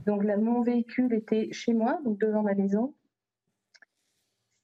Donc, 0.07 0.23
là, 0.25 0.37
mon 0.37 0.63
véhicule 0.63 1.13
était 1.13 1.49
chez 1.53 1.73
moi, 1.73 2.01
donc 2.05 2.19
devant 2.19 2.43
ma 2.43 2.55
maison. 2.55 2.95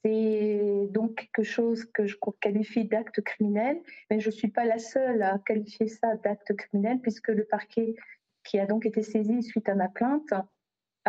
C'est 0.05 0.89
donc 0.93 1.17
quelque 1.17 1.43
chose 1.43 1.85
que 1.85 2.07
je 2.07 2.17
qualifie 2.41 2.85
d'acte 2.85 3.21
criminel, 3.21 3.83
mais 4.11 4.21
je 4.21 4.29
ne 4.29 4.33
suis 4.33 4.49
pas 4.49 4.65
la 4.65 4.79
seule 4.79 5.23
à 5.23 5.39
qualifier 5.39 5.89
ça 5.89 6.17
d'acte 6.17 6.55
criminel, 6.57 7.01
puisque 7.01 7.29
le 7.29 7.45
parquet 7.45 7.97
qui 8.45 8.59
a 8.59 8.67
donc 8.67 8.87
été 8.87 9.03
saisi 9.03 9.43
suite 9.43 9.69
à 9.69 9.75
ma 9.75 9.89
plainte 9.89 10.33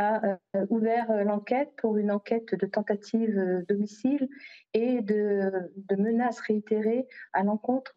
euh, 0.01 0.65
ouvert 0.69 1.09
euh, 1.11 1.23
l'enquête 1.23 1.71
pour 1.77 1.97
une 1.97 2.11
enquête 2.11 2.55
de 2.55 2.65
tentative 2.65 3.37
euh, 3.37 3.61
d'homicide 3.67 4.29
et 4.73 5.01
de, 5.01 5.71
menaces 5.97 6.39
réitérées 6.39 7.07
à 7.33 7.43
l'encontre 7.43 7.93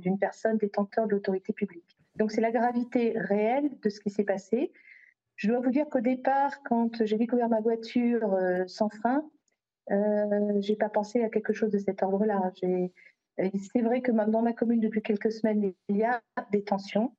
d'une 0.00 0.18
personne 0.18 0.58
détenteur 0.58 1.06
de 1.06 1.12
l'autorité 1.12 1.52
publique. 1.52 1.98
Donc 2.16 2.30
c'est 2.30 2.40
la 2.40 2.52
gravité 2.52 3.14
réelle 3.16 3.70
de 3.82 3.88
ce 3.88 4.00
qui 4.00 4.10
s'est 4.10 4.24
passé. 4.24 4.72
Je 5.36 5.48
dois 5.48 5.60
vous 5.60 5.70
dire 5.70 5.88
qu'au 5.88 6.00
départ, 6.00 6.62
quand 6.64 7.04
j'ai 7.04 7.18
découvert 7.18 7.48
ma 7.48 7.60
voiture 7.60 8.38
sans 8.66 8.88
frein, 8.88 9.24
euh, 9.90 10.60
j'ai 10.60 10.76
pas 10.76 10.88
pensé 10.88 11.22
à 11.22 11.28
quelque 11.28 11.52
chose 11.52 11.70
de 11.70 11.78
cet 11.78 12.02
ordre-là. 12.02 12.52
C'est 12.56 13.82
vrai 13.82 14.00
que 14.00 14.12
dans 14.12 14.42
ma 14.42 14.52
commune, 14.52 14.80
depuis 14.80 15.02
quelques 15.02 15.32
semaines, 15.32 15.72
il 15.88 15.96
y 15.96 16.04
a 16.04 16.22
des 16.52 16.62
tensions. 16.62 17.12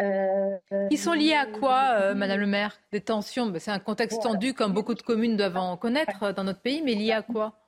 Euh, 0.00 0.56
Ils 0.90 0.98
sont 0.98 1.12
liés 1.12 1.34
à 1.34 1.46
quoi, 1.46 1.94
euh, 2.00 2.14
Madame 2.14 2.40
le 2.40 2.46
maire? 2.46 2.78
Des 2.92 3.00
tensions 3.00 3.46
ben, 3.46 3.58
C'est 3.58 3.70
un 3.70 3.78
contexte 3.78 4.22
tendu, 4.22 4.54
comme 4.54 4.72
beaucoup 4.72 4.94
de 4.94 5.02
communes 5.02 5.36
doivent 5.36 5.56
en 5.56 5.76
connaître 5.76 6.22
euh, 6.22 6.32
dans 6.32 6.44
notre 6.44 6.60
pays, 6.60 6.82
mais 6.82 6.94
liés 6.94 7.12
à 7.12 7.22
quoi? 7.22 7.58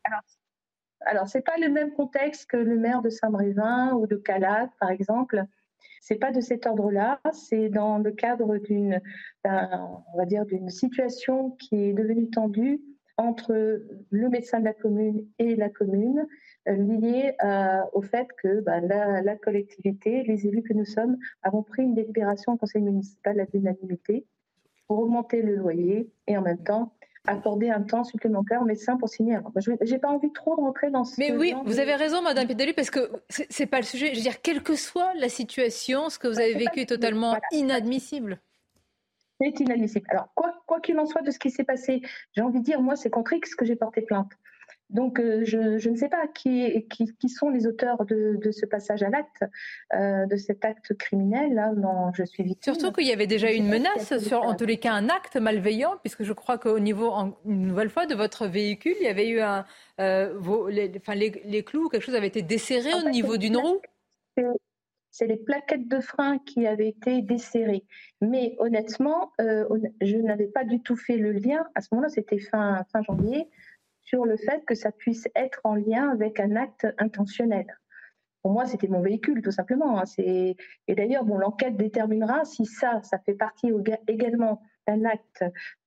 Alors, 1.07 1.29
ce 1.29 1.39
n'est 1.39 1.43
pas 1.43 1.57
le 1.59 1.69
même 1.69 1.93
contexte 1.93 2.51
que 2.51 2.57
le 2.57 2.79
maire 2.79 3.03
de 3.03 3.11
Saint-Brévin 3.11 3.93
ou 3.95 4.07
de 4.07 4.17
Calac, 4.17 4.71
par 4.79 4.91
exemple. 4.91 5.45
C'est 6.03 6.17
pas 6.17 6.33
de 6.33 6.41
cet 6.41 6.67
ordre-là. 6.67 7.21
C'est 7.33 7.69
dans 7.69 7.99
le 7.99 8.11
cadre 8.11 8.59
d'une, 8.59 9.01
on 9.45 10.17
va 10.17 10.25
dire, 10.27 10.45
d'une 10.47 10.69
situation 10.71 11.51
qui 11.53 11.77
est 11.77 11.93
devenue 11.93 12.31
tendue 12.31 12.81
entre 13.21 13.83
le 14.11 14.29
médecin 14.29 14.61
de 14.61 14.65
la 14.65 14.73
commune 14.73 15.27
et 15.39 15.57
la 15.57 15.69
commune, 15.69 16.27
euh, 16.69 16.73
lié 16.73 17.35
euh, 17.43 17.81
au 17.93 18.03
fait 18.03 18.29
que 18.43 18.61
bah, 18.61 18.81
la, 18.81 19.37
collectivité, 19.37 20.23
les 20.25 20.47
élus 20.47 20.63
que 20.63 20.75
nous 20.75 20.85
sommes, 20.85 21.17
avons 21.43 21.63
pris 21.63 21.83
une 21.83 21.95
délibération 21.95 22.53
au 22.53 22.57
conseil 22.57 22.83
municipal 22.83 23.41
à 23.41 23.47
l'unanimité 23.53 24.27
pour 24.87 24.99
augmenter 24.99 25.41
le 25.41 25.55
loyer 25.57 26.11
et 26.27 26.37
en 26.37 26.43
même 26.43 26.63
temps 26.63 26.93
accorder 27.27 27.71
un 27.71 27.83
temps 27.83 28.05
supplémentaire 28.05 28.63
aux 28.63 28.67
médecins 28.67 28.97
pour 28.97 29.09
signer 29.09 29.39
Je 29.57 29.91
n'ai 29.91 29.99
pas 29.99 30.09
envie 30.09 30.33
trop 30.33 30.57
de 30.57 30.61
rentrer 30.61 30.91
dans 30.91 31.05
ce. 31.05 31.15
Mais 31.19 31.33
oui, 31.33 31.55
vous 31.65 31.79
avez 31.79 31.95
raison, 31.95 32.23
Madame 32.23 32.47
Pédalu, 32.47 32.75
parce 32.75 32.91
que 32.91 33.11
c'est 33.29 33.67
pas 33.67 33.79
le 33.79 33.85
sujet. 33.85 34.11
Je 34.11 34.17
veux 34.17 34.23
dire, 34.23 34.41
quelle 34.41 34.63
que 34.63 34.75
soit 34.75 35.15
la 35.15 35.29
situation, 35.29 36.09
ce 36.09 36.19
que 36.19 36.29
vous 36.29 36.41
avez 36.41 36.55
vécu 36.55 36.81
est 36.81 36.89
totalement 36.89 37.37
inadmissible. 37.53 38.41
C'est 39.41 39.61
inadmissible. 39.61 40.07
Alors, 40.11 40.29
quoi 40.35 40.81
qu'il 40.81 40.99
en 40.99 41.07
soit 41.07 41.23
de 41.23 41.31
ce 41.31 41.39
qui 41.39 41.51
s'est 41.51 41.65
passé, 41.65 42.03
j'ai 42.33 42.43
envie 42.43 42.61
de 42.61 42.65
dire, 42.65 42.81
moi, 42.83 42.97
c'est 42.97 43.11
contre 43.11 43.33
X 43.33 43.55
que 43.55 43.65
j'ai 43.65 43.77
porté 43.77 44.03
plainte. 44.03 44.33
Donc, 44.91 45.21
euh, 45.21 45.43
je, 45.45 45.89
ne 45.89 45.97
sais 45.97 46.09
pas 46.09 46.27
qui, 46.27 46.87
qui, 46.89 47.29
sont 47.29 47.49
les 47.49 47.67
auteurs 47.67 48.05
de, 48.05 48.51
ce 48.51 48.67
passage 48.67 49.03
à 49.03 49.09
l'acte, 49.09 49.45
euh, 49.95 50.27
de 50.27 50.37
cet 50.37 50.65
acte 50.65 50.95
criminel. 50.95 51.63
Je 52.15 52.25
suis 52.25 52.43
victime. 52.43 52.75
Surtout 52.75 52.93
qu'il 52.93 53.07
y 53.07 53.13
avait 53.13 53.29
déjà 53.29 53.53
une 53.53 53.69
menace 53.69 54.19
sur, 54.19 54.43
en 54.43 54.55
tous 54.55 54.67
les 54.67 54.79
cas, 54.79 54.93
un 54.93 55.09
acte 55.09 55.37
malveillant, 55.37 55.95
puisque 56.03 56.25
je 56.25 56.33
crois 56.33 56.59
qu'au 56.59 56.81
niveau, 56.81 57.13
une 57.45 57.69
nouvelle 57.69 57.91
fois, 57.91 58.07
de 58.07 58.15
votre 58.15 58.47
véhicule, 58.47 58.95
il 59.01 59.05
y 59.05 59.09
avait 59.09 59.29
eu 59.29 59.41
un, 59.41 59.65
euh, 60.01 60.69
les, 60.69 60.91
enfin, 60.97 61.15
les, 61.15 61.63
clous, 61.63 61.89
quelque 61.89 62.05
chose 62.05 62.17
avait 62.17 62.27
été 62.27 62.43
desserré 62.43 62.93
au 62.95 63.09
niveau 63.11 63.37
d'une 63.37 63.57
roue. 63.57 63.81
C'est 65.13 65.27
les 65.27 65.37
plaquettes 65.37 65.89
de 65.89 66.01
frein 66.01 66.39
qui 66.39 66.67
avaient 66.67 66.89
été 66.89 67.21
desserrées. 67.21 67.85
Mais 68.21 68.55
honnêtement, 68.59 69.33
je 69.39 70.17
n'avais 70.17 70.47
pas 70.47 70.65
du 70.65 70.81
tout 70.81 70.97
fait 70.97 71.17
le 71.17 71.33
lien. 71.33 71.65
À 71.77 71.81
ce 71.81 71.89
moment-là, 71.93 72.09
c'était 72.09 72.39
fin, 72.39 72.85
fin 72.93 73.03
janvier 73.03 73.49
sur 74.11 74.25
le 74.25 74.37
fait 74.37 74.65
que 74.67 74.75
ça 74.75 74.91
puisse 74.91 75.29
être 75.37 75.61
en 75.63 75.77
lien 75.77 76.11
avec 76.11 76.41
un 76.41 76.57
acte 76.57 76.87
intentionnel. 76.99 77.67
Pour 78.43 78.53
moi, 78.53 78.67
c'était 78.67 78.89
mon 78.89 79.03
véhicule, 79.03 79.41
tout 79.41 79.53
simplement. 79.53 80.01
Hein. 80.01 80.05
Et 80.19 80.57
d'ailleurs, 80.89 81.25
bon, 81.25 81.39
l'enquête 81.39 81.77
déterminera 81.77 82.45
si 82.45 82.65
ça, 82.65 83.01
ça 83.03 83.19
fait 83.21 83.35
partie 83.35 83.71
également 84.09 84.63
d'un 84.89 85.05
acte 85.05 85.45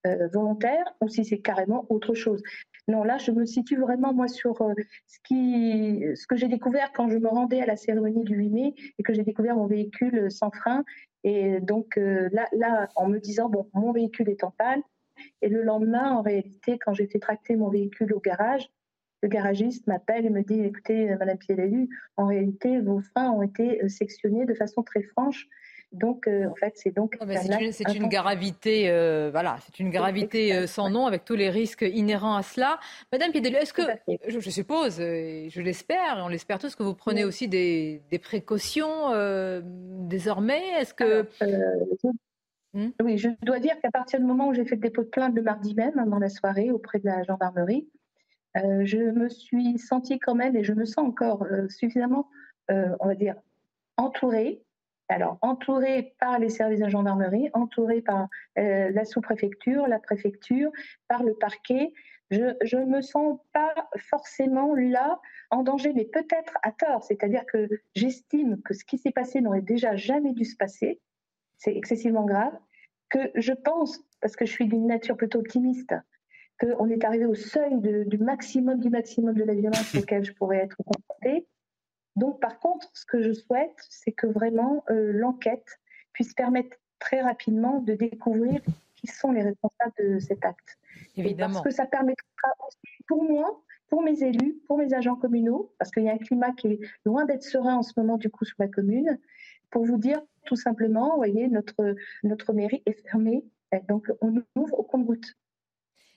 euh, 0.08 0.30
volontaire 0.32 0.86
ou 1.02 1.10
si 1.10 1.26
c'est 1.26 1.40
carrément 1.40 1.86
autre 1.90 2.14
chose. 2.14 2.41
Non, 2.88 3.04
là, 3.04 3.18
je 3.18 3.32
me 3.32 3.45
situe 3.45 3.78
vraiment, 3.78 4.14
moi, 4.14 4.28
sur 4.28 4.62
euh, 4.62 4.74
ce, 5.08 5.18
qui, 5.24 6.06
ce 6.16 6.26
que 6.28 6.38
j'ai 6.38 6.48
découvert 6.48 6.94
quand 6.94 7.10
je 7.10 7.18
me 7.18 7.28
rendais 7.28 7.62
à 7.62 7.66
la 7.66 7.76
cérémonie 7.76 8.24
du 8.24 8.36
8 8.36 8.50
mai 8.50 8.74
et 9.00 9.04
que 9.04 9.14
j'ai 9.14 9.24
découvert 9.24 9.56
mon 9.56 9.68
véhicule 9.68 10.32
sans 10.32 10.52
frein. 10.52 10.86
Et 11.26 11.60
donc, 11.60 11.98
euh, 11.98 12.30
là, 12.32 12.48
là, 12.54 12.88
en 12.95 13.08
me 13.08 13.20
disant, 13.20 13.50
bon, 13.50 13.70
mon 13.74 13.91
véhicule 13.91 14.30
est 14.30 14.44
en 14.44 14.52
panne. 14.52 14.82
Et 15.41 15.49
le 15.49 15.64
lendemain, 15.64 16.11
en 16.11 16.22
réalité, 16.22 16.77
quand 16.80 16.94
j'ai 16.94 17.07
fait 17.07 17.19
tracter 17.19 17.56
mon 17.56 17.69
véhicule 17.69 18.14
au 18.14 18.19
garage, 18.19 18.69
le 19.22 19.30
garagiste 19.30 19.88
m'appelle 19.88 20.26
et 20.26 20.30
me 20.30 20.41
dit 20.41 20.61
écoutez, 20.61 21.15
Madame 21.15 21.38
Piélélu, 21.38 21.90
en 22.18 22.27
réalité, 22.27 22.80
vos 22.81 22.99
freins 22.99 23.31
ont 23.31 23.41
été 23.41 23.88
sectionnés 23.88 24.45
de 24.45 24.53
façon 24.53 24.84
très 24.84 25.02
franche 25.02 25.48
donc, 25.94 26.27
euh, 26.27 26.48
en 26.49 26.56
fait, 26.56 26.73
c'est 26.76 26.91
donc. 26.91 27.15
C'est 27.22 27.94
une, 27.94 28.10
gravité, 28.10 28.90
euh, 28.90 29.30
voilà, 29.31 29.57
c'est 29.64 29.80
une 29.80 29.91
gravité 29.91 30.53
euh, 30.53 30.65
sans 30.65 30.90
nom 30.90 31.06
avec 31.06 31.23
tous 31.23 31.35
les 31.35 31.52
risques 31.52 31.84
inhérents 31.88 32.35
à 32.35 32.41
cela. 32.41 32.80
Madame 33.11 33.31
Piedelu, 33.31 33.56
est-ce 33.56 33.73
que, 33.73 33.84
je, 34.27 34.49
suppose, 34.49 34.99
et 34.99 35.49
je 35.52 35.61
l'espère, 35.61 36.18
et 36.18 36.22
on 36.23 36.30
l'espère 36.30 36.57
tous, 36.57 36.76
que 36.76 36.81
vous 36.81 36.95
prenez 36.95 37.23
aussi 37.23 37.48
des, 37.48 38.02
précautions 38.23 39.11
désormais? 40.07 40.64
Est-ce 40.80 40.95
que. 40.95 41.27
Hmm? 42.74 42.90
Oui, 43.02 43.18
je 43.18 43.30
dois 43.44 43.60
dire 43.60 43.80
qu'à 43.82 43.91
partir 43.91 44.20
du 44.20 44.26
moment 44.26 44.48
où 44.48 44.54
j'ai 44.54 44.66
fait 44.66 44.76
le 44.76 44.82
dépôt 44.82 45.04
de 45.04 45.10
plainte 45.10 45.36
le 45.36 45.41
mardi 45.41 45.76
même, 45.76 45.94
dans 46.08 46.20
la 46.20 46.30
soirée, 46.30 46.72
auprès 46.72 47.00
de 47.00 47.06
la 47.06 47.24
gendarmerie, 47.24 47.88
je 48.56 49.12
me 49.12 49.30
suis 49.30 49.78
sentie 49.78 50.20
quand 50.20 50.36
même, 50.36 50.56
et 50.56 50.64
je 50.64 50.74
me 50.74 50.86
sens 50.86 51.08
encore 51.08 51.45
suffisamment, 51.70 52.30
on 52.70 53.08
va 53.08 53.16
dire, 53.16 53.36
entourée 53.98 54.64
alors, 55.10 55.38
entouré 55.41 56.16
par 56.20 56.40
les 56.40 56.50
services 56.50 56.80
de 56.80 56.90
gendarmerie, 56.90 57.50
entouré 57.54 58.02
par 58.02 58.30
euh, 58.58 58.90
la 58.91 59.06
sous-préfecture, 59.06 59.88
la 59.88 60.00
préfecture, 60.00 60.72
par 61.08 61.24
le 61.24 61.36
parquet, 61.36 61.94
je 62.32 62.78
ne 62.78 62.86
me 62.86 63.02
sens 63.02 63.38
pas 63.54 63.76
forcément 64.10 64.74
là 64.74 65.20
en 65.52 65.62
danger, 65.62 65.94
mais 65.94 66.06
peut-être 66.06 66.58
à 66.64 66.72
tort. 66.72 67.04
C'est-à-dire 67.04 67.45
que 67.45 67.70
j'estime 67.94 68.60
que 68.64 68.74
ce 68.74 68.84
qui 68.84 68.98
s'est 68.98 69.12
passé 69.12 69.40
n'aurait 69.40 69.62
déjà 69.62 69.95
jamais 69.95 70.34
dû 70.34 70.45
se 70.45 70.56
passer. 70.56 71.00
C'est 71.64 71.76
excessivement 71.76 72.26
grave. 72.26 72.53
Que 73.10 73.31
je 73.35 73.53
pense, 73.53 74.02
parce 74.22 74.35
que 74.35 74.45
je 74.45 74.52
suis 74.52 74.68
d'une 74.68 74.88
nature 74.88 75.15
plutôt 75.15 75.40
optimiste, 75.40 75.94
qu'on 76.60 76.90
est 76.90 77.03
arrivé 77.03 77.26
au 77.26 77.35
seuil 77.35 77.80
du 77.80 78.18
maximum 78.18 78.80
du 78.80 78.90
maximum 78.90 79.35
de 79.35 79.44
la 79.44 79.53
violence 79.53 79.95
auquel 79.95 80.23
je 80.23 80.34
pourrais 80.34 80.57
être 80.57 80.77
confrontée. 80.77 81.48
Donc, 82.15 82.40
par 82.40 82.60
contre, 82.60 82.90
ce 82.94 83.06
que 83.06 83.22
je 83.22 83.31
souhaite, 83.31 83.76
c'est 83.90 84.11
que 84.11 84.27
vraiment 84.27 84.84
euh, 84.90 85.11
l'enquête 85.14 85.80
puisse 86.11 86.34
permettre 86.34 86.77
très 86.99 87.22
rapidement 87.22 87.80
de 87.80 87.94
découvrir 87.94 88.61
qui 88.95 89.07
sont 89.07 89.31
les 89.31 89.41
responsables 89.41 89.94
de 89.99 90.19
cet 90.19 90.45
acte. 90.45 90.77
Évidemment. 91.15 91.53
parce 91.53 91.65
que 91.65 91.72
ça 91.72 91.85
permettra 91.85 92.49
aussi 92.68 93.03
pour 93.07 93.23
moi, 93.23 93.64
pour 93.90 94.03
mes 94.03 94.23
élus, 94.23 94.60
pour 94.68 94.77
mes 94.77 94.94
agents 94.94 95.15
communaux, 95.15 95.73
parce 95.80 95.91
qu'il 95.91 96.03
y 96.03 96.10
a 96.10 96.14
un 96.14 96.18
climat 96.18 96.52
qui 96.52 96.68
est 96.68 96.80
loin 97.06 97.26
d'être 97.26 97.44
serein 97.44 97.76
en 97.76 97.84
ce 97.84 97.94
moment 97.98 98.18
du 98.18 98.30
coup 98.30 98.45
sur 98.45 98.56
la 98.60 98.68
commune, 98.68 99.19
pour 99.74 99.86
vous 99.86 99.98
dire 99.98 100.22
tout 100.45 100.56
simplement, 100.56 101.10
vous 101.12 101.18
voyez, 101.18 101.48
notre, 101.48 101.95
notre 102.22 102.54
mairie 102.54 102.84
est 102.86 103.02
fermée, 103.10 103.44
donc 103.90 104.06
on 104.22 104.36
ouvre 104.56 104.80
au 104.80 104.84
compte-gouttes. 104.84 105.34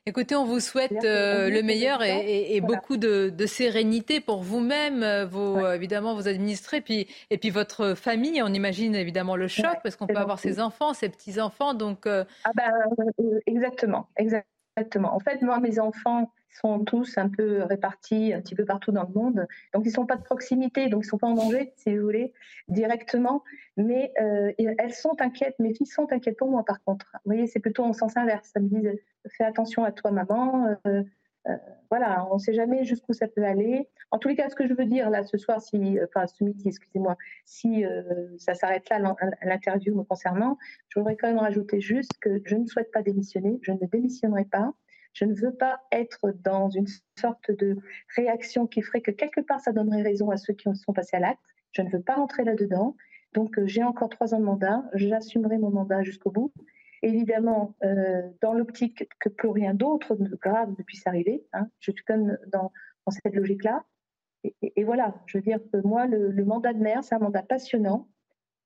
Écoutez, 0.05 0.37
on 0.37 0.45
vous 0.45 0.61
souhaite 0.61 1.05
euh, 1.05 1.49
le 1.49 1.62
meilleur 1.62 2.03
et, 2.03 2.61
beaucoup 2.61 2.99
de, 2.99 3.33
sérénité 3.47 4.20
pour 4.20 4.43
vous-même, 4.43 5.03
euh, 5.03 5.24
vos, 5.24 5.59
euh, 5.59 5.73
évidemment 5.73 6.15
vos 6.15 6.28
administrés, 6.28 6.81
puis, 6.83 7.09
et 7.31 7.39
puis 7.39 7.51
votre 7.51 7.95
famille. 7.95 8.43
On 8.43 8.53
imagine 8.53 8.95
évidemment 8.95 9.37
le 9.37 9.49
choc 9.49 9.78
parce 9.83 9.97
qu'on 9.97 10.07
peut 10.07 10.16
avoir 10.16 10.39
ses 10.39 10.61
enfants, 10.61 10.93
ses 10.93 11.09
petits-enfants. 11.09 11.73
Donc, 11.73 12.07
Ah 12.07 12.51
ben, 12.55 12.70
exactement, 13.47 14.09
exactement. 14.16 15.15
En 15.15 15.19
fait, 15.19 15.41
moi, 15.41 15.61
mes 15.61 15.81
enfants 15.81 16.31
sont 16.61 16.85
tous 16.85 17.19
un 17.19 17.28
peu 17.28 17.62
répartis 17.62 18.33
un 18.33 18.41
petit 18.41 18.55
peu 18.55 18.65
partout 18.65 18.93
dans 18.93 19.05
le 19.05 19.12
monde. 19.12 19.47
Donc, 19.74 19.85
ils 19.85 19.89
ne 19.89 19.95
sont 19.95 20.07
pas 20.07 20.16
de 20.16 20.23
proximité, 20.23 20.89
donc 20.89 21.03
ils 21.03 21.07
ne 21.07 21.11
sont 21.11 21.19
pas 21.19 21.27
en 21.27 21.35
danger, 21.35 21.73
si 21.77 21.97
vous 21.97 22.03
voulez, 22.03 22.33
directement. 22.69 23.43
Mais 23.77 24.12
euh, 24.20 24.53
elles 24.59 24.95
sont 24.95 25.20
inquiètes, 25.20 25.57
mes 25.59 25.74
filles 25.74 25.87
sont 25.87 26.11
inquiètes 26.12 26.39
pour 26.39 26.51
moi, 26.51 26.65
par 26.65 26.83
contre. 26.83 27.07
Vous 27.24 27.33
voyez, 27.33 27.47
c'est 27.47 27.61
plutôt 27.61 27.85
en 27.85 27.93
sens 27.93 28.16
inverse. 28.16 28.51
Ça 28.53 28.61
me 28.61 28.69
dit, 28.69 28.89
fais 29.28 29.45
attention 29.45 29.85
à 29.85 29.93
toi, 29.93 30.11
maman. 30.11 30.77
Euh, 30.87 31.03
euh, 31.49 31.57
voilà, 31.91 32.27
on 32.31 32.35
ne 32.35 32.41
sait 32.41 32.55
jamais 32.55 32.85
jusqu'où 32.85 33.12
ça 33.12 33.28
peut 33.28 33.45
aller. 33.45 33.89
En 34.11 34.19
tous 34.19 34.28
les 34.28 34.37
cas, 34.37 34.49
ce 34.49 34.57
que 34.57 34.66
je 34.66 34.74
veux 34.74 34.87
dire 34.87 35.11
là 35.11 35.24
ce 35.24 35.37
soir, 35.39 35.61
si, 35.61 35.99
enfin 36.03 36.27
ce 36.27 36.43
midi, 36.43 36.69
excusez-moi, 36.69 37.16
si 37.45 37.85
ça 38.39 38.55
s'arrête 38.55 38.89
là 38.89 39.15
l'interview 39.43 39.95
me 39.95 40.03
concernant, 40.03 40.59
je 40.89 40.99
voudrais 40.99 41.16
quand 41.16 41.28
même 41.28 41.39
rajouter 41.39 41.81
juste 41.81 42.11
que 42.20 42.41
je 42.45 42.57
ne 42.57 42.66
souhaite 42.66 42.91
pas 42.91 43.03
démissionner, 43.03 43.61
je 43.62 43.70
ne 43.70 43.87
démissionnerai 43.87 44.47
pas. 44.47 44.73
Je 45.17 45.25
ne 45.25 45.33
veux 45.33 45.55
pas 45.55 45.81
être 45.93 46.31
dans 46.45 46.69
une 46.69 46.87
sorte 47.19 47.51
de 47.51 47.79
réaction 48.15 48.67
qui 48.67 48.83
ferait 48.83 49.01
que 49.01 49.11
quelque 49.11 49.41
part 49.41 49.61
ça 49.61 49.73
donnerait 49.73 50.03
raison 50.03 50.31
à 50.31 50.37
ceux 50.37 50.53
qui 50.53 50.69
sont 50.75 50.93
passés 50.93 51.17
à 51.17 51.21
l'acte. 51.21 51.41
Je 51.73 51.81
ne 51.81 51.89
veux 51.89 52.03
pas 52.03 52.17
rentrer 52.17 52.45
là-dedans. 52.45 52.95
Donc 53.33 53.59
euh, 53.59 53.67
j'ai 53.67 53.83
encore 53.83 54.11
trois 54.11 54.35
ans 54.35 54.41
de 54.41 54.45
mandat. 54.45 54.85
J'assumerai 54.93 55.57
mon 55.57 55.71
mandat 55.71 56.03
jusqu'au 56.03 56.31
bout. 56.31 56.53
Évidemment, 57.01 57.75
euh, 57.83 58.29
dans 58.43 58.53
l'optique 58.53 59.09
que 59.19 59.31
plus 59.31 59.49
rien 59.49 59.73
d'autre 59.73 60.17
de 60.17 60.37
grave 60.37 60.75
ne 60.79 60.85
puisse 60.85 61.07
arriver. 61.07 61.47
Hein. 61.55 61.67
je 61.81 61.93
suis 61.93 62.05
comme 62.05 62.37
dans, 62.49 62.71
dans 63.07 63.11
cette 63.11 63.35
logique-là. 63.35 63.85
Et, 64.61 64.85
voilà, 64.85 65.15
je 65.27 65.39
veux 65.39 65.43
dire 65.43 65.61
que 65.73 65.79
moi, 65.79 66.07
le, 66.07 66.45
mandat 66.45 66.75
de 66.75 66.79
maire, 66.79 67.03
c'est 67.03 67.15
un 67.15 67.21
mandat 67.21 67.43
passionnant. 67.43 68.07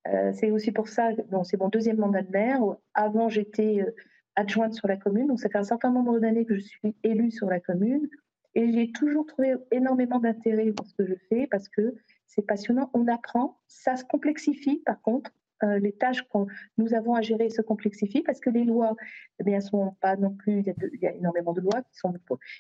Euh, 0.09 0.33
c'est 0.35 0.51
aussi 0.51 0.73
pour 0.73 0.89
ça, 0.89 1.13
bon, 1.31 1.43
c'est 1.45 1.59
mon 1.59 1.69
deuxième 1.69 1.97
mandat 1.97 2.23
de 2.23 2.31
maire. 2.31 2.61
Avant, 2.93 3.29
j'étais 3.31 3.87
adjointe 4.37 4.75
sur 4.75 4.89
la 4.89 4.97
commune. 4.97 5.27
Donc, 5.27 5.41
ça 5.41 5.49
fait 5.49 5.59
un 5.59 5.65
certain 5.65 5.91
nombre 5.91 6.19
d'années 6.19 6.45
que 6.45 6.55
je 6.55 6.61
suis 6.61 6.95
élue 7.03 7.31
sur 7.31 7.49
la 7.49 7.61
commune. 7.61 8.09
Et 8.55 8.73
j'ai 8.73 8.91
toujours 8.93 9.27
trouvé 9.27 9.55
énormément 9.71 10.19
d'intérêt 10.19 10.73
dans 10.73 10.85
ce 10.85 10.95
que 10.95 11.07
je 11.07 11.15
fais 11.29 11.47
parce 11.51 11.69
que 11.69 11.95
c'est 12.27 12.43
passionnant. 12.43 12.91
On 12.95 13.07
apprend. 13.07 13.61
Ça 13.69 13.97
se 13.97 14.05
complexifie, 14.05 14.83
par 14.85 15.01
contre. 15.03 15.31
Euh, 15.63 15.79
les 15.79 15.93
tâches 15.93 16.23
que 16.23 16.39
nous 16.79 16.95
avons 16.95 17.15
à 17.15 17.21
gérer 17.21 17.51
se 17.51 17.61
complexifient 17.61 18.23
parce 18.23 18.41
que 18.41 18.51
les 18.51 18.65
lois, 18.65 18.95
eh 19.39 19.45
bien, 19.45 19.61
sont 19.61 19.95
pas 20.01 20.17
non 20.17 20.31
plus. 20.31 20.65
Il 20.67 20.99
y, 21.03 21.07
a 21.07 21.13
énormément 21.13 21.53
de 21.53 21.61
lois 21.61 21.83
qui 21.83 21.99
sont 21.99 22.15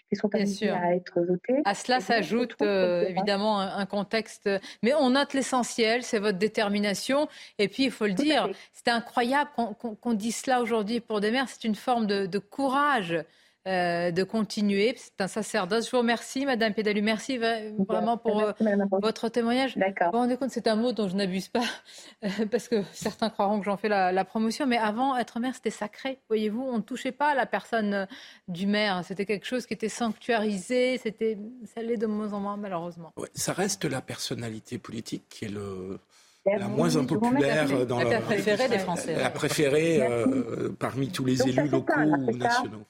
qui 0.09 0.16
sont 0.16 0.31
à 0.35 0.94
être 0.94 1.20
votées. 1.20 1.62
À 1.64 1.74
cela 1.74 2.01
s'ajoute 2.01 2.56
euh, 2.62 3.06
évidemment 3.09 3.60
un, 3.60 3.86
contexte, 3.86 4.48
mais 4.82 4.93
on 4.94 5.10
note 5.10 5.35
l'essentiel, 5.35 6.02
c'est 6.02 6.18
votre 6.18 6.39
détermination. 6.39 7.28
Et 7.59 7.68
puis 7.68 7.85
il 7.85 7.90
faut 7.90 8.06
le 8.06 8.12
dire, 8.12 8.51
c'est 8.72 8.89
incroyable 8.89 9.51
qu'on 10.01 10.12
dise 10.12 10.36
cela 10.36 10.60
aujourd'hui 10.60 11.01
pour 11.01 11.20
des 11.20 11.31
mères. 11.31 11.48
C'est 11.48 11.64
une 11.64 11.74
forme 11.74 12.06
de 12.06 12.39
courage. 12.39 13.24
Euh, 13.69 14.11
de 14.11 14.23
continuer. 14.23 14.95
C'est 14.97 15.20
un 15.20 15.28
sacerdoce. 15.28 15.85
Je 15.85 15.91
vous 15.91 15.99
remercie, 15.99 16.47
Madame 16.47 16.73
Pédalu. 16.73 17.03
Merci 17.03 17.37
vraiment 17.37 18.16
pour 18.16 18.41
euh, 18.41 18.53
votre 19.03 19.28
témoignage. 19.28 19.77
Vous 19.77 19.82
vous 20.12 20.16
rendez 20.16 20.39
compte, 20.39 20.49
c'est 20.49 20.66
un 20.66 20.77
mot 20.77 20.93
dont 20.93 21.09
je 21.09 21.15
n'abuse 21.15 21.49
pas, 21.49 21.65
euh, 22.24 22.28
parce 22.51 22.69
que 22.69 22.82
certains 22.95 23.28
croiront 23.28 23.59
que 23.59 23.66
j'en 23.66 23.77
fais 23.77 23.91
la, 23.91 24.24
promotion. 24.24 24.66
Mais 24.66 24.78
avant, 24.78 25.15
être 25.15 25.41
maire, 25.41 25.55
c'était 25.55 25.69
sacré. 25.69 26.20
Voyez-vous, 26.28 26.62
on 26.62 26.78
ne 26.78 26.82
touchait 26.82 27.12
pas 27.12 27.32
à 27.32 27.35
la 27.35 27.45
personne 27.45 28.09
du 28.49 28.66
maire. 28.66 29.03
C'était 29.05 29.27
quelque 29.27 29.45
chose 29.45 29.66
qui 29.66 29.74
était 29.74 29.91
sanctuarisé. 29.91 30.97
C'était, 30.97 31.37
ça 31.74 31.82
l'est 31.82 31.99
de 31.99 32.07
moins 32.07 32.32
en 32.32 32.41
moins, 32.41 32.57
malheureusement. 32.57 33.12
ça 33.35 33.53
reste 33.53 33.85
la 33.85 34.01
personnalité 34.01 34.78
politique 34.78 35.24
qui 35.28 35.45
est 35.45 35.49
le, 35.49 35.99
la 36.47 36.66
moins 36.66 36.97
impopulaire 36.97 37.87
dans 37.87 38.03
la, 38.03 38.23
préférée 38.23 38.70
des 38.70 38.78
Français. 38.87 39.16
La 39.16 39.28
préférée 39.28 40.01
parmi 40.78 41.11
tous 41.11 41.27
les 41.27 41.47
élus 41.47 41.69
locaux 41.69 41.93
ou 42.01 42.37
nationaux. 42.39 42.87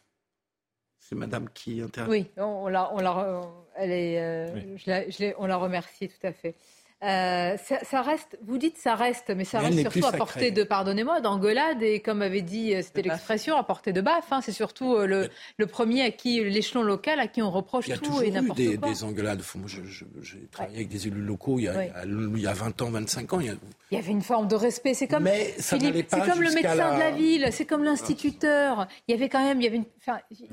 C'est 1.10 1.16
madame 1.18 1.48
qui 1.52 1.80
intervient. 1.82 2.08
Oui, 2.08 2.26
on, 2.36 2.68
la, 2.68 2.94
on, 2.94 2.98
la, 3.00 3.42
elle 3.74 3.90
est, 3.90 4.20
euh, 4.20 4.76
je 4.76 5.32
on 5.38 5.46
la 5.46 5.56
remercie 5.56 6.08
tout 6.08 6.24
à 6.24 6.32
fait. 6.32 6.54
Euh, 7.02 7.56
ça, 7.56 8.02
reste, 8.02 8.38
vous 8.46 8.58
dites 8.58 8.76
ça 8.76 8.94
reste, 8.94 9.32
mais 9.34 9.44
ça 9.44 9.60
reste 9.60 9.80
surtout 9.80 10.06
à 10.06 10.12
portée 10.12 10.50
de, 10.50 10.62
pardonnez-moi, 10.62 11.22
d'engueulade 11.22 11.82
et 11.82 12.00
comme 12.00 12.20
avait 12.20 12.42
dit, 12.42 12.74
euh, 12.74 12.82
c'était 12.82 13.00
l'expression, 13.00 13.56
à 13.56 13.62
portée 13.62 13.94
de 13.94 14.02
baffe. 14.02 14.30
Hein, 14.30 14.40
c'est 14.42 14.52
surtout 14.52 14.94
euh, 14.94 15.06
le, 15.06 15.30
le, 15.56 15.66
premier 15.66 16.02
à 16.02 16.10
qui, 16.10 16.44
l'échelon 16.44 16.82
local, 16.82 17.18
à 17.18 17.26
qui 17.26 17.40
on 17.40 17.50
reproche 17.50 17.86
tout 18.02 18.20
et 18.20 18.30
n'importe 18.30 18.60
quoi. 18.78 18.90
des 18.90 19.04
engueulades. 19.04 19.42
J'ai 20.20 20.46
travaillé 20.52 20.76
avec 20.76 20.88
des 20.88 21.06
élus 21.06 21.22
locaux 21.22 21.58
il 21.58 21.64
y, 21.64 21.68
a, 21.68 21.84
il 22.04 22.38
y, 22.38 22.46
a, 22.46 22.52
20 22.52 22.82
ans, 22.82 22.90
25 22.90 23.32
ans. 23.32 23.40
Il 23.40 23.56
y, 23.92 23.96
avait 23.96 24.12
une 24.12 24.20
forme 24.20 24.46
de 24.46 24.56
respect. 24.56 24.92
C'est 24.92 25.08
comme, 25.08 25.26
c'est 25.58 25.78
comme 25.78 26.42
le 26.42 26.52
médecin 26.52 26.94
de 26.94 26.98
la 26.98 27.12
ville, 27.12 27.48
c'est 27.50 27.64
comme 27.64 27.82
l'instituteur. 27.82 28.88
Il 29.08 29.12
y 29.12 29.14
avait 29.14 29.30
quand 29.30 29.42
même, 29.42 29.58
il 29.62 29.64
y 29.64 29.68
avait 29.68 29.78
une, 29.78 29.84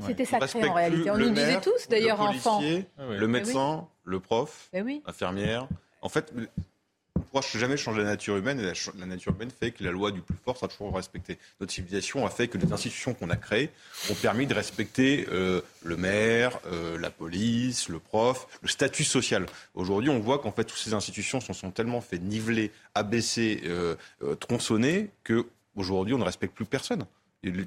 c'était 0.06 0.24
sacré 0.24 0.70
en 0.70 0.74
réalité. 0.74 1.12
On 1.12 1.18
nous 1.18 1.30
disait 1.30 1.60
tous, 1.60 1.90
d'ailleurs, 1.90 2.22
enfants. 2.22 2.62
Le 2.98 3.28
médecin, 3.28 3.90
le 4.06 4.22
prof, 4.22 4.70
l'infirmière. 4.74 5.68
En 6.02 6.10
fait, 6.10 6.34
pourra 7.28 7.42
jamais 7.42 7.78
changer 7.78 8.02
la 8.02 8.06
nature 8.06 8.38
humaine. 8.38 8.60
Et 8.60 8.64
la, 8.64 9.06
nature 9.06 9.34
humaine 9.34 9.52
fait 9.52 9.72
que 9.72 9.84
la 9.84 9.92
loi 9.92 10.12
du 10.12 10.22
plus 10.22 10.36
fort 10.44 10.58
sera 10.58 10.68
toujours 10.68 10.96
respectée. 10.96 11.38
Notre 11.60 11.72
civilisation 11.72 12.26
a 12.26 12.30
fait 12.30 12.48
que 12.48 12.58
les 12.58 12.72
institutions 12.72 13.14
qu'on 13.14 13.30
a 13.30 13.36
créées 13.36 13.70
ont 14.10 14.16
permis 14.16 14.48
de 14.48 14.54
respecter 14.54 15.28
euh, 15.32 15.62
le 15.84 15.98
maire, 15.98 16.60
euh, 16.72 16.98
la 16.98 17.10
police, 17.10 17.90
le 17.90 18.00
prof, 18.00 18.48
le 18.62 18.68
statut 18.68 19.04
social. 19.04 19.46
Aujourd'hui, 19.74 20.10
on 20.10 20.20
voit 20.20 20.40
qu'en 20.40 20.52
fait, 20.52 20.64
toutes 20.64 20.80
ces 20.80 20.94
institutions 20.94 21.40
sont, 21.40 21.54
sont 21.54 21.72
tellement 21.72 22.02
fait 22.02 22.20
niveler, 22.20 22.72
abaisser, 22.96 23.62
euh, 23.66 23.96
tronçonner, 24.40 25.10
que 25.24 25.48
aujourd'hui, 25.76 26.14
on 26.14 26.20
ne 26.20 26.24
respecte 26.24 26.56
plus 26.56 26.66
personne. 26.66 27.06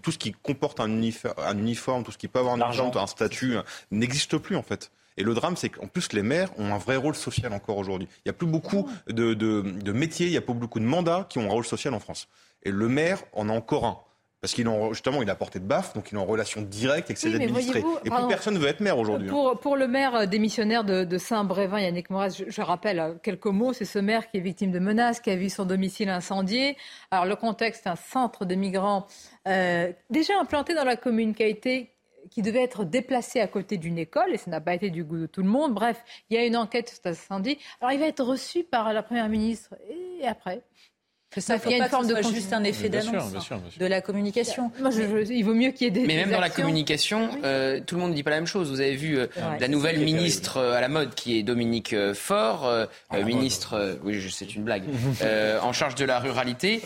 tout 0.02 0.12
ce 0.12 0.19
qui 0.19 0.32
comporte 0.32 0.81
un 0.81 0.90
uniforme, 0.90 2.05
tout 2.05 2.12
ce 2.12 2.19
qui 2.19 2.28
peut 2.28 2.40
avoir 2.40 2.55
un 2.55 2.61
argent, 2.61 2.90
un 2.97 3.07
statut, 3.07 3.57
n'existe 3.90 4.36
plus 4.39 4.57
en 4.57 4.62
fait. 4.62 4.90
Et 5.20 5.22
le 5.22 5.34
drame, 5.34 5.56
c'est 5.56 5.68
qu'en 5.68 5.86
plus, 5.86 6.12
les 6.14 6.22
maires 6.22 6.51
ont 6.59 6.72
un 6.72 6.78
vrai 6.78 6.97
rôle 6.97 7.14
social 7.14 7.52
encore 7.52 7.76
aujourd'hui. 7.76 8.09
Il 8.18 8.22
n'y 8.26 8.30
a 8.30 8.32
plus 8.32 8.47
beaucoup 8.47 8.88
de, 9.06 9.34
de 9.34 9.92
métiers, 9.92 10.26
il 10.26 10.32
n'y 10.32 10.38
a 10.38 10.40
pas 10.42 10.55
beaucoup 10.55 10.80
de 10.80 10.84
mandats 10.84 11.26
qui 11.28 11.38
ont 11.38 11.44
un 11.44 11.52
rôle 11.52 11.66
social 11.66 11.92
en 11.92 12.01
France. 12.01 12.26
Et 12.62 12.70
le 12.70 12.88
maire 12.88 13.22
en 13.34 13.48
a 13.51 13.52
encore 13.52 13.84
un. 13.84 13.98
Parce 14.40 14.55
qu'il 14.55 14.66
justement, 14.92 15.20
il 15.20 15.28
a 15.28 15.34
porté 15.34 15.59
de 15.59 15.66
baffe, 15.66 15.92
donc 15.92 16.10
il 16.10 16.14
est 16.14 16.18
en 16.18 16.24
relation 16.24 16.62
directe 16.62 17.10
avec 17.10 17.18
ses 17.18 17.34
administrés. 17.34 17.84
Et 18.06 18.10
plus 18.10 18.26
personne 18.26 18.55
ne 18.55 18.59
veut 18.59 18.68
être 18.68 18.80
maire 18.80 18.98
aujourd'hui. 18.98 19.28
Hein. 19.28 19.32
Pour, 19.32 19.60
pour, 19.60 19.76
le 19.76 19.86
maire 19.86 20.14
euh, 20.14 20.26
démissionnaire 20.26 20.82
de, 20.82 21.05
de 21.05 21.18
Saint-Brévin, 21.18 21.80
Yannick 21.80 22.09
Moraz, 22.09 22.42
je, 22.48 22.62
rappelle 22.62 23.01
euh, 23.01 23.14
quelques 23.22 23.44
mots. 23.44 23.74
C'est 23.74 23.84
ce 23.84 23.98
maire 23.98 24.30
qui 24.30 24.38
est 24.38 24.40
victime 24.40 24.72
de 24.72 24.78
menaces, 24.78 25.20
qui 25.20 25.30
a 25.30 25.36
vu 25.36 25.51
son 25.51 25.66
domicile 25.66 26.09
incendié. 26.09 26.78
Alors 27.10 27.26
le 27.26 27.36
contexte, 27.36 27.86
un 27.86 27.97
centre 27.97 28.47
de 28.47 28.55
migrants 28.55 29.06
euh, 29.47 29.92
déjà 30.09 30.40
implanté 30.40 30.74
dans 30.74 30.84
la 30.84 30.97
commune 30.97 31.34
qui 31.34 31.42
a 31.42 31.47
été 31.47 31.90
qui 32.31 32.43
devait 32.43 32.62
être 32.62 32.85
déplacé 32.85 33.40
à 33.40 33.47
côté 33.47 33.77
d'une 33.77 33.98
école, 33.98 34.32
et 34.32 34.39
ça 34.39 34.51
n'a 34.51 34.61
pas 34.61 34.74
été 34.74 34.90
du 34.90 35.05
goût 35.05 35.19
de 35.19 35.27
tout 35.27 35.43
le 35.43 35.48
monde. 35.48 35.74
Bref, 35.74 36.02
il 36.31 36.36
y 36.36 36.39
a 36.39 36.47
une 36.47 36.57
enquête 36.57 36.89
sur 36.89 36.97
cet 36.97 37.07
incendie. 37.07 37.59
Alors, 37.81 37.93
il 37.93 38.01
va 38.01 38.07
être 38.07 38.24
reçu 38.24 38.65
par 38.65 38.93
la 38.93 39.02
Première 39.02 39.28
ministre. 39.28 39.74
Et 40.20 40.27
après 40.27 40.62
ça, 41.39 41.59
il 41.65 41.70
y 41.70 41.81
a 41.81 41.85
une 41.85 41.90
forme 41.90 42.09
de 42.09 42.16
juste 42.23 42.52
un 42.52 42.65
effet 42.65 42.89
d'annonce 42.89 43.32
de 43.78 43.86
la 43.86 44.01
communication. 44.01 44.73
Moi, 44.81 44.90
il 45.31 45.44
vaut 45.44 45.55
mieux 45.55 45.70
qu'il 45.70 45.85
y 45.85 45.86
ait 45.86 45.93
des. 45.93 46.05
Mais 46.05 46.16
même 46.16 46.32
dans 46.32 46.40
la 46.40 46.51
communication, 46.51 47.31
euh, 47.44 47.81
tout 47.86 47.94
le 47.94 48.01
monde 48.01 48.11
ne 48.11 48.16
dit 48.16 48.24
pas 48.24 48.31
la 48.31 48.36
même 48.36 48.48
chose. 48.48 48.69
Vous 48.69 48.81
avez 48.81 48.97
vu 48.97 49.16
euh, 49.16 49.28
la 49.61 49.69
nouvelle 49.69 50.01
ministre 50.01 50.57
euh, 50.57 50.74
à 50.74 50.81
la 50.81 50.89
mode 50.89 51.15
qui 51.15 51.39
est 51.39 51.44
Dominique 51.44 51.94
Faure, 52.15 52.89
ministre, 53.12 53.98
oui, 54.02 54.20
c'est 54.31 54.57
une 54.57 54.65
blague, 54.65 54.82
en 55.62 55.73
charge 55.73 55.94
de 55.94 56.05
la 56.05 56.19
ruralité, 56.19 56.82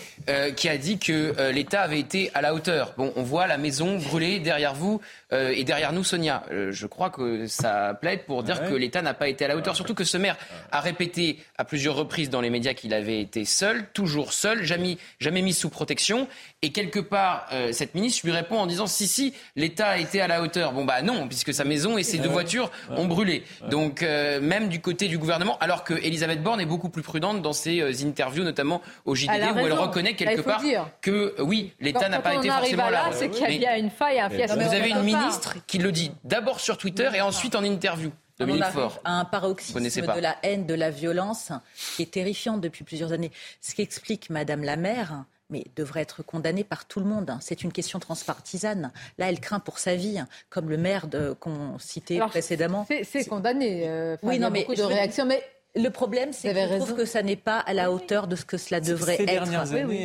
qui 0.56 0.68
a 0.68 0.76
dit 0.76 0.98
que 0.98 1.50
l'État 1.50 1.80
avait 1.80 2.00
été 2.00 2.30
à 2.34 2.42
la 2.42 2.54
hauteur. 2.54 2.92
Bon, 2.98 3.12
on 3.16 3.22
voit 3.22 3.46
la 3.46 3.56
maison 3.56 3.96
brûler 3.96 4.40
derrière 4.40 4.74
vous 4.74 5.00
et 5.32 5.64
derrière 5.64 5.92
nous, 5.92 6.04
Sonia. 6.04 6.44
je 6.50 6.86
crois 6.86 7.08
que 7.10 7.46
ça 7.46 7.96
plaide 7.98 8.24
pour 8.26 8.42
dire 8.42 8.62
que 8.68 8.74
l'État 8.74 9.00
n'a 9.00 9.14
pas 9.14 9.28
été 9.28 9.46
à 9.46 9.48
la 9.48 9.56
hauteur. 9.56 9.74
Surtout 9.74 9.94
que 9.94 10.04
ce 10.04 10.18
maire 10.18 10.36
a 10.70 10.80
répété 10.80 11.38
à 11.56 11.64
plusieurs 11.64 11.94
reprises 11.94 12.28
dans 12.28 12.40
les 12.40 12.50
médias 12.50 12.74
qu'il 12.74 12.92
avait 12.92 13.20
été 13.20 13.44
seul, 13.44 13.86
toujours 13.92 14.33
seul, 14.34 14.64
jamais, 14.64 14.98
jamais 15.18 15.42
mis 15.42 15.54
sous 15.54 15.70
protection. 15.70 16.28
Et 16.62 16.72
quelque 16.72 17.00
part, 17.00 17.46
euh, 17.52 17.72
cette 17.72 17.94
ministre 17.94 18.22
lui 18.24 18.32
répond 18.32 18.58
en 18.58 18.66
disant 18.66 18.86
si, 18.86 19.06
si, 19.06 19.34
l'État 19.56 19.88
a 19.88 19.98
été 19.98 20.20
à 20.20 20.26
la 20.26 20.42
hauteur. 20.42 20.72
Bon, 20.72 20.84
bah 20.84 21.02
non, 21.02 21.26
puisque 21.28 21.54
sa 21.54 21.64
maison 21.64 21.96
et 21.96 22.02
ses 22.02 22.18
deux 22.18 22.28
voitures 22.28 22.70
ont 22.90 23.06
brûlé. 23.06 23.44
Donc, 23.70 24.02
euh, 24.02 24.40
même 24.40 24.68
du 24.68 24.80
côté 24.80 25.08
du 25.08 25.18
gouvernement, 25.18 25.58
alors 25.58 25.84
que 25.84 25.94
Elisabeth 25.94 26.42
Borne 26.42 26.60
est 26.60 26.66
beaucoup 26.66 26.88
plus 26.88 27.02
prudente 27.02 27.42
dans 27.42 27.52
ses 27.52 27.80
euh, 27.80 27.92
interviews, 28.04 28.44
notamment 28.44 28.82
au 29.04 29.14
JDD, 29.14 29.54
où 29.54 29.58
elle 29.58 29.72
reconnaît 29.72 30.14
quelque 30.14 30.40
part 30.40 30.62
que 31.00 31.34
oui, 31.38 31.72
l'État 31.80 32.08
n'a 32.08 32.20
pas 32.20 32.34
été 32.34 32.48
forcément 32.48 32.90
là. 32.90 33.10
C'est 33.12 33.30
qu'il 33.30 33.60
y 33.60 33.66
a 33.66 33.78
une 33.78 33.90
faille, 33.90 34.20
un 34.20 34.30
fiasco. 34.30 34.58
Vous 34.58 34.74
avez 34.74 34.90
une 34.90 35.02
ministre 35.02 35.56
qui 35.66 35.78
le 35.78 35.92
dit 35.92 36.12
d'abord 36.24 36.60
sur 36.60 36.78
Twitter 36.78 37.08
et 37.14 37.20
ensuite 37.20 37.54
en 37.54 37.64
interview. 37.64 38.10
On 38.40 38.60
arrive 38.60 38.98
à 39.04 39.20
un 39.20 39.24
paroxysme 39.24 39.80
de 39.80 40.20
la 40.20 40.36
haine, 40.42 40.66
de 40.66 40.74
la 40.74 40.90
violence 40.90 41.52
qui 41.96 42.02
est 42.02 42.10
terrifiante 42.10 42.60
depuis 42.60 42.84
plusieurs 42.84 43.12
années. 43.12 43.30
Ce 43.60 43.74
qui 43.74 43.82
explique 43.82 44.30
Madame 44.30 44.64
la 44.64 44.76
maire 44.76 45.24
mais 45.50 45.64
devrait 45.76 46.00
être 46.00 46.22
condamnée 46.22 46.64
par 46.64 46.86
tout 46.86 47.00
le 47.00 47.06
monde. 47.06 47.36
C'est 47.40 47.62
une 47.62 47.72
question 47.72 47.98
transpartisane. 47.98 48.90
Là, 49.18 49.28
elle 49.28 49.40
craint 49.40 49.60
pour 49.60 49.78
sa 49.78 49.94
vie, 49.94 50.18
comme 50.48 50.70
le 50.70 50.76
maire 50.76 51.06
qu'on 51.38 51.78
citait 51.78 52.18
précédemment. 52.18 52.86
C'est 53.04 53.26
condamné. 53.26 53.86
Euh, 53.86 54.16
oui, 54.22 54.38
non, 54.38 54.50
mais 54.50 54.60
beaucoup 54.60 54.74
de 54.74 54.82
réactions, 54.82 55.26
mais 55.26 55.42
le 55.76 55.88
problème, 55.88 56.32
c'est 56.32 56.52
que 56.52 56.60
je 56.60 56.78
trouve 56.78 56.94
que 56.94 57.04
ça 57.04 57.22
n'est 57.22 57.36
pas 57.36 57.58
à 57.58 57.74
la 57.74 57.90
hauteur 57.90 58.28
de 58.28 58.36
ce 58.36 58.44
que 58.44 58.56
cela 58.56 58.80
devrait 58.80 59.20
être. 59.26 59.46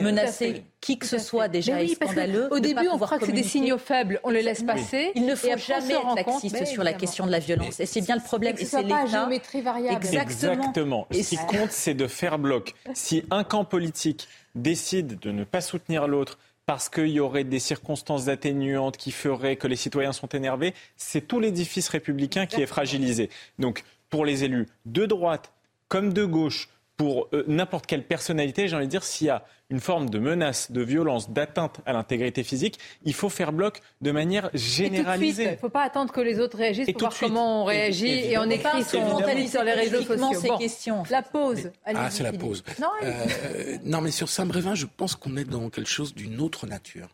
Menacer 0.02 0.64
qui 0.82 0.98
que 0.98 1.06
ce 1.06 1.18
soit 1.18 1.48
déjà 1.48 1.84
est 1.84 1.96
scandaleux. 1.96 2.48
Au 2.52 2.60
début, 2.60 2.88
on 2.92 2.98
croit 2.98 3.20
que 3.20 3.26
c'est 3.26 3.32
des 3.32 3.44
signaux 3.44 3.78
faibles, 3.78 4.20
on 4.24 4.30
les 4.30 4.42
laisse 4.42 4.64
passer. 4.64 5.12
Il 5.16 5.26
ne 5.26 5.36
faut 5.36 5.58
jamais 5.58 5.94
être 5.94 6.16
laxiste 6.16 6.66
sur 6.66 6.84
la 6.84 6.94
question 6.94 7.26
de 7.26 7.32
la 7.32 7.40
violence. 7.40 7.80
Et 7.80 7.86
c'est 7.86 8.02
bien 8.02 8.16
le 8.16 8.22
problème. 8.22 8.56
Et 8.58 8.66
c'est 8.66 8.82
l'État. 8.82 9.06
géométrie 9.06 9.62
variable. 9.62 10.06
Exactement. 10.06 10.54
Exactement. 10.54 11.08
Ce 11.12 11.30
qui 11.30 11.38
compte, 11.38 11.72
c'est 11.72 11.94
de 11.94 12.08
faire 12.08 12.40
bloc. 12.40 12.74
Si 12.94 13.24
un 13.30 13.44
camp 13.44 13.66
politique 13.66 14.28
décide 14.56 15.20
de 15.20 15.32
ne 15.32 15.44
pas 15.44 15.62
soutenir 15.62 16.08
l'autre, 16.08 16.40
parce 16.66 16.88
qu'il 16.88 17.08
y 17.08 17.20
aurait 17.20 17.46
des 17.46 17.58
circonstances 17.58 18.28
atténuantes 18.28 18.96
qui 18.96 19.12
feraient 19.12 19.56
que 19.56 19.68
les 19.68 19.76
citoyens 19.76 20.14
sont 20.14 20.28
énervés, 20.28 20.76
c'est 20.98 21.22
tout 21.22 21.40
l'édifice 21.40 21.90
républicain 21.90 22.46
qui 22.46 22.62
est 22.62 22.68
fragilisé. 22.68 23.32
Donc, 23.58 23.84
pour 24.10 24.24
les 24.24 24.44
élus 24.44 24.68
de 24.86 25.06
droite 25.06 25.52
comme 25.90 26.14
de 26.14 26.24
gauche 26.24 26.70
pour 27.00 27.30
euh, 27.32 27.46
n'importe 27.48 27.86
quelle 27.86 28.06
personnalité, 28.06 28.68
j'ai 28.68 28.76
envie 28.76 28.86
de 28.86 28.92
dire, 28.92 29.06
s'il 29.06 29.28
y 29.28 29.30
a 29.30 29.46
une 29.70 29.80
forme 29.80 30.10
de 30.10 30.20
menace, 30.20 30.70
de 30.70 30.82
violence, 30.82 31.30
d'atteinte 31.30 31.80
à 31.86 31.94
l'intégrité 31.94 32.44
physique, 32.44 32.78
il 33.04 33.14
faut 33.14 33.30
faire 33.30 33.54
bloc 33.54 33.80
de 34.02 34.12
manière 34.12 34.50
généralisée. 34.54 35.44
Il 35.44 35.52
ne 35.52 35.56
faut 35.56 35.70
pas 35.70 35.84
attendre 35.84 36.12
que 36.12 36.20
les 36.20 36.42
autres 36.42 36.58
réagissent 36.58 36.92
pour 36.92 37.00
voir 37.00 37.18
comment 37.18 37.62
on 37.62 37.66
réagit 37.66 38.10
et, 38.10 38.38
on 38.38 38.50
écrit 38.50 38.84
son 38.84 39.18
sur 39.48 39.64
les 39.64 39.72
réseaux 39.72 40.02
sociaux. 40.02 40.40
Ces 40.42 40.50
questions. 40.58 41.04
La 41.10 41.22
pause. 41.22 41.72
ah, 41.86 42.12
c'est 42.12 42.24
la 42.24 42.34
pause. 42.34 42.66
Non, 42.82 42.90
euh, 43.04 43.78
non, 43.86 44.02
mais 44.02 44.12
sur 44.12 44.28
Saint-Brévin, 44.28 44.76
je 44.76 44.86
pense 44.86 45.16
qu'on 45.16 45.38
est 45.38 45.46
dans 45.46 45.70
quelque 45.70 45.90
chose 45.90 46.14
d'une 46.14 46.42
autre 46.42 46.68
nature. 46.68 47.08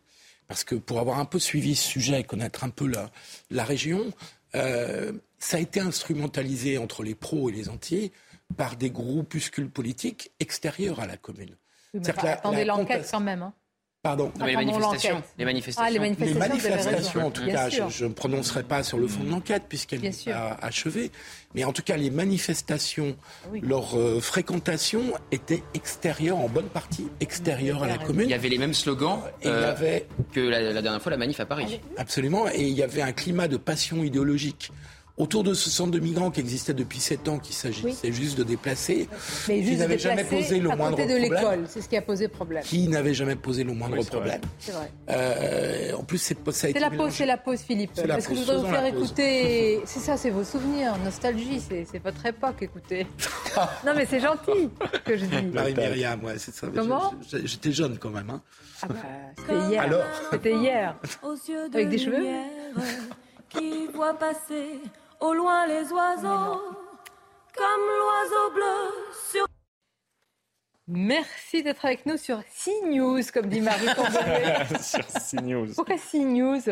Parce 0.48 0.64
que 0.64 0.74
pour 0.74 0.98
avoir 0.98 1.20
un 1.20 1.24
peu 1.26 1.38
suivi 1.38 1.76
ce 1.76 1.88
sujet 1.88 2.20
et 2.20 2.24
connaître 2.24 2.64
un 2.64 2.70
peu 2.70 2.88
la, 2.88 3.10
la 3.50 3.62
région, 3.62 4.12
euh, 4.56 5.12
ça 5.38 5.58
a 5.58 5.60
été 5.60 5.80
instrumentalisé 5.80 6.78
entre 6.78 7.02
les 7.02 7.14
pros 7.14 7.50
et 7.50 7.52
les 7.52 7.68
entiers 7.68 8.10
par 8.56 8.76
des 8.76 8.90
groupuscules 8.90 9.70
politiques 9.70 10.32
extérieurs 10.40 11.00
à 11.00 11.06
la 11.06 11.16
commune. 11.16 11.56
attendez 12.06 12.64
l'enquête 12.64 13.08
quand 13.10 13.20
même. 13.20 13.42
Hein. 13.42 13.54
Pardon. 14.06 14.30
les, 14.46 14.54
manifestations, 14.54 15.20
les, 15.36 15.44
manifestations. 15.44 15.84
Ah, 15.84 15.90
les 15.90 15.98
manifestations. 15.98 17.26
en 17.26 17.30
tout 17.32 17.44
cas, 17.44 17.68
je 17.68 18.04
ne 18.04 18.12
prononcerai 18.12 18.62
pas 18.62 18.84
sur 18.84 18.98
le 18.98 19.08
fond 19.08 19.24
de 19.24 19.30
l'enquête 19.30 19.64
puisqu'elle 19.68 20.00
n'est 20.00 20.12
pas 20.26 20.56
achevée. 20.62 21.10
Mais 21.56 21.64
en 21.64 21.72
tout 21.72 21.82
cas, 21.82 21.96
les 21.96 22.10
manifestations, 22.10 23.16
leur 23.62 23.98
euh, 23.98 24.20
fréquentation 24.20 25.12
était 25.32 25.64
extérieure, 25.74 26.38
en 26.38 26.48
bonne 26.48 26.68
partie 26.68 27.08
extérieure 27.18 27.82
à 27.82 27.88
la 27.88 27.98
commune. 27.98 28.28
Il 28.28 28.30
y 28.30 28.34
avait 28.34 28.48
les 28.48 28.58
mêmes 28.58 28.74
slogans 28.74 29.22
euh, 29.44 29.74
que 30.32 30.40
la, 30.40 30.60
la, 30.60 30.82
dernière 30.82 31.02
fois, 31.02 31.10
la 31.10 31.16
manif 31.16 31.40
à 31.40 31.46
Paris. 31.46 31.80
Absolument. 31.96 32.46
Et 32.48 32.62
il 32.62 32.74
y 32.74 32.84
avait 32.84 33.02
un 33.02 33.12
climat 33.12 33.48
de 33.48 33.56
passion 33.56 34.04
idéologique 34.04 34.70
autour 35.16 35.44
de 35.44 35.54
ce 35.54 35.70
centre 35.70 35.90
de 35.90 35.98
migrants 35.98 36.30
qui 36.30 36.40
existait 36.40 36.74
depuis 36.74 37.00
sept 37.00 37.28
ans, 37.28 37.38
qu'il 37.38 37.54
s'agissait 37.54 38.12
juste 38.12 38.36
de 38.36 38.44
déplacer, 38.44 39.08
Mais 39.48 39.62
qui 39.62 39.76
n'avait 39.76 39.98
jamais 39.98 40.24
posé 40.24 40.60
le 40.60 40.68
moindre 40.68 40.98
de 40.98 41.14
l'école, 41.16 41.64
c'est 41.68 41.80
ce 41.80 41.88
qui 41.88 41.96
a 41.96 42.02
posé 42.02 42.28
problème. 42.28 42.62
Qui 42.62 42.88
n'avait 42.88 43.14
jamais 43.14 43.36
posé 43.36 43.64
le 43.64 43.72
moindre 43.72 44.04
problème. 44.04 44.40
C'est 44.58 44.72
vrai. 44.72 44.92
Euh, 45.08 45.92
en 45.94 46.04
plus, 46.04 46.18
c'est 46.18 46.36
ça 46.50 46.68
C'est 46.72 46.78
la 46.78 46.90
pause, 46.90 47.12
c'est 47.12 47.26
la 47.26 47.38
pause, 47.38 47.60
Philippe. 47.60 47.92
Parce 48.06 48.26
que 48.26 48.34
je 48.34 48.40
voudrais 48.40 48.58
vous 48.58 48.66
faire 48.66 48.86
écouter. 48.86 49.80
C'est 49.86 50.00
ça, 50.00 50.16
c'est 50.16 50.30
vos 50.30 50.44
souvenirs, 50.44 50.96
nostalgie, 51.04 51.60
c'est 51.60 51.98
votre 52.02 52.24
époque. 52.26 52.56
Écoutez. 52.60 53.06
non, 53.86 53.92
mais 53.94 54.06
c'est 54.06 54.20
gentil 54.20 54.68
que 55.04 55.16
je 55.16 55.24
dis. 55.24 55.42
Marie-Myriam, 55.42 56.22
ouais, 56.24 56.38
c'est 56.38 56.54
ça. 56.54 56.66
Comment 56.74 57.14
J'étais 57.44 57.72
jeune 57.72 57.98
quand 57.98 58.10
même. 58.10 58.30
Hein. 58.30 58.42
Ah 58.82 58.86
bah, 58.88 58.94
c'était 59.38 59.58
hier. 59.68 59.82
Alors 59.82 60.04
C'était 60.30 60.54
hier. 60.54 60.96
Avec 61.72 61.88
des 61.88 61.98
cheveux 61.98 62.24
qui 63.48 63.86
voit 63.94 64.14
passer 64.14 64.80
au 65.20 65.32
loin 65.34 65.66
les 65.66 65.92
oiseaux, 65.92 66.60
comme 67.54 67.82
l'oiseau 67.98 68.50
bleu 68.54 68.90
sur... 69.30 69.46
Merci 70.88 71.62
d'être 71.62 71.84
avec 71.84 72.06
nous 72.06 72.16
sur 72.16 72.42
CNews, 72.44 73.22
comme 73.32 73.48
dit 73.48 73.60
Marie 73.60 73.86
sur 74.80 75.04
CNews. 75.06 75.74
Pourquoi 75.74 75.96
CNews 75.96 76.62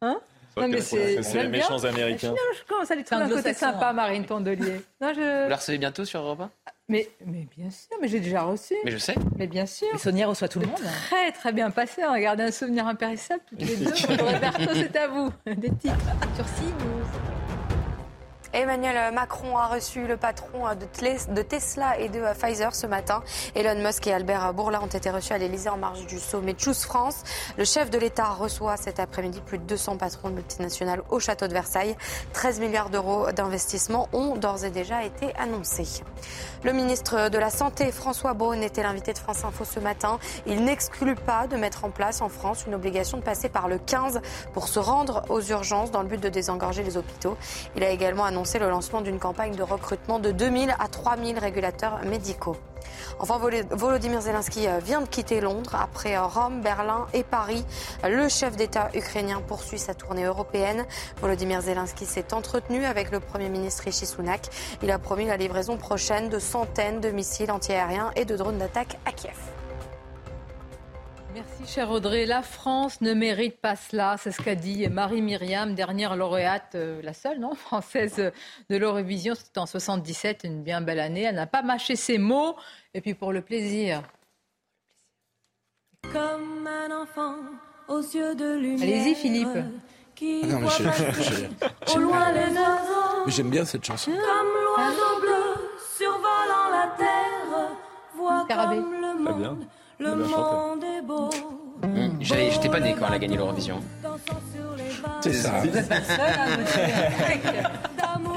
Hein? 0.00 0.20
Non, 0.56 0.68
mais 0.68 0.80
c'est 0.80 1.16
les 1.16 1.48
méchants 1.48 1.82
américains. 1.84 2.34
je 2.56 2.64
commence 2.64 2.90
à 2.90 2.94
lui 2.94 3.04
trouver 3.04 3.22
un 3.22 3.28
côté 3.28 3.54
sympa, 3.54 3.92
Marine 3.92 4.24
Tondelier. 4.24 4.80
Non, 5.00 5.12
je... 5.12 5.44
Vous 5.44 5.50
la 5.50 5.56
recevez 5.56 5.78
bientôt 5.78 6.04
sur 6.04 6.20
Europe 6.20 6.42
1 6.42 6.50
mais, 6.88 7.08
mais 7.24 7.46
bien 7.56 7.70
sûr, 7.70 7.96
mais 8.00 8.08
j'ai 8.08 8.20
déjà 8.20 8.42
reçu. 8.42 8.74
Mais 8.84 8.90
je 8.90 8.98
sais. 8.98 9.14
Mais 9.36 9.46
bien 9.46 9.66
sûr. 9.66 9.88
Mais 9.92 9.98
Sonia 9.98 10.26
reçoit 10.26 10.48
tout 10.48 10.60
le 10.60 10.66
monde. 10.66 10.80
Très, 11.08 11.32
très 11.32 11.52
bien 11.52 11.70
passé. 11.70 12.02
On 12.06 12.12
a 12.12 12.20
gardé 12.20 12.42
un 12.42 12.50
souvenir 12.50 12.86
impérissable 12.86 13.40
toutes 13.48 13.60
les 13.62 13.76
deux. 13.76 13.90
Roberto, 14.22 14.70
c'est 14.74 14.96
à 14.96 15.08
vous. 15.08 15.30
Des 15.46 15.70
titres 15.70 15.96
sur 16.36 16.44
CNews. 16.44 17.43
Emmanuel 18.54 19.12
Macron 19.12 19.58
a 19.58 19.66
reçu 19.66 20.06
le 20.06 20.16
patron 20.16 20.68
de 20.76 21.42
Tesla 21.42 21.98
et 21.98 22.08
de 22.08 22.20
Pfizer 22.34 22.72
ce 22.72 22.86
matin. 22.86 23.24
Elon 23.56 23.82
Musk 23.82 24.06
et 24.06 24.12
Albert 24.12 24.54
Bourla 24.54 24.80
ont 24.80 24.86
été 24.86 25.10
reçus 25.10 25.32
à 25.32 25.38
l'Elysée 25.38 25.70
en 25.70 25.76
marge 25.76 26.06
du 26.06 26.20
sommet 26.20 26.54
Choose 26.56 26.84
France. 26.84 27.24
Le 27.58 27.64
chef 27.64 27.90
de 27.90 27.98
l'État 27.98 28.28
reçoit 28.28 28.76
cet 28.76 29.00
après-midi 29.00 29.40
plus 29.44 29.58
de 29.58 29.64
200 29.64 29.96
patrons 29.96 30.28
de 30.28 30.34
multinationales 30.34 31.02
au 31.10 31.18
château 31.18 31.48
de 31.48 31.52
Versailles. 31.52 31.96
13 32.32 32.60
milliards 32.60 32.90
d'euros 32.90 33.32
d'investissement 33.32 34.08
ont 34.12 34.36
d'ores 34.36 34.64
et 34.64 34.70
déjà 34.70 35.02
été 35.02 35.34
annoncés. 35.34 36.04
Le 36.62 36.72
ministre 36.72 37.30
de 37.30 37.38
la 37.38 37.50
Santé, 37.50 37.90
François 37.90 38.34
Braun, 38.34 38.62
était 38.62 38.84
l'invité 38.84 39.12
de 39.12 39.18
France 39.18 39.44
Info 39.44 39.64
ce 39.64 39.80
matin. 39.80 40.20
Il 40.46 40.64
n'exclut 40.64 41.16
pas 41.16 41.48
de 41.48 41.56
mettre 41.56 41.84
en 41.84 41.90
place 41.90 42.22
en 42.22 42.28
France 42.28 42.66
une 42.68 42.76
obligation 42.76 43.18
de 43.18 43.24
passer 43.24 43.48
par 43.48 43.66
le 43.66 43.78
15 43.78 44.20
pour 44.52 44.68
se 44.68 44.78
rendre 44.78 45.24
aux 45.28 45.40
urgences 45.40 45.90
dans 45.90 46.02
le 46.02 46.08
but 46.08 46.20
de 46.20 46.28
désengorger 46.28 46.84
les 46.84 46.96
hôpitaux. 46.96 47.36
Il 47.74 47.82
a 47.82 47.90
également 47.90 48.24
annoncé 48.24 48.43
le 48.58 48.68
lancement 48.68 49.00
d'une 49.00 49.18
campagne 49.18 49.56
de 49.56 49.62
recrutement 49.62 50.18
de 50.18 50.30
2000 50.30 50.74
à 50.78 50.88
3000 50.88 51.38
régulateurs 51.38 52.04
médicaux. 52.04 52.56
Enfin, 53.18 53.38
Volodymyr 53.70 54.20
Zelensky 54.20 54.68
euh, 54.68 54.78
vient 54.78 55.00
de 55.00 55.08
quitter 55.08 55.40
Londres 55.40 55.74
après 55.74 56.16
euh, 56.16 56.22
Rome, 56.22 56.60
Berlin 56.60 57.06
et 57.14 57.24
Paris. 57.24 57.64
Le 58.04 58.28
chef 58.28 58.56
d'État 58.56 58.90
ukrainien 58.94 59.40
poursuit 59.40 59.78
sa 59.78 59.94
tournée 59.94 60.24
européenne. 60.24 60.84
Volodymyr 61.20 61.62
Zelensky 61.62 62.04
s'est 62.04 62.34
entretenu 62.34 62.84
avec 62.84 63.10
le 63.10 63.20
Premier 63.20 63.48
ministre 63.48 63.84
Rishi 63.84 64.06
Sunak. 64.06 64.48
Il 64.82 64.90
a 64.90 64.98
promis 64.98 65.26
la 65.26 65.36
livraison 65.36 65.76
prochaine 65.76 66.28
de 66.28 66.38
centaines 66.38 67.00
de 67.00 67.10
missiles 67.10 67.50
antiaériens 67.50 68.10
et 68.16 68.24
de 68.24 68.36
drones 68.36 68.58
d'attaque 68.58 68.98
à 69.06 69.12
Kiev. 69.12 69.53
Merci, 71.34 71.66
cher 71.66 71.90
Audrey. 71.90 72.26
La 72.26 72.42
France 72.42 73.00
ne 73.00 73.12
mérite 73.12 73.56
pas 73.60 73.74
cela. 73.74 74.14
C'est 74.18 74.30
ce 74.30 74.40
qu'a 74.40 74.54
dit 74.54 74.86
Marie-Myriam, 74.88 75.74
dernière 75.74 76.14
lauréate, 76.14 76.76
euh, 76.76 77.02
la 77.02 77.12
seule, 77.12 77.40
non, 77.40 77.54
française 77.56 78.32
de 78.70 78.76
l'Eurovision. 78.76 79.34
C'était 79.34 79.58
en 79.58 79.66
77, 79.66 80.42
une 80.44 80.62
bien 80.62 80.80
belle 80.80 81.00
année. 81.00 81.22
Elle 81.22 81.34
n'a 81.34 81.48
pas 81.48 81.62
mâché 81.62 81.96
ses 81.96 82.18
mots. 82.18 82.54
Et 82.94 83.00
puis 83.00 83.14
pour 83.14 83.32
le 83.32 83.40
plaisir. 83.40 84.04
Comme 86.12 86.68
un 86.68 87.02
enfant 87.02 87.34
aux 87.88 88.00
yeux 88.00 88.36
de 88.36 88.54
lumière. 88.54 88.82
Allez-y, 88.82 89.16
Philippe. 89.16 89.48
Ah 89.56 90.46
non, 90.46 90.60
mais. 90.60 90.68
J'aime 93.26 93.50
bien 93.50 93.64
cette 93.64 93.84
chanson. 93.84 94.12
Comme 94.12 94.20
l'oiseau 94.76 95.20
bleu 95.20 95.68
survolant 95.96 96.70
la 96.70 96.94
terre. 96.96 97.70
Voit 98.14 98.46
comme 98.48 98.92
le 99.02 99.18
monde. 99.18 99.66
Le 99.98 100.14
monde 100.14 100.84
est 100.84 101.02
beau. 101.02 101.30
Mmh. 101.82 102.18
J'étais 102.20 102.68
pas 102.68 102.80
né 102.80 102.94
quand 102.98 103.06
elle 103.08 103.14
a 103.14 103.18
gagné 103.18 103.36
l'Eurovision. 103.36 103.80
C'est 105.20 105.32
ça. 105.32 105.52
À 108.02 108.18
me 108.18 108.28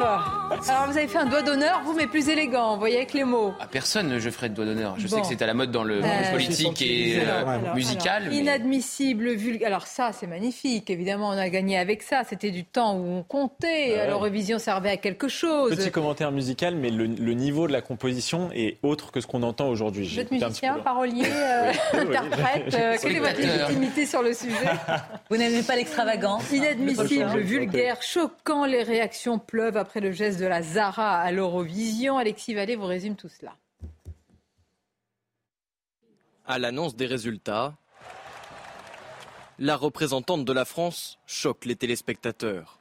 ah, 0.00 0.45
Alors 0.68 0.86
vous 0.90 0.96
avez 0.98 1.06
fait 1.06 1.18
un 1.18 1.26
doigt 1.26 1.42
d'honneur, 1.42 1.82
vous, 1.84 1.94
mais 1.94 2.06
plus 2.06 2.28
élégant, 2.28 2.74
vous 2.74 2.80
voyez, 2.80 2.96
avec 2.96 3.12
les 3.12 3.24
mots. 3.24 3.54
À 3.60 3.66
personne, 3.66 4.18
je 4.18 4.30
ferai 4.30 4.48
de 4.48 4.54
doigt 4.54 4.64
d'honneur. 4.64 4.94
Je 4.98 5.06
sais 5.06 5.20
que 5.20 5.26
c'est 5.26 5.40
à 5.42 5.46
la 5.46 5.54
mode 5.54 5.70
dans 5.70 5.84
le 5.84 5.96
Euh, 5.98 6.02
monde 6.02 6.30
politique 6.32 6.82
et 6.82 7.20
euh, 7.20 7.46
Alors, 7.46 7.74
musical. 7.74 8.22
alors, 8.22 8.28
mais- 8.34 8.38
Inadmissible, 8.38 9.30
vulgaire. 9.34 9.68
Alors 9.68 9.86
ça, 9.86 10.10
c'est 10.12 10.26
magnifique. 10.26 10.90
Évidemment, 10.90 11.28
on 11.28 11.38
a 11.38 11.48
gagné 11.48 11.78
avec 11.78 12.02
ça. 12.02 12.22
C'était 12.28 12.50
du 12.50 12.64
temps 12.64 12.96
où 12.96 13.04
on 13.18 13.22
comptait. 13.22 13.94
Ouais. 13.96 14.06
l'Eurovision 14.08 14.58
servait 14.58 14.90
à 14.90 14.96
quelque 14.96 15.28
chose. 15.28 15.74
Petit 15.76 15.90
commentaire 15.90 16.32
musical, 16.32 16.74
mais 16.76 16.90
le, 16.90 17.06
le 17.06 17.32
niveau 17.34 17.66
de 17.68 17.72
la 17.72 17.80
composition 17.82 18.50
est 18.54 18.78
autre 18.82 19.12
que 19.12 19.20
ce 19.20 19.26
qu'on 19.26 19.42
entend 19.42 19.68
aujourd'hui. 19.68 20.04
Vous 20.04 20.14
J'ai 20.14 20.20
êtes 20.22 20.30
musicien, 20.32 20.74
parolier, 20.84 21.24
euh, 21.26 21.72
Oui, 21.94 22.00
oui. 22.08 22.16
interprète. 22.16 22.74
euh, 22.74 22.96
quelle 23.00 23.16
est 23.16 23.20
votre 23.20 23.40
légitimité 23.40 24.06
sur 24.06 24.22
le 24.22 24.32
sujet? 24.32 24.54
Vous 25.30 25.36
n'aimez 25.36 25.62
pas 25.62 25.76
l'extravagance 25.76 26.50
Inadmissible, 26.52 27.38
vulgaire, 27.40 28.00
choquant. 28.02 28.64
Les 28.64 28.82
réactions 28.82 29.38
pleuvent 29.38 29.76
après 29.76 30.00
le 30.00 30.12
geste 30.12 30.40
de 30.40 30.45
la 30.48 30.62
Zara 30.62 31.20
à 31.20 31.30
l'Eurovision. 31.30 32.18
Alexis 32.18 32.54
Vallée 32.54 32.76
vous 32.76 32.86
résume 32.86 33.16
tout 33.16 33.28
cela. 33.28 33.56
À 36.44 36.58
l'annonce 36.58 36.96
des 36.96 37.06
résultats, 37.06 37.76
la 39.58 39.76
représentante 39.76 40.44
de 40.44 40.52
la 40.52 40.64
France 40.64 41.18
choque 41.26 41.64
les 41.64 41.76
téléspectateurs. 41.76 42.80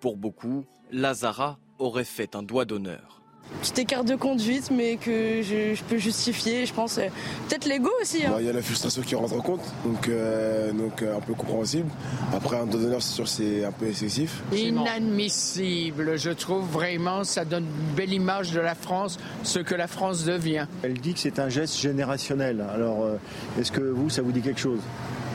Pour 0.00 0.16
beaucoup, 0.16 0.64
Lazara 0.90 1.58
aurait 1.78 2.04
fait 2.04 2.36
un 2.36 2.42
doigt 2.42 2.64
d'honneur. 2.64 3.21
Petit 3.60 3.82
écart 3.82 4.02
de 4.04 4.16
conduite, 4.16 4.70
mais 4.72 4.96
que 4.96 5.40
je, 5.42 5.74
je 5.74 5.82
peux 5.84 5.96
justifier, 5.98 6.66
je 6.66 6.72
pense. 6.74 6.98
euh, 6.98 7.02
Peut-être 7.48 7.64
l'ego 7.66 7.90
aussi. 8.00 8.24
hein. 8.26 8.30
Bah, 8.32 8.36
Il 8.40 8.46
y 8.46 8.50
a 8.50 8.52
la 8.52 8.62
frustration 8.62 9.02
qui 9.02 9.14
rentre 9.14 9.34
en 9.34 9.40
compte, 9.40 9.60
donc, 9.84 10.08
euh, 10.08 10.72
donc 10.72 11.00
euh, 11.02 11.16
un 11.16 11.20
peu 11.20 11.34
compréhensible. 11.34 11.88
Après, 12.34 12.56
un 12.56 12.66
dos 12.66 12.78
d'honneur, 12.78 13.00
c'est 13.02 13.14
sûr, 13.14 13.28
c'est 13.28 13.64
un 13.64 13.70
peu 13.72 13.88
excessif. 13.88 14.42
Inadmissible, 14.52 16.18
je 16.18 16.30
trouve 16.30 16.64
vraiment, 16.70 17.22
ça 17.24 17.44
donne 17.44 17.64
une 17.64 17.94
belle 17.94 18.12
image 18.12 18.50
de 18.52 18.60
la 18.60 18.74
France, 18.74 19.18
ce 19.44 19.58
que 19.60 19.74
la 19.74 19.86
France 19.86 20.24
devient. 20.24 20.66
Elle 20.82 20.94
dit 20.94 21.14
que 21.14 21.20
c'est 21.20 21.38
un 21.38 21.48
geste 21.48 21.78
générationnel. 21.78 22.64
Alors, 22.74 23.06
est-ce 23.60 23.70
que 23.70 23.80
vous, 23.80 24.10
ça 24.10 24.22
vous 24.22 24.32
dit 24.32 24.40
quelque 24.40 24.60
chose? 24.60 24.80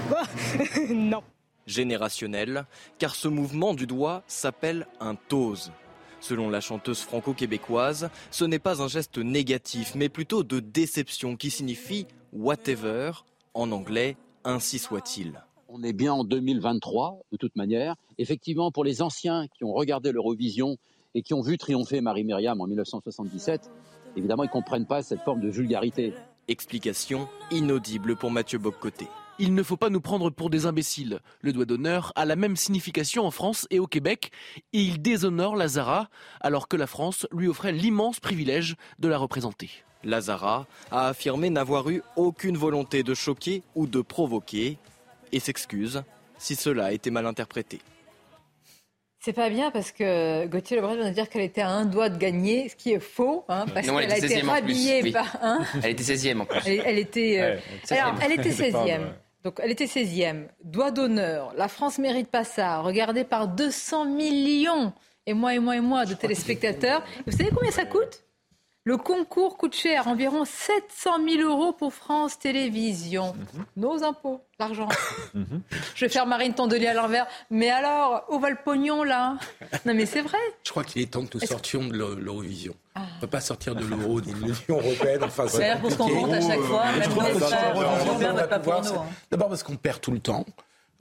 Non. 0.90 1.22
Générationnel, 1.66 2.66
car 2.98 3.14
ce 3.16 3.28
mouvement 3.28 3.74
du 3.74 3.88
doigt 3.88 4.24
s'appelle 4.28 4.88
un 5.02 5.16
tose. 5.16 5.72
Selon 6.20 6.50
la 6.50 6.62
chanteuse 6.62 7.02
franco-québécoise, 7.02 8.10
ce 8.32 8.46
n'est 8.46 8.60
pas 8.60 8.82
un 8.82 8.88
geste 8.88 9.18
négatif, 9.18 9.94
mais 9.96 10.10
plutôt 10.10 10.44
de 10.44 10.60
déception 10.60 11.36
qui 11.36 11.50
signifie 11.50 12.08
whatever, 12.34 13.12
en 13.54 13.72
anglais, 13.72 14.18
ainsi 14.44 14.80
soit-il. 14.80 15.44
On 15.70 15.84
est 15.84 15.94
bien 15.94 16.14
en 16.14 16.24
2023, 16.24 17.20
de 17.32 17.38
toute 17.38 17.56
manière. 17.56 17.96
Effectivement, 18.18 18.72
pour 18.72 18.84
les 18.84 19.02
anciens 19.02 19.48
qui 19.48 19.64
ont 19.64 19.74
regardé 19.74 20.12
l'Eurovision 20.12 20.78
et 21.14 21.22
qui 21.22 21.34
ont 21.34 21.42
vu 21.42 21.58
triompher 21.58 22.02
Marie-Myriam 22.02 22.62
en 22.62 22.68
1977, 22.68 23.70
évidemment, 24.16 24.44
ils 24.44 24.48
ne 24.48 24.52
comprennent 24.52 24.88
pas 24.88 25.04
cette 25.04 25.22
forme 25.22 25.42
de 25.42 25.50
vulgarité. 25.50 26.14
Explication 26.48 27.28
inaudible 27.52 28.16
pour 28.16 28.32
Mathieu 28.32 28.60
Bobcoté. 28.60 29.08
Il 29.40 29.54
ne 29.54 29.62
faut 29.64 29.78
pas 29.78 29.90
nous 29.90 30.02
prendre 30.02 30.30
pour 30.32 30.50
des 30.50 30.66
imbéciles. 30.66 31.20
Le 31.42 31.54
doigt 31.54 31.66
d'honneur 31.66 32.12
a 32.16 32.26
la 32.26 32.36
même 32.36 32.56
signification 32.56 33.26
en 33.26 33.32
France 33.32 33.68
et 33.70 33.80
au 33.80 33.86
Québec, 33.88 34.32
et 34.74 34.80
il 34.82 35.02
déshonore 35.02 35.56
Lazara, 35.56 36.10
alors 36.42 36.68
que 36.68 36.76
la 36.76 36.88
France 36.88 37.28
lui 37.32 37.48
offrait 37.48 37.72
l'immense 37.72 38.20
privilège 38.20 38.76
de 39.00 39.08
la 39.08 39.18
représenter. 39.18 39.70
Lazara 40.04 40.66
a 40.92 41.08
affirmé 41.10 41.50
n'avoir 41.50 41.90
eu 41.90 42.02
aucune 42.16 42.58
volonté 42.58 43.04
de 43.04 43.14
choquer 43.14 43.62
ou 43.76 43.86
de 43.88 44.02
provoquer 44.02 44.78
et 45.32 45.40
s'excuse 45.40 46.04
si 46.40 46.56
cela 46.56 46.86
a 46.86 46.92
été 46.92 47.12
mal 47.12 47.26
interprété. 47.26 47.80
C'est 49.20 49.34
pas 49.34 49.50
bien 49.50 49.72
parce 49.72 49.92
que 49.92 50.46
Gauthier 50.46 50.78
Lebret 50.78 50.96
vient 50.96 51.10
de 51.10 51.14
dire 51.14 51.28
qu'elle 51.30 51.42
était 51.42 51.62
à 51.62 51.70
un 51.70 51.86
doigt 51.86 52.10
de 52.10 52.18
gagner, 52.18 52.70
ce 52.70 52.76
qui 52.76 52.94
est 52.94 53.00
faux, 53.00 53.44
hein, 53.50 53.66
parce 53.74 53.86
Non, 53.88 54.00
elle 54.00 54.06
qu'elle 54.08 54.14
a 54.14 54.18
était 54.20 54.28
été 54.28 54.36
16e 54.36 54.40
en 54.40 54.44
plus, 54.44 54.52
rhabillée 54.52 55.00
oui. 55.04 55.12
par. 55.12 55.38
hein, 55.42 55.60
Elle 55.84 55.92
était 55.92 56.04
16e 56.16 56.40
en 56.42 56.46
plus. 56.46 56.60
elle, 56.66 56.82
elle 56.86 57.00
était. 57.00 57.42
euh, 57.42 57.56
Ouais, 57.56 57.62
16e. 57.86 57.94
alors, 58.00 58.16
elle 58.22 58.32
était 58.34 58.52
C'est 58.52 58.72
pas 58.72 58.86
16e. 58.86 59.02
Donc, 59.48 59.62
elle 59.64 59.72
était 59.72 59.86
16e. 59.86 60.50
Doigt 60.62 60.92
d'honneur. 60.92 61.54
La 61.56 61.70
France 61.70 62.00
mérite 62.00 62.28
pas 62.28 62.44
ça. 62.44 62.80
Regardée 62.82 63.24
par 63.24 63.48
200 63.48 64.04
millions, 64.04 64.92
et 65.26 65.34
moi, 65.34 65.56
et 65.56 65.60
moi, 65.60 65.78
et 65.78 65.80
moi, 65.80 66.06
de 66.06 66.16
téléspectateurs. 66.16 67.02
Vous 67.26 67.32
savez 67.32 67.50
combien 67.56 67.72
ça 67.72 67.86
coûte? 67.86 68.27
Le 68.88 68.96
concours 68.96 69.58
coûte 69.58 69.76
cher, 69.76 70.08
environ 70.08 70.46
700 70.46 71.18
000 71.30 71.42
euros 71.50 71.74
pour 71.74 71.92
France 71.94 72.40
Télévisions. 72.40 73.34
Mhm. 73.34 73.66
Nos 73.76 74.02
impôts, 74.06 74.40
l'argent. 74.60 74.88
Je 75.94 76.06
vais 76.06 76.10
faire 76.10 76.26
Marine 76.26 76.54
Tondelier 76.54 76.88
à 76.88 76.94
l'envers. 76.94 77.28
Mais 77.50 77.70
alors, 77.70 78.24
où 78.30 78.40
va 78.40 78.50
le 78.50 78.56
pognon, 78.64 79.04
là 79.04 79.36
Non, 79.86 79.94
mais 79.94 80.06
c'est 80.06 80.22
vrai. 80.22 80.38
Je 80.64 80.72
crois 80.72 80.86
qu'il 80.86 81.02
est 81.02 81.12
temps 81.12 81.26
que 81.26 81.38
nous 81.38 81.46
sortions 81.46 81.86
de 81.86 81.92
l'Eu- 81.98 82.16
l'Eurovision. 82.18 82.74
Ah. 82.96 83.02
On 83.12 83.16
ne 83.16 83.22
peut 83.22 83.28
pas 83.28 83.42
sortir 83.42 83.76
de 83.76 83.84
l'euro 83.86 84.22
ni 84.22 84.32
de 84.32 84.38
l'Union 84.40 84.56
européenne. 84.70 85.22
Enfin, 85.22 85.50
C'est 85.50 85.78
pour 85.82 85.92
ce 85.92 85.98
qu'on 85.98 86.08
compte 86.10 86.32
à 86.32 86.40
chaque 86.40 86.62
fois. 86.62 86.84
D'abord 89.30 89.50
parce 89.50 89.64
qu'on 89.64 89.76
perd 89.76 90.00
tout 90.00 90.12
le 90.12 90.20
temps, 90.20 90.46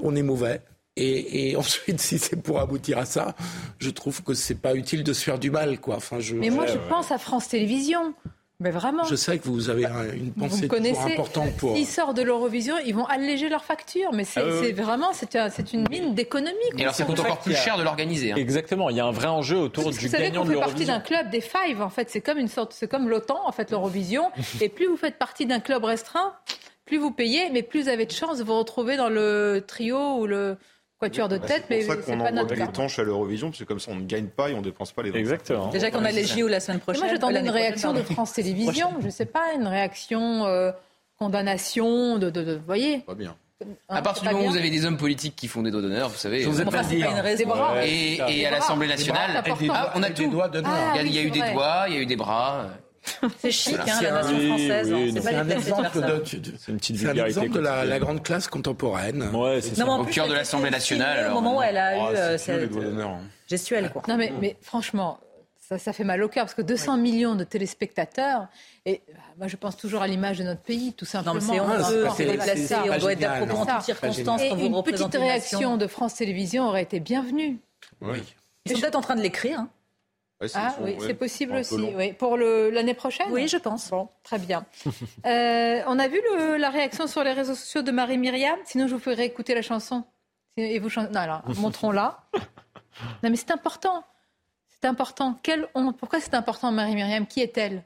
on 0.03 0.17
est 0.17 0.23
mauvais. 0.25 0.61
Et, 0.97 1.51
et 1.51 1.57
ensuite, 1.57 2.01
si 2.01 2.19
c'est 2.19 2.37
pour 2.43 2.59
aboutir 2.61 2.99
à 2.99 3.05
ça, 3.05 3.35
je 3.79 3.91
trouve 3.91 4.23
que 4.23 4.35
c'est 4.35 4.55
pas 4.61 4.75
utile 4.75 5.05
de 5.05 5.13
se 5.13 5.23
faire 5.25 5.39
du 5.39 5.51
mal, 5.51 5.79
quoi. 5.81 5.97
Enfin, 5.97 6.21
je, 6.21 6.35
Mais 6.35 6.51
moi, 6.51 6.67
je 6.67 6.79
pense 6.89 7.11
à 7.13 7.19
France 7.19 7.49
Télévisions. 7.49 8.15
Mais 8.59 8.71
vraiment. 8.71 9.05
Je 9.05 9.17
sais 9.17 9.37
que 9.39 9.47
vous 9.49 9.69
avez 9.69 9.85
un- 9.85 10.15
une 10.15 10.33
Vous 10.35 10.49
pensée 10.49 10.67
connaissez. 10.67 11.13
importante 11.13 11.55
pour. 11.59 11.77
S'ils 11.77 11.87
sortent 11.87 12.17
de 12.17 12.23
l'Eurovision, 12.23 12.75
ils 12.87 12.95
vont 12.95 13.05
alléger 13.05 13.51
leurs 13.51 13.67
factures. 13.67 14.15
Mais 14.15 14.25
c'est 14.25 14.41
Ah 14.41 14.83
vraiment, 14.83 15.11
c'est 15.13 15.37
un- 15.37 15.51
c'est 15.51 15.75
une 15.75 15.87
mine 15.91 16.15
d'économie. 16.15 16.57
Et 16.79 16.81
alors, 16.81 16.95
ça 16.95 17.05
coûte 17.05 17.21
encore 17.21 17.41
plus 17.41 17.55
cher 17.55 17.77
de 17.77 17.83
l'organiser. 17.83 18.33
hein. 18.33 18.37
Exactement, 18.37 18.89
il 18.89 18.97
y 18.97 19.01
a 19.01 19.05
un 19.05 19.11
vrai 19.13 19.27
enjeu 19.27 19.59
autour 19.59 19.85
Parce 19.85 19.97
que 19.97 20.01
du 20.01 20.07
vous 20.07 20.13
savez 20.13 20.29
gagnant 20.29 20.41
qu'on 20.41 20.49
de 20.49 20.55
fait 20.55 20.61
partie 20.61 20.87
d'un 20.87 20.93
l'Eurovision. 20.95 21.19
club 21.19 21.31
des 21.31 21.43
five, 21.43 21.83
en 21.83 21.91
fait. 21.91 22.09
C'est 22.09 22.23
comme 22.23 22.39
une 22.39 22.49
sorte, 22.49 22.73
c'est 22.73 22.89
comme 22.89 23.11
l'OTAN, 23.11 23.39
en 23.45 23.53
fait, 23.53 23.71
l'Eurovision. 23.71 24.31
Et 24.63 24.71
plus 24.71 24.87
vous 24.87 24.97
faites 24.97 25.19
partie 25.19 25.45
d'un 25.45 25.61
club 25.61 25.85
restreint, 25.85 26.33
plus 26.87 26.97
vous 26.97 27.11
payez, 27.11 27.51
mais 27.53 27.63
plus 27.63 27.83
vous 27.83 27.89
avez 27.91 28.07
de 28.07 28.13
chances 28.13 28.39
de 28.39 28.45
vous 28.45 28.57
retrouver 28.59 28.97
dans 28.97 29.11
le 29.11 29.63
trio 29.69 30.17
ou 30.17 30.27
le 30.27 30.57
quatuor 31.01 31.29
de 31.29 31.39
tête. 31.39 31.65
Mais 31.71 31.83
C'est 31.83 31.87
pour 31.87 31.95
ça 31.97 32.01
c'est 32.03 32.13
qu'on 32.13 32.19
pas 32.19 32.25
envoie 32.31 32.43
notre 32.43 32.55
les 32.55 32.67
tanches 32.69 32.99
à 32.99 33.03
l'Eurovision, 33.05 33.49
parce 33.51 33.59
que 33.61 33.65
comme 33.65 33.81
ça, 33.81 33.91
on 33.93 33.97
ne 33.97 34.05
gagne 34.05 34.27
pas 34.29 34.51
et 34.51 34.55
on 34.55 34.59
ne 34.59 34.65
dépense 34.65 34.93
pas 34.93 35.03
les 35.03 35.11
dons. 35.11 35.19
Exactement. 35.19 35.69
Déjà 35.69 35.91
qu'on 35.91 36.05
a 36.05 36.11
les 36.11 36.25
JO 36.25 36.49
la 36.49 36.61
semaine 36.61 36.79
Et 36.79 36.81
prochaine. 36.81 37.03
moi, 37.05 37.13
j'attendais 37.13 37.41
une 37.41 37.51
réaction 37.51 37.93
de. 37.93 38.03
France 38.03 38.33
Télévisions. 38.35 38.91
Je 39.03 39.09
sais 39.11 39.27
pas, 39.27 39.53
une 39.55 39.67
réaction 39.67 40.47
euh, 40.47 40.73
condamnation, 41.19 42.19
de, 42.19 42.31
de, 42.31 42.43
de- 42.43 42.55
vous 42.57 42.65
voyez. 42.67 42.99
Pas 42.99 43.15
bien. 43.15 43.37
à 43.89 44.03
partir 44.03 44.23
du 44.25 44.35
moment 44.35 44.47
où 44.47 44.51
vous 44.51 44.57
avez 44.57 44.71
des 44.71 44.85
hommes 44.85 44.99
politiques 44.99 45.35
qui 45.37 45.49
font 45.49 45.63
des 45.63 45.71
doigts 45.71 45.83
d'honneur, 45.83 46.09
vous 46.09 46.17
savez. 46.17 46.45
vous 46.45 46.61
êtes 46.61 46.71
pas 46.71 46.83
dit, 46.83 47.03
hein. 47.03 47.23
Des 47.37 47.45
bras. 47.45 47.85
Et, 47.85 48.19
et 48.29 48.47
à 48.47 48.51
l'Assemblée 48.51 48.89
nationale, 48.89 49.31
ah, 49.71 49.93
on 49.95 50.03
a 50.03 50.11
tout. 50.11 50.31
Ah, 50.65 50.95
il 51.03 51.13
y 51.15 51.19
a, 51.19 51.23
eu 51.23 51.31
des 51.31 51.41
doigts, 51.53 51.85
il 51.89 51.95
y 51.95 51.97
a 51.99 52.01
eu 52.01 52.07
des 52.07 52.17
bras. 52.17 52.67
C'est 53.39 53.51
chic, 53.51 53.77
hein, 53.79 54.01
la 54.03 54.11
nation 54.23 54.47
française. 54.49 54.93
Oui, 54.93 55.13
c'est 55.13 55.35
un 55.35 55.45
de 55.45 55.51
faire 55.51 55.57
exemple 55.59 56.01
de, 56.01 56.15
une 56.69 56.77
petite 56.79 56.97
c'est 56.97 57.07
un 57.07 57.09
vulgarité. 57.13 57.39
exemple 57.41 57.55
de 57.55 57.61
la, 57.61 57.99
grande 57.99 58.23
classe 58.23 58.49
contemporaine. 58.49 59.23
Ouais, 59.35 59.61
c'est. 59.61 59.79
Non, 59.79 59.97
mais 59.97 60.01
Au 60.01 60.05
plus, 60.05 60.13
cœur 60.15 60.29
de 60.29 60.35
l'Assemblée 60.35 60.71
nationale, 60.71 61.31
Au 61.31 61.35
moment 61.35 61.59
où 61.59 61.63
elle 61.63 61.77
a 61.77 61.97
eu 61.97 62.01
Ah, 62.01 62.09
euh, 62.09 62.37
vieux, 62.37 62.59
les 62.59 62.69
cette 62.69 63.01
hein. 63.01 63.19
gestuelle, 63.49 63.91
quoi. 63.91 64.03
Non 64.09 64.17
mais, 64.17 64.33
mais 64.41 64.57
franchement, 64.61 65.19
ça, 65.69 65.79
ça 65.79 65.93
fait 65.93 66.05
mal 66.05 66.23
au 66.23 66.29
cœur 66.29 66.45
parce 66.45 66.55
que 66.55 66.63
200 66.63 66.97
millions 66.99 67.35
de 67.35 67.45
téléspectateurs, 67.45 68.49
et 68.85 69.03
bah, 69.09 69.21
moi 69.39 69.47
je 69.49 69.57
pense 69.57 69.77
toujours 69.77 70.03
à 70.03 70.07
l'image 70.09 70.39
de 70.39 70.45
notre 70.45 70.63
pays, 70.63 70.93
tout 70.93 71.05
Non, 71.05 71.11
simplement. 71.11 71.37
mais 71.37 71.83
c'est 71.85 72.03
Ah, 72.03 72.07
pas 72.07 72.11
c'est 72.17 72.25
terrible, 72.25 72.45
déplacé, 72.45 72.75
on 72.75 72.99
doit 72.99 73.13
être 73.13 73.21
génial, 73.21 73.47
propos 73.47 73.63
en 73.63 73.65
non. 73.75 73.81
circonstances 73.81 74.43
Et 74.43 74.49
une 74.49 74.83
petite 74.83 75.15
réaction 75.15 75.77
de 75.77 75.87
France 75.87 76.15
Télévisions 76.15 76.69
aurait 76.69 76.83
été 76.83 77.01
bienvenue. 77.01 77.59
Oui. 78.01 78.23
Ils 78.65 78.73
sont 78.73 78.81
peut-être 78.81 78.97
en 78.97 79.01
train 79.01 79.15
de 79.17 79.23
l'écrire. 79.23 79.61
hein. 79.61 79.69
Ouais, 80.41 80.49
Ah 80.55 80.71
sont- 80.71 80.83
oui, 80.83 80.91
ouais, 80.93 80.99
c'est 81.07 81.15
possible 81.15 81.55
aussi. 81.57 81.75
Oui. 81.97 82.13
Pour 82.13 82.37
l'année 82.37 82.93
prochaine 82.95 83.29
Oui, 83.31 83.49
je 83.49 83.57
pense. 83.57 83.89
Bon, 83.91 84.09
très 84.23 84.39
bien. 84.39 84.65
Euh, 85.27 85.83
on 85.87 85.99
a 85.99 86.09
vu 86.09 86.21
le- 86.35 86.57
la 86.57 86.69
réaction 86.71 87.07
sur 87.07 87.25
les 87.25 87.33
réseaux 87.33 87.55
sociaux 87.55 87.83
de 87.83 87.91
Marie-Myriam. 87.91 88.59
Sinon, 88.65 88.87
je 88.87 88.95
vous 88.95 89.01
ferai 89.01 89.25
écouter 89.25 89.55
la 89.55 89.63
chanson. 89.63 90.05
Et 90.59 90.79
vous 90.79 90.89
chan- 90.91 91.09
Non, 91.13 91.21
alors, 91.21 91.43
montrons-la. 91.59 92.19
Non, 93.23 93.31
mais 93.31 93.37
c'est 93.37 93.51
important. 93.51 94.05
C'est 94.69 94.87
important. 94.87 95.37
Quelle 95.43 95.67
honte. 95.75 95.97
Pourquoi 95.99 96.21
c'est 96.21 96.35
important, 96.35 96.71
Marie-Myriam 96.71 97.27
Qui 97.27 97.41
est-elle? 97.41 97.83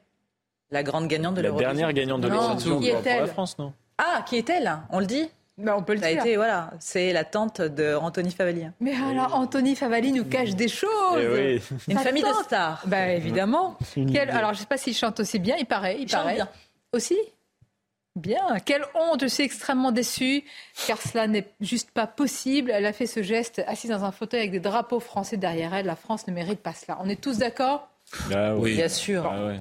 La 0.73 0.83
grande 0.83 1.07
gagnante 1.09 1.35
de 1.35 1.41
La 1.41 1.49
l'Eurovision. 1.49 1.69
dernière 1.73 1.93
gagnante 1.93 2.21
de 2.21 2.29
l'Eurovision 2.29 2.81
qui 2.81 2.91
pour, 2.91 3.01
pour 3.01 3.05
la 3.11 3.17
est-elle? 3.17 3.27
France, 3.29 3.59
non 3.59 3.73
Ah, 3.99 4.25
qui 4.29 4.37
est-elle? 4.37 4.73
On 4.91 4.99
le 5.01 5.07
dit 5.07 5.29
Ben, 5.63 5.75
On 5.77 5.83
peut 5.83 5.95
le 5.95 6.01
Ça 6.01 6.07
a 6.07 6.11
dire. 6.13 6.21
été, 6.23 6.37
voilà, 6.37 6.71
c'est 6.81 7.13
la 7.13 7.25
tante 7.25 7.61
de 7.61 7.95
Anthony 7.95 8.31
Favali. 8.31 8.67
Mais 8.81 8.95
alors, 8.95 9.35
Anthony 9.35 9.77
Favali 9.77 10.13
nous 10.13 10.25
cache 10.25 10.51
des 10.55 10.69
choses. 10.69 11.19
Eh 11.21 11.29
oui. 11.29 11.63
Une 11.89 11.97
Sa 11.99 12.03
famille 12.05 12.23
de 12.23 12.45
stars. 12.45 12.83
Ben, 12.87 13.11
évidemment. 13.17 13.77
Alors, 14.31 14.51
je 14.55 14.59
ne 14.59 14.61
sais 14.61 14.67
pas 14.67 14.77
s'il 14.77 14.95
chante 14.95 15.21
aussi 15.21 15.39
bien. 15.39 15.57
Il 15.59 15.67
paraît. 15.67 15.97
Il, 15.97 16.03
Il 16.03 16.09
chante 16.09 16.23
paraît. 16.23 16.35
bien. 16.35 16.49
Aussi 16.93 17.17
Bien. 18.17 18.59
Quelle 18.65 18.85
honte. 18.95 19.21
Je 19.23 19.27
suis 19.29 19.45
extrêmement 19.45 19.93
déçue, 19.93 20.43
car 20.87 21.01
cela 21.01 21.27
n'est 21.29 21.47
juste 21.61 21.91
pas 21.93 22.07
possible. 22.09 22.71
Elle 22.73 22.85
a 22.87 22.93
fait 22.93 23.07
ce 23.07 23.23
geste 23.23 23.63
assise 23.69 23.91
dans 23.91 24.05
un 24.05 24.11
fauteuil 24.13 24.41
avec 24.41 24.51
des 24.51 24.61
drapeaux 24.61 24.99
français 25.01 25.37
derrière 25.37 25.73
elle. 25.75 25.87
La 25.87 25.95
France 25.97 26.27
ne 26.27 26.33
mérite 26.33 26.61
pas 26.61 26.75
cela. 26.75 26.99
On 27.03 27.09
est 27.09 27.21
tous 27.21 27.39
d'accord 27.39 27.89
Ah 28.35 28.57
oui. 28.57 28.75
Bien 28.75 28.89
sûr. 28.89 29.25
Ah 29.33 29.47
ouais. 29.47 29.61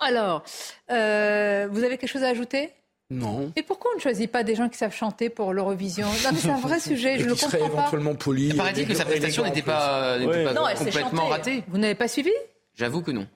Alors, 0.00 0.42
euh, 0.90 1.68
vous 1.70 1.84
avez 1.84 1.98
quelque 1.98 2.10
chose 2.10 2.24
à 2.24 2.28
ajouter? 2.28 2.72
Non. 3.10 3.52
Et 3.56 3.62
pourquoi 3.62 3.90
on 3.92 3.96
ne 3.96 4.00
choisit 4.00 4.30
pas 4.30 4.42
des 4.42 4.54
gens 4.54 4.68
qui 4.68 4.78
savent 4.78 4.94
chanter 4.94 5.28
pour 5.28 5.52
l'Eurovision? 5.52 6.06
Non, 6.06 6.30
mais 6.32 6.38
c'est 6.38 6.50
un 6.50 6.58
vrai 6.60 6.80
sujet. 6.80 7.18
Je 7.18 7.26
ne 7.26 7.34
comprends 7.34 7.48
pas. 7.50 7.66
éventuellement 7.66 8.14
poli. 8.14 8.48
Il 8.48 8.56
paraît-il 8.56 8.86
que 8.88 8.94
sa 8.94 9.04
prestation 9.04 9.44
n'était 9.44 9.62
pas, 9.62 10.18
n'était 10.18 10.30
Ouais. 10.30 10.44
pas 10.44 10.54
Non, 10.54 10.66
elle 10.66 10.76
s'est 10.78 10.84
complètement 10.86 11.26
ratée. 11.28 11.62
Vous 11.68 11.78
n'avez 11.78 11.94
pas 11.94 12.08
suivi? 12.08 12.30
J'avoue 12.76 13.02
que 13.02 13.10
non. 13.10 13.26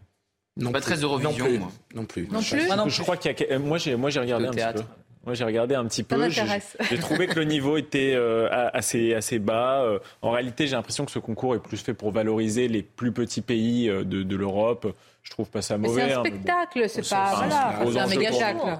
Non 0.56 0.72
Pas 0.72 0.80
plus. 0.80 0.86
très 0.92 0.96
Eurovision, 1.02 1.30
Non 1.30 1.36
plus. 1.46 1.58
moi. 1.58 1.72
Non 1.94 2.04
plus. 2.04 2.28
Non 2.32 2.40
plus 2.42 2.66
Moi 2.66 2.76
non 2.76 2.88
je 2.88 3.02
crois 3.02 3.16
qu'il 3.16 3.30
y 3.30 3.34
a. 3.44 3.54
euh, 3.54 3.58
Moi, 3.60 3.78
j'ai, 3.78 3.94
moi, 3.94 4.10
j'ai 4.10 4.18
regardé 4.20 4.44
Le 4.44 4.50
un 4.50 4.54
théâtre. 4.54 4.80
petit 4.80 4.84
peu. 4.88 4.92
Moi, 5.26 5.34
j'ai 5.34 5.44
regardé 5.44 5.74
un 5.74 5.84
petit 5.84 6.00
Ça 6.08 6.16
peu. 6.16 6.28
J'ai, 6.30 6.40
m'intéresse. 6.40 6.76
j'ai 6.90 6.98
trouvé 6.98 7.26
que 7.26 7.38
le 7.38 7.44
niveau 7.44 7.76
était 7.76 8.14
euh, 8.16 8.48
assez, 8.72 9.12
assez 9.14 9.38
bas. 9.38 9.82
Euh, 9.82 9.98
En 10.22 10.30
réalité, 10.30 10.66
j'ai 10.66 10.74
l'impression 10.76 11.04
que 11.04 11.10
ce 11.12 11.18
concours 11.18 11.54
est 11.54 11.58
plus 11.60 11.76
fait 11.76 11.92
pour 11.94 12.10
valoriser 12.10 12.66
les 12.66 12.82
plus 12.82 13.12
petits 13.12 13.42
pays 13.42 13.88
euh, 13.90 14.02
de, 14.04 14.22
de 14.22 14.36
l'Europe. 14.36 14.92
Je 15.22 15.30
trouve 15.30 15.50
pas 15.50 15.60
ça 15.62 15.76
mauvais. 15.76 16.06
c'est 16.08 16.12
un 16.14 16.20
hein, 16.20 16.22
mais 16.24 16.30
bon. 16.30 16.36
spectacle, 16.38 16.84
c'est 16.88 17.08
pas. 17.08 17.34
Voilà, 17.36 17.74
c'est 17.92 17.98
un 17.98 18.06
méga. 18.06 18.30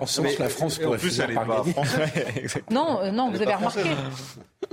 En 0.00 0.06
ce 0.06 0.22
sens, 0.22 0.38
la 0.38 0.48
France 0.48 0.78
Et 0.78 0.82
en 0.82 0.86
pourrait 0.86 0.98
plus, 0.98 1.10
finir 1.10 1.24
elle 1.24 1.30
est 1.32 1.34
par 1.34 1.46
pas 1.46 1.56
gagner. 1.58 1.72
française. 1.72 2.62
Non, 2.70 3.00
euh, 3.02 3.10
non, 3.10 3.30
vous 3.30 3.42
avez 3.42 3.54
remarqué. 3.54 3.80
Elle 3.80 3.86
est 3.86 3.90
Non, 3.90 3.94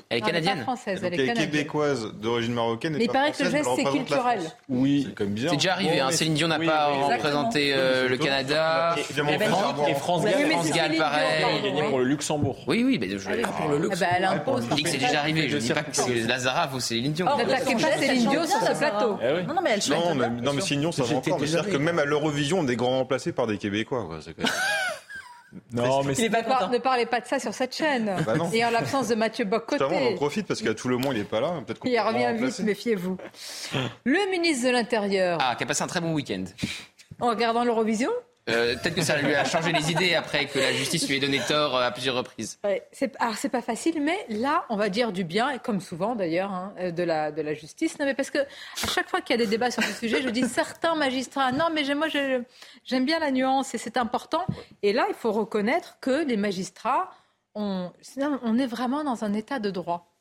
elle 0.10 0.18
n'est 0.18 0.22
pas 0.22 0.26
canadienne. 0.28 0.62
française, 0.64 1.00
elle 1.04 1.14
est 1.14 1.16
elle 1.16 1.22
est 1.22 1.28
canadienne. 1.28 1.52
québécoise 1.52 2.12
d'origine 2.14 2.54
marocaine. 2.54 2.96
Mais 2.98 3.06
il 3.06 3.10
paraît 3.12 3.32
que 3.32 3.44
le 3.44 3.50
geste, 3.50 3.70
c'est 3.76 3.84
culturel. 3.84 4.40
Oui. 4.70 5.08
C'est. 5.18 5.50
C'est 5.50 5.56
déjà 5.56 5.74
arrivé. 5.74 6.00
Hein. 6.00 6.12
Céline 6.12 6.34
Dion 6.36 6.48
n'a 6.48 6.60
oui, 6.60 6.66
pas 6.68 6.88
représenté 6.88 7.74
euh, 7.76 8.08
le 8.08 8.18
Canada. 8.18 8.96
Eh 8.98 9.14
ben, 9.22 9.28
Et 9.88 9.94
France 9.96 10.24
Gall, 10.24 10.34
c'est 10.34 10.72
Céline 10.72 10.90
Dion, 10.92 10.98
pareil, 10.98 11.62
gagné 11.64 11.84
pour 11.84 12.00
le 12.00 12.06
Luxembourg. 12.06 12.64
Oui, 12.68 12.84
oui, 12.86 12.98
mais 13.00 13.10
je, 13.10 13.30
pour 13.58 13.68
le 13.70 13.90
Eh 13.92 13.96
ben, 13.96 14.08
elle 14.18 14.26
impose. 14.26 14.66
je 14.70 14.76
dis 14.76 14.84
que 14.84 14.90
c'est 14.90 14.98
déjà 14.98 15.20
arrivé. 15.20 15.50
Je 15.50 15.58
dis 15.58 15.74
pas 15.74 15.84
que 15.84 15.96
c'est 15.96 16.22
Lazara 16.22 16.70
ou 16.74 16.80
Céline 16.80 17.12
Dion. 17.12 17.26
N'attaquez 17.26 17.76
pas 17.76 17.98
Céline 17.98 18.30
Dion 18.30 18.46
sur 18.48 18.60
ce 18.62 18.78
plateau. 18.78 19.18
Non, 19.48 19.54
non, 19.54 19.62
mais 19.62 19.72
elle 19.72 19.82
chante 19.82 20.16
Non, 20.16 20.54
mais, 20.54 20.62
sûr. 20.62 20.64
Signon, 20.64 20.92
ça 20.92 21.04
va 21.04 21.16
encore. 21.18 21.40
C'est-à-dire 21.66 21.80
que 21.80 21.84
même 21.86 22.00
à 22.00 22.06
l'Eurovision, 22.06 22.60
on 22.60 22.68
est 22.68 22.76
grand 22.76 23.00
remplacés 23.00 23.32
par 23.32 23.48
des 23.48 23.58
Québécois. 23.58 24.06
quoi. 24.06 24.20
C'est 24.22 24.34
quand 24.34 24.44
même- 24.44 24.52
Non, 25.72 26.04
mais 26.04 26.14
Il 26.18 26.26
est 26.26 26.30
pas 26.30 26.42
Ne 26.42 26.48
par- 26.48 26.60
content. 26.60 26.72
Ne 26.72 26.78
parlez 26.80 27.06
pas 27.06 27.22
de 27.22 27.28
ça 27.28 27.40
sur 27.40 27.54
cette 27.54 27.74
chaîne. 27.74 28.14
Bah. 28.26 28.34
Et 28.52 28.66
en 28.66 28.72
l'absence 28.72 29.08
de 29.08 29.16
Mathieu 29.16 29.46
Justement, 29.46 29.90
on 29.90 29.96
en 29.96 30.00
Bocoté. 30.02 30.16
profite 30.16 30.48
parce 30.48 30.62
qu'à 30.62 30.74
tout 30.74 30.90
le 30.90 30.98
monde, 30.98 31.14
il 31.14 31.20
n'est 31.20 31.24
pas 31.24 31.40
là. 31.40 31.54
Peut-être 31.66 31.80
qu'on 31.80 31.88
Il 31.88 31.98
revient 31.98 32.34
vite, 32.38 32.60
méfiez-vous. 32.60 33.18
Le 34.04 34.32
ministre 34.32 34.68
de 34.68 34.72
l'Intérieur, 34.72 35.38
Ah, 35.42 35.56
qui 35.56 35.64
a 35.64 35.66
passé 35.66 35.82
un 35.84 35.88
très 35.88 36.02
bon 36.02 36.12
week-end. 36.14 36.44
en 37.22 37.30
regardant 37.30 37.64
l'Eurovision, 37.64 38.12
Euh, 38.48 38.76
Peut-être 38.76 38.94
que 38.96 39.02
ça 39.02 39.18
lui 39.18 39.34
a 39.34 39.44
changé 39.44 39.72
les 39.72 39.92
idées 39.92 40.14
après 40.14 40.46
que 40.46 40.60
la 40.60 40.72
justice 40.72 41.08
lui 41.10 41.16
ait 41.16 41.20
donné 41.20 41.40
tort 41.48 41.76
euh, 41.76 41.82
à 41.88 41.90
plusieurs 41.90 42.16
reprises. 42.16 42.60
Ouais, 42.64 42.88
c'est, 42.92 43.16
alors 43.20 43.36
c'est 43.38 43.50
pas 43.50 43.64
facile, 43.64 44.00
mais 44.02 44.18
là, 44.30 44.66
on 44.70 44.76
va 44.76 44.90
dire 44.90 45.12
du 45.12 45.24
bien, 45.24 45.50
et 45.50 45.58
comme 45.60 45.82
souvent 45.82 46.14
d'ailleurs, 46.16 46.52
hein, 46.52 46.74
euh, 46.80 46.92
de, 46.92 47.02
la, 47.02 47.32
de 47.32 47.42
la 47.42 47.56
justice. 47.56 47.98
Non, 47.98 48.06
mais 48.06 48.14
parce 48.14 48.30
que 48.30 48.38
à 48.38 48.88
chaque 48.94 49.10
fois 49.10 49.22
qu'il 49.22 49.36
y 49.36 49.42
a 49.42 49.44
des 49.44 49.50
débats 49.50 49.72
sur 49.72 49.82
ce 49.82 49.94
sujet, 49.94 50.22
je 50.22 50.30
dis 50.30 50.44
certains 50.48 50.94
magistrats, 50.94 51.52
non, 51.52 51.70
mais 51.74 51.84
j'ai- 51.84 51.96
moi 51.96 52.08
je- 52.08 52.44
j'aime 52.84 53.06
bien 53.06 53.18
la 53.20 53.32
nuance 53.32 53.74
et 53.74 53.80
c'est 53.80 53.98
important. 53.98 54.46
Et 54.84 54.94
là, 54.94 55.06
il 55.10 55.16
faut 55.16 55.32
reconnaître 55.32 55.98
que 56.00 56.24
les 56.24 56.38
magistrats, 56.38 57.10
on, 57.56 57.92
on 58.44 58.58
est 58.60 58.68
vraiment 58.68 59.04
dans 59.04 59.24
un 59.24 59.34
état 59.34 59.58
de 59.58 59.72
droit. 59.72 60.12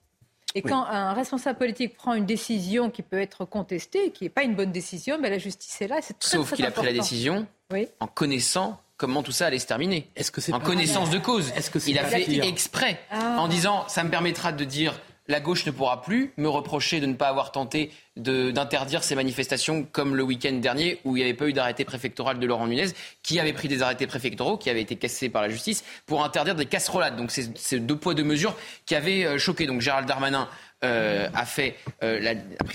Et 0.54 0.62
quand 0.62 0.84
un 0.86 1.12
responsable 1.14 1.58
politique 1.58 1.94
prend 1.96 2.14
une 2.14 2.26
décision 2.26 2.88
qui 2.88 3.02
peut 3.02 3.20
être 3.20 3.44
contestée, 3.44 4.12
qui 4.12 4.22
n'est 4.24 4.30
pas 4.30 4.44
une 4.44 4.54
bonne 4.54 4.70
décision, 4.70 5.18
ben 5.20 5.28
la 5.28 5.38
justice 5.38 5.82
est 5.82 5.88
là. 5.88 5.98
et 5.98 6.02
C'est 6.02 6.16
très, 6.16 6.30
Sauf 6.36 6.46
très 6.46 6.56
qu'il 6.56 6.64
a 6.64 6.70
pris 6.70 6.86
la 6.86 6.92
décision 6.92 7.44
Oui. 7.72 7.88
en 8.00 8.06
connaissant 8.06 8.80
comment 8.96 9.22
tout 9.22 9.32
ça 9.32 9.46
allait 9.46 9.58
se 9.58 9.66
terminer. 9.66 10.08
Est-ce 10.16 10.30
que 10.30 10.40
c'est 10.40 10.52
En 10.52 10.60
connaissance 10.60 11.10
de 11.10 11.18
cause. 11.18 11.50
Est-ce 11.56 11.70
que 11.70 11.78
Il 11.88 11.98
a 11.98 12.04
fait 12.04 12.46
exprès 12.46 13.00
Ah. 13.10 13.36
en 13.38 13.48
disant 13.48 13.84
ça 13.88 14.04
me 14.04 14.10
permettra 14.10 14.52
de 14.52 14.64
dire 14.64 15.00
la 15.26 15.40
gauche 15.40 15.64
ne 15.64 15.70
pourra 15.70 16.02
plus 16.02 16.32
me 16.36 16.48
reprocher 16.48 17.00
de 17.00 17.06
ne 17.06 17.14
pas 17.14 17.28
avoir 17.28 17.50
tenté 17.50 17.90
d'interdire 18.16 19.02
ces 19.02 19.14
manifestations 19.14 19.82
comme 19.90 20.14
le 20.14 20.22
week-end 20.22 20.52
dernier 20.52 21.00
où 21.04 21.16
il 21.16 21.20
n'y 21.20 21.24
avait 21.24 21.34
pas 21.34 21.48
eu 21.48 21.52
d'arrêté 21.54 21.84
préfectoral 21.84 22.38
de 22.38 22.46
Laurent 22.46 22.66
Nunez 22.66 22.88
qui 23.22 23.40
avait 23.40 23.54
pris 23.54 23.66
des 23.66 23.80
arrêtés 23.82 24.06
préfectoraux 24.06 24.58
qui 24.58 24.68
avaient 24.70 24.82
été 24.82 24.96
cassés 24.96 25.30
par 25.30 25.40
la 25.42 25.48
justice 25.48 25.82
pour 26.06 26.22
interdire 26.24 26.54
des 26.54 26.66
casserolades. 26.66 27.16
Donc 27.16 27.30
c'est 27.30 27.56
c'est 27.56 27.80
deux 27.80 27.96
poids 27.96 28.12
deux 28.14 28.22
mesures 28.22 28.54
qui 28.86 28.94
avaient 28.94 29.24
euh, 29.24 29.38
choqué. 29.38 29.66
Donc 29.66 29.80
Gérald 29.80 30.06
Darmanin 30.06 30.46
euh, 30.82 31.14
euh, 31.24 31.28
a 31.34 31.44
pris 31.44 31.74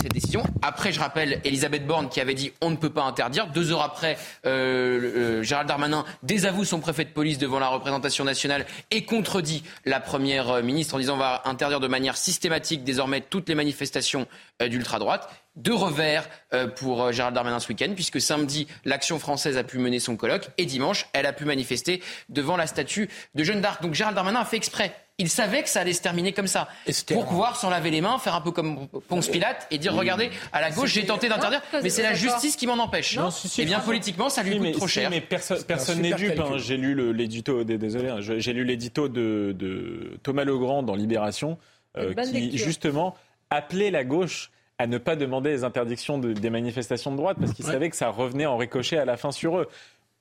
cette 0.02 0.14
décision. 0.14 0.44
Après, 0.62 0.92
je 0.92 1.00
rappelle 1.00 1.42
Elisabeth 1.44 1.86
Borne 1.86 2.10
qui 2.10 2.22
avait 2.22 2.34
dit 2.34 2.52
on 2.62 2.70
ne 2.70 2.76
peut 2.76 2.90
pas 2.90 3.04
interdire. 3.04 3.48
Deux 3.48 3.72
heures 3.72 3.82
après, 3.82 4.18
euh, 4.46 5.44
Gérald 5.44 5.68
Darmanin 5.68 6.06
désavoue 6.24 6.66
son 6.66 6.80
préfet 6.80 7.06
de 7.06 7.10
police 7.10 7.38
devant 7.38 7.60
la 7.60 7.68
représentation 7.68 8.24
nationale 8.24 8.66
et 8.92 9.06
contredit 9.06 9.64
la 9.86 10.00
première 10.00 10.64
ministre 10.64 10.96
en 10.96 11.00
disant 11.00 11.16
on 11.16 11.20
va 11.20 11.42
interdire 11.46 11.80
de 11.80 11.88
manière 11.88 12.18
systématique 12.18 12.84
désormais 12.84 13.22
toutes 13.22 13.50
les 13.50 13.56
manifestations 13.56 14.28
euh, 14.62 14.68
d'ultra 14.68 15.00
droite. 15.00 15.30
Deux 15.56 15.74
revers 15.74 16.30
pour 16.78 17.12
Gérald 17.12 17.36
Darmanin 17.36 17.60
ce 17.60 17.68
week-end, 17.68 17.92
puisque 17.94 18.22
samedi, 18.22 18.68
l'Action 18.86 19.20
française 19.20 19.58
a 19.58 19.64
pu 19.66 19.78
mener 19.78 20.00
son 20.00 20.16
colloque 20.16 20.48
et 20.58 20.66
dimanche, 20.66 21.08
elle 21.12 21.26
a 21.26 21.34
pu 21.34 21.44
manifester 21.44 22.02
devant 22.30 22.56
la 22.56 22.66
statue 22.66 23.10
de 23.36 23.44
Jeanne 23.44 23.60
d'Arc. 23.60 23.82
Donc 23.82 23.94
Gérald 23.94 24.16
Darmanin 24.16 24.40
a 24.40 24.46
fait 24.46 24.56
exprès. 24.56 24.96
Il 25.20 25.30
savait 25.30 25.62
que 25.62 25.70
ça 25.70 25.82
allait 25.82 25.94
se 25.94 26.02
terminer 26.02 26.34
comme 26.34 26.48
ça. 26.48 26.68
Pour 27.08 27.26
pouvoir 27.28 27.56
s'en 27.58 27.70
laver 27.70 27.92
les 27.92 28.02
mains, 28.02 28.18
faire 28.18 28.34
un 28.36 28.42
peu 28.42 28.52
comme 28.52 28.88
Ponce 28.88 29.28
Pilate 29.28 29.68
et 29.70 29.78
dire 29.78 29.94
regardez, 29.94 30.32
à 30.54 30.62
la 30.62 30.72
gauche, 30.72 30.92
j'ai 30.94 31.06
tenté 31.06 31.30
d'interdire, 31.30 31.62
mais 31.84 31.90
c'est 31.90 32.02
la 32.04 32.14
justice 32.14 32.56
qui 32.56 32.66
m'en 32.66 32.78
empêche. 32.82 33.18
Non, 33.18 33.30
si, 33.30 33.48
si, 33.50 33.62
et 33.62 33.66
bien 33.66 33.80
si. 33.82 33.86
politiquement, 33.86 34.30
ça 34.30 34.42
lui 34.44 34.54
coûte 34.54 34.62
mais, 34.62 34.72
trop 34.72 34.88
cher. 34.88 35.10
mais 35.12 35.20
perso- 35.22 35.62
personne 35.68 36.00
n'est 36.02 36.14
dupe. 36.14 36.40
hein. 36.40 36.54
J'ai 36.58 36.78
lu 36.78 37.14
l'édito, 37.14 37.64
dé- 37.64 37.78
désolé, 37.78 38.10
hein, 38.10 38.18
j'ai 38.22 38.54
lu 38.54 38.64
l'édito 38.64 39.08
de, 39.10 39.54
de 39.58 40.18
Thomas 40.24 40.46
Legrand 40.46 40.84
dans 40.84 40.96
Libération, 40.96 41.58
euh, 41.98 42.14
qui 42.14 42.32
lecture. 42.32 42.66
justement 42.66 43.16
appelait 43.50 43.92
la 43.92 44.04
gauche 44.06 44.52
à 44.78 44.88
ne 44.88 44.98
pas 44.98 45.18
demander 45.18 45.50
les 45.50 45.64
interdictions 45.66 46.18
de- 46.18 46.32
des 46.32 46.50
manifestations 46.50 47.12
de 47.12 47.18
droite 47.18 47.36
parce 47.40 47.52
qu'il 47.54 47.66
Ouais. 47.66 47.72
savait 47.74 47.90
que 47.90 47.96
ça 47.98 48.08
revenait 48.10 48.46
en 48.46 48.56
ricochet 48.56 48.98
à 48.98 49.04
la 49.06 49.18
fin 49.18 49.32
sur 49.32 49.58
eux. 49.60 49.68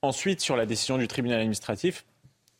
Ensuite, 0.01 0.41
sur 0.41 0.57
la 0.57 0.65
décision 0.65 0.97
du 0.97 1.07
tribunal 1.07 1.39
administratif, 1.39 2.03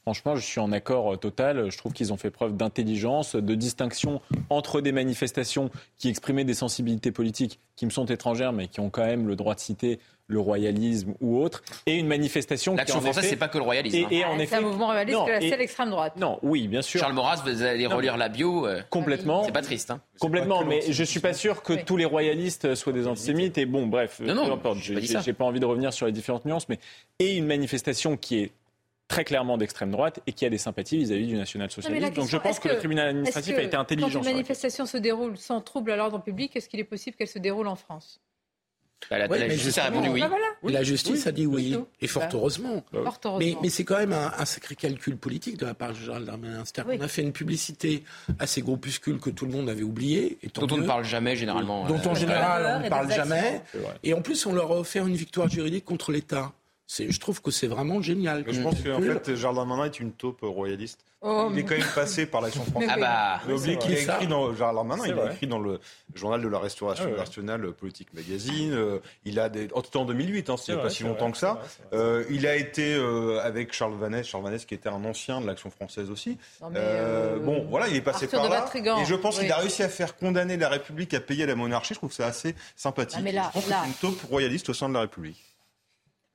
Franchement, 0.09 0.35
je 0.35 0.41
suis 0.43 0.59
en 0.59 0.71
accord 0.71 1.13
euh, 1.13 1.17
total. 1.17 1.69
Je 1.69 1.77
trouve 1.77 1.93
qu'ils 1.93 2.11
ont 2.11 2.17
fait 2.17 2.31
preuve 2.31 2.57
d'intelligence, 2.57 3.35
de 3.35 3.53
distinction 3.53 4.21
entre 4.49 4.81
des 4.81 4.91
manifestations 4.91 5.69
qui 5.99 6.09
exprimaient 6.09 6.45
des 6.45 6.55
sensibilités 6.55 7.11
politiques 7.11 7.59
qui 7.75 7.85
me 7.85 7.91
sont 7.91 8.05
étrangères, 8.05 8.51
mais 8.51 8.67
qui 8.67 8.79
ont 8.79 8.89
quand 8.89 9.05
même 9.05 9.27
le 9.27 9.35
droit 9.35 9.53
de 9.53 9.59
citer 9.59 9.99
le 10.25 10.39
royalisme 10.39 11.13
ou 11.21 11.39
autre, 11.41 11.63
et 11.87 11.95
une 11.95 12.05
manifestation 12.05 12.73
qui 12.73 12.77
L'action 12.77 13.01
française, 13.01 13.25
c'est 13.27 13.35
pas 13.35 13.47
que 13.47 13.57
le 13.57 13.63
royalisme. 13.63 13.97
Et, 13.97 14.03
hein. 14.03 14.07
et 14.11 14.25
en 14.25 14.29
Ah, 14.33 14.33
c'est 14.37 14.43
effet, 14.43 14.55
un 14.57 14.61
mouvement 14.61 14.87
réaliste 14.89 15.17
non, 15.17 15.25
que 15.25 15.31
la 15.31 15.41
seule 15.41 15.61
extrême 15.61 15.89
droite. 15.89 16.13
non, 16.17 16.37
oui, 16.43 16.67
bien 16.67 16.83
sûr. 16.83 16.99
Charles 16.99 17.13
Maurras, 17.13 17.41
vous 17.43 17.63
allez 17.63 17.87
Non, 17.87 17.95
relire 17.95 18.15
la 18.17 18.29
bio. 18.29 18.67
euh, 18.67 18.81
Complètement. 18.91 19.43
C'est 19.43 19.51
pas 19.51 19.63
triste. 19.63 19.89
Hein. 19.89 20.01
Complètement, 20.19 20.63
mais 20.65 20.81
je 20.91 21.03
suis 21.03 21.19
pas 21.19 21.33
sûr 21.33 21.63
que 21.63 21.73
Oui. 21.73 21.79
tous 21.83 21.97
les 21.97 22.05
royalistes 22.05 22.75
soient 22.75 22.93
des 22.93 23.07
antisémites. 23.07 23.57
Et 23.57 23.65
bon, 23.65 23.87
bref, 23.87 24.19
Non, 24.19 24.35
non, 24.35 24.45
peu 24.45 24.51
importe. 24.53 24.77
j'ai 24.79 24.93
pas 25.33 25.33
pas 25.33 25.45
envie 25.45 25.59
de 25.59 25.65
revenir 25.65 25.93
sur 25.93 26.05
les 26.05 26.11
différentes 26.11 26.45
nuances, 26.45 26.69
mais 26.69 26.77
et 27.17 27.35
une 27.35 27.47
manifestation 27.47 28.15
qui 28.15 28.39
est 28.39 28.51
très 29.09 29.25
clairement 29.25 29.57
d'extrême 29.57 29.91
droite 29.91 30.21
et 30.27 30.31
qui 30.31 30.45
a 30.45 30.49
des 30.49 30.57
sympathies 30.57 30.99
vis-à-vis 30.99 31.27
du 31.27 31.35
national-socialisme. 31.35 32.13
Donc 32.13 32.29
je 32.29 32.37
pense 32.37 32.59
que, 32.59 32.69
le 32.69 32.77
tribunal 32.77 33.09
administratif 33.09 33.57
a 33.57 33.63
été 33.63 33.75
intelligent. 33.75 34.21
Quand 34.21 34.25
une 34.25 34.31
manifestation 34.31 34.85
se 34.85 34.97
déroule 34.97 35.37
sans 35.37 35.59
trouble 35.59 35.91
à 35.91 35.97
l'ordre 35.97 36.21
public, 36.21 36.55
est-ce 36.55 36.69
qu'il 36.69 36.79
est 36.79 36.85
possible 36.85 37.17
qu'elle 37.17 37.27
se 37.27 37.39
déroule 37.39 37.67
en 37.67 37.75
France? 37.75 38.21
Bah, 39.09 39.17
la, 39.17 39.49
justice 39.49 39.77
a 39.77 39.85
répondu 39.85 40.09
oui. 40.09 40.21
Bah, 40.21 40.29
la 40.71 40.83
justice 40.83 41.25
a 41.25 41.31
dit 41.31 41.45
oui, 41.45 41.75
et 42.01 42.07
fort 42.07 42.27
heureusement. 42.33 42.83
Mais, 43.39 43.55
mais 43.61 43.69
c'est 43.69 43.85
quand 43.85 43.97
même 43.97 44.13
un, 44.13 44.45
sacré 44.45 44.75
calcul 44.75 45.15
politique 45.15 45.57
de 45.57 45.65
la 45.65 45.73
part 45.73 45.93
de 45.93 45.95
Gérald 45.95 46.25
Darmanin. 46.25 46.63
On 46.85 47.01
a 47.01 47.07
fait 47.07 47.21
une 47.21 47.31
publicité 47.31 48.03
à 48.39 48.45
ces 48.45 48.61
groupuscules 48.61 49.19
que 49.19 49.29
tout 49.29 49.45
le 49.45 49.53
monde 49.53 49.69
avait 49.69 49.83
oubliés. 49.83 50.37
Et 50.43 50.49
dont 50.49 50.67
on 50.69 50.77
ne 50.77 50.85
parle 50.85 51.05
jamais 51.05 51.35
généralement. 51.35 51.85
Dont 51.87 52.05
en 52.05 52.13
général 52.13 52.81
on 52.81 52.83
ne 52.83 52.89
parle 52.89 53.11
jamais. 53.11 53.61
Et 54.03 54.13
en 54.13 54.21
plus 54.21 54.45
on 54.45 54.53
leur 54.53 54.71
a 54.71 54.79
offert 54.79 55.07
une 55.07 55.15
victoire 55.15 55.47
juridique 55.47 55.85
contre 55.85 56.11
l'État 56.11 56.51
je 56.89 57.19
trouve 57.19 57.41
que 57.41 57.51
c'est 57.51 57.67
vraiment 57.67 58.01
génial. 58.01 58.43
je 58.47 58.61
pense 58.61 58.81
qu'en 58.81 59.01
fait, 59.01 59.35
Jardin 59.35 59.65
Manin 59.65 59.85
est 59.85 59.99
une 59.99 60.11
taupe 60.11 60.39
royaliste. 60.41 61.05
Oh, 61.21 61.49
il 61.51 61.59
est 61.59 61.63
quand 61.63 61.77
même 61.77 61.85
passé 61.93 62.25
par 62.25 62.39
l'action 62.39 62.63
française. 62.71 62.89
Ah 62.93 62.97
bah, 62.97 63.53
il 63.65 63.69
a 63.71 63.73
écrit 63.73 64.27
dans 64.27 64.83
Manin, 64.85 65.03
il 65.05 65.19
a 65.19 65.33
écrit 65.33 65.47
dans 65.47 65.59
le 65.59 65.81
journal 66.15 66.41
de 66.41 66.47
la 66.47 66.59
Restauration 66.59 67.11
ah 67.13 67.17
nationale, 67.17 67.65
euh, 67.65 67.71
Politique 67.73 68.13
Magazine. 68.13 68.71
Euh, 68.73 68.99
il 69.25 69.37
a 69.37 69.49
des, 69.49 69.67
en 69.73 69.81
tout 69.81 69.97
en 69.97 70.05
2008, 70.05 70.49
hein, 70.49 70.55
c'est 70.57 70.77
pas 70.77 70.89
si 70.89 71.03
longtemps 71.03 71.31
que 71.31 71.37
ça. 71.37 71.61
Euh, 71.91 72.23
il 72.29 72.47
a 72.47 72.55
été 72.55 72.95
avec 73.43 73.73
Charles 73.73 73.95
Vanès, 73.95 74.25
Charles 74.25 74.45
Vanès 74.45 74.65
qui 74.65 74.73
était 74.73 74.89
un 74.89 75.03
ancien 75.03 75.41
de 75.41 75.47
l'action 75.47 75.69
française 75.69 76.09
aussi. 76.09 76.37
bon, 76.61 77.65
voilà, 77.69 77.89
il 77.89 77.97
est 77.97 78.01
passé 78.01 78.27
par 78.27 78.49
là. 78.49 78.65
Et 79.01 79.05
je 79.05 79.15
pense 79.15 79.39
qu'il 79.39 79.51
a 79.51 79.57
réussi 79.57 79.83
à 79.83 79.89
faire 79.89 80.15
condamner 80.15 80.55
la 80.55 80.69
République 80.69 81.13
à 81.13 81.19
payer 81.19 81.45
la 81.45 81.55
monarchie. 81.55 81.93
Je 81.93 81.99
trouve 81.99 82.09
que 82.09 82.15
c'est 82.15 82.23
assez 82.23 82.55
sympathique. 82.77 83.19
mais 83.23 83.33
là, 83.33 83.51
je 83.53 83.59
pense 83.59 83.85
une 83.85 83.93
taupe 83.93 84.21
royaliste 84.29 84.69
au 84.69 84.73
sein 84.73 84.87
de 84.87 84.93
la 84.93 85.01
République. 85.01 85.48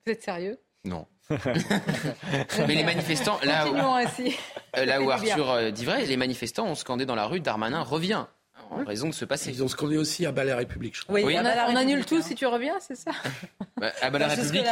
Vous 0.05 0.11
êtes 0.11 0.21
sérieux? 0.21 0.59
Non. 0.83 1.07
Mais 1.29 2.75
les 2.75 2.83
manifestants, 2.83 3.39
là 3.41 3.67
où, 3.67 3.75
euh, 3.75 4.85
là 4.85 5.01
où 5.01 5.09
Arthur 5.09 5.49
euh, 5.49 5.71
dit 5.71 5.83
vrai, 5.83 6.05
les 6.05 6.15
manifestants 6.15 6.67
ont 6.67 6.75
scandé 6.75 7.07
dans 7.07 7.15
la 7.15 7.25
rue 7.25 7.39
Darmanin 7.39 7.81
revient 7.81 8.27
en 8.71 8.83
raison 8.83 9.09
de 9.09 9.13
se 9.13 9.25
passer. 9.25 9.51
Ils 9.51 9.63
ont 9.63 9.67
scandé 9.67 9.97
aussi 9.97 10.25
à 10.25 10.31
bas 10.31 10.43
la 10.43 10.55
République, 10.55 10.95
je 10.95 11.03
crois. 11.03 11.15
Oui, 11.15 11.37
on, 11.37 11.75
annule 11.75 12.05
tout 12.05 12.21
si 12.21 12.35
tu 12.35 12.45
reviens, 12.45 12.75
c'est 12.79 12.95
ça? 12.95 13.11
Bah, 13.77 13.91
À 14.01 14.09
bas 14.09 14.19
la 14.19 14.27
République, 14.29 14.63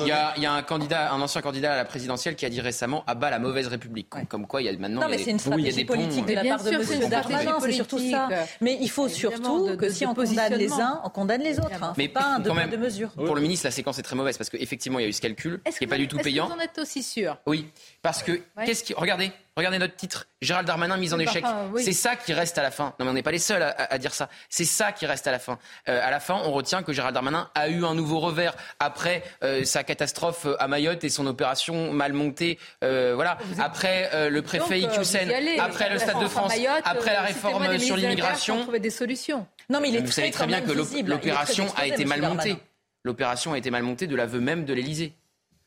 il 0.00 0.06
y, 0.06 0.12
a, 0.12 0.34
y, 0.36 0.44
a 0.44 0.52
un 0.52 0.60
candidat, 0.60 1.14
un 1.14 1.20
ancien 1.22 1.40
candidat 1.40 1.72
à 1.72 1.76
la 1.76 1.86
présidentielle 1.86 2.36
qui 2.36 2.44
a 2.44 2.50
dit 2.50 2.60
récemment 2.60 3.04
à 3.06 3.14
bas 3.14 3.30
la 3.30 3.38
mauvaise 3.38 3.68
République. 3.68 4.08
Comme 4.28 4.46
quoi, 4.46 4.60
il 4.60 4.66
y 4.66 4.68
a 4.68 4.72
maintenant. 4.76 5.00
Non, 5.00 5.08
mais 5.08 5.16
c'est 5.16 5.30
une 5.30 5.38
stratégie 5.38 5.86
politique 5.86 6.26
de 6.26 6.34
la 6.34 6.44
part 6.44 6.62
de 6.62 6.70
M. 6.70 7.08
Darmanin, 7.08 7.58
c'est 7.60 7.72
surtout 7.72 7.98
ça. 7.98 8.28
Mais 8.60 8.76
il 8.78 8.90
faut 8.90 9.08
surtout 9.08 9.76
que 9.78 9.88
si 9.88 10.04
on 10.04 10.14
condamne 10.14 10.54
les 10.54 10.72
uns, 10.72 11.00
on 11.04 11.08
condamne 11.08 11.42
les 11.42 11.58
autres. 11.58 11.82
Hein. 11.82 11.94
Mais 11.96 12.08
pas 12.08 12.36
un 12.36 12.40
de 12.40 12.76
mesure. 12.76 13.10
Pour 13.10 13.34
le 13.34 13.40
ministre, 13.40 13.66
la 13.66 13.70
séquence 13.70 13.98
est 13.98 14.02
très 14.02 14.16
mauvaise 14.16 14.36
parce 14.36 14.50
qu'effectivement, 14.50 14.98
il 14.98 15.02
y 15.02 15.06
a 15.06 15.08
eu 15.08 15.12
ce 15.12 15.20
calcul 15.20 15.60
qui 15.64 15.72
n'est 15.80 15.86
pas 15.86 15.96
du 15.96 16.08
tout 16.08 16.18
payant. 16.18 16.44
Est-ce 16.44 16.52
que 16.52 16.58
vous 16.58 16.60
en 16.60 16.64
êtes 16.64 16.78
aussi 16.78 17.02
sûr? 17.02 17.38
Oui, 17.46 17.66
parce 18.02 18.22
que 18.22 18.40
qu'est-ce 18.64 18.84
qui 18.84 18.94
regardez 18.94 19.32
Regardez 19.60 19.78
notre 19.78 19.94
titre. 19.94 20.26
Gérald 20.40 20.66
Darmanin 20.66 20.96
mise 20.96 21.12
en 21.12 21.18
échec. 21.18 21.44
C'est 21.76 21.92
ça 21.92 22.16
qui 22.16 22.32
reste 22.32 22.56
à 22.56 22.62
la 22.62 22.70
fin. 22.70 22.94
Non 22.98 23.04
mais 23.04 23.10
on 23.10 23.12
n'est 23.12 23.22
pas 23.22 23.30
les 23.30 23.38
seuls 23.38 23.62
à, 23.62 23.98
dire 23.98 24.14
ça. 24.14 24.30
C'est 24.48 24.64
ça 24.64 24.90
qui 24.90 25.04
reste 25.04 25.26
à 25.26 25.32
la 25.32 25.38
fin. 25.38 25.58
Euh, 25.86 26.00
à 26.02 26.10
la 26.10 26.18
fin, 26.18 26.40
on 26.46 26.50
retient 26.50 26.82
que 26.82 26.94
Gérald 26.94 27.12
Darmanin 27.12 27.50
a 27.54 27.68
eu 27.68 27.84
un 27.84 27.94
nouveau 27.94 28.20
revers 28.20 28.56
après 28.78 29.22
euh, 29.44 29.64
sa 29.64 29.84
catastrophe 29.84 30.46
à 30.58 30.66
Mayotte 30.66 31.04
et 31.04 31.10
son 31.10 31.26
opération 31.26 31.92
mal 31.92 32.14
montée. 32.14 32.58
Euh, 32.82 33.12
voilà. 33.14 33.36
Après 33.58 34.30
le 34.30 34.40
préfet 34.40 34.80
Iqiyoussen, 34.80 35.30
après 35.60 35.90
le 35.90 35.98
Stade 35.98 36.22
de 36.22 36.28
France, 36.28 36.54
après 36.84 37.12
la 37.12 37.20
réforme 37.20 37.78
sur 37.78 37.98
l'immigration. 37.98 38.62
trouver 38.62 38.80
des 38.80 38.88
solutions. 38.88 39.46
Non 39.68 39.80
mais 39.80 39.90
il 39.90 39.96
est 39.96 40.00
Vous 40.00 40.10
savez 40.10 40.30
très 40.30 40.46
bien 40.46 40.62
que 40.62 40.72
l'opération 40.72 41.66
a 41.76 41.86
été 41.86 42.06
mal 42.06 42.22
montée. 42.22 42.56
L'opération 43.04 43.52
a 43.52 43.58
été 43.58 43.70
mal 43.70 43.82
montée 43.82 44.06
de 44.06 44.16
l'aveu 44.16 44.40
même 44.40 44.64
de 44.64 44.72
l'Élysée. 44.72 45.14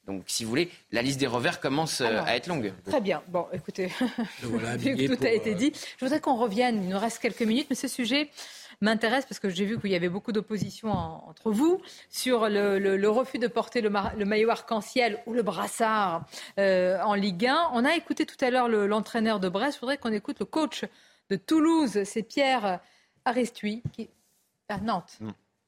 Donc, 0.05 0.23
si 0.27 0.43
vous 0.43 0.49
voulez, 0.49 0.69
la 0.91 1.01
liste 1.01 1.19
des 1.19 1.27
revers 1.27 1.59
commence 1.61 2.01
euh, 2.01 2.21
à 2.25 2.35
être 2.35 2.47
longue. 2.47 2.73
Très 2.85 2.99
bien. 2.99 3.23
Bon, 3.30 3.47
écoutez, 3.53 3.89
tout 4.41 4.59
a 4.63 5.30
été 5.30 5.53
euh, 5.53 5.55
dit. 5.55 5.71
Je 5.97 6.05
voudrais 6.05 6.19
qu'on 6.19 6.35
revienne. 6.35 6.84
Il 6.84 6.89
nous 6.89 6.99
reste 6.99 7.19
quelques 7.19 7.43
minutes, 7.43 7.67
mais 7.69 7.75
ce 7.75 7.88
sujet 7.88 8.30
m'intéresse 8.81 9.25
parce 9.25 9.39
que 9.39 9.49
j'ai 9.49 9.63
vu 9.63 9.80
qu'il 9.80 9.91
y 9.91 9.95
avait 9.95 10.09
beaucoup 10.09 10.34
d'opposition 10.34 10.91
entre 10.91 11.51
vous 11.51 11.81
sur 12.09 12.49
le, 12.49 13.07
refus 13.07 13.39
de 13.39 13.47
porter 13.47 13.80
le, 13.80 13.89
maillot 14.25 14.49
arc-en-ciel 14.49 15.19
ou 15.25 15.34
le 15.34 15.41
brassard 15.41 16.25
euh, 16.59 16.99
en 17.01 17.13
Ligue 17.13 17.45
1. 17.45 17.69
On 17.73 17.85
a 17.85 17.95
écouté 17.95 18.25
tout 18.25 18.43
à 18.43 18.49
l'heure 18.49 18.67
l'entraîneur 18.67 19.39
de 19.39 19.47
Brest. 19.47 19.75
Je 19.75 19.80
voudrais 19.80 19.97
qu'on 19.97 20.11
écoute 20.11 20.39
le 20.39 20.45
coach 20.45 20.84
de 21.30 21.38
Toulouse, 21.38 22.03
c'est 22.03 22.23
Pierre 22.23 22.81
Arestui, 23.23 23.84
qui 23.93 24.09
à 24.69 24.80
Nantes. 24.80 25.19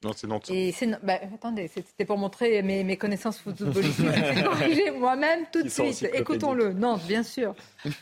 Non, 0.06 0.12
c'est 0.16 0.28
Nantes. 0.28 0.52
Et 0.52 0.72
c'est, 0.72 0.86
bah, 1.04 1.20
attendez, 1.34 1.68
c'était 1.68 2.06
pour 2.06 2.20
montrer 2.20 2.62
mes, 2.62 2.84
mes 2.84 2.96
connaissances 2.96 3.40
footballistiques. 3.40 4.06
corriger 4.44 4.92
moi-même 4.92 5.46
tout 5.52 5.64
de 5.64 5.68
suite. 5.70 6.08
Écoutons-le. 6.14 6.74
Nantes, 6.74 7.02
bien 7.08 7.24
sûr. 7.24 7.56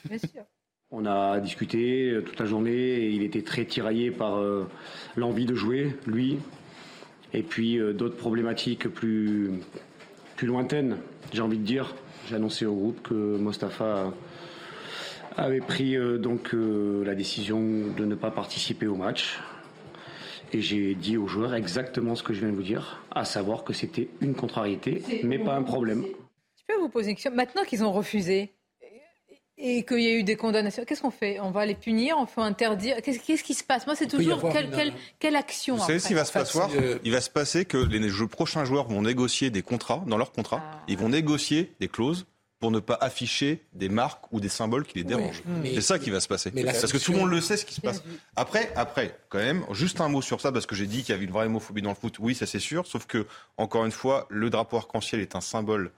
bien 0.10 0.18
sûr. 0.18 0.44
On 0.92 1.06
a 1.06 1.40
discuté 1.40 2.10
euh, 2.10 2.22
toute 2.22 2.38
la 2.38 2.46
journée 2.46 2.74
et 2.74 3.10
il 3.10 3.24
était 3.24 3.42
très 3.42 3.64
tiraillé 3.64 4.12
par 4.12 4.36
euh, 4.38 4.68
l'envie 5.16 5.46
de 5.46 5.56
jouer, 5.56 5.96
lui, 6.06 6.40
et 7.34 7.42
puis 7.42 7.80
euh, 7.80 7.94
d'autres 7.94 8.18
problématiques 8.18 8.90
plus, 8.90 9.52
plus 10.36 10.46
lointaines, 10.46 10.98
j'ai 11.32 11.42
envie 11.42 11.58
de 11.58 11.64
dire. 11.64 11.96
J'ai 12.28 12.36
annoncé 12.36 12.66
au 12.66 12.76
groupe 12.76 13.02
que 13.02 13.14
Mostafa 13.14 14.14
avait 15.38 15.62
pris 15.62 15.98
donc 16.20 16.54
la 16.54 17.16
décision 17.16 17.60
de 17.60 18.06
ne 18.06 18.16
pas 18.16 18.32
participer 18.32 18.88
au 18.88 18.96
match. 18.96 19.42
Et 20.54 20.62
j'ai 20.62 20.94
dit 20.94 21.18
aux 21.18 21.28
joueurs 21.28 21.56
exactement 21.56 22.16
ce 22.16 22.22
que 22.22 22.34
je 22.34 22.42
viens 22.42 22.50
de 22.50 22.56
vous 22.56 22.64
dire, 22.64 23.04
à 23.12 23.26
savoir 23.26 23.64
que 23.64 23.74
c'était 23.74 24.08
une 24.22 24.36
contrariété, 24.36 25.02
mais 25.24 25.40
pas 25.40 25.56
un 25.56 25.64
problème. 25.64 26.06
Je 26.56 26.64
peux 26.68 26.80
vous 26.80 26.90
poser 26.90 27.10
une 27.10 27.16
question. 27.16 27.32
Maintenant 27.34 27.64
qu'ils 27.64 27.84
ont 27.84 27.92
refusé 27.92 28.54
et 29.58 29.84
qu'il 29.84 30.00
y 30.00 30.08
a 30.08 30.14
eu 30.14 30.24
des 30.24 30.36
condamnations, 30.36 30.84
qu'est-ce 30.86 31.02
qu'on 31.02 31.12
fait? 31.12 31.40
On 31.40 31.52
va 31.52 31.66
les 31.66 31.74
punir? 31.74 32.18
On 32.20 32.26
fait 32.26 32.42
interdire? 32.42 32.98
Qu'est-ce 33.02 33.44
qui 33.44 33.54
se 33.54 33.64
passe? 33.64 33.88
Moi, 33.88 33.96
c'est 33.96 34.08
toujours 34.08 34.42
quelle, 34.52 34.70
quelle, 34.70 34.94
quelle, 35.20 35.36
action 35.36 35.76
Vous 35.76 35.86
savez 35.86 36.00
ce 36.00 36.08
qui 36.08 36.14
va 36.14 36.26
se 36.26 36.34
passer 36.34 36.60
Il 37.04 37.12
va 37.12 37.22
se 37.22 37.30
passer 37.30 37.66
que 37.66 37.78
les 37.78 38.28
prochains 38.28 38.66
joueurs 38.66 38.88
vont 38.88 39.02
négocier 39.02 39.50
des 39.50 39.62
contrats, 39.64 40.04
dans 40.06 40.18
leurs 40.18 40.32
contrats, 40.32 40.62
ah. 40.64 40.84
ils 40.88 40.98
vont 40.98 41.10
négocier 41.10 41.74
des 41.80 41.88
clauses 41.88 42.26
pour 42.64 42.72
ne 42.72 42.80
pas 42.80 42.98
afficher 43.02 43.62
des 43.74 43.90
marques 43.90 44.24
ou 44.32 44.40
des 44.40 44.48
symboles 44.48 44.86
qui 44.86 44.98
les 44.98 45.04
dérangent. 45.04 45.44
c'est 45.66 45.82
ça 45.82 46.00
qui 46.00 46.12
va 46.12 46.22
se 46.22 46.30
passer. 46.30 46.50
parce 46.50 46.94
que 46.94 46.98
tout 46.98 47.12
le 47.12 47.18
monde 47.18 47.30
le 47.30 47.42
sait 47.42 47.58
ce 47.58 47.66
qui 47.66 47.74
se 47.74 47.82
passe. 47.82 48.02
Après, 48.38 48.72
après, 48.78 49.20
quand 49.28 49.40
même, 49.40 49.66
juste 49.72 50.00
un 50.00 50.08
mot 50.08 50.22
sur 50.22 50.40
ça, 50.40 50.50
parce 50.54 50.66
que 50.66 50.74
j'ai 50.74 50.86
dit 50.86 51.04
qu'il 51.04 51.10
y 51.10 51.12
avait 51.12 51.26
une 51.26 51.32
vraie 51.32 51.48
homophobie 51.48 51.82
dans 51.82 51.90
le 51.90 51.96
foot. 51.96 52.16
Oui, 52.20 52.36
ça 52.36 52.46
c'est 52.46 52.60
sûr. 52.60 52.88
Sauf 52.88 53.06
que, 53.06 53.28
encore 53.58 53.84
une 53.84 53.92
fois, 53.92 54.28
le 54.30 54.50
drapeau 54.50 54.78
arc-en-ciel 54.78 55.20
est 55.20 55.36
un 55.36 55.42
symbole 55.42 55.92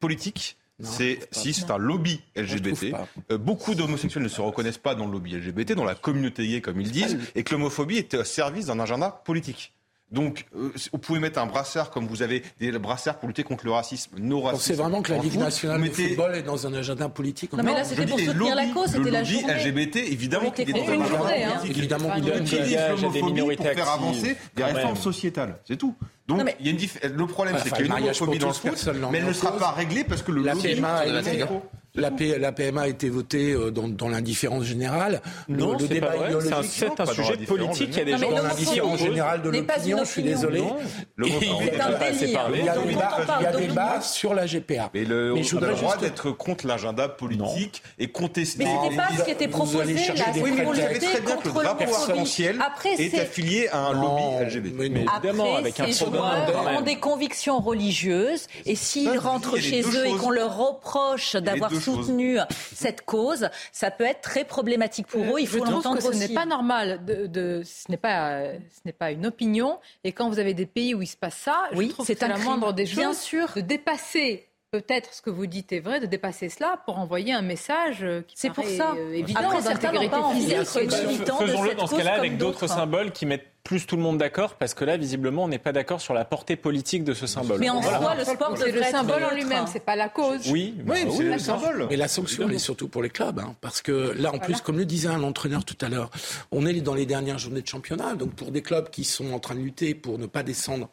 politique. 0.00 0.58
C'est 0.82 1.18
si 1.30 1.54
c'est 1.54 1.70
un 1.70 1.78
lobby 1.78 2.20
LGBT. 2.36 2.94
Euh, 3.30 3.38
beaucoup 3.38 3.74
d'homosexuels 3.74 4.22
ne 4.22 4.28
se 4.28 4.42
reconnaissent 4.42 4.76
pas 4.76 4.94
dans 4.94 5.06
le 5.06 5.12
lobby 5.12 5.34
LGBT, 5.34 5.72
dans 5.72 5.84
la 5.84 5.94
communauté 5.94 6.46
gay 6.46 6.60
comme 6.60 6.78
ils 6.78 6.90
disent, 6.90 7.16
et 7.34 7.42
que 7.42 7.54
l'homophobie 7.54 7.96
est 7.96 8.12
au 8.12 8.24
service 8.24 8.66
d'un 8.66 8.80
agenda 8.80 9.22
politique. 9.24 9.72
Donc, 10.12 10.44
euh, 10.54 10.70
vous 10.92 10.98
pouvez 10.98 11.18
mettre 11.18 11.40
un 11.40 11.46
brassard 11.46 11.90
comme 11.90 12.06
vous 12.06 12.22
avez 12.22 12.42
des 12.60 12.70
brassards 12.72 13.18
pour 13.18 13.28
lutter 13.28 13.44
contre 13.44 13.64
le 13.64 13.72
racisme, 13.72 14.10
nos 14.18 14.42
racistes. 14.42 14.66
C'est 14.66 14.74
vraiment 14.74 15.00
que 15.00 15.12
la 15.12 15.18
Ligue 15.18 15.38
nationale 15.38 15.82
de 15.82 15.88
football 15.88 16.34
est 16.34 16.42
dans 16.42 16.66
un 16.66 16.74
agenda 16.74 17.08
politique. 17.08 17.52
Non, 17.54 17.62
mais 17.62 17.72
là, 17.72 17.84
c'était 17.84 18.06
pour 18.06 18.20
soutenir 18.20 18.54
la 18.54 18.66
cause, 18.66 18.90
c'était 18.90 19.10
la 19.10 19.24
journée. 19.24 19.54
LGBT, 19.54 19.96
évidemment 19.96 20.50
qu'il 20.50 20.68
est 20.68 20.72
dans 20.72 20.90
un 20.90 21.00
agenda 21.00 21.18
politique. 21.58 21.78
Évidemment, 21.78 22.14
il 22.16 22.28
utilise 22.28 22.78
l'homophobie 22.90 23.56
pour 23.56 23.66
faire 23.66 23.90
avancer 23.90 24.36
des 24.54 24.64
réformes 24.64 24.96
sociétales. 24.96 25.58
C'est 25.66 25.76
tout. 25.76 25.94
Donc, 26.28 26.42
il 26.60 26.66
y 26.66 26.68
a 26.68 26.72
une 26.72 27.16
le 27.16 27.26
problème, 27.26 27.56
c'est 27.62 27.72
qu'il 27.72 27.86
y 27.86 27.90
a 27.90 27.98
une 27.98 28.04
homophobie 28.04 28.38
dans 28.38 28.48
le 28.48 28.54
foot, 28.54 28.88
mais 29.10 29.18
elle 29.18 29.26
ne 29.26 29.32
sera 29.32 29.56
pas 29.56 29.70
réglée 29.70 30.04
parce 30.04 30.22
que 30.22 30.32
le 30.32 30.42
lobby... 30.42 30.76
La, 31.94 32.10
la, 32.38 32.52
PMA 32.52 32.80
a 32.80 32.88
été 32.88 33.10
votée 33.10 33.52
euh, 33.52 33.70
dans, 33.70 33.86
dans 33.86 34.08
l'indifférence 34.08 34.64
générale. 34.64 35.20
Non, 35.46 35.76
le, 35.76 35.86
débat 35.86 36.14
C'est 36.62 36.98
un, 36.98 37.04
sujet 37.04 37.36
politique. 37.36 37.90
Il 37.92 37.98
y 37.98 38.00
a 38.00 38.04
des 38.04 38.16
gens 38.16 38.30
dans 38.30 38.42
l'indifférence 38.42 38.98
générale 38.98 39.42
de 39.42 39.50
l'opinion. 39.50 39.98
Je 39.98 40.04
suis 40.04 40.22
désolé. 40.22 40.62
Il 41.18 43.42
y 43.42 43.46
a 43.46 43.52
débat 43.52 44.00
sur 44.00 44.32
la 44.32 44.46
GPA. 44.46 44.88
Mais, 44.94 45.04
le, 45.04 45.34
on 45.34 45.62
a 45.62 45.66
le 45.66 45.74
droit 45.74 45.98
d'être 45.98 46.30
contre 46.30 46.66
l'agenda 46.66 47.10
politique 47.10 47.82
et 47.98 48.08
contester. 48.08 48.64
Mais 48.64 48.70
c'était 48.84 48.96
pas 48.96 49.08
ce 49.18 49.24
qui 49.24 49.30
était 49.30 49.48
proposé 49.48 49.94
là. 49.94 50.24
Oui, 50.36 50.52
mais 50.56 50.64
vous 50.64 50.74
savez 50.74 50.98
très 50.98 51.20
bien 51.20 51.36
que 51.36 51.48
le 51.48 51.54
drapeau 51.54 51.94
arc-en-ciel 51.94 52.58
est 52.98 53.18
affilié 53.18 53.68
à 53.68 53.88
un 53.88 53.92
lobby 53.92 54.46
LGBT. 54.46 54.74
Mais 54.78 55.04
évidemment, 55.14 55.56
avec 55.56 55.78
un 55.78 55.88
ont 56.74 56.80
des 56.80 56.96
convictions 56.96 57.60
religieuses 57.60 58.46
et 58.64 58.76
s'ils 58.76 59.18
rentrent 59.18 59.58
chez 59.58 59.82
eux 59.82 60.06
et 60.06 60.16
qu'on 60.16 60.30
leur 60.30 60.56
reproche 60.56 61.36
d'avoir 61.36 61.70
soutenu 61.82 62.38
cette 62.74 63.04
cause, 63.04 63.48
ça 63.72 63.90
peut 63.90 64.04
être 64.04 64.20
très 64.20 64.44
problématique 64.44 65.06
pour 65.06 65.22
eux. 65.22 65.40
Il 65.40 65.48
faut 65.48 65.64
l'entendre 65.64 66.04
aussi. 66.06 66.18
Ce 66.18 66.28
n'est 66.28 66.34
pas 66.34 66.46
normal, 66.46 67.04
de, 67.04 67.62
ce 67.64 67.90
n'est 67.90 67.96
pas, 67.96 68.44
ce 68.44 68.80
n'est 68.84 68.92
pas 68.92 69.10
une 69.10 69.26
opinion. 69.26 69.78
Et 70.04 70.12
quand 70.12 70.28
vous 70.28 70.38
avez 70.38 70.54
des 70.54 70.66
pays 70.66 70.94
où 70.94 71.02
il 71.02 71.06
se 71.06 71.16
passe 71.16 71.36
ça, 71.36 71.64
oui, 71.74 71.88
je 71.88 71.92
trouve 71.92 72.06
c'est 72.06 72.20
la 72.20 72.38
moindre 72.38 72.72
des 72.72 72.86
choses 72.86 72.96
Bien 72.96 73.12
sûr. 73.12 73.48
de 73.54 73.60
dépasser 73.60 74.48
peut-être 74.70 75.12
ce 75.12 75.20
que 75.20 75.28
vous 75.28 75.46
dites 75.46 75.70
est 75.72 75.80
vrai, 75.80 76.00
de 76.00 76.06
dépasser 76.06 76.48
cela 76.48 76.78
pour 76.86 76.98
envoyer 76.98 77.34
un 77.34 77.42
message 77.42 78.06
qui 78.26 78.36
C'est 78.38 78.50
pour 78.50 78.64
ça. 78.64 78.94
Euh, 78.96 79.12
évident 79.12 79.40
Après, 79.40 79.60
certains 79.60 79.92
n'ont 79.92 80.08
pas 80.08 80.20
envie 80.20 80.46
d'être 80.46 80.66
Faisons-le 80.66 81.74
dans 81.74 81.86
ce 81.86 81.96
cas-là 81.96 82.14
avec 82.14 82.38
d'autres 82.38 82.66
symboles 82.66 83.12
qui 83.12 83.26
mettent 83.26 83.51
plus 83.64 83.86
tout 83.86 83.96
le 83.96 84.02
monde 84.02 84.18
d'accord, 84.18 84.54
parce 84.54 84.74
que 84.74 84.84
là, 84.84 84.96
visiblement, 84.96 85.44
on 85.44 85.48
n'est 85.48 85.58
pas 85.58 85.72
d'accord 85.72 86.00
sur 86.00 86.14
la 86.14 86.24
portée 86.24 86.56
politique 86.56 87.04
de 87.04 87.14
ce 87.14 87.26
symbole. 87.26 87.60
Mais 87.60 87.70
en 87.70 87.80
soi, 87.80 88.14
le 88.16 88.24
sport, 88.24 88.56
c'est 88.58 88.72
le 88.72 88.82
symbole 88.82 89.24
en 89.24 89.34
lui-même, 89.34 89.66
c'est 89.66 89.84
pas 89.84 89.96
la 89.96 90.08
cause. 90.08 90.50
Oui, 90.50 90.74
bah 90.84 90.94
c'est 90.96 91.22
le 91.22 91.38
symbole. 91.38 91.86
Mais 91.88 91.96
la 91.96 92.08
sanction, 92.08 92.48
elle 92.48 92.54
est 92.54 92.58
surtout 92.58 92.88
pour 92.88 93.02
les 93.02 93.10
clubs, 93.10 93.38
hein, 93.38 93.54
parce 93.60 93.80
que 93.80 94.14
là, 94.18 94.32
en 94.34 94.38
plus, 94.38 94.60
comme 94.60 94.78
le 94.78 94.84
disait 94.84 95.08
un 95.08 95.22
entraîneur 95.22 95.64
tout 95.64 95.78
à 95.80 95.88
l'heure, 95.88 96.10
on 96.50 96.66
est 96.66 96.72
dans 96.80 96.94
les 96.94 97.06
dernières 97.06 97.38
journées 97.38 97.62
de 97.62 97.68
championnat, 97.68 98.14
donc 98.14 98.32
pour 98.32 98.50
des 98.50 98.62
clubs 98.62 98.90
qui 98.90 99.04
sont 99.04 99.32
en 99.32 99.38
train 99.38 99.54
de 99.54 99.60
lutter 99.60 99.94
pour 99.94 100.18
ne 100.18 100.26
pas 100.26 100.42
descendre 100.42 100.88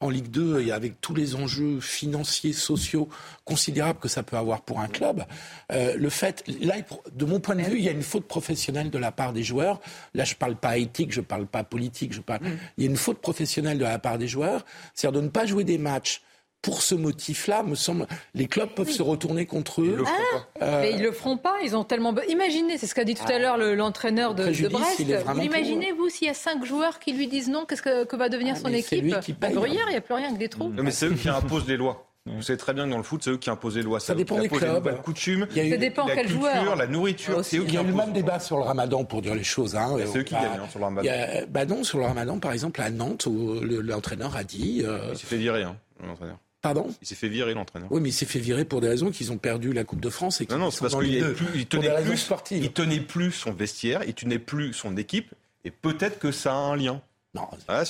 en 0.00 0.08
Ligue 0.08 0.28
2 0.30 0.62
et 0.62 0.72
avec 0.72 1.00
tous 1.00 1.14
les 1.14 1.34
enjeux 1.34 1.80
financiers, 1.80 2.52
sociaux 2.52 3.08
considérables 3.44 3.98
que 3.98 4.08
ça 4.08 4.22
peut 4.22 4.36
avoir 4.36 4.62
pour 4.62 4.80
un 4.80 4.88
club, 4.88 5.24
euh, 5.72 5.94
le 5.96 6.10
fait, 6.10 6.42
là, 6.60 6.76
de 7.12 7.24
mon 7.24 7.38
point 7.38 7.54
de 7.54 7.62
vue, 7.62 7.78
il 7.78 7.84
y 7.84 7.88
a 7.88 7.92
une 7.92 8.02
faute 8.02 8.26
professionnelle 8.26 8.90
de 8.90 8.98
la 8.98 9.12
part 9.12 9.32
des 9.32 9.42
joueurs. 9.42 9.80
Là, 10.14 10.24
je 10.24 10.34
ne 10.34 10.38
parle 10.38 10.56
pas 10.56 10.78
éthique, 10.78 11.12
je 11.12 11.20
ne 11.20 11.26
parle 11.26 11.46
pas 11.46 11.64
politique, 11.64 12.12
je 12.12 12.20
parle. 12.20 12.42
Mmh. 12.42 12.58
Il 12.78 12.84
y 12.84 12.86
a 12.86 12.90
une 12.90 12.96
faute 12.96 13.18
professionnelle 13.18 13.78
de 13.78 13.84
la 13.84 13.98
part 13.98 14.18
des 14.18 14.28
joueurs, 14.28 14.64
c'est-à-dire 14.94 15.20
de 15.20 15.24
ne 15.26 15.30
pas 15.30 15.44
jouer 15.44 15.64
des 15.64 15.78
matchs 15.78 16.22
pour 16.62 16.82
ce 16.82 16.94
motif-là, 16.94 17.62
me 17.62 17.74
semble, 17.74 18.06
les 18.34 18.46
clubs 18.46 18.68
peuvent 18.70 18.90
se 18.90 19.02
retourner 19.02 19.46
contre 19.46 19.82
eux. 19.82 19.86
Ils 19.86 19.96
le 19.96 20.04
ah. 20.06 20.38
Mais 20.60 20.66
euh, 20.66 20.90
ils 20.94 21.02
le 21.02 21.12
feront 21.12 21.36
pas. 21.36 21.54
Ils 21.64 21.74
ont 21.74 21.84
tellement. 21.84 22.14
Imaginez, 22.28 22.76
c'est 22.78 22.86
ce 22.86 22.94
qu'a 22.94 23.04
dit 23.04 23.14
tout 23.14 23.24
à 23.24 23.36
ah. 23.36 23.38
l'heure 23.38 23.56
l'entraîneur 23.56 24.34
de, 24.34 24.44
Brest. 24.68 25.00
Imaginez 25.42 25.92
vous 25.92 26.08
s'il 26.08 26.26
y 26.26 26.30
a 26.30 26.34
cinq 26.34 26.64
joueurs 26.64 26.98
qui 26.98 27.12
lui 27.12 27.28
disent 27.28 27.48
non, 27.48 27.64
qu'est-ce 27.64 27.82
que, 27.82 28.04
que, 28.04 28.16
va 28.16 28.28
devenir 28.28 28.54
ah, 28.56 28.60
son 28.60 28.72
équipe 28.72 29.20
qui 29.20 29.32
bah, 29.32 29.48
paye, 29.48 29.56
Gruyère, 29.56 29.84
il 29.88 29.92
n'y 29.92 29.96
a 29.96 30.00
plus 30.00 30.14
rien 30.14 30.32
que 30.32 30.38
des 30.38 30.48
trous. 30.48 30.68
Non, 30.68 30.82
mais 30.82 30.90
c'est 30.90 31.06
eux 31.06 31.14
qui 31.14 31.28
imposent 31.28 31.66
les 31.66 31.76
lois. 31.76 32.06
Vous 32.26 32.42
savez 32.42 32.58
très 32.58 32.74
bien 32.74 32.84
que 32.84 32.90
dans 32.90 32.98
le 32.98 33.02
foot, 33.02 33.22
c'est 33.24 33.30
eux 33.30 33.38
qui 33.38 33.48
imposent 33.48 33.76
les 33.76 33.82
lois. 33.82 33.98
Ça, 33.98 34.14
dépend 34.14 34.38
des 34.38 34.48
clubs. 34.48 34.84
La 34.84 34.92
coutume, 34.92 35.46
il 35.56 35.70
ça 35.70 35.76
dépend 35.78 36.06
la 36.06 36.14
quel 36.14 36.26
culture, 36.26 36.42
joueur. 36.42 36.76
la 36.76 36.86
nourriture. 36.86 37.44
C'est 37.44 37.56
Il 37.56 37.72
y 37.72 37.78
a 37.78 37.82
eu 37.82 37.86
le 37.86 37.94
même 37.94 38.12
débat 38.12 38.38
sur 38.38 38.58
le 38.58 38.64
ramadan 38.64 39.04
pour 39.04 39.22
dire 39.22 39.34
les 39.34 39.42
choses. 39.42 39.74
Hein. 39.74 39.96
Bah, 39.96 40.04
c'est 40.06 40.18
eux 40.18 40.22
qui 40.22 40.34
gagnent 40.34 40.60
hein, 40.62 40.68
sur 40.68 40.80
le 40.80 40.84
ramadan. 40.84 41.10
Bah 41.48 41.64
non, 41.64 41.82
sur 41.82 41.98
le 41.98 42.04
ramadan, 42.04 42.38
par 42.38 42.52
exemple, 42.52 42.80
à 42.82 42.90
Nantes, 42.90 43.26
l'entraîneur 43.26 44.36
a 44.36 44.44
dit. 44.44 44.82
Euh... 44.84 45.08
Il 45.12 45.18
s'est 45.18 45.26
fait 45.26 45.38
virer, 45.38 45.62
hein, 45.62 45.76
l'entraîneur. 46.06 46.36
Pardon 46.62 46.88
Il 47.00 47.06
s'est 47.06 47.14
fait 47.14 47.28
virer 47.28 47.54
l'entraîneur. 47.54 47.90
Oui, 47.90 48.00
mais 48.00 48.10
il 48.10 48.12
s'est 48.12 48.26
fait 48.26 48.38
virer 48.38 48.64
pour 48.64 48.80
des 48.80 48.88
raisons 48.88 49.10
qu'ils 49.10 49.32
ont 49.32 49.38
perdu 49.38 49.72
la 49.72 49.84
Coupe 49.84 50.00
de 50.00 50.10
France 50.10 50.40
et 50.40 50.46
qu'ils 50.46 50.56
non, 50.56 50.66
non, 50.66 50.70
sont 50.70 50.84
parce 50.84 50.92
dans 50.92 51.00
qu'il 51.00 51.24
plus, 51.32 51.46
il 51.54 51.66
tenait 51.66 52.02
plus, 52.02 52.18
il 52.50 52.72
tenait 52.72 53.00
plus 53.00 53.32
son 53.32 53.52
vestiaire, 53.52 54.02
il 54.06 54.14
tenait 54.14 54.38
plus 54.38 54.74
son 54.74 54.96
équipe, 54.96 55.32
et 55.64 55.70
peut-être 55.70 56.18
que 56.18 56.32
ça 56.32 56.52
a 56.52 56.56
un 56.56 56.76
lien. 56.76 57.00
Non, 57.32 57.42
ah, 57.68 57.84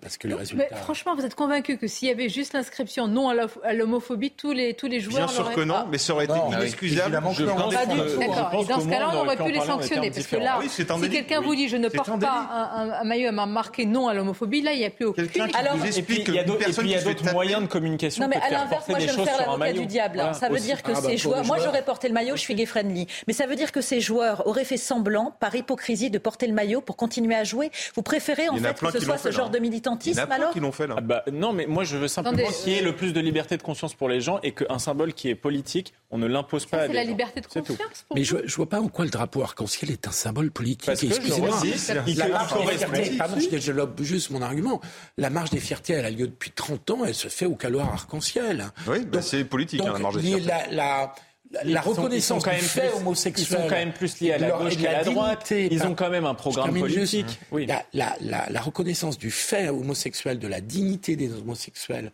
parce 0.00 0.16
que 0.16 0.26
les 0.26 0.32
résultats... 0.32 0.64
Mais 0.70 0.76
franchement, 0.78 1.14
vous 1.14 1.26
êtes 1.26 1.34
convaincu 1.34 1.76
que 1.76 1.86
s'il 1.86 2.08
y 2.08 2.10
avait 2.10 2.30
juste 2.30 2.54
l'inscription 2.54 3.06
non 3.08 3.28
à 3.28 3.72
l'homophobie, 3.74 4.30
tous 4.30 4.52
les, 4.52 4.72
tous 4.72 4.86
les 4.86 5.00
joueurs. 5.00 5.26
Bien 5.26 5.28
sûr 5.28 5.52
que 5.52 5.60
non, 5.60 5.86
mais 5.90 5.98
ça 5.98 6.14
aurait 6.14 6.24
été 6.24 6.32
non, 6.32 6.50
inexcusable. 6.50 7.20
Je 7.36 7.44
pense 7.44 7.74
pas 7.74 7.84
du 7.84 7.98
tout. 7.98 8.18
D'accord. 8.18 8.64
dans 8.64 8.80
ce 8.80 8.88
cas-là, 8.88 9.10
on 9.12 9.18
aurait 9.18 9.36
pu 9.36 9.52
les 9.52 9.60
sanctionner. 9.60 10.10
Parce 10.10 10.26
que 10.26 10.36
là, 10.36 10.60
si 10.66 11.10
quelqu'un 11.10 11.42
vous 11.42 11.54
dit 11.54 11.68
je 11.68 11.76
ne 11.76 11.90
porte 11.90 12.18
pas 12.18 12.48
un, 12.50 12.88
un, 12.88 12.92
un 12.92 13.04
maillot 13.04 13.32
marqué 13.32 13.84
non 13.84 14.08
à 14.08 14.14
l'homophobie, 14.14 14.62
là, 14.62 14.72
il 14.72 14.78
n'y 14.78 14.86
a 14.86 14.90
plus 14.90 15.04
aucune. 15.04 15.28
Quelqu'un 15.28 15.58
Alors, 15.58 15.76
vous 15.76 15.86
explique 15.86 16.28
il 16.28 16.34
y 16.34 16.38
a 16.38 16.44
d'autres 16.44 17.32
moyens 17.34 17.60
de 17.60 17.66
communication. 17.66 18.24
Non, 18.24 18.30
mais 18.30 18.40
à 18.40 18.48
l'inverse, 18.48 18.88
moi, 18.88 18.98
je 18.98 19.06
vais 19.08 19.12
me 19.12 19.24
faire 19.26 19.40
l'avocat 19.40 19.72
du 19.74 19.84
diable. 19.84 20.20
Hein. 20.20 20.32
Ça 20.32 20.48
veut 20.48 20.58
dire 20.58 20.82
que 20.82 20.94
ces 20.94 21.18
joueurs. 21.18 21.44
Moi, 21.44 21.58
j'aurais 21.62 21.84
porté 21.84 22.08
le 22.08 22.14
maillot, 22.14 22.36
je 22.36 22.40
suis 22.40 22.54
gay-friendly. 22.54 23.06
Mais 23.26 23.34
ça 23.34 23.46
veut 23.46 23.56
dire 23.56 23.72
que 23.72 23.82
ces 23.82 24.00
joueurs 24.00 24.46
auraient 24.46 24.64
fait 24.64 24.78
semblant, 24.78 25.34
par 25.38 25.54
hypocrisie, 25.54 26.08
de 26.08 26.18
porter 26.18 26.46
le 26.46 26.54
maillot 26.54 26.80
pour 26.80 26.96
continuer 26.96 27.34
à 27.34 27.44
jouer. 27.44 27.70
Vous 27.94 28.00
préférez, 28.00 28.48
en 28.48 28.56
fait, 28.56 28.85
que 28.92 28.98
ce 28.98 29.04
soit 29.04 29.18
ce 29.18 29.30
genre 29.30 29.50
de 29.50 29.58
hein. 29.58 29.60
militantisme 29.60 30.26
alors 30.30 30.52
qui 30.52 30.60
l'ont 30.60 30.72
fait 30.72 30.86
là. 30.86 30.96
Ah 30.98 31.00
bah, 31.00 31.24
non, 31.32 31.52
mais 31.52 31.66
moi 31.66 31.84
je 31.84 31.96
veux 31.96 32.08
simplement 32.08 32.36
qu'il 32.62 32.72
y 32.72 32.76
ait 32.76 32.82
euh, 32.82 32.86
le 32.86 32.96
plus 32.96 33.12
de 33.12 33.20
liberté 33.20 33.56
de 33.56 33.62
conscience 33.62 33.94
pour 33.94 34.08
les 34.08 34.20
gens 34.20 34.40
et 34.42 34.52
qu'un 34.52 34.78
symbole 34.78 35.14
qui 35.14 35.28
est 35.28 35.34
politique, 35.34 35.94
on 36.10 36.18
ne 36.18 36.26
l'impose 36.26 36.66
pas. 36.66 36.86
C'est 36.86 36.92
la 36.92 37.04
liberté 37.04 37.40
de 37.40 37.46
conscience. 37.46 38.06
Mais 38.14 38.24
je, 38.24 38.36
ne 38.36 38.48
vois 38.48 38.68
pas 38.68 38.80
en 38.80 38.88
quoi 38.88 39.04
le 39.04 39.10
drapeau 39.10 39.42
arc-en-ciel 39.42 39.90
est 39.90 40.06
un 40.06 40.12
symbole 40.12 40.50
politique. 40.50 40.88
Excusez-moi, 40.88 41.48
la 42.16 42.28
marche 42.28 42.54
des 42.54 42.76
fiertés. 42.76 43.16
Pardon, 43.16 43.36
je 43.40 43.48
développe 43.48 44.02
juste 44.02 44.30
mon 44.30 44.42
argument. 44.42 44.80
La 45.16 45.30
marche 45.30 45.50
des 45.50 45.60
fiertés, 45.60 45.94
elle 45.94 46.06
a 46.06 46.10
lieu 46.10 46.26
depuis 46.28 46.50
30 46.50 46.90
ans. 46.90 47.04
Elle 47.06 47.14
se 47.14 47.28
fait 47.28 47.46
au 47.46 47.54
caloir 47.54 47.92
arc-en-ciel. 47.92 48.66
Oui, 48.86 49.04
bah, 49.04 49.22
c'est 49.22 49.44
politique. 49.44 49.82
Hein, 49.82 49.92
la 49.92 49.98
marche 49.98 50.16
des 50.16 50.22
fiertés 50.22 50.76
la 51.64 51.80
reconnaissance 51.80 52.42
sont, 52.42 52.50
ils 52.50 52.50
sont 52.50 52.50
quand 52.50 52.56
même 52.56 52.60
fait 52.60 52.88
plus, 52.88 52.98
homosexuel. 52.98 53.46
Ils 53.48 53.62
sont 53.62 53.68
quand 53.68 53.76
même 53.76 53.92
plus 53.92 54.20
liés 54.20 54.32
à 54.32 54.38
la 54.38 54.50
gauche 54.50 54.76
qu'à 54.76 54.92
la, 54.92 54.98
la 54.98 55.04
droite. 55.04 55.52
Ils 55.52 55.82
ont 55.84 55.94
quand 55.94 56.10
même 56.10 56.24
un 56.24 56.34
programme 56.34 56.78
politique. 56.78 57.26
Hein. 57.28 57.46
Oui. 57.52 57.66
la, 57.66 57.84
la, 57.92 58.46
la, 58.50 58.60
reconnaissance 58.60 59.18
du 59.18 59.30
fait 59.30 59.68
homosexuel, 59.68 60.38
de 60.38 60.48
la 60.48 60.60
dignité 60.60 61.16
des 61.16 61.32
homosexuels, 61.32 62.12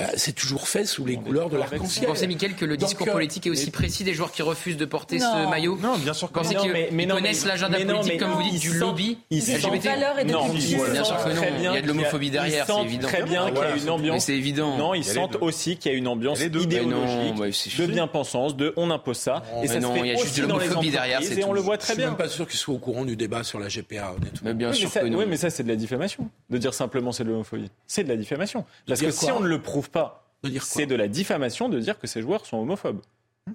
euh, 0.00 0.06
c'est 0.16 0.34
toujours 0.34 0.68
fait 0.68 0.84
sous 0.84 1.04
les 1.04 1.16
On 1.16 1.20
couleurs 1.20 1.50
de 1.50 1.56
l'arc-en-ciel. 1.56 2.06
Vous 2.06 2.12
pensez, 2.12 2.26
Michael, 2.26 2.54
que 2.54 2.64
le 2.64 2.76
discours 2.76 3.08
euh, 3.08 3.12
politique 3.12 3.46
est 3.46 3.50
aussi 3.50 3.66
mais... 3.66 3.72
précis 3.72 4.04
des 4.04 4.14
joueurs 4.14 4.30
qui 4.32 4.42
refusent 4.42 4.76
de 4.76 4.84
porter 4.84 5.18
non. 5.18 5.32
ce 5.32 5.50
maillot 5.50 5.78
Non, 5.82 5.98
bien 5.98 6.14
sûr 6.14 6.30
que 6.30 6.38
non. 6.38 6.64
Ils, 6.64 6.72
mais, 6.72 6.88
mais 6.92 7.06
connaissent 7.06 7.44
l'agenda 7.44 7.78
politique, 7.78 8.18
comme 8.18 8.32
vous 8.32 8.42
dites, 8.42 8.60
du 8.60 8.74
lobby 8.74 9.18
Ils 9.30 9.40
LGBT 9.40 9.84
valeurs 9.84 10.18
et 10.18 10.24
de 10.24 10.32
Non, 10.32 10.48
bien 10.48 11.04
sûr 11.04 11.16
que 11.24 11.34
non. 11.34 11.42
Il 11.58 11.64
y 11.64 11.66
a 11.66 11.82
de 11.82 11.86
l'homophobie 11.86 12.30
derrière, 12.30 12.66
c'est 12.66 12.82
évident. 12.82 13.08
Très 13.08 13.22
bien 13.22 13.50
qu'il 13.50 13.58
y 13.58 13.64
a 13.64 13.76
une 13.76 13.90
ambiance. 13.90 14.24
C'est 14.24 14.34
évident. 14.34 14.76
Non, 14.76 14.94
ils 14.94 15.04
sentent 15.04 15.36
aussi 15.40 15.76
qu'il 15.76 15.92
y 15.92 15.94
a 15.94 15.98
une 15.98 16.08
ambiance 16.08 16.40
idéologique 16.40 17.34
de 17.78 17.86
bien-pensance, 17.86 18.56
de 18.56 18.67
on 18.76 18.90
impose 18.90 19.18
ça. 19.18 19.42
Non, 19.54 19.62
et 19.62 19.68
ça 19.68 19.80
non, 19.80 19.94
se 19.94 20.00
fait 20.00 20.06
y 20.06 20.10
a 20.12 20.16
juste 20.16 20.40
dans 20.40 20.58
les 20.58 20.90
derrière, 20.90 21.20
et 21.22 21.40
tout. 21.40 21.48
on 21.48 21.52
le 21.52 21.60
voit 21.60 21.78
très 21.78 21.94
bien. 21.94 22.06
Je 22.06 22.08
suis 22.08 22.10
même 22.10 22.18
pas 22.18 22.28
sûr 22.28 22.46
qu'ils 22.48 22.58
soient 22.58 22.74
au 22.74 22.78
courant 22.78 23.04
du 23.04 23.16
débat 23.16 23.44
sur 23.44 23.58
la 23.58 23.68
GPA. 23.68 24.14
Mais 24.42 24.54
bien 24.54 24.72
sûr 24.72 24.90
mais 24.94 25.00
ça. 25.00 25.04
Oui, 25.04 25.24
mais 25.28 25.36
ça 25.36 25.50
c'est 25.50 25.62
de 25.62 25.68
la 25.68 25.76
diffamation. 25.76 26.30
De 26.50 26.58
dire 26.58 26.74
simplement 26.74 27.12
c'est 27.12 27.24
de 27.24 27.30
l'homophobie, 27.30 27.70
c'est 27.86 28.04
de 28.04 28.08
la 28.08 28.16
diffamation. 28.16 28.64
Parce 28.86 29.00
que 29.00 29.10
si 29.10 29.30
on 29.30 29.40
ne 29.40 29.48
le 29.48 29.60
prouve 29.60 29.90
pas, 29.90 30.28
c'est 30.60 30.86
de 30.86 30.94
la 30.94 31.08
diffamation 31.08 31.68
de 31.68 31.78
dire 31.78 31.98
que 31.98 32.06
ces 32.06 32.22
joueurs 32.22 32.46
sont 32.46 32.58
homophobes. 32.58 33.00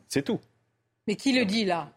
C'est 0.07 0.23
tout. 0.23 0.39
Mais 1.07 1.15
qui 1.15 1.33
le 1.33 1.45
dit 1.45 1.65
là? 1.65 1.91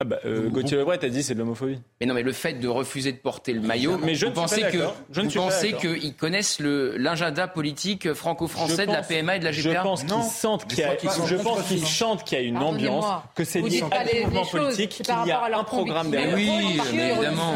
Ah 0.00 0.04
bah, 0.04 0.18
euh, 0.24 0.48
Gauthier 0.48 0.76
Lebret 0.76 1.04
a 1.04 1.08
dit 1.08 1.22
c'est 1.22 1.34
de 1.34 1.38
l'homophobie. 1.38 1.78
Mais 2.00 2.06
non, 2.06 2.14
mais 2.14 2.24
le 2.24 2.32
fait 2.32 2.54
de 2.54 2.66
refuser 2.66 3.12
de 3.12 3.16
porter 3.16 3.52
le 3.52 3.60
maillot, 3.60 3.96
mais 3.98 4.16
je 4.16 4.26
vous 4.26 4.32
pensez 4.32 4.62
que 4.62 4.78
je 5.12 5.20
vous 5.20 5.30
pensez 5.30 5.72
qu'ils 5.74 6.14
connaissent 6.16 6.58
le 6.58 6.96
l'agenda 6.96 7.46
politique 7.46 8.12
franco-français 8.12 8.86
de 8.86 8.92
la 8.92 9.02
PMA 9.02 9.36
et 9.36 9.38
de 9.38 9.44
la 9.44 9.52
GPA 9.52 9.62
Je 9.62 9.82
pense 9.82 10.02
qu'ils 10.02 10.22
sentent 10.24 10.66
qu'il 10.66 10.80
y 10.80 10.82
a, 10.82 10.96
je 11.26 11.36
pense 11.36 11.62
qu'ils 11.68 11.86
chantent 11.86 12.24
qu'il 12.24 12.38
y 12.38 12.40
a 12.40 12.44
une 12.44 12.58
ambiance, 12.58 13.04
que 13.36 13.44
c'est 13.44 13.60
lié 13.60 13.84
à 13.92 14.04
des 14.04 14.24
mouvements 14.24 14.44
politiques, 14.44 14.90
qu'il 14.90 15.06
y 15.26 15.30
a 15.30 15.44
un 15.56 15.64
programme 15.64 16.10
derrière. 16.10 16.34
Oui, 16.34 16.80
évidemment. 16.92 17.54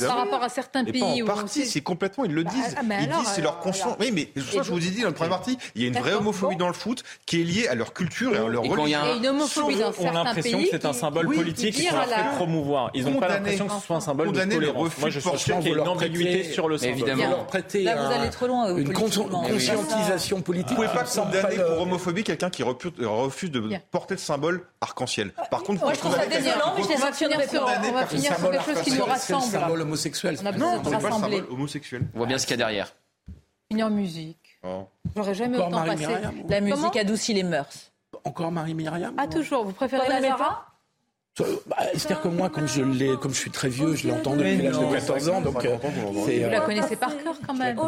Par 0.00 0.16
rapport 0.16 0.42
à 0.42 0.48
certains 0.48 0.82
pays, 0.82 1.22
partie, 1.24 1.66
c'est 1.66 1.82
complètement 1.82 2.24
ils 2.24 2.32
le 2.32 2.44
disent. 2.44 2.74
Ils 2.82 3.06
disent 3.06 3.28
c'est 3.34 3.42
leur 3.42 3.58
conscience. 3.58 3.96
Oui, 4.00 4.12
mais 4.14 4.30
je 4.34 4.60
vous 4.62 4.78
ai 4.78 4.90
dit 4.90 5.02
dans 5.02 5.08
le 5.08 5.14
première 5.14 5.36
partie, 5.36 5.58
il 5.74 5.82
y 5.82 5.84
a 5.84 5.88
une 5.88 5.98
vraie 5.98 6.14
homophobie 6.14 6.56
dans 6.56 6.68
le 6.68 6.72
foot 6.72 7.04
qui 7.26 7.42
est 7.42 7.44
liée 7.44 7.68
à 7.68 7.74
leur 7.74 7.92
culture 7.92 8.34
et 8.34 8.38
à 8.38 8.48
leur 8.48 8.62
religion. 8.62 8.86
Il 8.86 8.90
y 8.90 8.94
a 8.94 9.16
une 9.16 9.26
homophobie 9.26 9.76
dans 9.76 9.92
certains 9.92 10.00
pays. 10.00 10.06
On 10.06 10.08
a 10.08 10.24
l'impression 10.24 10.62
que 10.62 10.68
c'est 10.70 10.86
un 10.86 10.94
symbole 10.94 11.26
politique 11.34 11.65
politique 11.66 11.88
qui 11.88 11.94
sont 11.94 12.02
fait 12.02 12.36
promouvoir. 12.36 12.90
Ils 12.94 13.04
n'ont 13.04 13.20
pas 13.20 13.28
l'impression 13.28 13.66
que 13.66 13.72
ce 13.74 13.80
soit 13.80 13.96
un 13.96 14.00
symbole 14.00 14.32
de 14.32 14.44
tolérance. 14.44 14.98
Moi, 14.98 15.10
je 15.10 15.20
suis 15.20 15.38
sûr 15.38 15.58
qu'il 15.58 15.68
y 15.68 15.74
a 15.74 15.78
une 15.78 15.88
ambiguïté 15.88 16.44
sur 16.44 16.68
le 16.68 16.78
symbole. 16.78 16.94
Évidemment. 16.94 17.46
Là, 17.74 17.96
vous 17.96 18.12
allez 18.12 18.30
trop 18.30 18.46
loin. 18.46 18.76
Une 18.76 18.92
conscientisation 18.92 20.40
politique. 20.42 20.76
Vous 20.76 20.82
ne 20.82 20.88
pouvez 20.88 20.98
pas 20.98 21.04
condamner 21.04 21.56
pour 21.56 21.82
homophobie 21.82 22.24
quelqu'un 22.24 22.50
qui 22.50 22.62
euh, 22.62 23.08
refuse 23.08 23.50
de 23.50 23.62
porter 23.90 24.14
le 24.14 24.20
symbole 24.20 24.66
arc-en-ciel. 24.80 25.32
Euh, 25.38 25.42
Par 25.50 25.62
contre, 25.62 25.82
moi, 25.82 25.94
je 25.94 25.98
trouve 25.98 26.14
ça 26.14 26.26
désolant, 26.26 26.74
mais 26.76 26.82
je 26.82 26.88
les 26.88 27.12
finir 27.12 27.48
sur. 27.48 27.62
On 27.62 27.92
va 27.92 28.06
finir 28.06 28.36
sur 28.36 28.50
quelque 28.50 28.64
chose 28.64 28.82
qui 28.82 28.92
nous 28.92 29.04
rassemble. 29.04 29.42
C'est 29.42 29.56
le 29.56 29.60
symbole 29.62 29.80
homosexuel. 29.82 30.38
Non, 30.56 30.80
c'est 30.84 30.90
pas 30.90 31.08
le 31.08 31.14
symbole 31.14 31.46
homosexuel. 31.50 32.02
On 32.14 32.18
voit 32.18 32.26
bien 32.26 32.38
ce 32.38 32.46
qu'il 32.46 32.52
y 32.58 32.62
a 32.62 32.64
derrière. 32.66 32.92
Finir 33.70 33.86
en 33.86 33.90
musique. 33.90 34.58
Oh. 34.62 34.86
J'aurais 35.14 35.34
jamais 35.34 35.58
autant 35.58 35.84
passé. 35.84 36.06
La 36.48 36.60
musique 36.60 36.96
adoucit 36.96 37.34
les 37.34 37.42
mœurs. 37.42 37.92
Encore 38.24 38.50
Marie 38.50 38.74
Myriam 38.74 39.14
Ah, 39.18 39.26
toujours. 39.26 39.64
Vous 39.64 39.72
préférez 39.72 40.08
la 40.08 40.20
Zara 40.20 40.66
bah, 41.38 41.76
c'est-à-dire 41.92 42.22
que 42.22 42.28
moi, 42.28 42.48
comme 42.48 42.66
je, 42.66 43.14
comme 43.16 43.32
je 43.34 43.38
suis 43.38 43.50
très 43.50 43.68
vieux, 43.68 43.94
je 43.94 44.08
l'entends 44.08 44.36
depuis 44.36 44.56
l'âge 44.62 44.78
de 44.78 44.92
14 44.92 45.28
ans. 45.28 45.40
Donc, 45.42 45.64
euh, 45.64 45.76
euh, 45.84 45.88
vous 46.12 46.50
la 46.50 46.60
connaissez 46.60 46.96
par 46.96 47.16
cœur 47.18 47.34
quand 47.46 47.54
même. 47.54 47.78
Euh. 47.78 47.84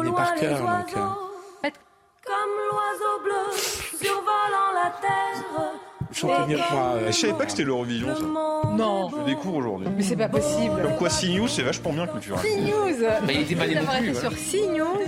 Comme 2.25 2.53
l'oiseau 2.69 3.23
bleu 3.23 3.57
survolant 3.97 4.71
la 4.75 4.91
terre. 5.01 5.88
Chanter 6.11 6.47
miroir. 6.47 6.97
Je 7.07 7.11
savais 7.11 7.33
pas 7.33 7.45
que 7.45 7.51
c'était 7.51 7.63
Laurent 7.63 7.83
Villon, 7.83 8.15
ça. 8.15 8.23
Non. 8.71 9.09
Je 9.09 9.25
découvre 9.25 9.57
aujourd'hui. 9.57 9.87
Mais 9.95 10.03
c'est 10.03 10.15
pas 10.15 10.29
possible. 10.29 10.81
Comme 10.81 10.95
quoi, 10.95 11.09
CNews, 11.09 11.47
c'est 11.47 11.63
vachement 11.63 11.93
bien 11.93 12.07
culturel. 12.07 12.41
CNews 12.41 13.01
bah, 13.01 13.33
Il 13.33 13.41
était 13.41 13.55
pas 13.55 13.67
d'avoir 13.67 13.97
été 13.97 14.13
sur 14.13 14.31
CNews. 14.31 14.99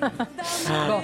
bon, 0.68 1.00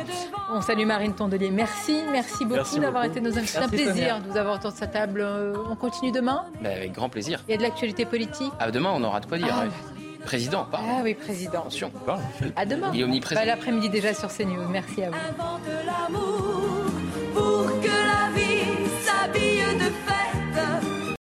on 0.52 0.60
salue 0.60 0.86
Marine 0.86 1.14
Tondelier. 1.14 1.50
Merci, 1.50 2.02
merci 2.10 2.44
beaucoup 2.44 2.78
d'avoir 2.78 3.04
été 3.04 3.20
nos 3.20 3.30
invités. 3.30 3.46
C'est 3.46 3.58
un 3.58 3.68
plaisir 3.68 4.20
de 4.20 4.30
vous 4.30 4.36
avoir 4.36 4.56
autour 4.56 4.72
de 4.72 4.76
sa 4.76 4.86
table. 4.86 5.20
Euh, 5.20 5.54
on 5.70 5.76
continue 5.76 6.12
demain 6.12 6.44
bah, 6.62 6.70
Avec 6.76 6.92
grand 6.92 7.08
plaisir. 7.08 7.42
Il 7.48 7.52
y 7.52 7.54
a 7.54 7.56
de 7.56 7.62
l'actualité 7.62 8.04
politique 8.04 8.52
ah, 8.58 8.70
Demain, 8.70 8.92
on 8.94 9.02
aura 9.02 9.20
de 9.20 9.26
quoi 9.26 9.38
dire. 9.38 9.48
Ah. 9.52 9.64
Président, 10.24 10.66
pardon. 10.70 10.86
Ah 10.88 11.00
oui, 11.02 11.14
président. 11.14 11.60
Attention. 11.60 11.90
À 12.54 12.64
demain. 12.64 12.90
Il 12.94 13.00
est 13.00 13.04
omniprésent. 13.04 13.40
Bah, 13.40 13.46
l'après-midi 13.46 13.88
déjà 13.88 14.14
sur 14.14 14.28
CNews. 14.28 14.68
Merci 14.70 15.02
à 15.02 15.10
vous. 15.10 15.16
Invente 15.16 15.62
l'amour 15.84 16.92
pour 17.34 17.80
que 17.80 17.88
la 17.88 18.30
vie 18.38 18.81
s'habille 19.22 19.78
de 19.78 19.90
fête. 20.04 20.91